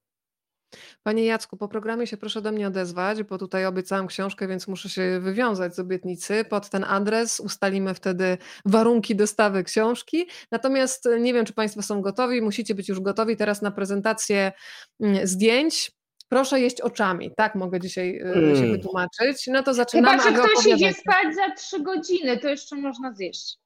Panie 1.02 1.24
Jacku, 1.24 1.56
po 1.56 1.68
programie 1.68 2.06
się 2.06 2.16
proszę 2.16 2.42
do 2.42 2.52
mnie 2.52 2.66
odezwać, 2.66 3.22
bo 3.22 3.38
tutaj 3.38 3.66
obiecałam 3.66 4.06
książkę, 4.06 4.48
więc 4.48 4.68
muszę 4.68 4.88
się 4.88 5.20
wywiązać 5.20 5.74
z 5.74 5.78
obietnicy. 5.78 6.44
Pod 6.44 6.70
ten 6.70 6.84
adres 6.84 7.40
ustalimy 7.40 7.94
wtedy 7.94 8.38
warunki 8.64 9.16
dostawy 9.16 9.64
książki. 9.64 10.26
Natomiast 10.50 11.08
nie 11.20 11.34
wiem, 11.34 11.44
czy 11.44 11.52
Państwo 11.52 11.82
są 11.82 12.02
gotowi, 12.02 12.42
musicie 12.42 12.74
być 12.74 12.88
już 12.88 13.00
gotowi 13.00 13.36
teraz 13.36 13.62
na 13.62 13.70
prezentację 13.70 14.52
mm, 15.00 15.26
zdjęć. 15.26 15.92
Proszę 16.32 16.60
jeść 16.60 16.80
oczami, 16.80 17.30
tak 17.36 17.54
mogę 17.54 17.80
dzisiaj 17.80 18.20
mm. 18.20 18.56
się 18.56 18.66
wytłumaczyć. 18.66 19.46
No 19.46 19.62
to 19.62 19.74
zaczynamy. 19.74 20.22
Chyba, 20.22 20.42
że 20.42 20.48
ktoś 20.48 20.66
idzie 20.66 20.92
spać 20.92 21.34
za 21.34 21.54
trzy 21.54 21.82
godziny, 21.82 22.38
to 22.38 22.48
jeszcze 22.48 22.76
można 22.76 23.12
zjeść. 23.14 23.58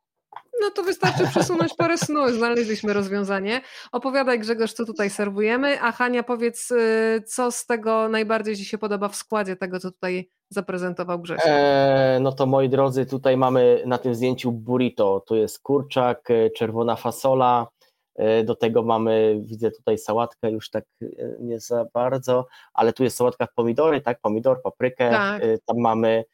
No 0.62 0.70
to 0.70 0.82
wystarczy 0.82 1.26
przesunąć 1.30 1.74
parę 1.74 1.98
snu, 1.98 2.28
znaleźliśmy 2.32 2.92
rozwiązanie. 2.92 3.60
Opowiadaj 3.92 4.38
Grzegorz, 4.38 4.72
co 4.72 4.84
tutaj 4.84 5.10
serwujemy, 5.10 5.80
a 5.82 5.92
Hania 5.92 6.22
powiedz, 6.22 6.70
y, 6.70 7.22
co 7.26 7.50
z 7.50 7.66
tego 7.66 8.08
najbardziej 8.08 8.56
Ci 8.56 8.64
się 8.64 8.78
podoba 8.78 9.08
w 9.08 9.16
składzie 9.16 9.56
tego, 9.56 9.80
co 9.80 9.90
tutaj 9.90 10.28
zaprezentował 10.48 11.18
Grzegorz. 11.18 11.44
Eee, 11.46 12.20
no 12.20 12.32
to 12.32 12.46
moi 12.46 12.68
drodzy, 12.68 13.06
tutaj 13.06 13.36
mamy 13.36 13.82
na 13.86 13.98
tym 13.98 14.14
zdjęciu 14.14 14.52
burrito, 14.52 15.24
tu 15.26 15.36
jest 15.36 15.62
kurczak, 15.62 16.30
e, 16.30 16.50
czerwona 16.50 16.96
fasola, 16.96 17.66
E, 17.75 17.75
do 18.44 18.54
tego 18.54 18.82
mamy, 18.82 19.40
widzę 19.40 19.70
tutaj 19.70 19.98
sałatkę 19.98 20.50
już 20.50 20.70
tak 20.70 20.84
e, 21.02 21.06
nie 21.40 21.60
za 21.60 21.86
bardzo, 21.94 22.46
ale 22.74 22.92
tu 22.92 23.04
jest 23.04 23.16
sałatka 23.16 23.46
w 23.46 23.54
pomidory, 23.54 24.00
tak, 24.00 24.20
pomidor, 24.20 24.62
paprykę, 24.62 25.10
tak. 25.10 25.42
E, 25.42 25.58
tam 25.58 25.78
mamy 25.78 26.24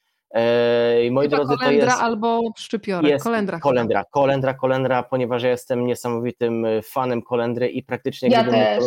i 1.04 1.10
moi 1.10 1.24
Chyba 1.24 1.36
drodzy, 1.36 1.56
kolendra 1.56 1.86
to 1.86 1.92
jest, 1.92 2.02
albo 2.02 2.40
szczypiorek, 2.56 3.10
jest 3.10 3.24
kolendra. 3.24 3.60
Kolendra, 3.60 4.04
kolendra, 4.10 4.54
kolendra, 4.54 5.02
ponieważ 5.02 5.42
ja 5.42 5.50
jestem 5.50 5.86
niesamowitym 5.86 6.66
fanem 6.82 7.22
kolendry 7.22 7.68
i 7.68 7.82
praktycznie 7.82 8.28
ja 8.28 8.42
gdybym 8.42 8.60
też. 8.60 8.84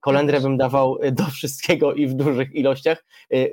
kolendrę 0.00 0.40
bym 0.40 0.56
dawał 0.56 0.98
do 1.12 1.24
wszystkiego 1.24 1.94
i 1.94 2.06
w 2.06 2.14
dużych 2.14 2.54
ilościach. 2.54 3.04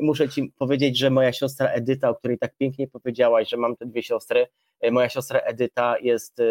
Muszę 0.02 0.30
Ci 0.30 0.54
powiedzieć, 0.58 0.98
że 0.98 1.10
moja 1.10 1.34
siostra 1.34 1.68
Edyta, 1.68 2.10
o 2.10 2.16
której 2.16 2.38
tak 2.38 2.56
pięknie 2.58 2.88
powiedziałaś, 2.88 3.50
że 3.50 3.58
mam 3.58 3.76
te 3.76 3.86
dwie 3.86 4.04
siostry, 4.04 4.48
moja 4.92 5.10
siostra 5.10 5.40
Edyta 5.40 5.96
jest 6.00 6.42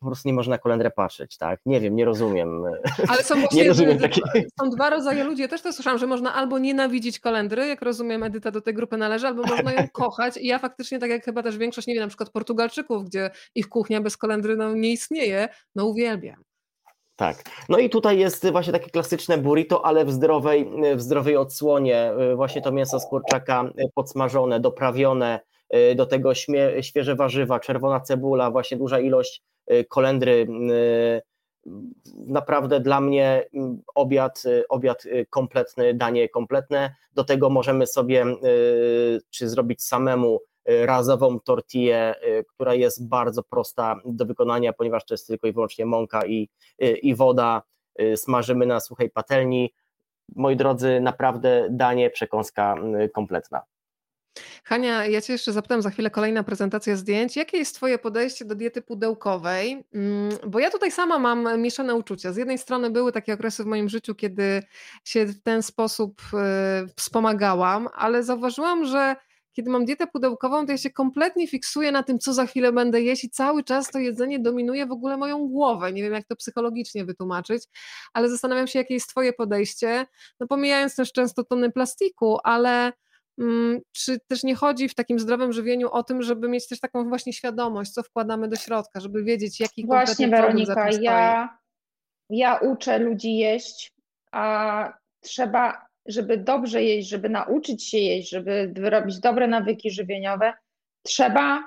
po 0.00 0.06
prostu 0.06 0.28
nie 0.28 0.34
można 0.34 0.58
kolendrę 0.58 0.90
patrzeć, 0.90 1.36
tak? 1.36 1.60
Nie 1.66 1.80
wiem, 1.80 1.96
nie 1.96 2.04
rozumiem. 2.04 2.64
Ale 3.08 3.22
są 3.22 3.40
właśnie, 3.40 3.62
nie 3.62 3.68
rozumiem 3.68 3.98
są 4.60 4.70
dwa 4.70 4.90
rodzaje 4.90 5.24
ludzi. 5.24 5.42
Ja 5.42 5.48
też 5.48 5.62
to 5.62 5.72
słyszałam, 5.72 5.98
że 5.98 6.06
można 6.06 6.34
albo 6.34 6.58
nienawidzić 6.58 7.20
kolendry, 7.20 7.66
jak 7.66 7.82
rozumiem, 7.82 8.22
Edyta 8.22 8.50
do 8.50 8.60
tej 8.60 8.74
grupy 8.74 8.96
należy, 8.96 9.26
albo 9.26 9.42
można 9.42 9.72
ją 9.72 9.88
kochać. 9.92 10.36
I 10.36 10.46
ja 10.46 10.58
faktycznie, 10.58 10.98
tak 10.98 11.10
jak 11.10 11.24
chyba 11.24 11.42
też 11.42 11.58
większość, 11.58 11.86
nie 11.86 11.94
wiem, 11.94 12.02
na 12.02 12.08
przykład 12.08 12.30
Portugalczyków, 12.30 13.04
gdzie 13.04 13.30
ich 13.54 13.68
kuchnia 13.68 14.00
bez 14.00 14.16
kolendry 14.16 14.56
no, 14.56 14.74
nie 14.74 14.92
istnieje, 14.92 15.48
no 15.74 15.86
uwielbiam. 15.86 16.44
Tak. 17.16 17.42
No 17.68 17.78
i 17.78 17.90
tutaj 17.90 18.18
jest 18.18 18.50
właśnie 18.50 18.72
takie 18.72 18.90
klasyczne 18.90 19.38
burrito, 19.38 19.86
ale 19.86 20.04
w 20.04 20.12
zdrowej, 20.12 20.70
w 20.96 21.00
zdrowej 21.00 21.36
odsłonie. 21.36 22.12
Właśnie 22.36 22.62
to 22.62 22.72
mięso 22.72 23.00
z 23.00 23.06
kurczaka 23.06 23.64
podsmażone, 23.94 24.60
doprawione, 24.60 25.40
do 25.96 26.06
tego 26.06 26.34
śmie, 26.34 26.82
świeże 26.82 27.14
warzywa, 27.14 27.60
czerwona 27.60 28.00
cebula, 28.00 28.50
właśnie 28.50 28.76
duża 28.76 29.00
ilość 29.00 29.42
Y, 29.72 29.84
kolendry. 29.84 30.46
Y, 30.70 31.22
naprawdę 32.26 32.80
dla 32.80 33.00
mnie 33.00 33.48
mm, 33.54 33.82
obiad, 33.94 34.42
y, 34.44 34.68
obiad 34.68 35.04
kompletny, 35.30 35.94
danie 35.94 36.28
kompletne. 36.28 36.94
Do 37.14 37.24
tego 37.24 37.50
możemy 37.50 37.86
sobie 37.86 38.24
czy 39.30 39.48
zrobić 39.48 39.82
samemu 39.82 40.40
razową 40.66 41.40
tortillę, 41.40 42.14
która 42.48 42.74
jest 42.74 43.08
bardzo 43.08 43.42
prosta 43.42 44.00
do 44.04 44.26
wykonania, 44.26 44.72
ponieważ 44.72 45.04
to 45.04 45.14
jest 45.14 45.26
tylko 45.26 45.46
i 45.46 45.52
wyłącznie 45.52 45.86
mąka 45.86 46.26
i, 46.26 46.48
i 46.78 47.14
woda. 47.14 47.62
Smażymy 48.16 48.66
na 48.66 48.80
suchej 48.80 49.10
patelni. 49.10 49.74
Moi 50.36 50.56
drodzy, 50.56 51.00
naprawdę 51.00 51.66
danie, 51.70 52.10
przekąska 52.10 52.76
kompletna. 53.14 53.62
Hania, 54.64 55.06
ja 55.06 55.20
Cię 55.20 55.32
jeszcze 55.32 55.52
zapytam 55.52 55.82
za 55.82 55.90
chwilę 55.90 56.10
kolejna 56.10 56.42
prezentacja 56.42 56.96
zdjęć. 56.96 57.36
Jakie 57.36 57.58
jest 57.58 57.74
Twoje 57.74 57.98
podejście 57.98 58.44
do 58.44 58.54
diety 58.54 58.82
pudełkowej? 58.82 59.84
Mm, 59.94 60.38
bo 60.46 60.58
ja 60.58 60.70
tutaj 60.70 60.90
sama 60.90 61.18
mam 61.18 61.60
mieszane 61.60 61.94
uczucia. 61.94 62.32
Z 62.32 62.36
jednej 62.36 62.58
strony 62.58 62.90
były 62.90 63.12
takie 63.12 63.34
okresy 63.34 63.64
w 63.64 63.66
moim 63.66 63.88
życiu, 63.88 64.14
kiedy 64.14 64.62
się 65.04 65.26
w 65.26 65.42
ten 65.42 65.62
sposób 65.62 66.22
e, 66.34 66.86
wspomagałam, 66.96 67.88
ale 67.94 68.22
zauważyłam, 68.22 68.84
że 68.84 69.16
kiedy 69.54 69.70
mam 69.70 69.84
dietę 69.84 70.06
pudełkową, 70.06 70.66
to 70.66 70.72
ja 70.72 70.78
się 70.78 70.90
kompletnie 70.90 71.48
fiksuję 71.48 71.92
na 71.92 72.02
tym, 72.02 72.18
co 72.18 72.34
za 72.34 72.46
chwilę 72.46 72.72
będę 72.72 73.02
jeść 73.02 73.24
i 73.24 73.30
cały 73.30 73.64
czas 73.64 73.90
to 73.90 73.98
jedzenie 73.98 74.38
dominuje 74.38 74.86
w 74.86 74.92
ogóle 74.92 75.16
moją 75.16 75.48
głowę. 75.48 75.92
Nie 75.92 76.02
wiem, 76.02 76.12
jak 76.12 76.24
to 76.24 76.36
psychologicznie 76.36 77.04
wytłumaczyć, 77.04 77.62
ale 78.12 78.30
zastanawiam 78.30 78.66
się, 78.66 78.78
jakie 78.78 78.94
jest 78.94 79.10
Twoje 79.10 79.32
podejście. 79.32 80.06
No 80.40 80.46
pomijając 80.46 80.96
też 80.96 81.12
często 81.12 81.44
tony 81.44 81.72
plastiku, 81.72 82.38
ale 82.44 82.92
czy 83.92 84.20
też 84.26 84.42
nie 84.42 84.54
chodzi 84.54 84.88
w 84.88 84.94
takim 84.94 85.18
zdrowym 85.18 85.52
żywieniu 85.52 85.90
o 85.90 86.02
tym, 86.02 86.22
żeby 86.22 86.48
mieć 86.48 86.68
też 86.68 86.80
taką 86.80 87.08
właśnie 87.08 87.32
świadomość, 87.32 87.90
co 87.90 88.02
wkładamy 88.02 88.48
do 88.48 88.56
środka, 88.56 89.00
żeby 89.00 89.24
wiedzieć, 89.24 89.60
jaki 89.60 89.86
Właśnie, 89.86 90.28
Weronika, 90.28 90.90
ja, 90.90 91.58
ja 92.30 92.56
uczę 92.56 92.98
ludzi 92.98 93.36
jeść, 93.36 93.92
a 94.32 94.92
trzeba, 95.20 95.86
żeby 96.06 96.36
dobrze 96.36 96.82
jeść, 96.82 97.08
żeby 97.08 97.28
nauczyć 97.28 97.88
się 97.88 97.98
jeść, 97.98 98.30
żeby 98.30 98.72
wyrobić 98.74 99.20
dobre 99.20 99.46
nawyki 99.46 99.90
żywieniowe, 99.90 100.52
trzeba 101.02 101.64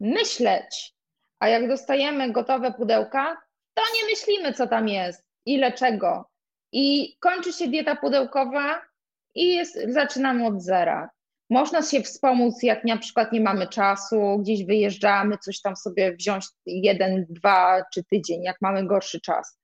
myśleć. 0.00 0.94
A 1.38 1.48
jak 1.48 1.68
dostajemy 1.68 2.32
gotowe 2.32 2.72
pudełka, 2.72 3.36
to 3.74 3.82
nie 3.94 4.10
myślimy, 4.10 4.52
co 4.52 4.66
tam 4.66 4.88
jest, 4.88 5.24
ile 5.46 5.72
czego. 5.72 6.30
I 6.72 7.16
kończy 7.20 7.52
się 7.52 7.68
dieta 7.68 7.96
pudełkowa 7.96 8.82
i 9.34 9.54
jest, 9.54 9.78
zaczynamy 9.88 10.46
od 10.46 10.62
zera. 10.62 11.10
Można 11.50 11.82
się 11.82 12.02
wspomóc, 12.02 12.62
jak 12.62 12.84
na 12.84 12.98
przykład 12.98 13.32
nie 13.32 13.40
mamy 13.40 13.68
czasu, 13.68 14.38
gdzieś 14.38 14.64
wyjeżdżamy, 14.64 15.38
coś 15.38 15.60
tam 15.60 15.76
sobie 15.76 16.12
wziąć 16.12 16.46
jeden, 16.66 17.26
dwa 17.28 17.82
czy 17.94 18.04
tydzień, 18.04 18.42
jak 18.42 18.56
mamy 18.60 18.86
gorszy 18.86 19.20
czas. 19.20 19.58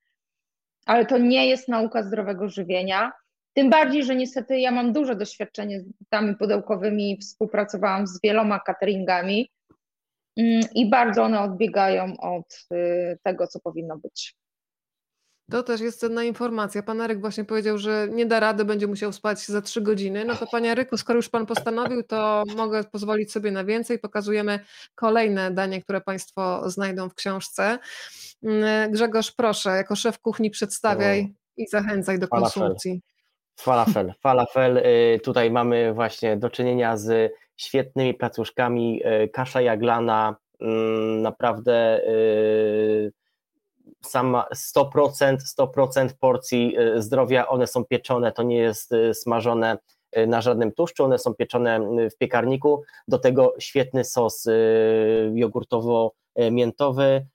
Ale 0.85 1.05
to 1.05 1.17
nie 1.17 1.47
jest 1.47 1.67
nauka 1.67 2.03
zdrowego 2.03 2.49
żywienia. 2.49 3.11
Tym 3.53 3.69
bardziej, 3.69 4.03
że 4.03 4.15
niestety 4.15 4.59
ja 4.59 4.71
mam 4.71 4.93
duże 4.93 5.15
doświadczenie 5.15 5.81
z 5.81 5.83
dietami 5.85 6.35
pudełkowymi, 6.35 7.17
współpracowałam 7.21 8.07
z 8.07 8.21
wieloma 8.23 8.59
cateringami 8.59 9.49
mm, 10.37 10.61
i 10.75 10.89
bardzo 10.89 11.23
one 11.23 11.41
odbiegają 11.41 12.17
od 12.17 12.67
y, 12.73 13.17
tego, 13.23 13.47
co 13.47 13.59
powinno 13.59 13.97
być. 13.97 14.35
To 15.51 15.63
też 15.63 15.81
jest 15.81 15.99
cenna 15.99 16.23
informacja. 16.23 16.83
Pan 16.83 17.01
Arek 17.01 17.21
właśnie 17.21 17.45
powiedział, 17.45 17.77
że 17.77 18.07
nie 18.11 18.25
da 18.25 18.39
rady, 18.39 18.65
będzie 18.65 18.87
musiał 18.87 19.13
spać 19.13 19.45
za 19.45 19.61
trzy 19.61 19.81
godziny. 19.81 20.25
No 20.25 20.35
to 20.35 20.47
panie 20.47 20.71
Aryku, 20.71 20.97
skoro 20.97 21.17
już 21.17 21.29
pan 21.29 21.45
postanowił, 21.45 22.03
to 22.03 22.43
mogę 22.55 22.83
pozwolić 22.83 23.31
sobie 23.31 23.51
na 23.51 23.63
więcej. 23.63 23.99
Pokazujemy 23.99 24.59
kolejne 24.95 25.51
danie, 25.51 25.81
które 25.81 26.01
państwo 26.01 26.69
znajdą 26.69 27.09
w 27.09 27.15
książce. 27.15 27.79
Mm, 28.43 28.91
Grzegorz, 28.91 29.31
proszę, 29.31 29.69
jako 29.69 29.95
szef 29.95 30.19
kuchni 30.19 30.49
przedstawiaj 30.49 31.33
i 31.57 31.67
zachęcaj 31.67 32.19
do 32.19 32.27
konsumpcji. 32.27 33.01
Falafel. 33.59 34.13
Falafel. 34.23 34.77
Y, 34.77 35.19
tutaj 35.23 35.51
mamy 35.51 35.93
właśnie 35.93 36.37
do 36.37 36.49
czynienia 36.49 36.97
z 36.97 37.33
świetnymi 37.57 38.13
placuszkami. 38.13 39.01
Y, 39.23 39.29
kasza 39.29 39.61
jaglana, 39.61 40.35
mm, 40.61 41.21
naprawdę 41.21 42.01
y, 42.07 43.11
sama 44.01 44.47
100%, 44.75 45.37
100% 45.59 46.09
porcji 46.19 46.79
y, 46.79 47.01
zdrowia, 47.01 47.47
one 47.47 47.67
są 47.67 47.85
pieczone, 47.85 48.31
to 48.31 48.43
nie 48.43 48.57
jest 48.57 48.91
y, 48.93 49.13
smażone 49.13 49.77
y, 50.17 50.27
na 50.27 50.41
żadnym 50.41 50.71
tłuszczu, 50.71 51.03
one 51.03 51.19
są 51.19 51.33
pieczone 51.33 51.79
w 52.09 52.17
piekarniku, 52.17 52.83
do 53.07 53.19
tego 53.19 53.53
świetny 53.59 54.03
sos 54.03 54.47
jogurtowo-miętowy, 55.33 57.25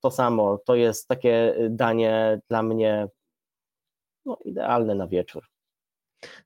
to 0.00 0.10
samo, 0.10 0.58
to 0.58 0.74
jest 0.74 1.08
takie 1.08 1.54
danie 1.70 2.40
dla 2.48 2.62
mnie 2.62 3.08
no, 4.26 4.38
idealne 4.44 4.94
na 4.94 5.06
wieczór. 5.06 5.44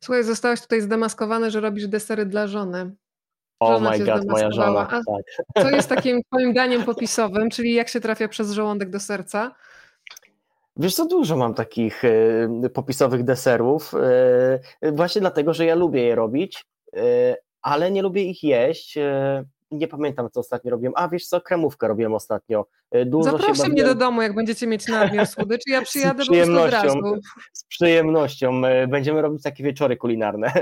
Słuchaj, 0.01 0.24
zostałeś 0.24 0.61
tutaj 0.61 0.80
zdemaskowany, 0.80 1.51
że 1.51 1.61
robisz 1.61 1.89
desery 1.89 2.26
dla 2.26 2.47
żony. 2.47 2.97
Oh 3.61 3.90
my 3.90 3.98
god, 3.98 4.26
moja 4.28 4.50
żona. 4.50 4.86
tak. 4.86 5.02
Co 5.62 5.70
jest 5.70 5.88
takim 5.94 6.22
twoim 6.22 6.54
daniem 6.54 6.82
popisowym, 6.82 7.50
czyli 7.50 7.74
jak 7.74 7.88
się 7.88 8.00
trafia 8.00 8.28
przez 8.28 8.50
żołądek 8.50 8.90
do 8.90 9.00
serca? 9.00 9.54
Wiesz 10.76 10.94
co, 10.94 11.07
dużo 11.07 11.36
mam 11.36 11.54
takich 11.54 12.04
y, 12.04 12.70
popisowych 12.74 13.24
deserów, 13.24 13.94
y, 14.84 14.92
właśnie 14.92 15.20
dlatego, 15.20 15.54
że 15.54 15.64
ja 15.64 15.74
lubię 15.74 16.02
je 16.02 16.14
robić, 16.14 16.64
y, 16.96 17.00
ale 17.62 17.90
nie 17.90 18.02
lubię 18.02 18.22
ich 18.22 18.42
jeść. 18.42 18.98
Nie 19.70 19.88
pamiętam, 19.88 20.30
co 20.30 20.40
ostatnio 20.40 20.70
robiłem. 20.70 20.92
A 20.96 21.08
wiesz 21.08 21.26
co, 21.26 21.40
kremówkę 21.40 21.88
robiłem 21.88 22.14
ostatnio. 22.14 22.66
Dużo 23.06 23.30
Zaproszę 23.30 23.68
mnie 23.68 23.84
do 23.84 23.94
domu, 23.94 24.22
jak 24.22 24.34
będziecie 24.34 24.66
mieć 24.66 24.88
nadmiar 24.88 25.26
słodyczy, 25.26 25.70
ja 25.70 25.82
przyjadę 25.82 26.24
z 26.24 26.26
po 26.26 26.34
prostu 26.34 26.60
od 26.60 26.70
razu. 26.70 26.98
Z 27.52 27.64
przyjemnością. 27.64 28.62
Będziemy 28.88 29.22
robić 29.22 29.42
takie 29.42 29.64
wieczory 29.64 29.96
kulinarne. 29.96 30.52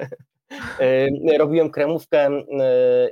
E, 0.81 1.39
robiłem 1.39 1.71
kremówkę 1.71 2.31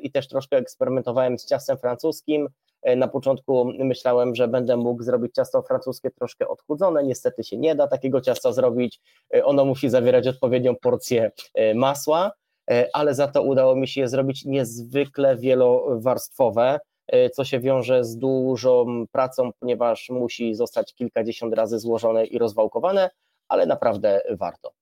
i 0.02 0.10
też 0.10 0.28
troszkę 0.28 0.56
eksperymentowałem 0.56 1.38
z 1.38 1.46
ciastem 1.46 1.78
francuskim. 1.78 2.48
Na 2.96 3.08
początku 3.08 3.72
myślałem, 3.78 4.34
że 4.34 4.48
będę 4.48 4.76
mógł 4.76 5.02
zrobić 5.02 5.34
ciasto 5.34 5.62
francuskie 5.62 6.10
troszkę 6.10 6.48
odchudzone. 6.48 7.04
Niestety 7.04 7.44
się 7.44 7.56
nie 7.56 7.74
da 7.74 7.88
takiego 7.88 8.20
ciasta 8.20 8.52
zrobić. 8.52 9.00
Ono 9.44 9.64
musi 9.64 9.88
zawierać 9.88 10.26
odpowiednią 10.26 10.74
porcję 10.76 11.30
masła, 11.74 12.32
ale 12.92 13.14
za 13.14 13.28
to 13.28 13.42
udało 13.42 13.76
mi 13.76 13.88
się 13.88 14.00
je 14.00 14.08
zrobić 14.08 14.44
niezwykle 14.44 15.36
wielowarstwowe, 15.36 16.80
co 17.32 17.44
się 17.44 17.60
wiąże 17.60 18.04
z 18.04 18.16
dużą 18.16 19.04
pracą, 19.12 19.50
ponieważ 19.60 20.10
musi 20.10 20.54
zostać 20.54 20.94
kilkadziesiąt 20.94 21.54
razy 21.54 21.78
złożone 21.78 22.24
i 22.26 22.38
rozwałkowane, 22.38 23.10
ale 23.48 23.66
naprawdę 23.66 24.22
warto. 24.30 24.72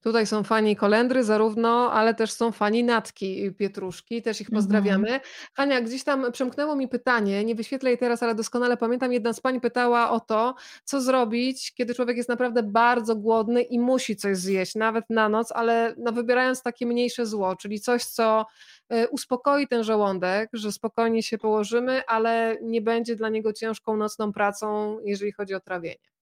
Tutaj 0.00 0.26
są 0.26 0.44
fani 0.44 0.76
kolendry 0.76 1.24
zarówno, 1.24 1.92
ale 1.92 2.14
też 2.14 2.32
są 2.32 2.52
fani 2.52 2.84
natki 2.84 3.52
pietruszki, 3.52 4.22
też 4.22 4.40
ich 4.40 4.48
mhm. 4.48 4.62
pozdrawiamy. 4.62 5.08
Mhm. 5.08 5.20
Hania, 5.54 5.80
gdzieś 5.80 6.04
tam 6.04 6.32
przemknęło 6.32 6.76
mi 6.76 6.88
pytanie, 6.88 7.44
nie 7.44 7.54
wyświetlę 7.54 7.90
jej 7.90 7.98
teraz, 7.98 8.22
ale 8.22 8.34
doskonale 8.34 8.76
pamiętam, 8.76 9.12
jedna 9.12 9.32
z 9.32 9.40
pań 9.40 9.60
pytała 9.60 10.10
o 10.10 10.20
to, 10.20 10.54
co 10.84 11.00
zrobić, 11.00 11.74
kiedy 11.74 11.94
człowiek 11.94 12.16
jest 12.16 12.28
naprawdę 12.28 12.62
bardzo 12.62 13.16
głodny 13.16 13.62
i 13.62 13.78
musi 13.78 14.16
coś 14.16 14.36
zjeść, 14.36 14.74
nawet 14.74 15.04
na 15.10 15.28
noc, 15.28 15.52
ale 15.52 15.94
no 15.98 16.12
wybierając 16.12 16.62
takie 16.62 16.86
mniejsze 16.86 17.26
zło, 17.26 17.56
czyli 17.56 17.80
coś, 17.80 18.04
co 18.04 18.46
e, 18.88 19.08
uspokoi 19.08 19.68
ten 19.68 19.84
żołądek, 19.84 20.50
że 20.52 20.72
spokojnie 20.72 21.22
się 21.22 21.38
położymy, 21.38 22.02
ale 22.06 22.56
nie 22.62 22.80
będzie 22.80 23.16
dla 23.16 23.28
niego 23.28 23.52
ciężką 23.52 23.96
nocną 23.96 24.32
pracą, 24.32 24.98
jeżeli 25.04 25.32
chodzi 25.32 25.54
o 25.54 25.60
trawienie. 25.60 26.15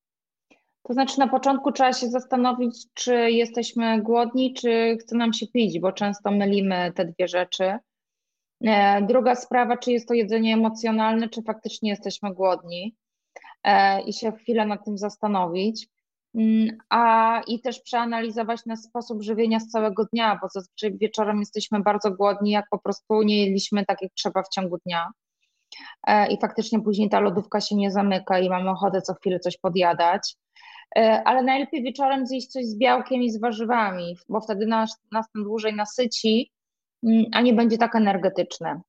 To 0.87 0.93
znaczy, 0.93 1.18
na 1.18 1.28
początku 1.28 1.72
trzeba 1.72 1.93
się 1.93 2.09
zastanowić, 2.09 2.87
czy 2.95 3.30
jesteśmy 3.30 4.03
głodni, 4.03 4.55
czy 4.55 4.97
chce 5.01 5.16
nam 5.16 5.32
się 5.32 5.47
pić, 5.47 5.80
bo 5.80 5.93
często 5.93 6.30
mylimy 6.30 6.93
te 6.93 7.05
dwie 7.05 7.28
rzeczy. 7.28 7.78
E, 8.64 9.03
druga 9.03 9.35
sprawa, 9.35 9.76
czy 9.76 9.93
jest 9.93 10.09
to 10.09 10.14
jedzenie 10.14 10.55
emocjonalne, 10.55 11.28
czy 11.28 11.43
faktycznie 11.43 11.91
jesteśmy 11.91 12.35
głodni 12.35 12.97
e, 13.64 14.03
i 14.03 14.12
się 14.12 14.32
chwilę 14.32 14.66
nad 14.66 14.85
tym 14.85 14.99
zastanowić. 14.99 15.89
Mm, 16.35 16.78
a 16.89 17.41
i 17.47 17.61
też 17.61 17.80
przeanalizować 17.80 18.66
nasz 18.66 18.78
sposób 18.78 19.22
żywienia 19.22 19.61
z 19.61 19.68
całego 19.68 20.05
dnia, 20.12 20.39
bo 20.43 20.49
zazwyczaj 20.49 20.99
wieczorem 20.99 21.39
jesteśmy 21.41 21.80
bardzo 21.80 22.11
głodni, 22.11 22.51
jak 22.51 22.66
po 22.70 22.78
prostu 22.78 23.22
nie 23.22 23.45
jedliśmy 23.45 23.85
tak 23.85 24.03
jak 24.03 24.12
trzeba 24.12 24.43
w 24.43 24.49
ciągu 24.49 24.78
dnia. 24.87 25.11
E, 26.07 26.32
I 26.32 26.41
faktycznie 26.41 26.80
później 26.80 27.09
ta 27.11 27.20
lodówka 27.20 27.61
się 27.61 27.76
nie 27.76 27.91
zamyka 27.91 28.39
i 28.39 28.49
mamy 28.49 28.70
ochotę 28.70 29.03
co 29.03 29.14
chwilę 29.14 29.41
coś 29.41 29.59
podjadać. 29.59 30.37
E, 30.97 31.22
ale 31.24 31.42
najlepiej 31.42 31.82
wieczorem 31.82 32.26
zjeść 32.26 32.47
coś 32.47 32.66
z 32.66 32.78
białkiem 32.78 33.22
i 33.22 33.30
z 33.30 33.40
warzywami, 33.40 34.16
bo 34.28 34.40
wtedy 34.40 34.66
nas, 34.66 35.03
nas 35.12 35.26
dłużej 35.34 35.74
nasyci, 35.74 36.51
mm, 37.03 37.24
a 37.32 37.40
nie 37.40 37.53
będzie 37.53 37.78
tak 37.78 37.95
energetyczne. 37.95 38.80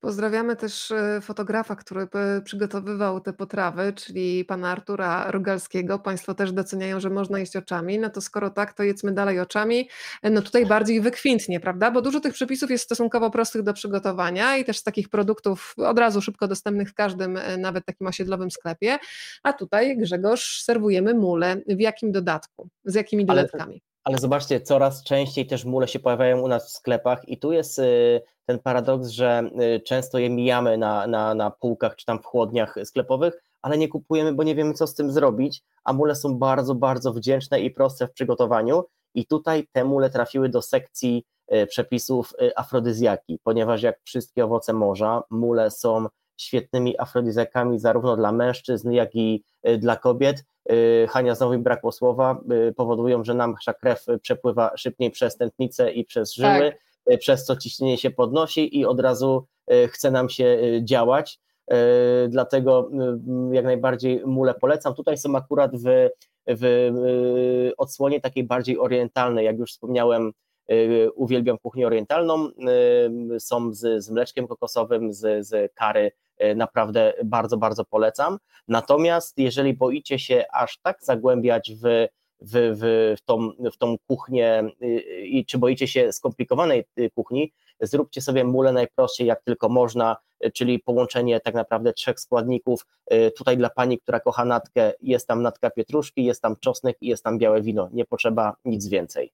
Pozdrawiamy 0.00 0.56
też 0.56 0.90
e, 0.90 1.20
fotografa, 1.20 1.76
który 1.76 2.08
przygotowywał 2.44 3.20
te 3.20 3.32
potrawy, 3.32 3.92
czyli 3.92 4.44
pana 4.44 4.70
Artura 4.70 5.30
Rogalskiego. 5.30 5.98
Państwo 5.98 6.34
też 6.34 6.52
doceniają, 6.52 7.00
że 7.00 7.10
można 7.10 7.38
jeść 7.38 7.56
oczami. 7.56 7.98
No 7.98 8.10
to 8.10 8.20
skoro 8.20 8.50
tak, 8.50 8.72
to 8.72 8.82
jedzmy 8.82 9.12
dalej 9.12 9.40
oczami. 9.40 9.88
E, 10.22 10.30
no 10.30 10.42
tutaj 10.42 10.66
bardziej 10.66 11.00
wykwintnie, 11.00 11.60
prawda? 11.60 11.90
Bo 11.90 12.02
dużo 12.02 12.20
tych 12.20 12.32
przepisów 12.32 12.70
jest 12.70 12.84
stosunkowo 12.84 13.30
prostych 13.30 13.62
do 13.62 13.72
przygotowania 13.72 14.56
i 14.56 14.64
też 14.64 14.78
z 14.78 14.82
takich 14.82 15.08
produktów 15.08 15.74
od 15.76 15.98
razu 15.98 16.20
szybko 16.22 16.48
dostępnych 16.48 16.90
w 16.90 16.94
każdym, 16.94 17.36
e, 17.36 17.56
nawet 17.56 17.84
takim 17.84 18.06
osiedlowym 18.06 18.50
sklepie. 18.50 18.98
A 19.42 19.52
tutaj 19.52 19.96
Grzegorz 19.96 20.62
serwujemy 20.62 21.14
mule. 21.14 21.56
W 21.66 21.80
jakim 21.80 22.12
dodatku? 22.12 22.68
Z 22.84 22.94
jakimi 22.94 23.26
dodatkami? 23.26 23.82
Ale 24.08 24.18
zobaczcie, 24.18 24.60
coraz 24.60 25.02
częściej 25.02 25.46
też 25.46 25.64
mule 25.64 25.88
się 25.88 25.98
pojawiają 25.98 26.40
u 26.40 26.48
nas 26.48 26.66
w 26.66 26.76
sklepach 26.76 27.28
i 27.28 27.38
tu 27.38 27.52
jest 27.52 27.78
y, 27.78 28.20
ten 28.46 28.58
paradoks, 28.58 29.08
że 29.08 29.50
y, 29.76 29.80
często 29.80 30.18
je 30.18 30.30
mijamy 30.30 30.78
na, 30.78 31.06
na, 31.06 31.34
na 31.34 31.50
półkach 31.50 31.96
czy 31.96 32.06
tam 32.06 32.18
w 32.22 32.24
chłodniach 32.24 32.76
sklepowych, 32.84 33.42
ale 33.62 33.78
nie 33.78 33.88
kupujemy, 33.88 34.32
bo 34.32 34.42
nie 34.42 34.54
wiemy 34.54 34.74
co 34.74 34.86
z 34.86 34.94
tym 34.94 35.12
zrobić, 35.12 35.62
a 35.84 35.92
mule 35.92 36.14
są 36.14 36.38
bardzo, 36.38 36.74
bardzo 36.74 37.12
wdzięczne 37.12 37.60
i 37.60 37.70
proste 37.70 38.06
w 38.06 38.12
przygotowaniu. 38.12 38.84
I 39.14 39.26
tutaj 39.26 39.68
te 39.72 39.84
mule 39.84 40.10
trafiły 40.10 40.48
do 40.48 40.62
sekcji 40.62 41.24
y, 41.52 41.66
przepisów 41.66 42.32
afrodyzjaki, 42.56 43.38
ponieważ 43.42 43.82
jak 43.82 44.00
wszystkie 44.04 44.44
owoce 44.44 44.72
morza, 44.72 45.22
mule 45.30 45.70
są 45.70 46.06
świetnymi 46.40 47.00
afrodyzjakami 47.00 47.78
zarówno 47.78 48.16
dla 48.16 48.32
mężczyzn, 48.32 48.90
jak 48.90 49.14
i 49.14 49.44
dla 49.78 49.96
kobiet, 49.96 50.44
Y, 50.72 51.06
Hania 51.10 51.34
znowu 51.34 51.52
mi 51.52 51.58
brakło 51.58 51.92
słowa, 51.92 52.40
y, 52.68 52.72
powodują, 52.72 53.24
że 53.24 53.34
nam 53.34 53.52
nasza 53.52 53.74
krew 53.74 54.06
przepływa 54.22 54.76
szybciej 54.76 55.10
przez 55.10 55.36
tętnicę 55.36 55.92
i 55.92 56.04
przez 56.04 56.34
żyły, 56.34 56.72
tak. 56.72 57.14
Y, 57.14 57.18
przez 57.18 57.44
co 57.44 57.56
ciśnienie 57.56 57.98
się 57.98 58.10
podnosi 58.10 58.78
i 58.78 58.86
od 58.86 59.00
razu 59.00 59.46
chce 59.88 60.10
nam 60.10 60.28
się 60.28 60.58
działać. 60.82 61.40
Dlatego 62.28 62.90
jak 63.52 63.64
najbardziej 63.64 64.22
mule 64.26 64.54
polecam. 64.54 64.94
Tutaj 64.94 65.18
są 65.18 65.36
akurat 65.36 65.70
w, 65.76 66.08
w 66.46 66.92
odsłonie 67.78 68.20
takiej 68.20 68.44
bardziej 68.44 68.78
orientalnej, 68.78 69.44
jak 69.44 69.58
już 69.58 69.72
wspomniałem, 69.72 70.32
uwielbiam 71.14 71.58
kuchnię 71.58 71.86
orientalną, 71.86 72.48
są 73.38 73.74
z, 73.74 74.04
z 74.04 74.10
mleczkiem 74.10 74.46
kokosowym, 74.46 75.12
z, 75.12 75.46
z 75.46 75.74
kary 75.74 76.12
naprawdę 76.56 77.12
bardzo, 77.24 77.56
bardzo 77.56 77.84
polecam. 77.84 78.38
Natomiast 78.68 79.38
jeżeli 79.38 79.74
boicie 79.74 80.18
się 80.18 80.44
aż 80.52 80.78
tak 80.78 81.04
zagłębiać 81.04 81.72
w, 81.72 82.06
w, 82.40 82.76
w, 82.80 83.14
w, 83.18 83.24
tą, 83.24 83.50
w 83.72 83.76
tą 83.76 83.96
kuchnię 84.06 84.64
y, 84.82 84.86
i 85.26 85.46
czy 85.46 85.58
boicie 85.58 85.88
się 85.88 86.12
skomplikowanej 86.12 86.84
y, 86.98 87.10
kuchni, 87.10 87.52
zróbcie 87.80 88.20
sobie 88.20 88.44
mulę 88.44 88.72
najprościej 88.72 89.26
jak 89.26 89.42
tylko 89.42 89.68
można, 89.68 90.16
czyli 90.54 90.78
połączenie 90.78 91.40
tak 91.40 91.54
naprawdę 91.54 91.92
trzech 91.92 92.20
składników. 92.20 92.86
Tutaj 93.36 93.56
dla 93.56 93.70
pani, 93.70 93.98
która 93.98 94.20
kocha 94.20 94.44
natkę, 94.44 94.92
jest 95.00 95.26
tam 95.28 95.42
natka 95.42 95.70
pietruszki, 95.70 96.24
jest 96.24 96.42
tam 96.42 96.56
czosnek 96.60 96.96
i 97.00 97.06
jest 97.06 97.24
tam 97.24 97.38
białe 97.38 97.62
wino. 97.62 97.88
Nie 97.92 98.04
potrzeba 98.04 98.56
nic 98.64 98.88
więcej. 98.88 99.32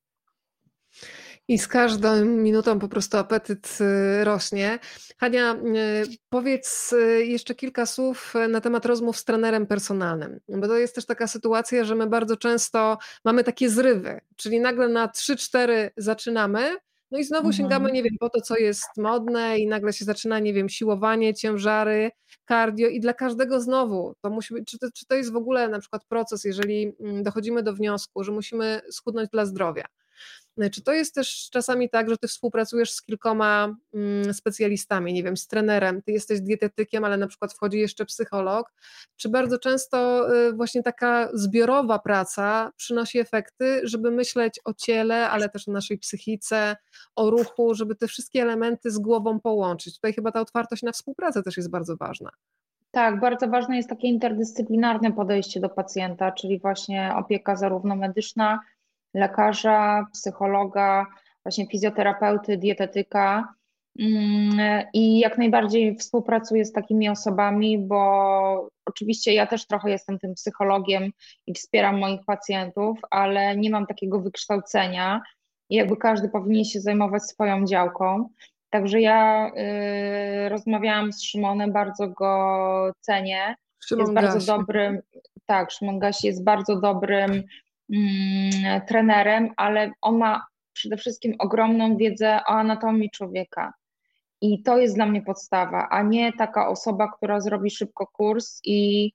I 1.49 1.59
z 1.59 1.69
każdą 1.69 2.25
minutą 2.25 2.79
po 2.79 2.89
prostu 2.89 3.17
apetyt 3.17 3.79
y, 3.81 4.25
rośnie. 4.25 4.79
Hania, 5.19 5.55
y, 5.55 5.57
powiedz 6.29 6.93
y, 6.93 7.27
jeszcze 7.27 7.55
kilka 7.55 7.87
słów 7.87 8.35
na 8.49 8.61
temat 8.61 8.87
rozmów 8.87 9.17
z 9.17 9.25
trenerem 9.25 9.67
personalnym, 9.67 10.41
bo 10.49 10.67
to 10.67 10.77
jest 10.77 10.95
też 10.95 11.07
taka 11.07 11.27
sytuacja, 11.27 11.85
że 11.85 11.95
my 11.95 12.07
bardzo 12.07 12.37
często 12.37 12.99
mamy 13.25 13.45
takie 13.45 13.71
zrywy, 13.71 14.21
czyli 14.37 14.61
nagle 14.61 14.89
na 14.89 15.09
3-4 15.09 15.91
zaczynamy, 15.97 16.77
no 17.11 17.19
i 17.19 17.25
znowu 17.25 17.47
mhm. 17.47 17.53
sięgamy, 17.53 17.93
nie 17.93 18.03
wiem, 18.03 18.15
po 18.21 18.31
to, 18.31 18.41
co 18.41 18.57
jest 18.57 18.97
modne, 18.97 19.59
i 19.59 19.67
nagle 19.67 19.93
się 19.93 20.05
zaczyna, 20.05 20.39
nie 20.39 20.53
wiem, 20.53 20.69
siłowanie, 20.69 21.35
ciężary, 21.35 22.11
cardio, 22.49 22.89
i 22.89 23.01
dla 23.01 23.13
każdego 23.13 23.61
znowu 23.61 24.15
to 24.21 24.31
musi 24.31 24.55
być, 24.55 24.71
czy 24.71 24.79
to, 24.79 24.87
czy 24.95 25.07
to 25.07 25.15
jest 25.15 25.33
w 25.33 25.37
ogóle 25.37 25.69
na 25.69 25.79
przykład 25.79 26.05
proces, 26.05 26.45
jeżeli 26.45 26.93
mm, 27.01 27.23
dochodzimy 27.23 27.63
do 27.63 27.75
wniosku, 27.75 28.25
że 28.25 28.33
musimy 28.33 28.81
schudnąć 28.91 29.31
dla 29.31 29.47
zdrowia 29.47 29.85
czy 30.73 30.83
to 30.83 30.93
jest 30.93 31.15
też 31.15 31.49
czasami 31.53 31.91
tak, 31.91 32.11
że 32.11 32.19
ty 32.19 32.29
współpracujesz 32.29 32.93
z 32.93 33.03
kilkoma 33.03 33.77
mm, 33.95 34.35
specjalistami, 34.35 35.13
nie 35.13 35.23
wiem, 35.23 35.37
z 35.37 35.47
trenerem, 35.47 36.03
ty 36.03 36.13
jesteś 36.13 36.41
dietetykiem, 36.41 37.05
ale 37.05 37.17
na 37.17 37.27
przykład 37.27 37.53
wchodzi 37.53 37.79
jeszcze 37.79 38.05
psycholog? 38.05 38.73
Czy 39.17 39.29
bardzo 39.29 39.59
często 39.59 40.29
e, 40.37 40.53
właśnie 40.53 40.83
taka 40.83 41.29
zbiorowa 41.33 41.99
praca 41.99 42.73
przynosi 42.77 43.19
efekty, 43.19 43.81
żeby 43.85 44.11
myśleć 44.11 44.61
o 44.65 44.75
ciele, 44.75 45.31
ale 45.31 45.49
też 45.49 45.69
o 45.69 45.73
naszej 45.73 45.99
psychice, 45.99 46.77
o 47.17 47.31
ruchu, 47.31 47.75
żeby 47.75 47.95
te 47.95 48.09
wszystkie 48.09 48.43
elementy 48.43 48.91
z 48.91 48.99
głową 48.99 49.41
połączyć? 49.41 49.95
Tutaj 49.95 50.13
chyba 50.13 50.33
ta 50.33 50.41
otwartość 50.41 50.83
na 50.83 50.93
współpracę 50.93 51.43
też 51.43 51.57
jest 51.57 51.71
bardzo 51.71 51.97
ważna. 51.97 52.31
Tak, 52.95 53.21
bardzo 53.21 53.49
ważne 53.49 53.77
jest 53.77 53.89
takie 53.89 54.09
interdyscyplinarne 54.09 55.13
podejście 55.13 55.61
do 55.61 55.69
pacjenta, 55.69 56.33
czyli 56.33 56.59
właśnie 56.59 57.13
opieka 57.17 57.57
zarówno 57.57 57.97
medyczna, 57.97 58.61
lekarza, 59.15 60.07
psychologa, 60.13 61.07
właśnie 61.45 61.67
fizjoterapeuty, 61.67 62.57
dietetyka. 62.57 63.55
Mm, 63.99 64.85
I 64.93 65.19
jak 65.19 65.39
najbardziej 65.39 65.97
współpracuję 65.97 66.65
z 66.65 66.73
takimi 66.73 67.09
osobami, 67.09 67.79
bo 67.79 68.69
oczywiście 68.87 69.35
ja 69.35 69.47
też 69.47 69.67
trochę 69.67 69.91
jestem 69.91 70.19
tym 70.19 70.35
psychologiem 70.35 71.11
i 71.47 71.55
wspieram 71.55 71.99
moich 71.99 72.21
pacjentów, 72.27 72.99
ale 73.11 73.57
nie 73.57 73.71
mam 73.71 73.87
takiego 73.87 74.21
wykształcenia 74.21 75.23
i 75.71 75.77
jakby 75.77 75.97
każdy 75.97 76.29
powinien 76.29 76.65
się 76.65 76.81
zajmować 76.81 77.23
swoją 77.23 77.65
działką. 77.65 78.29
Także 78.71 79.01
ja 79.01 79.51
y, 80.47 80.49
rozmawiałam 80.49 81.13
z 81.13 81.23
Szymonem, 81.23 81.73
bardzo 81.73 82.09
go 82.09 82.93
cenię. 83.01 83.55
Szymon 83.85 84.01
jest 84.01 84.15
bardzo 84.15 84.57
dobrym, 84.57 85.01
tak, 85.47 85.71
Szymon 85.71 85.99
Gasi 85.99 86.27
jest 86.27 86.45
bardzo 86.45 86.81
dobrym 86.81 87.43
trenerem, 88.89 89.51
ale 89.57 89.93
on 90.01 90.19
ma 90.19 90.47
przede 90.73 90.97
wszystkim 90.97 91.35
ogromną 91.39 91.97
wiedzę 91.97 92.41
o 92.47 92.49
anatomii 92.49 93.11
człowieka. 93.11 93.73
I 94.41 94.63
to 94.63 94.79
jest 94.79 94.95
dla 94.95 95.07
mnie 95.07 95.23
podstawa, 95.23 95.89
a 95.91 96.03
nie 96.03 96.33
taka 96.33 96.69
osoba, 96.69 97.13
która 97.13 97.41
zrobi 97.41 97.71
szybko 97.71 98.07
kurs 98.07 98.61
i, 98.65 99.13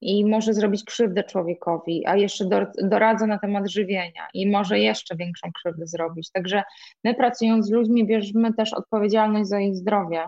i 0.00 0.24
może 0.24 0.54
zrobić 0.54 0.84
krzywdę 0.84 1.24
człowiekowi, 1.24 2.06
a 2.06 2.16
jeszcze 2.16 2.44
do, 2.44 2.66
doradza 2.82 3.26
na 3.26 3.38
temat 3.38 3.70
żywienia 3.70 4.28
i 4.34 4.50
może 4.50 4.78
jeszcze 4.78 5.16
większą 5.16 5.52
krzywdę 5.52 5.86
zrobić. 5.86 6.30
Także 6.30 6.62
my 7.04 7.14
pracując 7.14 7.66
z 7.66 7.70
ludźmi 7.70 8.06
bierzemy 8.06 8.54
też 8.54 8.72
odpowiedzialność 8.72 9.48
za 9.48 9.60
ich 9.60 9.76
zdrowie. 9.76 10.24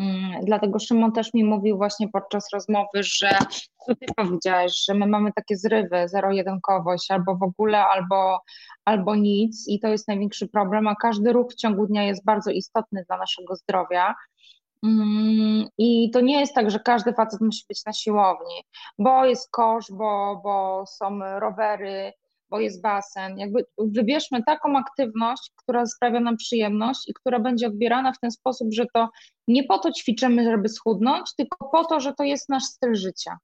Mm, 0.00 0.44
dlatego 0.44 0.78
Szymon 0.78 1.12
też 1.12 1.34
mi 1.34 1.44
mówił 1.44 1.76
właśnie 1.76 2.08
podczas 2.08 2.52
rozmowy, 2.52 3.02
że 3.02 3.38
co 3.86 3.94
ty 3.94 4.06
powiedziałeś, 4.16 4.84
że 4.88 4.94
my 4.94 5.06
mamy 5.06 5.32
takie 5.32 5.56
zrywy, 5.56 6.08
zero-jedynkowość, 6.08 7.10
albo 7.10 7.36
w 7.36 7.42
ogóle, 7.42 7.84
albo, 7.86 8.40
albo 8.84 9.14
nic 9.14 9.68
i 9.68 9.80
to 9.80 9.88
jest 9.88 10.08
największy 10.08 10.48
problem, 10.48 10.88
a 10.88 10.94
każdy 10.94 11.32
ruch 11.32 11.52
w 11.52 11.56
ciągu 11.56 11.86
dnia 11.86 12.04
jest 12.04 12.24
bardzo 12.24 12.50
istotny 12.50 13.04
dla 13.08 13.18
naszego 13.18 13.56
zdrowia. 13.56 14.14
Mm, 14.84 15.68
I 15.78 16.10
to 16.10 16.20
nie 16.20 16.40
jest 16.40 16.54
tak, 16.54 16.70
że 16.70 16.80
każdy 16.80 17.12
facet 17.12 17.40
musi 17.40 17.64
być 17.68 17.84
na 17.84 17.92
siłowni, 17.92 18.64
bo 18.98 19.24
jest 19.24 19.50
kosz, 19.50 19.86
bo, 19.92 20.40
bo 20.44 20.84
są 20.86 21.18
rowery, 21.38 22.12
bo 22.50 22.60
jest 22.60 22.82
basen. 22.82 23.38
Jakby 23.38 23.64
wybierzmy 23.78 24.42
taką 24.46 24.78
aktywność, 24.78 25.52
która 25.56 25.86
sprawia 25.86 26.20
nam 26.20 26.36
przyjemność 26.36 27.08
i 27.08 27.14
która 27.14 27.40
będzie 27.40 27.66
odbierana 27.66 28.12
w 28.12 28.20
ten 28.20 28.30
sposób, 28.30 28.68
że 28.72 28.86
to 28.94 29.08
nie 29.48 29.64
po 29.64 29.78
to 29.78 29.92
ćwiczymy, 29.92 30.44
żeby 30.44 30.68
schudnąć, 30.68 31.34
tylko 31.36 31.70
po 31.70 31.84
to, 31.84 32.00
że 32.00 32.14
to 32.14 32.24
jest 32.24 32.48
nasz 32.48 32.64
styl 32.64 32.94
życia. 32.94 33.38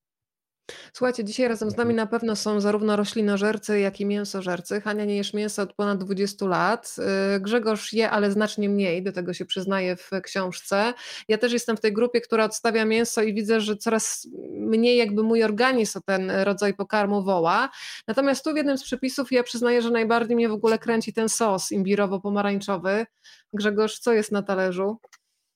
Słuchajcie, 0.92 1.24
dzisiaj 1.24 1.48
razem 1.48 1.70
z 1.70 1.76
nami 1.76 1.94
na 1.94 2.06
pewno 2.06 2.36
są 2.36 2.60
zarówno 2.60 2.96
roślinożercy, 2.96 3.80
jak 3.80 4.00
i 4.00 4.06
mięsożercy. 4.06 4.80
Hania 4.80 5.04
nie 5.04 5.16
jesz 5.16 5.34
mięsa 5.34 5.62
od 5.62 5.72
ponad 5.72 6.04
20 6.04 6.46
lat. 6.46 6.96
Y, 7.36 7.40
Grzegorz 7.40 7.92
je, 7.92 8.10
ale 8.10 8.30
znacznie 8.30 8.68
mniej, 8.68 9.02
do 9.02 9.12
tego 9.12 9.34
się 9.34 9.44
przyznaje 9.44 9.96
w 9.96 10.10
książce. 10.22 10.94
Ja 11.28 11.38
też 11.38 11.52
jestem 11.52 11.76
w 11.76 11.80
tej 11.80 11.92
grupie, 11.92 12.20
która 12.20 12.44
odstawia 12.44 12.84
mięso 12.84 13.22
i 13.22 13.34
widzę, 13.34 13.60
że 13.60 13.76
coraz 13.76 14.28
mniej 14.50 14.96
jakby 14.96 15.22
mój 15.22 15.44
organizm 15.44 15.98
o 15.98 16.00
ten 16.00 16.30
rodzaj 16.30 16.74
pokarmu 16.74 17.22
woła. 17.22 17.68
Natomiast 18.08 18.44
tu 18.44 18.52
w 18.52 18.56
jednym 18.56 18.78
z 18.78 18.84
przepisów 18.84 19.32
ja 19.32 19.42
przyznaję, 19.42 19.82
że 19.82 19.90
najbardziej 19.90 20.36
mnie 20.36 20.48
w 20.48 20.52
ogóle 20.52 20.78
kręci 20.78 21.12
ten 21.12 21.28
sos 21.28 21.72
imbirowo-pomarańczowy. 21.72 23.06
Grzegorz, 23.52 23.98
co 23.98 24.12
jest 24.12 24.32
na 24.32 24.42
talerzu? 24.42 24.98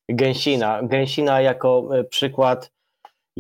Gęsina. 0.09 0.81
Gęsina 0.83 1.41
jako 1.41 1.89
e, 1.99 2.05
przykład 2.05 2.71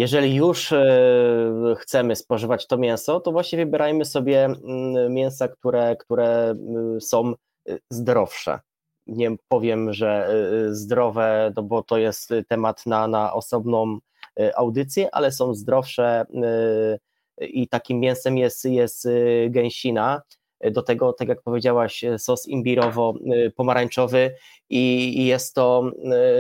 jeżeli 0.01 0.35
już 0.35 0.72
e, 0.72 1.74
chcemy 1.78 2.16
spożywać 2.16 2.66
to 2.66 2.78
mięso, 2.78 3.20
to 3.20 3.32
właśnie 3.32 3.59
wybierajmy 3.59 4.05
sobie 4.05 4.44
mm, 4.44 5.12
mięsa, 5.12 5.48
które, 5.48 5.97
które 5.97 6.51
mm, 6.51 7.01
są 7.01 7.35
e, 7.68 7.78
zdrowsze. 7.90 8.60
Nie 9.06 9.36
powiem, 9.48 9.93
że 9.93 10.28
e, 10.28 10.74
zdrowe, 10.74 11.52
no 11.56 11.62
bo 11.62 11.82
to 11.82 11.98
jest 11.98 12.31
temat 12.48 12.86
na, 12.86 13.09
na 13.09 13.32
osobną 13.32 13.98
audycję, 14.56 15.14
ale 15.14 15.32
są 15.32 15.55
zdrowsze 15.55 16.27
i 17.40 17.68
takim 17.68 18.01
mięsem 18.01 18.39
jest, 18.39 18.64
jest 18.64 19.09
gęsina. 19.48 20.22
Do 20.70 20.82
tego, 20.82 21.12
tak 21.12 21.28
jak 21.28 21.43
powiedziałaś, 21.43 22.05
sos 22.18 22.48
imbirowo-pomarańczowy 22.48 24.31
i 24.70 25.27
jest 25.27 25.55
to 25.55 25.90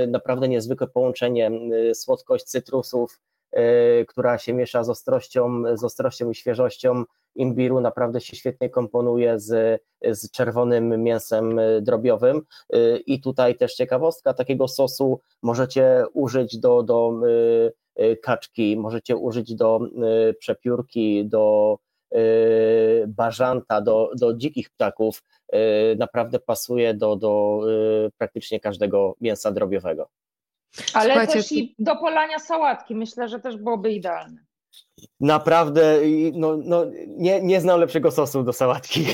naprawdę 0.08 0.48
niezwykłe 0.48 0.86
połączenie 0.86 1.50
słodkość 1.94 2.44
cytrusów, 2.44 3.18
która 4.08 4.38
się 4.38 4.52
miesza 4.52 4.84
z 4.84 4.88
ostrością, 4.88 5.62
z 5.76 5.84
ostrością 5.84 6.30
i 6.30 6.34
świeżością 6.34 7.04
imbiru, 7.34 7.80
naprawdę 7.80 8.20
się 8.20 8.36
świetnie 8.36 8.70
komponuje 8.70 9.40
z, 9.40 9.82
z 10.02 10.30
czerwonym 10.30 11.02
mięsem 11.02 11.58
e, 11.58 11.80
drobiowym. 11.80 12.42
E, 12.72 12.96
I 12.96 13.20
tutaj 13.20 13.56
też 13.56 13.74
ciekawostka, 13.74 14.34
takiego 14.34 14.68
sosu 14.68 15.20
możecie 15.42 16.04
użyć 16.12 16.58
do, 16.58 16.82
do 16.82 17.20
kaczki, 18.22 18.76
możecie 18.76 19.16
użyć 19.16 19.54
do 19.54 19.80
przepiórki, 20.38 21.26
do 21.26 21.76
bażanta, 23.08 23.80
do, 23.80 24.10
do 24.16 24.34
dzikich 24.34 24.70
ptaków. 24.70 25.22
Naprawdę 25.98 26.38
pasuje 26.38 26.94
do, 26.94 27.16
do 27.16 27.60
praktycznie 28.18 28.60
każdego 28.60 29.14
mięsa 29.20 29.52
drobiowego. 29.52 30.08
Ale 30.94 31.14
Słuchajcie, 31.14 31.32
też 31.32 31.52
i 31.52 31.74
do 31.78 31.96
polania 31.96 32.38
sałatki 32.38 32.94
myślę, 32.94 33.28
że 33.28 33.40
też 33.40 33.56
byłoby 33.56 33.92
idealne. 33.92 34.44
Naprawdę, 35.20 36.00
no, 36.34 36.56
no, 36.64 36.86
nie, 37.06 37.42
nie 37.42 37.60
znam 37.60 37.80
lepszego 37.80 38.10
sosu 38.10 38.42
do 38.42 38.52
sałatki. 38.52 39.06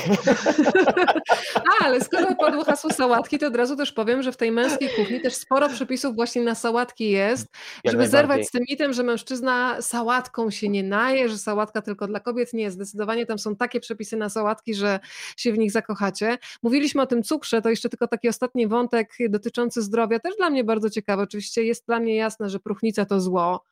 A, 1.55 1.85
ale 1.85 2.01
skoro 2.01 2.35
padło 2.35 2.63
hasło 2.63 2.93
sałatki, 2.93 3.39
to 3.39 3.47
od 3.47 3.55
razu 3.55 3.75
też 3.75 3.91
powiem, 3.91 4.23
że 4.23 4.31
w 4.31 4.37
tej 4.37 4.51
męskiej 4.51 4.89
kuchni 4.89 5.21
też 5.21 5.35
sporo 5.35 5.69
przepisów 5.69 6.15
właśnie 6.15 6.41
na 6.41 6.55
sałatki 6.55 7.09
jest, 7.09 7.47
Jak 7.83 7.91
żeby 7.91 8.07
zerwać 8.07 8.47
z 8.47 8.51
tym 8.51 8.63
mitem, 8.69 8.93
że 8.93 9.03
mężczyzna 9.03 9.81
sałatką 9.81 10.51
się 10.51 10.69
nie 10.69 10.83
naje, 10.83 11.29
że 11.29 11.37
sałatka 11.37 11.81
tylko 11.81 12.07
dla 12.07 12.19
kobiet. 12.19 12.53
Nie, 12.53 12.71
zdecydowanie 12.71 13.25
tam 13.25 13.39
są 13.39 13.55
takie 13.55 13.79
przepisy 13.79 14.17
na 14.17 14.29
sałatki, 14.29 14.73
że 14.73 14.99
się 15.37 15.53
w 15.53 15.57
nich 15.57 15.71
zakochacie. 15.71 16.37
Mówiliśmy 16.63 17.01
o 17.01 17.07
tym 17.07 17.23
cukrze, 17.23 17.61
to 17.61 17.69
jeszcze 17.69 17.89
tylko 17.89 18.07
taki 18.07 18.29
ostatni 18.29 18.67
wątek 18.67 19.09
dotyczący 19.29 19.81
zdrowia, 19.81 20.19
też 20.19 20.35
dla 20.37 20.49
mnie 20.49 20.63
bardzo 20.63 20.89
ciekawy. 20.89 21.23
Oczywiście 21.23 21.63
jest 21.63 21.85
dla 21.85 21.99
mnie 21.99 22.15
jasne, 22.15 22.49
że 22.49 22.59
próchnica 22.59 23.05
to 23.05 23.21
zło, 23.21 23.63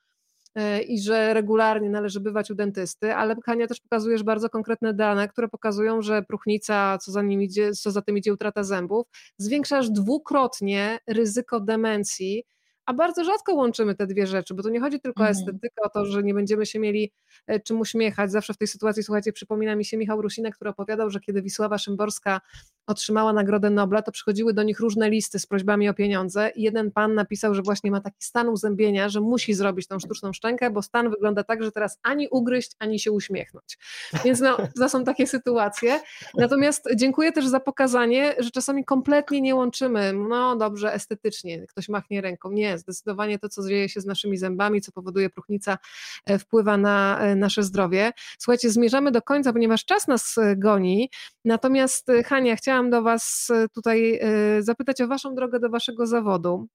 i 0.88 1.02
że 1.02 1.34
regularnie 1.34 1.90
należy 1.90 2.20
bywać 2.20 2.52
u 2.52 2.56
dentysty, 2.56 3.16
ale 3.16 3.36
Kania 3.36 3.68
też 3.68 3.82
pokazujesz 3.82 4.24
bardzo 4.24 4.50
konkretne 4.50 4.94
dane, 4.94 5.28
które 5.28 5.48
pokazują, 5.48 6.02
że 6.02 6.24
próchnica, 6.24 6.98
co 6.98 7.12
za, 7.12 7.22
nim 7.22 7.42
idzie, 7.42 7.72
co 7.72 7.92
za 7.92 8.02
tym 8.02 8.18
idzie 8.18 8.34
utrata 8.34 8.64
zębów, 8.64 9.08
zwiększa 9.38 9.78
aż 9.78 9.90
dwukrotnie 9.90 11.00
ryzyko 11.08 11.60
demencji, 11.60 12.44
a 12.86 12.94
bardzo 12.94 13.24
rzadko 13.24 13.54
łączymy 13.54 13.96
te 13.96 14.08
dwie 14.08 14.28
rzeczy, 14.28 14.54
bo 14.54 14.64
to 14.64 14.70
nie 14.70 14.80
chodzi 14.80 15.00
tylko 15.00 15.24
mhm. 15.24 15.28
o 15.28 15.40
estetykę, 15.40 15.82
o 15.82 15.90
to, 15.90 16.06
że 16.06 16.24
nie 16.24 16.34
będziemy 16.34 16.66
się 16.66 16.80
mieli 16.80 17.12
e, 17.48 17.60
czym 17.60 17.80
uśmiechać. 17.80 18.32
Zawsze 18.32 18.54
w 18.54 18.58
tej 18.58 18.68
sytuacji, 18.68 19.04
słuchajcie, 19.04 19.34
przypomina 19.34 19.76
mi 19.76 19.86
się 19.86 19.98
Michał 19.98 20.22
Rusinek, 20.22 20.56
który 20.56 20.70
opowiadał, 20.70 21.10
że 21.10 21.20
kiedy 21.20 21.42
Wisława 21.42 21.78
Szymborska 21.78 22.42
otrzymała 22.88 23.34
Nagrodę 23.34 23.70
Nobla, 23.70 24.02
to 24.02 24.12
przychodziły 24.12 24.54
do 24.54 24.64
nich 24.64 24.80
różne 24.80 25.10
listy 25.10 25.40
z 25.40 25.46
prośbami 25.46 25.90
o 25.90 25.94
pieniądze 25.94 26.52
i 26.56 26.62
jeden 26.62 26.92
pan 26.92 27.14
napisał, 27.14 27.56
że 27.56 27.62
właśnie 27.62 27.92
ma 27.92 28.02
taki 28.02 28.24
stan 28.24 28.50
uzębienia, 28.50 29.10
że 29.10 29.22
musi 29.22 29.54
zrobić 29.54 29.88
tą 29.88 30.00
sztuczną 30.00 30.34
szczękę, 30.34 30.70
bo 30.70 30.82
stan 30.82 31.10
wygląda 31.10 31.44
tak, 31.44 31.64
że 31.64 31.72
teraz 31.72 32.00
ani 32.04 32.28
ugryźć, 32.28 32.72
ani 32.80 33.00
się 33.00 33.12
uśmiechnąć. 33.12 33.78
Więc 34.26 34.40
no, 34.40 34.58
to 34.80 34.90
są 34.90 35.04
takie 35.04 35.28
sytuacje. 35.28 36.00
Natomiast 36.38 36.90
dziękuję 36.96 37.32
też 37.32 37.48
za 37.48 37.60
pokazanie, 37.60 38.36
że 38.40 38.52
czasami 38.52 38.86
kompletnie 38.86 39.42
nie 39.42 39.56
łączymy, 39.56 40.14
no 40.14 40.56
dobrze, 40.56 40.94
estetycznie, 40.94 41.68
ktoś 41.68 41.90
machnie 41.90 42.22
ręką. 42.22 42.52
Nie, 42.52 42.78
zdecydowanie 42.78 43.40
to, 43.40 43.50
co 43.50 43.70
dzieje 43.70 43.90
się 43.90 44.02
z 44.02 44.06
naszymi 44.06 44.38
zębami, 44.38 44.82
co 44.82 44.92
powoduje 44.92 45.30
próchnica, 45.30 45.78
e, 46.26 46.40
wpływa 46.40 46.78
na 46.78 47.20
e, 47.20 47.36
nasze 47.36 47.64
zdrowie. 47.64 48.12
Słuchajcie, 48.40 48.70
zmierzamy 48.70 49.12
do 49.12 49.22
końca, 49.22 49.54
ponieważ 49.54 49.86
czas 49.86 50.08
nas 50.08 50.38
e, 50.38 50.56
goni. 50.56 51.10
Natomiast 51.46 52.08
Hania, 52.26 52.56
chciałam 52.56 52.75
do 52.84 53.02
Was 53.02 53.52
tutaj 53.74 54.20
zapytać 54.60 55.02
o 55.02 55.08
Waszą 55.08 55.36
drogę 55.36 55.60
do 55.60 55.70
Waszego 55.70 56.08
zawodu 56.08 56.68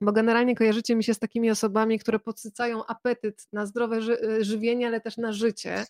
bo 0.00 0.12
generalnie 0.12 0.56
kojarzycie 0.56 0.96
mi 0.96 1.04
się 1.04 1.14
z 1.14 1.18
takimi 1.18 1.50
osobami, 1.50 1.98
które 1.98 2.18
podsycają 2.18 2.86
apetyt 2.86 3.48
na 3.52 3.66
zdrowe 3.66 4.02
ży 4.02 4.38
żywienie, 4.40 4.86
ale 4.86 5.00
też 5.00 5.16
na 5.16 5.32
życie. 5.32 5.84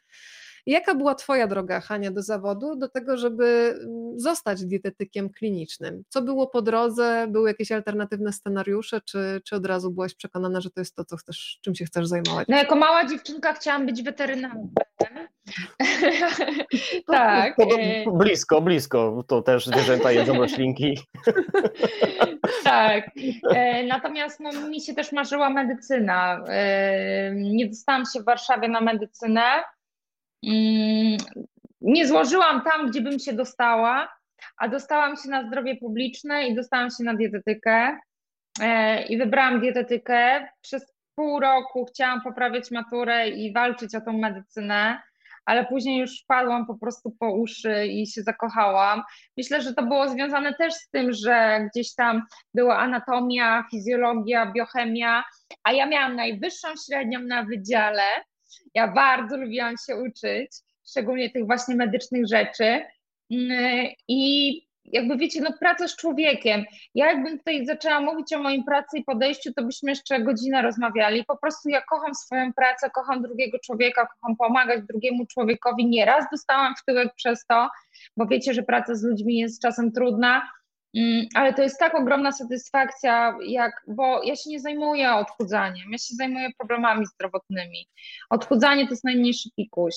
Jaka 0.67 0.95
była 0.95 1.15
Twoja 1.15 1.47
droga, 1.47 1.81
Hania, 1.81 2.11
do 2.11 2.23
zawodu, 2.23 2.77
do 2.77 2.89
tego, 2.89 3.17
żeby 3.17 3.45
mm, 3.45 4.21
zostać 4.21 4.65
dietetykiem 4.65 5.31
klinicznym? 5.31 6.03
Co 6.09 6.23
było 6.23 6.47
po 6.47 6.63
drodze? 6.63 7.27
Były 7.31 7.49
jakieś 7.49 7.73
alternatywne 7.73 8.33
scenariusze, 8.33 9.01
czy, 9.01 9.41
czy 9.45 9.57
od 9.57 9.67
razu 9.67 9.91
byłaś 9.91 10.15
przekonana, 10.15 10.61
że 10.61 10.71
to 10.71 10.81
jest 10.81 10.95
to, 10.95 11.05
co 11.05 11.17
chcesz, 11.17 11.59
czym 11.63 11.75
się 11.75 11.85
chcesz 11.85 12.07
zajmować? 12.07 12.49
No, 12.49 12.57
jako 12.57 12.77
mała 12.77 13.07
dziewczynka 13.07 13.53
chciałam 13.53 13.87
być 13.87 14.03
weterynarzem. 14.03 14.69
tak. 17.07 17.57
To, 17.57 17.67
to 17.67 17.79
e, 17.81 18.05
blisko, 18.13 18.61
blisko. 18.61 19.25
To 19.29 19.43
też 19.43 19.67
zwierzęta 19.67 20.13
jedzą 20.13 20.35
roślinki. 20.35 20.99
tak. 22.65 23.11
E, 23.55 23.87
natomiast 23.87 24.41
no, 24.41 24.53
mi 24.69 24.81
się 24.81 24.95
też 24.95 25.13
marzyła 25.13 25.51
medycyna. 25.51 26.45
E, 26.49 27.33
nie 27.35 27.69
dostałam 27.69 28.05
się 28.15 28.21
w 28.21 28.25
Warszawie 28.25 28.69
na 28.69 28.81
medycynę. 28.81 29.43
Mm, 30.47 31.17
nie 31.81 32.07
złożyłam 32.07 32.63
tam, 32.63 32.91
gdzie 32.91 33.01
bym 33.01 33.19
się 33.19 33.33
dostała, 33.33 34.19
a 34.57 34.69
dostałam 34.69 35.17
się 35.17 35.29
na 35.29 35.47
zdrowie 35.47 35.77
publiczne 35.77 36.47
i 36.47 36.55
dostałam 36.55 36.91
się 36.91 37.05
na 37.05 37.15
dietetykę. 37.15 37.99
I 39.09 39.19
wybrałam 39.19 39.61
dietetykę. 39.61 40.49
Przez 40.61 40.95
pół 41.15 41.41
roku 41.41 41.85
chciałam 41.85 42.23
poprawiać 42.23 42.71
maturę 42.71 43.29
i 43.29 43.53
walczyć 43.53 43.95
o 43.95 44.01
tą 44.01 44.13
medycynę 44.13 44.99
ale 45.49 45.67
później 45.67 46.01
już 46.01 46.23
wpadłam 46.23 46.67
po 46.67 46.75
prostu 46.75 47.11
po 47.11 47.33
uszy 47.33 47.87
i 47.87 48.07
się 48.07 48.23
zakochałam. 48.23 49.03
Myślę, 49.37 49.63
że 49.63 49.75
to 49.75 49.83
było 49.83 50.09
związane 50.09 50.55
też 50.55 50.75
z 50.75 50.91
tym, 50.91 51.13
że 51.13 51.67
gdzieś 51.71 51.95
tam 51.95 52.23
była 52.55 52.79
anatomia, 52.79 53.65
fizjologia, 53.71 54.53
biochemia, 54.53 55.25
a 55.65 55.73
ja 55.73 55.87
miałam 55.87 56.17
najwyższą 56.17 56.69
średnią 56.87 57.21
na 57.21 57.43
wydziale. 57.43 58.03
Ja 58.75 58.89
bardzo 58.89 59.37
lubiłam 59.37 59.75
się 59.87 59.97
uczyć, 59.97 60.51
szczególnie 60.91 61.31
tych 61.31 61.47
właśnie 61.47 61.77
medycznych 61.77 62.27
rzeczy. 62.27 62.85
Mm, 63.31 63.87
I 64.09 64.69
jakby 64.93 65.17
wiecie, 65.17 65.41
no 65.41 65.51
praca 65.61 65.89
z 65.89 65.97
człowiekiem. 65.97 66.65
Ja 66.95 67.07
jakbym 67.07 67.39
tutaj 67.39 67.67
zaczęła 67.67 68.01
mówić 68.01 68.33
o 68.33 68.43
moim 68.43 68.65
pracy 68.65 68.99
i 68.99 69.05
podejściu, 69.05 69.53
to 69.53 69.63
byśmy 69.63 69.91
jeszcze 69.91 70.21
godzinę 70.21 70.63
rozmawiali. 70.63 71.25
Po 71.25 71.37
prostu 71.37 71.69
ja 71.69 71.83
kocham 71.91 72.15
swoją 72.15 72.53
pracę, 72.53 72.91
kocham 72.91 73.23
drugiego 73.23 73.59
człowieka, 73.59 74.07
kocham 74.07 74.37
pomagać 74.37 74.83
drugiemu 74.89 75.27
człowiekowi. 75.27 75.87
Nieraz 75.87 76.25
dostałam 76.33 76.75
w 76.77 76.85
tyłek 76.85 77.15
przez 77.15 77.47
to, 77.47 77.69
bo 78.17 78.27
wiecie, 78.27 78.55
że 78.55 78.63
praca 78.63 78.95
z 78.95 79.05
ludźmi 79.05 79.39
jest 79.39 79.63
czasem 79.63 79.93
trudna, 79.93 80.51
ale 81.35 81.55
to 81.55 81.63
jest 81.63 81.79
tak 81.79 81.95
ogromna 81.95 82.33
satysfakcja, 82.33 83.39
jak, 83.47 83.73
bo 83.89 84.23
ja 84.23 84.37
się 84.37 84.51
nie 84.51 84.61
zajmuję 84.61 85.15
odchudzaniem, 85.15 85.93
ja 85.93 85.99
się 85.99 86.15
zajmuję 86.15 86.49
problemami 86.59 87.07
zdrowotnymi. 87.07 87.89
Odchudzanie 88.31 88.85
to 88.85 88.91
jest 88.91 89.05
najmniejszy 89.05 89.49
pikuś. 89.57 89.95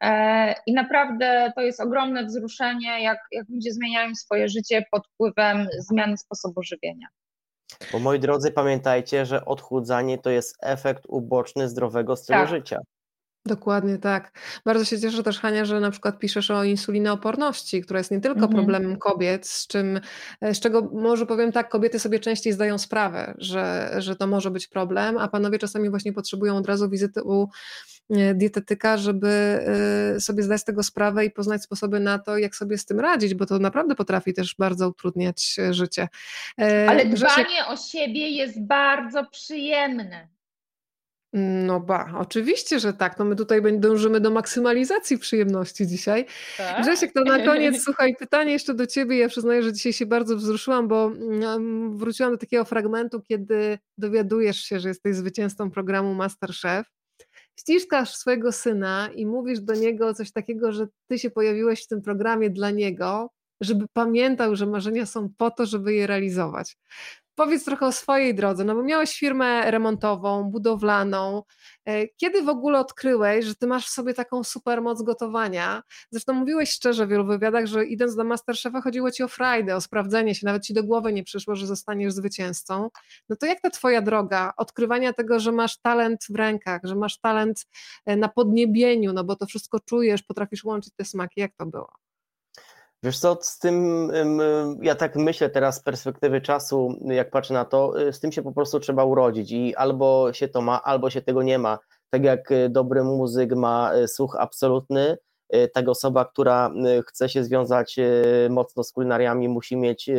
E, 0.00 0.54
I 0.66 0.72
naprawdę 0.72 1.52
to 1.56 1.62
jest 1.62 1.80
ogromne 1.80 2.24
wzruszenie, 2.24 3.02
jak, 3.02 3.18
jak 3.32 3.48
ludzie 3.48 3.72
zmieniają 3.72 4.14
swoje 4.14 4.48
życie 4.48 4.84
pod 4.90 5.06
wpływem 5.06 5.68
zmiany 5.78 6.16
sposobu 6.16 6.62
żywienia. 6.62 7.06
Bo 7.92 7.98
moi 7.98 8.20
drodzy, 8.20 8.50
pamiętajcie, 8.50 9.26
że 9.26 9.44
odchudzanie 9.44 10.18
to 10.18 10.30
jest 10.30 10.56
efekt 10.62 11.04
uboczny 11.08 11.68
zdrowego 11.68 12.16
stylu 12.16 12.38
tak. 12.38 12.48
życia. 12.48 12.80
Dokładnie 13.46 13.98
tak. 13.98 14.32
Bardzo 14.64 14.84
się 14.84 15.00
cieszę 15.00 15.22
też, 15.22 15.38
Hania, 15.40 15.64
że 15.64 15.80
na 15.80 15.90
przykład 15.90 16.18
piszesz 16.18 16.50
o 16.50 16.64
insulinooporności, 16.64 17.82
która 17.82 17.98
jest 18.00 18.10
nie 18.10 18.20
tylko 18.20 18.40
mhm. 18.40 18.52
problemem 18.52 18.96
kobiet, 18.96 19.46
z 19.46 19.66
czym, 19.66 20.00
z 20.42 20.60
czego 20.60 20.82
może 20.92 21.26
powiem 21.26 21.52
tak, 21.52 21.68
kobiety 21.68 21.98
sobie 21.98 22.20
częściej 22.20 22.52
zdają 22.52 22.78
sprawę, 22.78 23.34
że, 23.38 23.94
że 23.98 24.16
to 24.16 24.26
może 24.26 24.50
być 24.50 24.66
problem, 24.66 25.18
a 25.18 25.28
panowie 25.28 25.58
czasami 25.58 25.90
właśnie 25.90 26.12
potrzebują 26.12 26.56
od 26.56 26.66
razu 26.66 26.90
wizyty 26.90 27.22
u 27.22 27.48
E, 28.10 28.34
dietetyka, 28.34 28.96
żeby 28.96 29.28
e, 30.16 30.20
sobie 30.20 30.42
zdać 30.42 30.60
z 30.60 30.64
tego 30.64 30.82
sprawę 30.82 31.24
i 31.24 31.30
poznać 31.30 31.62
sposoby 31.62 32.00
na 32.00 32.18
to, 32.18 32.38
jak 32.38 32.56
sobie 32.56 32.78
z 32.78 32.86
tym 32.86 33.00
radzić, 33.00 33.34
bo 33.34 33.46
to 33.46 33.58
naprawdę 33.58 33.94
potrafi 33.94 34.34
też 34.34 34.54
bardzo 34.58 34.88
utrudniać 34.88 35.56
e, 35.58 35.74
życie. 35.74 36.08
Ale 36.88 37.06
dbanie 37.06 37.66
o 37.68 37.76
siebie 37.76 38.28
jest 38.30 38.62
bardzo 38.62 39.26
przyjemne. 39.26 40.33
No 41.36 41.80
ba, 41.80 42.14
oczywiście, 42.18 42.80
że 42.80 42.92
tak. 42.92 43.18
No 43.18 43.24
my 43.24 43.36
tutaj 43.36 43.78
dążymy 43.78 44.20
do 44.20 44.30
maksymalizacji 44.30 45.18
przyjemności 45.18 45.86
dzisiaj. 45.86 46.26
Tak? 46.56 46.82
Grzesiek, 46.82 47.12
to 47.12 47.24
na 47.24 47.44
koniec, 47.44 47.82
słuchaj, 47.84 48.16
pytanie 48.16 48.52
jeszcze 48.52 48.74
do 48.74 48.86
Ciebie. 48.86 49.18
Ja 49.18 49.28
przyznaję, 49.28 49.62
że 49.62 49.72
dzisiaj 49.72 49.92
się 49.92 50.06
bardzo 50.06 50.36
wzruszyłam, 50.36 50.88
bo 50.88 51.06
mm, 51.06 51.98
wróciłam 51.98 52.32
do 52.32 52.38
takiego 52.38 52.64
fragmentu, 52.64 53.20
kiedy 53.20 53.78
dowiadujesz 53.98 54.60
się, 54.60 54.80
że 54.80 54.88
jesteś 54.88 55.16
zwycięzcą 55.16 55.70
programu 55.70 56.14
Masterchef 56.14 56.86
ściskasz 57.60 58.14
swojego 58.14 58.52
syna 58.52 59.08
i 59.14 59.26
mówisz 59.26 59.60
do 59.60 59.74
niego 59.74 60.14
coś 60.14 60.32
takiego, 60.32 60.72
że 60.72 60.86
ty 61.06 61.18
się 61.18 61.30
pojawiłeś 61.30 61.84
w 61.84 61.86
tym 61.86 62.02
programie 62.02 62.50
dla 62.50 62.70
niego, 62.70 63.30
żeby 63.60 63.86
pamiętał, 63.92 64.56
że 64.56 64.66
marzenia 64.66 65.06
są 65.06 65.28
po 65.38 65.50
to, 65.50 65.66
żeby 65.66 65.94
je 65.94 66.06
realizować. 66.06 66.76
Powiedz 67.34 67.64
trochę 67.64 67.86
o 67.86 67.92
swojej 67.92 68.34
drodze, 68.34 68.64
no 68.64 68.74
bo 68.74 68.82
miałeś 68.82 69.18
firmę 69.18 69.70
remontową, 69.70 70.44
budowlaną. 70.44 71.42
E, 71.86 72.08
kiedy 72.08 72.42
w 72.42 72.48
ogóle 72.48 72.78
odkryłeś, 72.78 73.44
że 73.44 73.54
ty 73.54 73.66
masz 73.66 73.86
w 73.86 73.90
sobie 73.90 74.14
taką 74.14 74.44
super 74.44 74.82
moc 74.82 75.02
gotowania? 75.02 75.82
Zresztą 76.10 76.32
mówiłeś 76.32 76.70
szczerze 76.70 77.06
w 77.06 77.10
wielu 77.10 77.26
wywiadach, 77.26 77.66
że 77.66 77.84
idąc 77.84 78.16
do 78.16 78.24
Masterchefa 78.24 78.80
chodziło 78.80 79.10
ci 79.10 79.22
o 79.22 79.28
frajdę, 79.28 79.76
o 79.76 79.80
sprawdzenie 79.80 80.34
się, 80.34 80.46
nawet 80.46 80.64
ci 80.64 80.74
do 80.74 80.84
głowy 80.84 81.12
nie 81.12 81.24
przyszło, 81.24 81.56
że 81.56 81.66
zostaniesz 81.66 82.12
zwycięzcą. 82.12 82.90
No 83.28 83.36
to 83.36 83.46
jak 83.46 83.60
ta 83.60 83.70
twoja 83.70 84.02
droga 84.02 84.52
odkrywania 84.56 85.12
tego, 85.12 85.40
że 85.40 85.52
masz 85.52 85.78
talent 85.80 86.20
w 86.30 86.34
rękach, 86.36 86.80
że 86.84 86.94
masz 86.94 87.20
talent 87.20 87.66
e, 88.06 88.16
na 88.16 88.28
podniebieniu, 88.28 89.12
no 89.12 89.24
bo 89.24 89.36
to 89.36 89.46
wszystko 89.46 89.80
czujesz, 89.80 90.22
potrafisz 90.22 90.64
łączyć 90.64 90.94
te 90.96 91.04
smaki, 91.04 91.40
jak 91.40 91.52
to 91.56 91.66
było? 91.66 92.03
Wiesz 93.04 93.18
co, 93.18 93.38
z 93.40 93.58
tym, 93.58 94.10
ja 94.82 94.94
tak 94.94 95.16
myślę 95.16 95.50
teraz 95.50 95.76
z 95.76 95.80
perspektywy 95.80 96.40
czasu, 96.40 96.98
jak 97.04 97.30
patrzę 97.30 97.54
na 97.54 97.64
to, 97.64 98.00
y, 98.00 98.12
z 98.12 98.20
tym 98.20 98.32
się 98.32 98.42
po 98.42 98.52
prostu 98.52 98.80
trzeba 98.80 99.04
urodzić 99.04 99.52
i 99.52 99.76
albo 99.76 100.32
się 100.32 100.48
to 100.48 100.60
ma, 100.60 100.82
albo 100.82 101.10
się 101.10 101.22
tego 101.22 101.42
nie 101.42 101.58
ma. 101.58 101.78
Tak 102.10 102.24
jak 102.24 102.50
y, 102.50 102.68
dobry 102.68 103.04
muzyk 103.04 103.52
ma 103.56 103.94
y, 103.96 104.08
słuch 104.08 104.36
absolutny, 104.38 105.16
tak 105.72 105.88
osoba, 105.88 106.24
która 106.24 106.70
chce 107.06 107.28
się 107.28 107.44
związać 107.44 107.96
mocno 108.50 108.84
z 108.84 108.92
kulinariami, 108.92 109.48
musi 109.48 109.76
mieć 109.76 110.10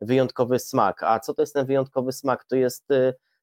wyjątkowy 0.00 0.58
smak. 0.58 1.02
A 1.02 1.20
co 1.20 1.34
to 1.34 1.42
jest 1.42 1.54
ten 1.54 1.66
wyjątkowy 1.66 2.12
smak? 2.12 2.44
To 2.44 2.56
jest 2.56 2.88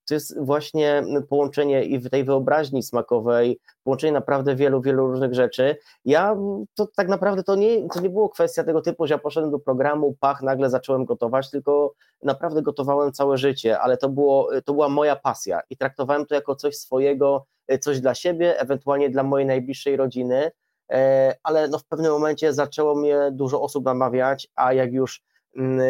to 0.08 0.14
jest 0.14 0.40
właśnie 0.40 1.04
połączenie 1.30 1.84
i 1.84 2.10
tej 2.10 2.24
wyobraźni 2.24 2.84
smakowej, 2.84 3.60
połączenie 3.84 4.14
naprawdę 4.14 4.56
wielu, 4.56 4.82
wielu 4.82 5.08
różnych 5.08 5.34
rzeczy. 5.34 5.78
Ja 6.06 6.36
to 6.74 6.88
tak 6.96 7.08
naprawdę 7.08 7.44
to 7.44 7.56
nie, 7.56 7.90
to 7.90 8.00
nie 8.00 8.10
było 8.10 8.30
kwestia 8.30 8.64
tego 8.64 8.82
typu, 8.82 9.08
że 9.08 9.14
ja 9.14 9.18
poszedłem 9.18 9.52
do 9.52 9.60
programu, 9.60 10.16
pach, 10.20 10.42
nagle 10.42 10.70
zacząłem 10.70 11.06
gotować, 11.06 11.50
tylko 11.50 11.94
naprawdę 12.24 12.62
gotowałem 12.62 13.12
całe 13.12 13.38
życie, 13.38 13.80
ale 13.80 13.98
to, 13.98 14.10
było, 14.10 14.50
to 14.66 14.74
była 14.74 14.90
moja 14.90 15.16
pasja 15.16 15.62
i 15.70 15.78
traktowałem 15.78 16.26
to 16.26 16.36
jako 16.36 16.56
coś 16.56 16.78
swojego, 16.78 17.46
coś 17.82 18.00
dla 18.00 18.16
siebie, 18.16 18.60
ewentualnie 18.60 19.10
dla 19.10 19.24
mojej 19.24 19.48
najbliższej 19.48 19.98
rodziny, 19.98 20.52
e, 20.92 21.36
ale 21.44 21.68
no 21.68 21.80
w 21.80 21.86
pewnym 21.86 22.12
momencie 22.12 22.54
zaczęło 22.54 22.96
mnie 22.96 23.18
dużo 23.32 23.62
osób 23.62 23.86
namawiać, 23.86 24.48
a 24.56 24.74
jak 24.74 24.94
już 24.94 25.22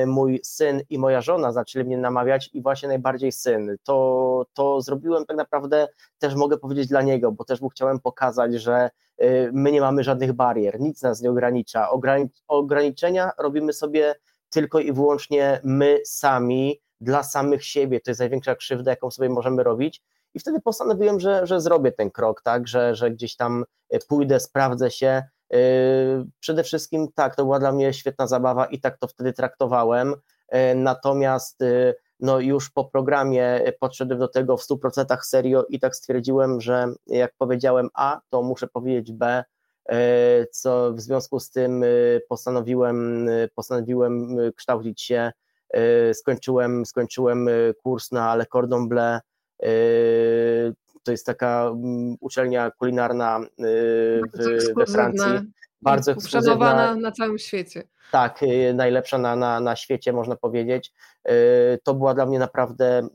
mój 0.08 0.40
syn 0.44 0.82
i 0.90 0.98
moja 1.00 1.22
żona 1.22 1.52
zaczęli 1.52 1.86
mnie 1.86 1.98
namawiać 1.98 2.50
i 2.54 2.62
właśnie 2.62 2.88
najbardziej 2.88 3.32
syn. 3.32 3.78
To, 3.84 4.46
to 4.54 4.82
zrobiłem 4.82 5.26
tak 5.26 5.38
naprawdę 5.38 5.88
też 6.20 6.36
mogę 6.36 6.58
powiedzieć 6.58 6.88
dla 6.88 7.02
niego, 7.02 7.32
bo 7.32 7.46
też 7.46 7.62
mu 7.62 7.70
chciałem 7.70 8.00
pokazać, 8.00 8.54
że 8.54 8.90
y, 9.22 9.50
my 9.54 9.72
nie 9.72 9.82
mamy 9.82 10.04
żadnych 10.04 10.34
barier, 10.34 10.80
nic 10.80 11.02
nas 11.02 11.22
nie 11.22 11.30
ogranicza. 11.30 11.90
Ograniczenia 12.48 13.32
robimy 13.38 13.74
sobie 13.74 14.16
tylko 14.50 14.80
i 14.80 14.94
wyłącznie 14.94 15.60
my 15.64 16.00
sami, 16.06 16.82
dla 17.02 17.24
samych 17.24 17.66
siebie. 17.66 18.00
To 18.02 18.12
jest 18.12 18.20
największa 18.20 18.56
krzywda, 18.56 18.92
jaką 18.92 19.12
sobie 19.12 19.30
możemy 19.30 19.64
robić. 19.64 20.04
I 20.34 20.40
wtedy 20.40 20.62
postanowiłem, 20.62 21.20
że, 21.20 21.48
że 21.48 21.62
zrobię 21.62 21.92
ten 21.92 22.12
krok, 22.12 22.42
tak, 22.42 22.68
że, 22.68 22.96
że 22.96 23.12
gdzieś 23.12 23.36
tam 23.36 23.66
y, 23.94 24.00
pójdę, 24.08 24.40
sprawdzę 24.40 24.92
się, 24.92 25.24
Przede 26.40 26.64
wszystkim 26.64 27.08
tak, 27.16 27.36
to 27.36 27.44
była 27.44 27.60
dla 27.60 27.72
mnie 27.72 27.94
świetna 27.94 28.28
zabawa 28.28 28.66
i 28.66 28.80
tak 28.80 28.98
to 28.98 29.08
wtedy 29.08 29.34
traktowałem. 29.34 30.14
Natomiast 30.76 31.60
no 32.20 32.40
już 32.40 32.70
po 32.70 32.86
programie 32.86 33.62
podszedłem 33.80 34.20
do 34.20 34.28
tego 34.28 34.58
w 34.58 34.62
100% 34.62 35.18
serio 35.24 35.66
i 35.70 35.80
tak 35.80 35.96
stwierdziłem, 35.96 36.62
że 36.62 36.88
jak 37.08 37.34
powiedziałem 37.38 37.90
A, 37.94 38.22
to 38.30 38.44
muszę 38.44 38.68
powiedzieć 38.68 39.12
B, 39.12 39.44
co 40.52 40.94
w 40.94 41.02
związku 41.02 41.40
z 41.40 41.52
tym 41.52 41.86
postanowiłem, 42.30 43.30
postanowiłem 43.56 44.38
kształcić 44.56 45.02
się, 45.02 45.32
skończyłem, 46.14 46.86
skończyłem 46.86 47.50
kurs 47.84 48.12
na 48.12 48.36
Le 48.36 48.46
Cordon 48.46 48.90
Bleu, 48.90 49.20
to 51.08 51.12
jest 51.12 51.26
taka 51.26 51.68
mm, 51.68 52.16
uczelnia 52.20 52.72
kulinarna 52.72 53.40
w, 54.34 54.74
we 54.76 54.86
Francji, 54.86 55.52
bardzo 55.82 56.12
ekskluzywna. 56.12 56.96
na 56.96 57.12
całym 57.12 57.38
świecie. 57.38 57.84
Tak, 58.12 58.40
najlepsza 58.74 59.18
na, 59.18 59.36
na, 59.36 59.60
na 59.60 59.76
świecie, 59.76 60.14
można 60.14 60.36
powiedzieć. 60.36 60.94
To 61.84 61.94
była 61.94 62.14
dla 62.14 62.26
mnie 62.26 62.40
naprawdę 62.40 63.08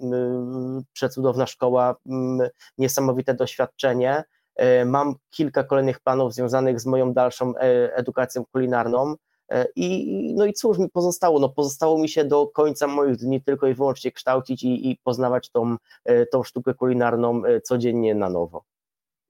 przecudowna 0.93 1.47
szkoła, 1.47 1.97
niesamowite 2.79 3.35
doświadczenie. 3.35 4.25
Mam 4.87 5.15
kilka 5.31 5.65
kolejnych 5.65 6.01
planów 6.01 6.35
związanych 6.35 6.81
z 6.81 6.87
moją 6.87 7.13
dalszą 7.13 7.57
e, 7.57 7.97
edukacją 7.97 8.45
kulinarną. 8.53 9.15
E, 9.53 9.67
I, 9.77 10.35
no 10.35 10.47
i 10.47 10.53
cóż 10.53 10.79
mi 10.79 10.89
pozostało? 10.89 11.41
No 11.41 11.49
pozostało 11.49 11.99
mi 11.99 12.09
się 12.09 12.25
do 12.25 12.47
końca 12.47 12.87
moich 12.87 13.17
dni 13.17 13.43
tylko 13.43 13.67
i 13.67 13.75
wyłącznie 13.75 14.13
kształcić 14.13 14.63
i, 14.63 14.91
i 14.91 14.97
poznawać 15.05 15.51
tą, 15.51 15.77
e, 16.05 16.27
tą 16.27 16.43
sztukę 16.43 16.75
kulinarną 16.75 17.43
codziennie 17.65 18.15
na 18.15 18.31
nowo. 18.31 18.65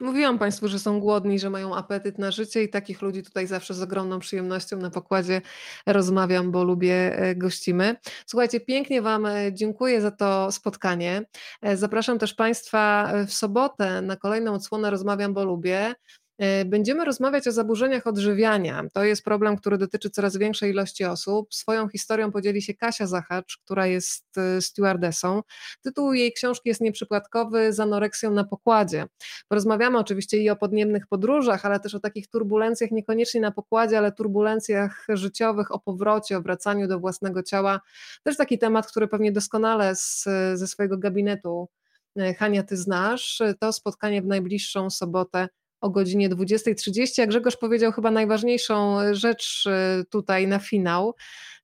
Mówiłam 0.03 0.39
Państwu, 0.39 0.69
że 0.69 0.79
są 0.79 1.01
głodni, 1.01 1.39
że 1.39 1.51
mają 1.51 1.75
apetyt 1.75 2.19
na 2.19 2.31
życie 2.31 2.63
i 2.63 2.69
takich 2.69 3.03
ludzi 3.03 3.23
tutaj 3.23 3.47
zawsze 3.47 3.75
z 3.75 3.83
ogromną 3.83 4.19
przyjemnością 4.19 4.77
na 4.77 4.91
pokładzie 4.91 5.41
rozmawiam, 5.87 6.51
bo 6.51 6.65
lubię 6.65 7.19
e, 7.19 7.37
gościmy. 7.37 7.97
Słuchajcie, 8.27 8.61
pięknie 8.61 9.03
Wam 9.03 9.27
e, 9.27 9.53
dziękuję 9.53 10.01
za 10.01 10.11
to 10.11 10.53
spotkanie. 10.53 11.25
E, 11.63 11.77
zapraszam 11.77 12.19
też 12.19 12.35
Państwa 12.35 13.13
w 13.27 13.33
sobotę 13.33 14.03
na 14.03 14.17
kolejną 14.17 14.55
odsłonę 14.55 14.91
Rozmawiam, 14.91 15.35
bo 15.35 15.45
lubię. 15.45 15.95
E, 16.39 16.65
będziemy 16.65 17.05
rozmawiać 17.05 17.49
o 17.49 17.53
zaburzeniach 17.53 18.07
odżywiania. 18.07 18.85
To 18.93 19.05
jest 19.05 19.25
problem, 19.25 19.57
który 19.57 19.79
dotyczy 19.79 20.11
coraz 20.11 20.37
większej 20.37 20.71
ilości 20.71 21.05
osób. 21.05 21.55
Swoją 21.55 21.89
historią 21.89 22.33
podzieli 22.33 22.63
się 22.63 22.75
Kasia 22.75 23.07
Zachacz, 23.07 23.59
która 23.65 23.87
jest 23.87 24.39
e, 24.39 24.63
stewardessą. 24.63 25.43
Tytuł 25.83 26.13
jej 26.13 26.33
książki 26.33 26.69
jest 26.69 26.81
nieprzypadkowy 26.81 27.73
z 27.73 27.81
anoreksją 27.81 28.31
na 28.31 28.45
pokładzie. 28.45 29.07
Porozmawiamy 29.49 29.99
oczywiście 29.99 30.39
i 30.39 30.51
o 30.51 30.57
podniemnych 30.57 31.07
podróżach, 31.07 31.67
ale 31.67 31.81
też 31.81 31.95
o 31.95 32.01
takich 32.01 32.29
turbulencjach 32.29 32.91
niekoniecznie 32.91 33.41
na 33.41 33.51
pokładzie, 33.51 33.99
ale 33.99 34.13
turbulencjach 34.13 35.07
życiowych, 35.09 35.75
o 35.75 35.79
powrocie, 35.79 36.37
o 36.37 36.43
wracaniu 36.43 36.89
do 36.89 36.99
własnego 36.99 37.43
ciała. 37.43 37.81
Też 38.23 38.37
taki 38.37 38.59
temat, 38.59 38.87
który 38.87 39.09
pewnie 39.09 39.33
doskonale 39.33 39.97
z, 39.97 40.25
ze 40.55 40.67
swojego 40.67 40.99
gabinetu 40.99 41.69
e, 42.17 42.35
Hania, 42.35 42.63
ty 42.63 42.77
znasz. 42.77 43.43
To 43.61 43.73
spotkanie 43.73 44.23
w 44.23 44.27
najbliższą 44.27 44.91
sobotę 44.91 45.49
o 45.83 45.91
godzinie 45.91 46.31
20.30. 46.31 47.19
Jak 47.19 47.29
Grzegorz 47.29 47.57
powiedział, 47.57 47.93
chyba 47.93 48.11
najważniejszą 48.11 48.99
rzecz 49.13 49.67
y, 49.67 50.05
tutaj 50.05 50.47
na 50.47 50.59
finał, 50.59 51.15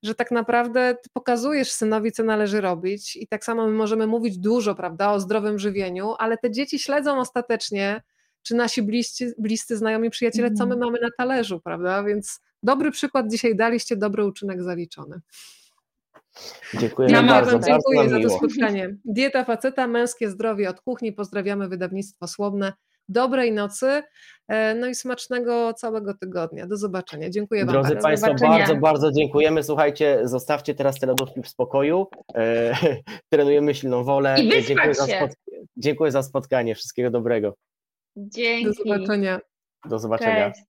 że 0.02 0.14
tak 0.14 0.30
naprawdę 0.30 0.96
ty 1.02 1.10
pokazujesz 1.12 1.72
synowi, 1.72 2.12
co 2.12 2.22
należy 2.22 2.60
robić, 2.60 3.16
i 3.16 3.26
tak 3.26 3.44
samo 3.44 3.66
my 3.66 3.72
możemy 3.72 4.06
mówić 4.06 4.38
dużo, 4.38 4.74
prawda, 4.74 5.12
o 5.12 5.20
zdrowym 5.20 5.58
żywieniu, 5.58 6.14
ale 6.18 6.38
te 6.38 6.50
dzieci 6.50 6.78
śledzą 6.78 7.18
ostatecznie, 7.18 8.02
czy 8.42 8.54
nasi 8.54 8.82
bliscy, 8.82 9.34
bliscy 9.38 9.76
znajomi, 9.76 10.10
przyjaciele, 10.10 10.50
co 10.50 10.66
my 10.66 10.74
mhm. 10.74 10.92
mamy 10.92 11.00
na 11.02 11.08
talerzu, 11.18 11.60
prawda? 11.60 12.02
Więc 12.02 12.40
dobry 12.62 12.90
przykład 12.90 13.30
dzisiaj 13.30 13.56
daliście, 13.56 13.96
dobry 13.96 14.24
uczynek 14.24 14.62
zaliczony. 14.62 15.20
Dziękuję 16.74 17.08
ja 17.10 17.22
bardzo. 17.22 17.58
Dziękuję 17.58 17.98
bardzo 17.98 18.22
za 18.22 18.28
to 18.28 18.36
spotkanie. 18.38 18.96
Dieta 19.04 19.44
faceta, 19.44 19.86
męskie 19.86 20.30
zdrowie 20.30 20.70
od 20.70 20.80
kuchni. 20.80 21.12
Pozdrawiamy 21.12 21.68
wydawnictwo 21.68 22.28
Słowne 22.28 22.72
dobrej 23.08 23.52
nocy, 23.52 24.02
e, 24.48 24.74
no 24.74 24.86
i 24.86 24.94
smacznego 24.94 25.72
całego 25.72 26.14
tygodnia. 26.14 26.66
Do 26.66 26.76
zobaczenia. 26.76 27.30
Dziękuję 27.30 27.64
Wam 27.64 27.72
Drodzy 27.72 27.94
bardzo. 27.94 28.02
Państwo, 28.02 28.48
bardzo, 28.48 28.76
bardzo 28.76 29.12
dziękujemy. 29.12 29.62
Słuchajcie, 29.62 30.20
zostawcie 30.24 30.74
teraz 30.74 30.98
te 30.98 31.06
lodówki 31.06 31.42
w 31.42 31.48
spokoju. 31.48 32.06
E, 32.34 32.76
trenujemy 33.32 33.74
silną 33.74 34.04
wolę. 34.04 34.36
I 34.42 34.64
dziękuję, 34.64 34.94
za 34.94 35.06
dziękuję 35.76 36.12
za 36.12 36.22
spotkanie. 36.22 36.74
Wszystkiego 36.74 37.10
dobrego. 37.10 37.54
Dzięki. 38.16 38.64
Do 38.64 38.72
zobaczenia. 38.72 39.40
Do 39.88 39.98
zobaczenia. 39.98 40.50
Cześć. 40.50 40.67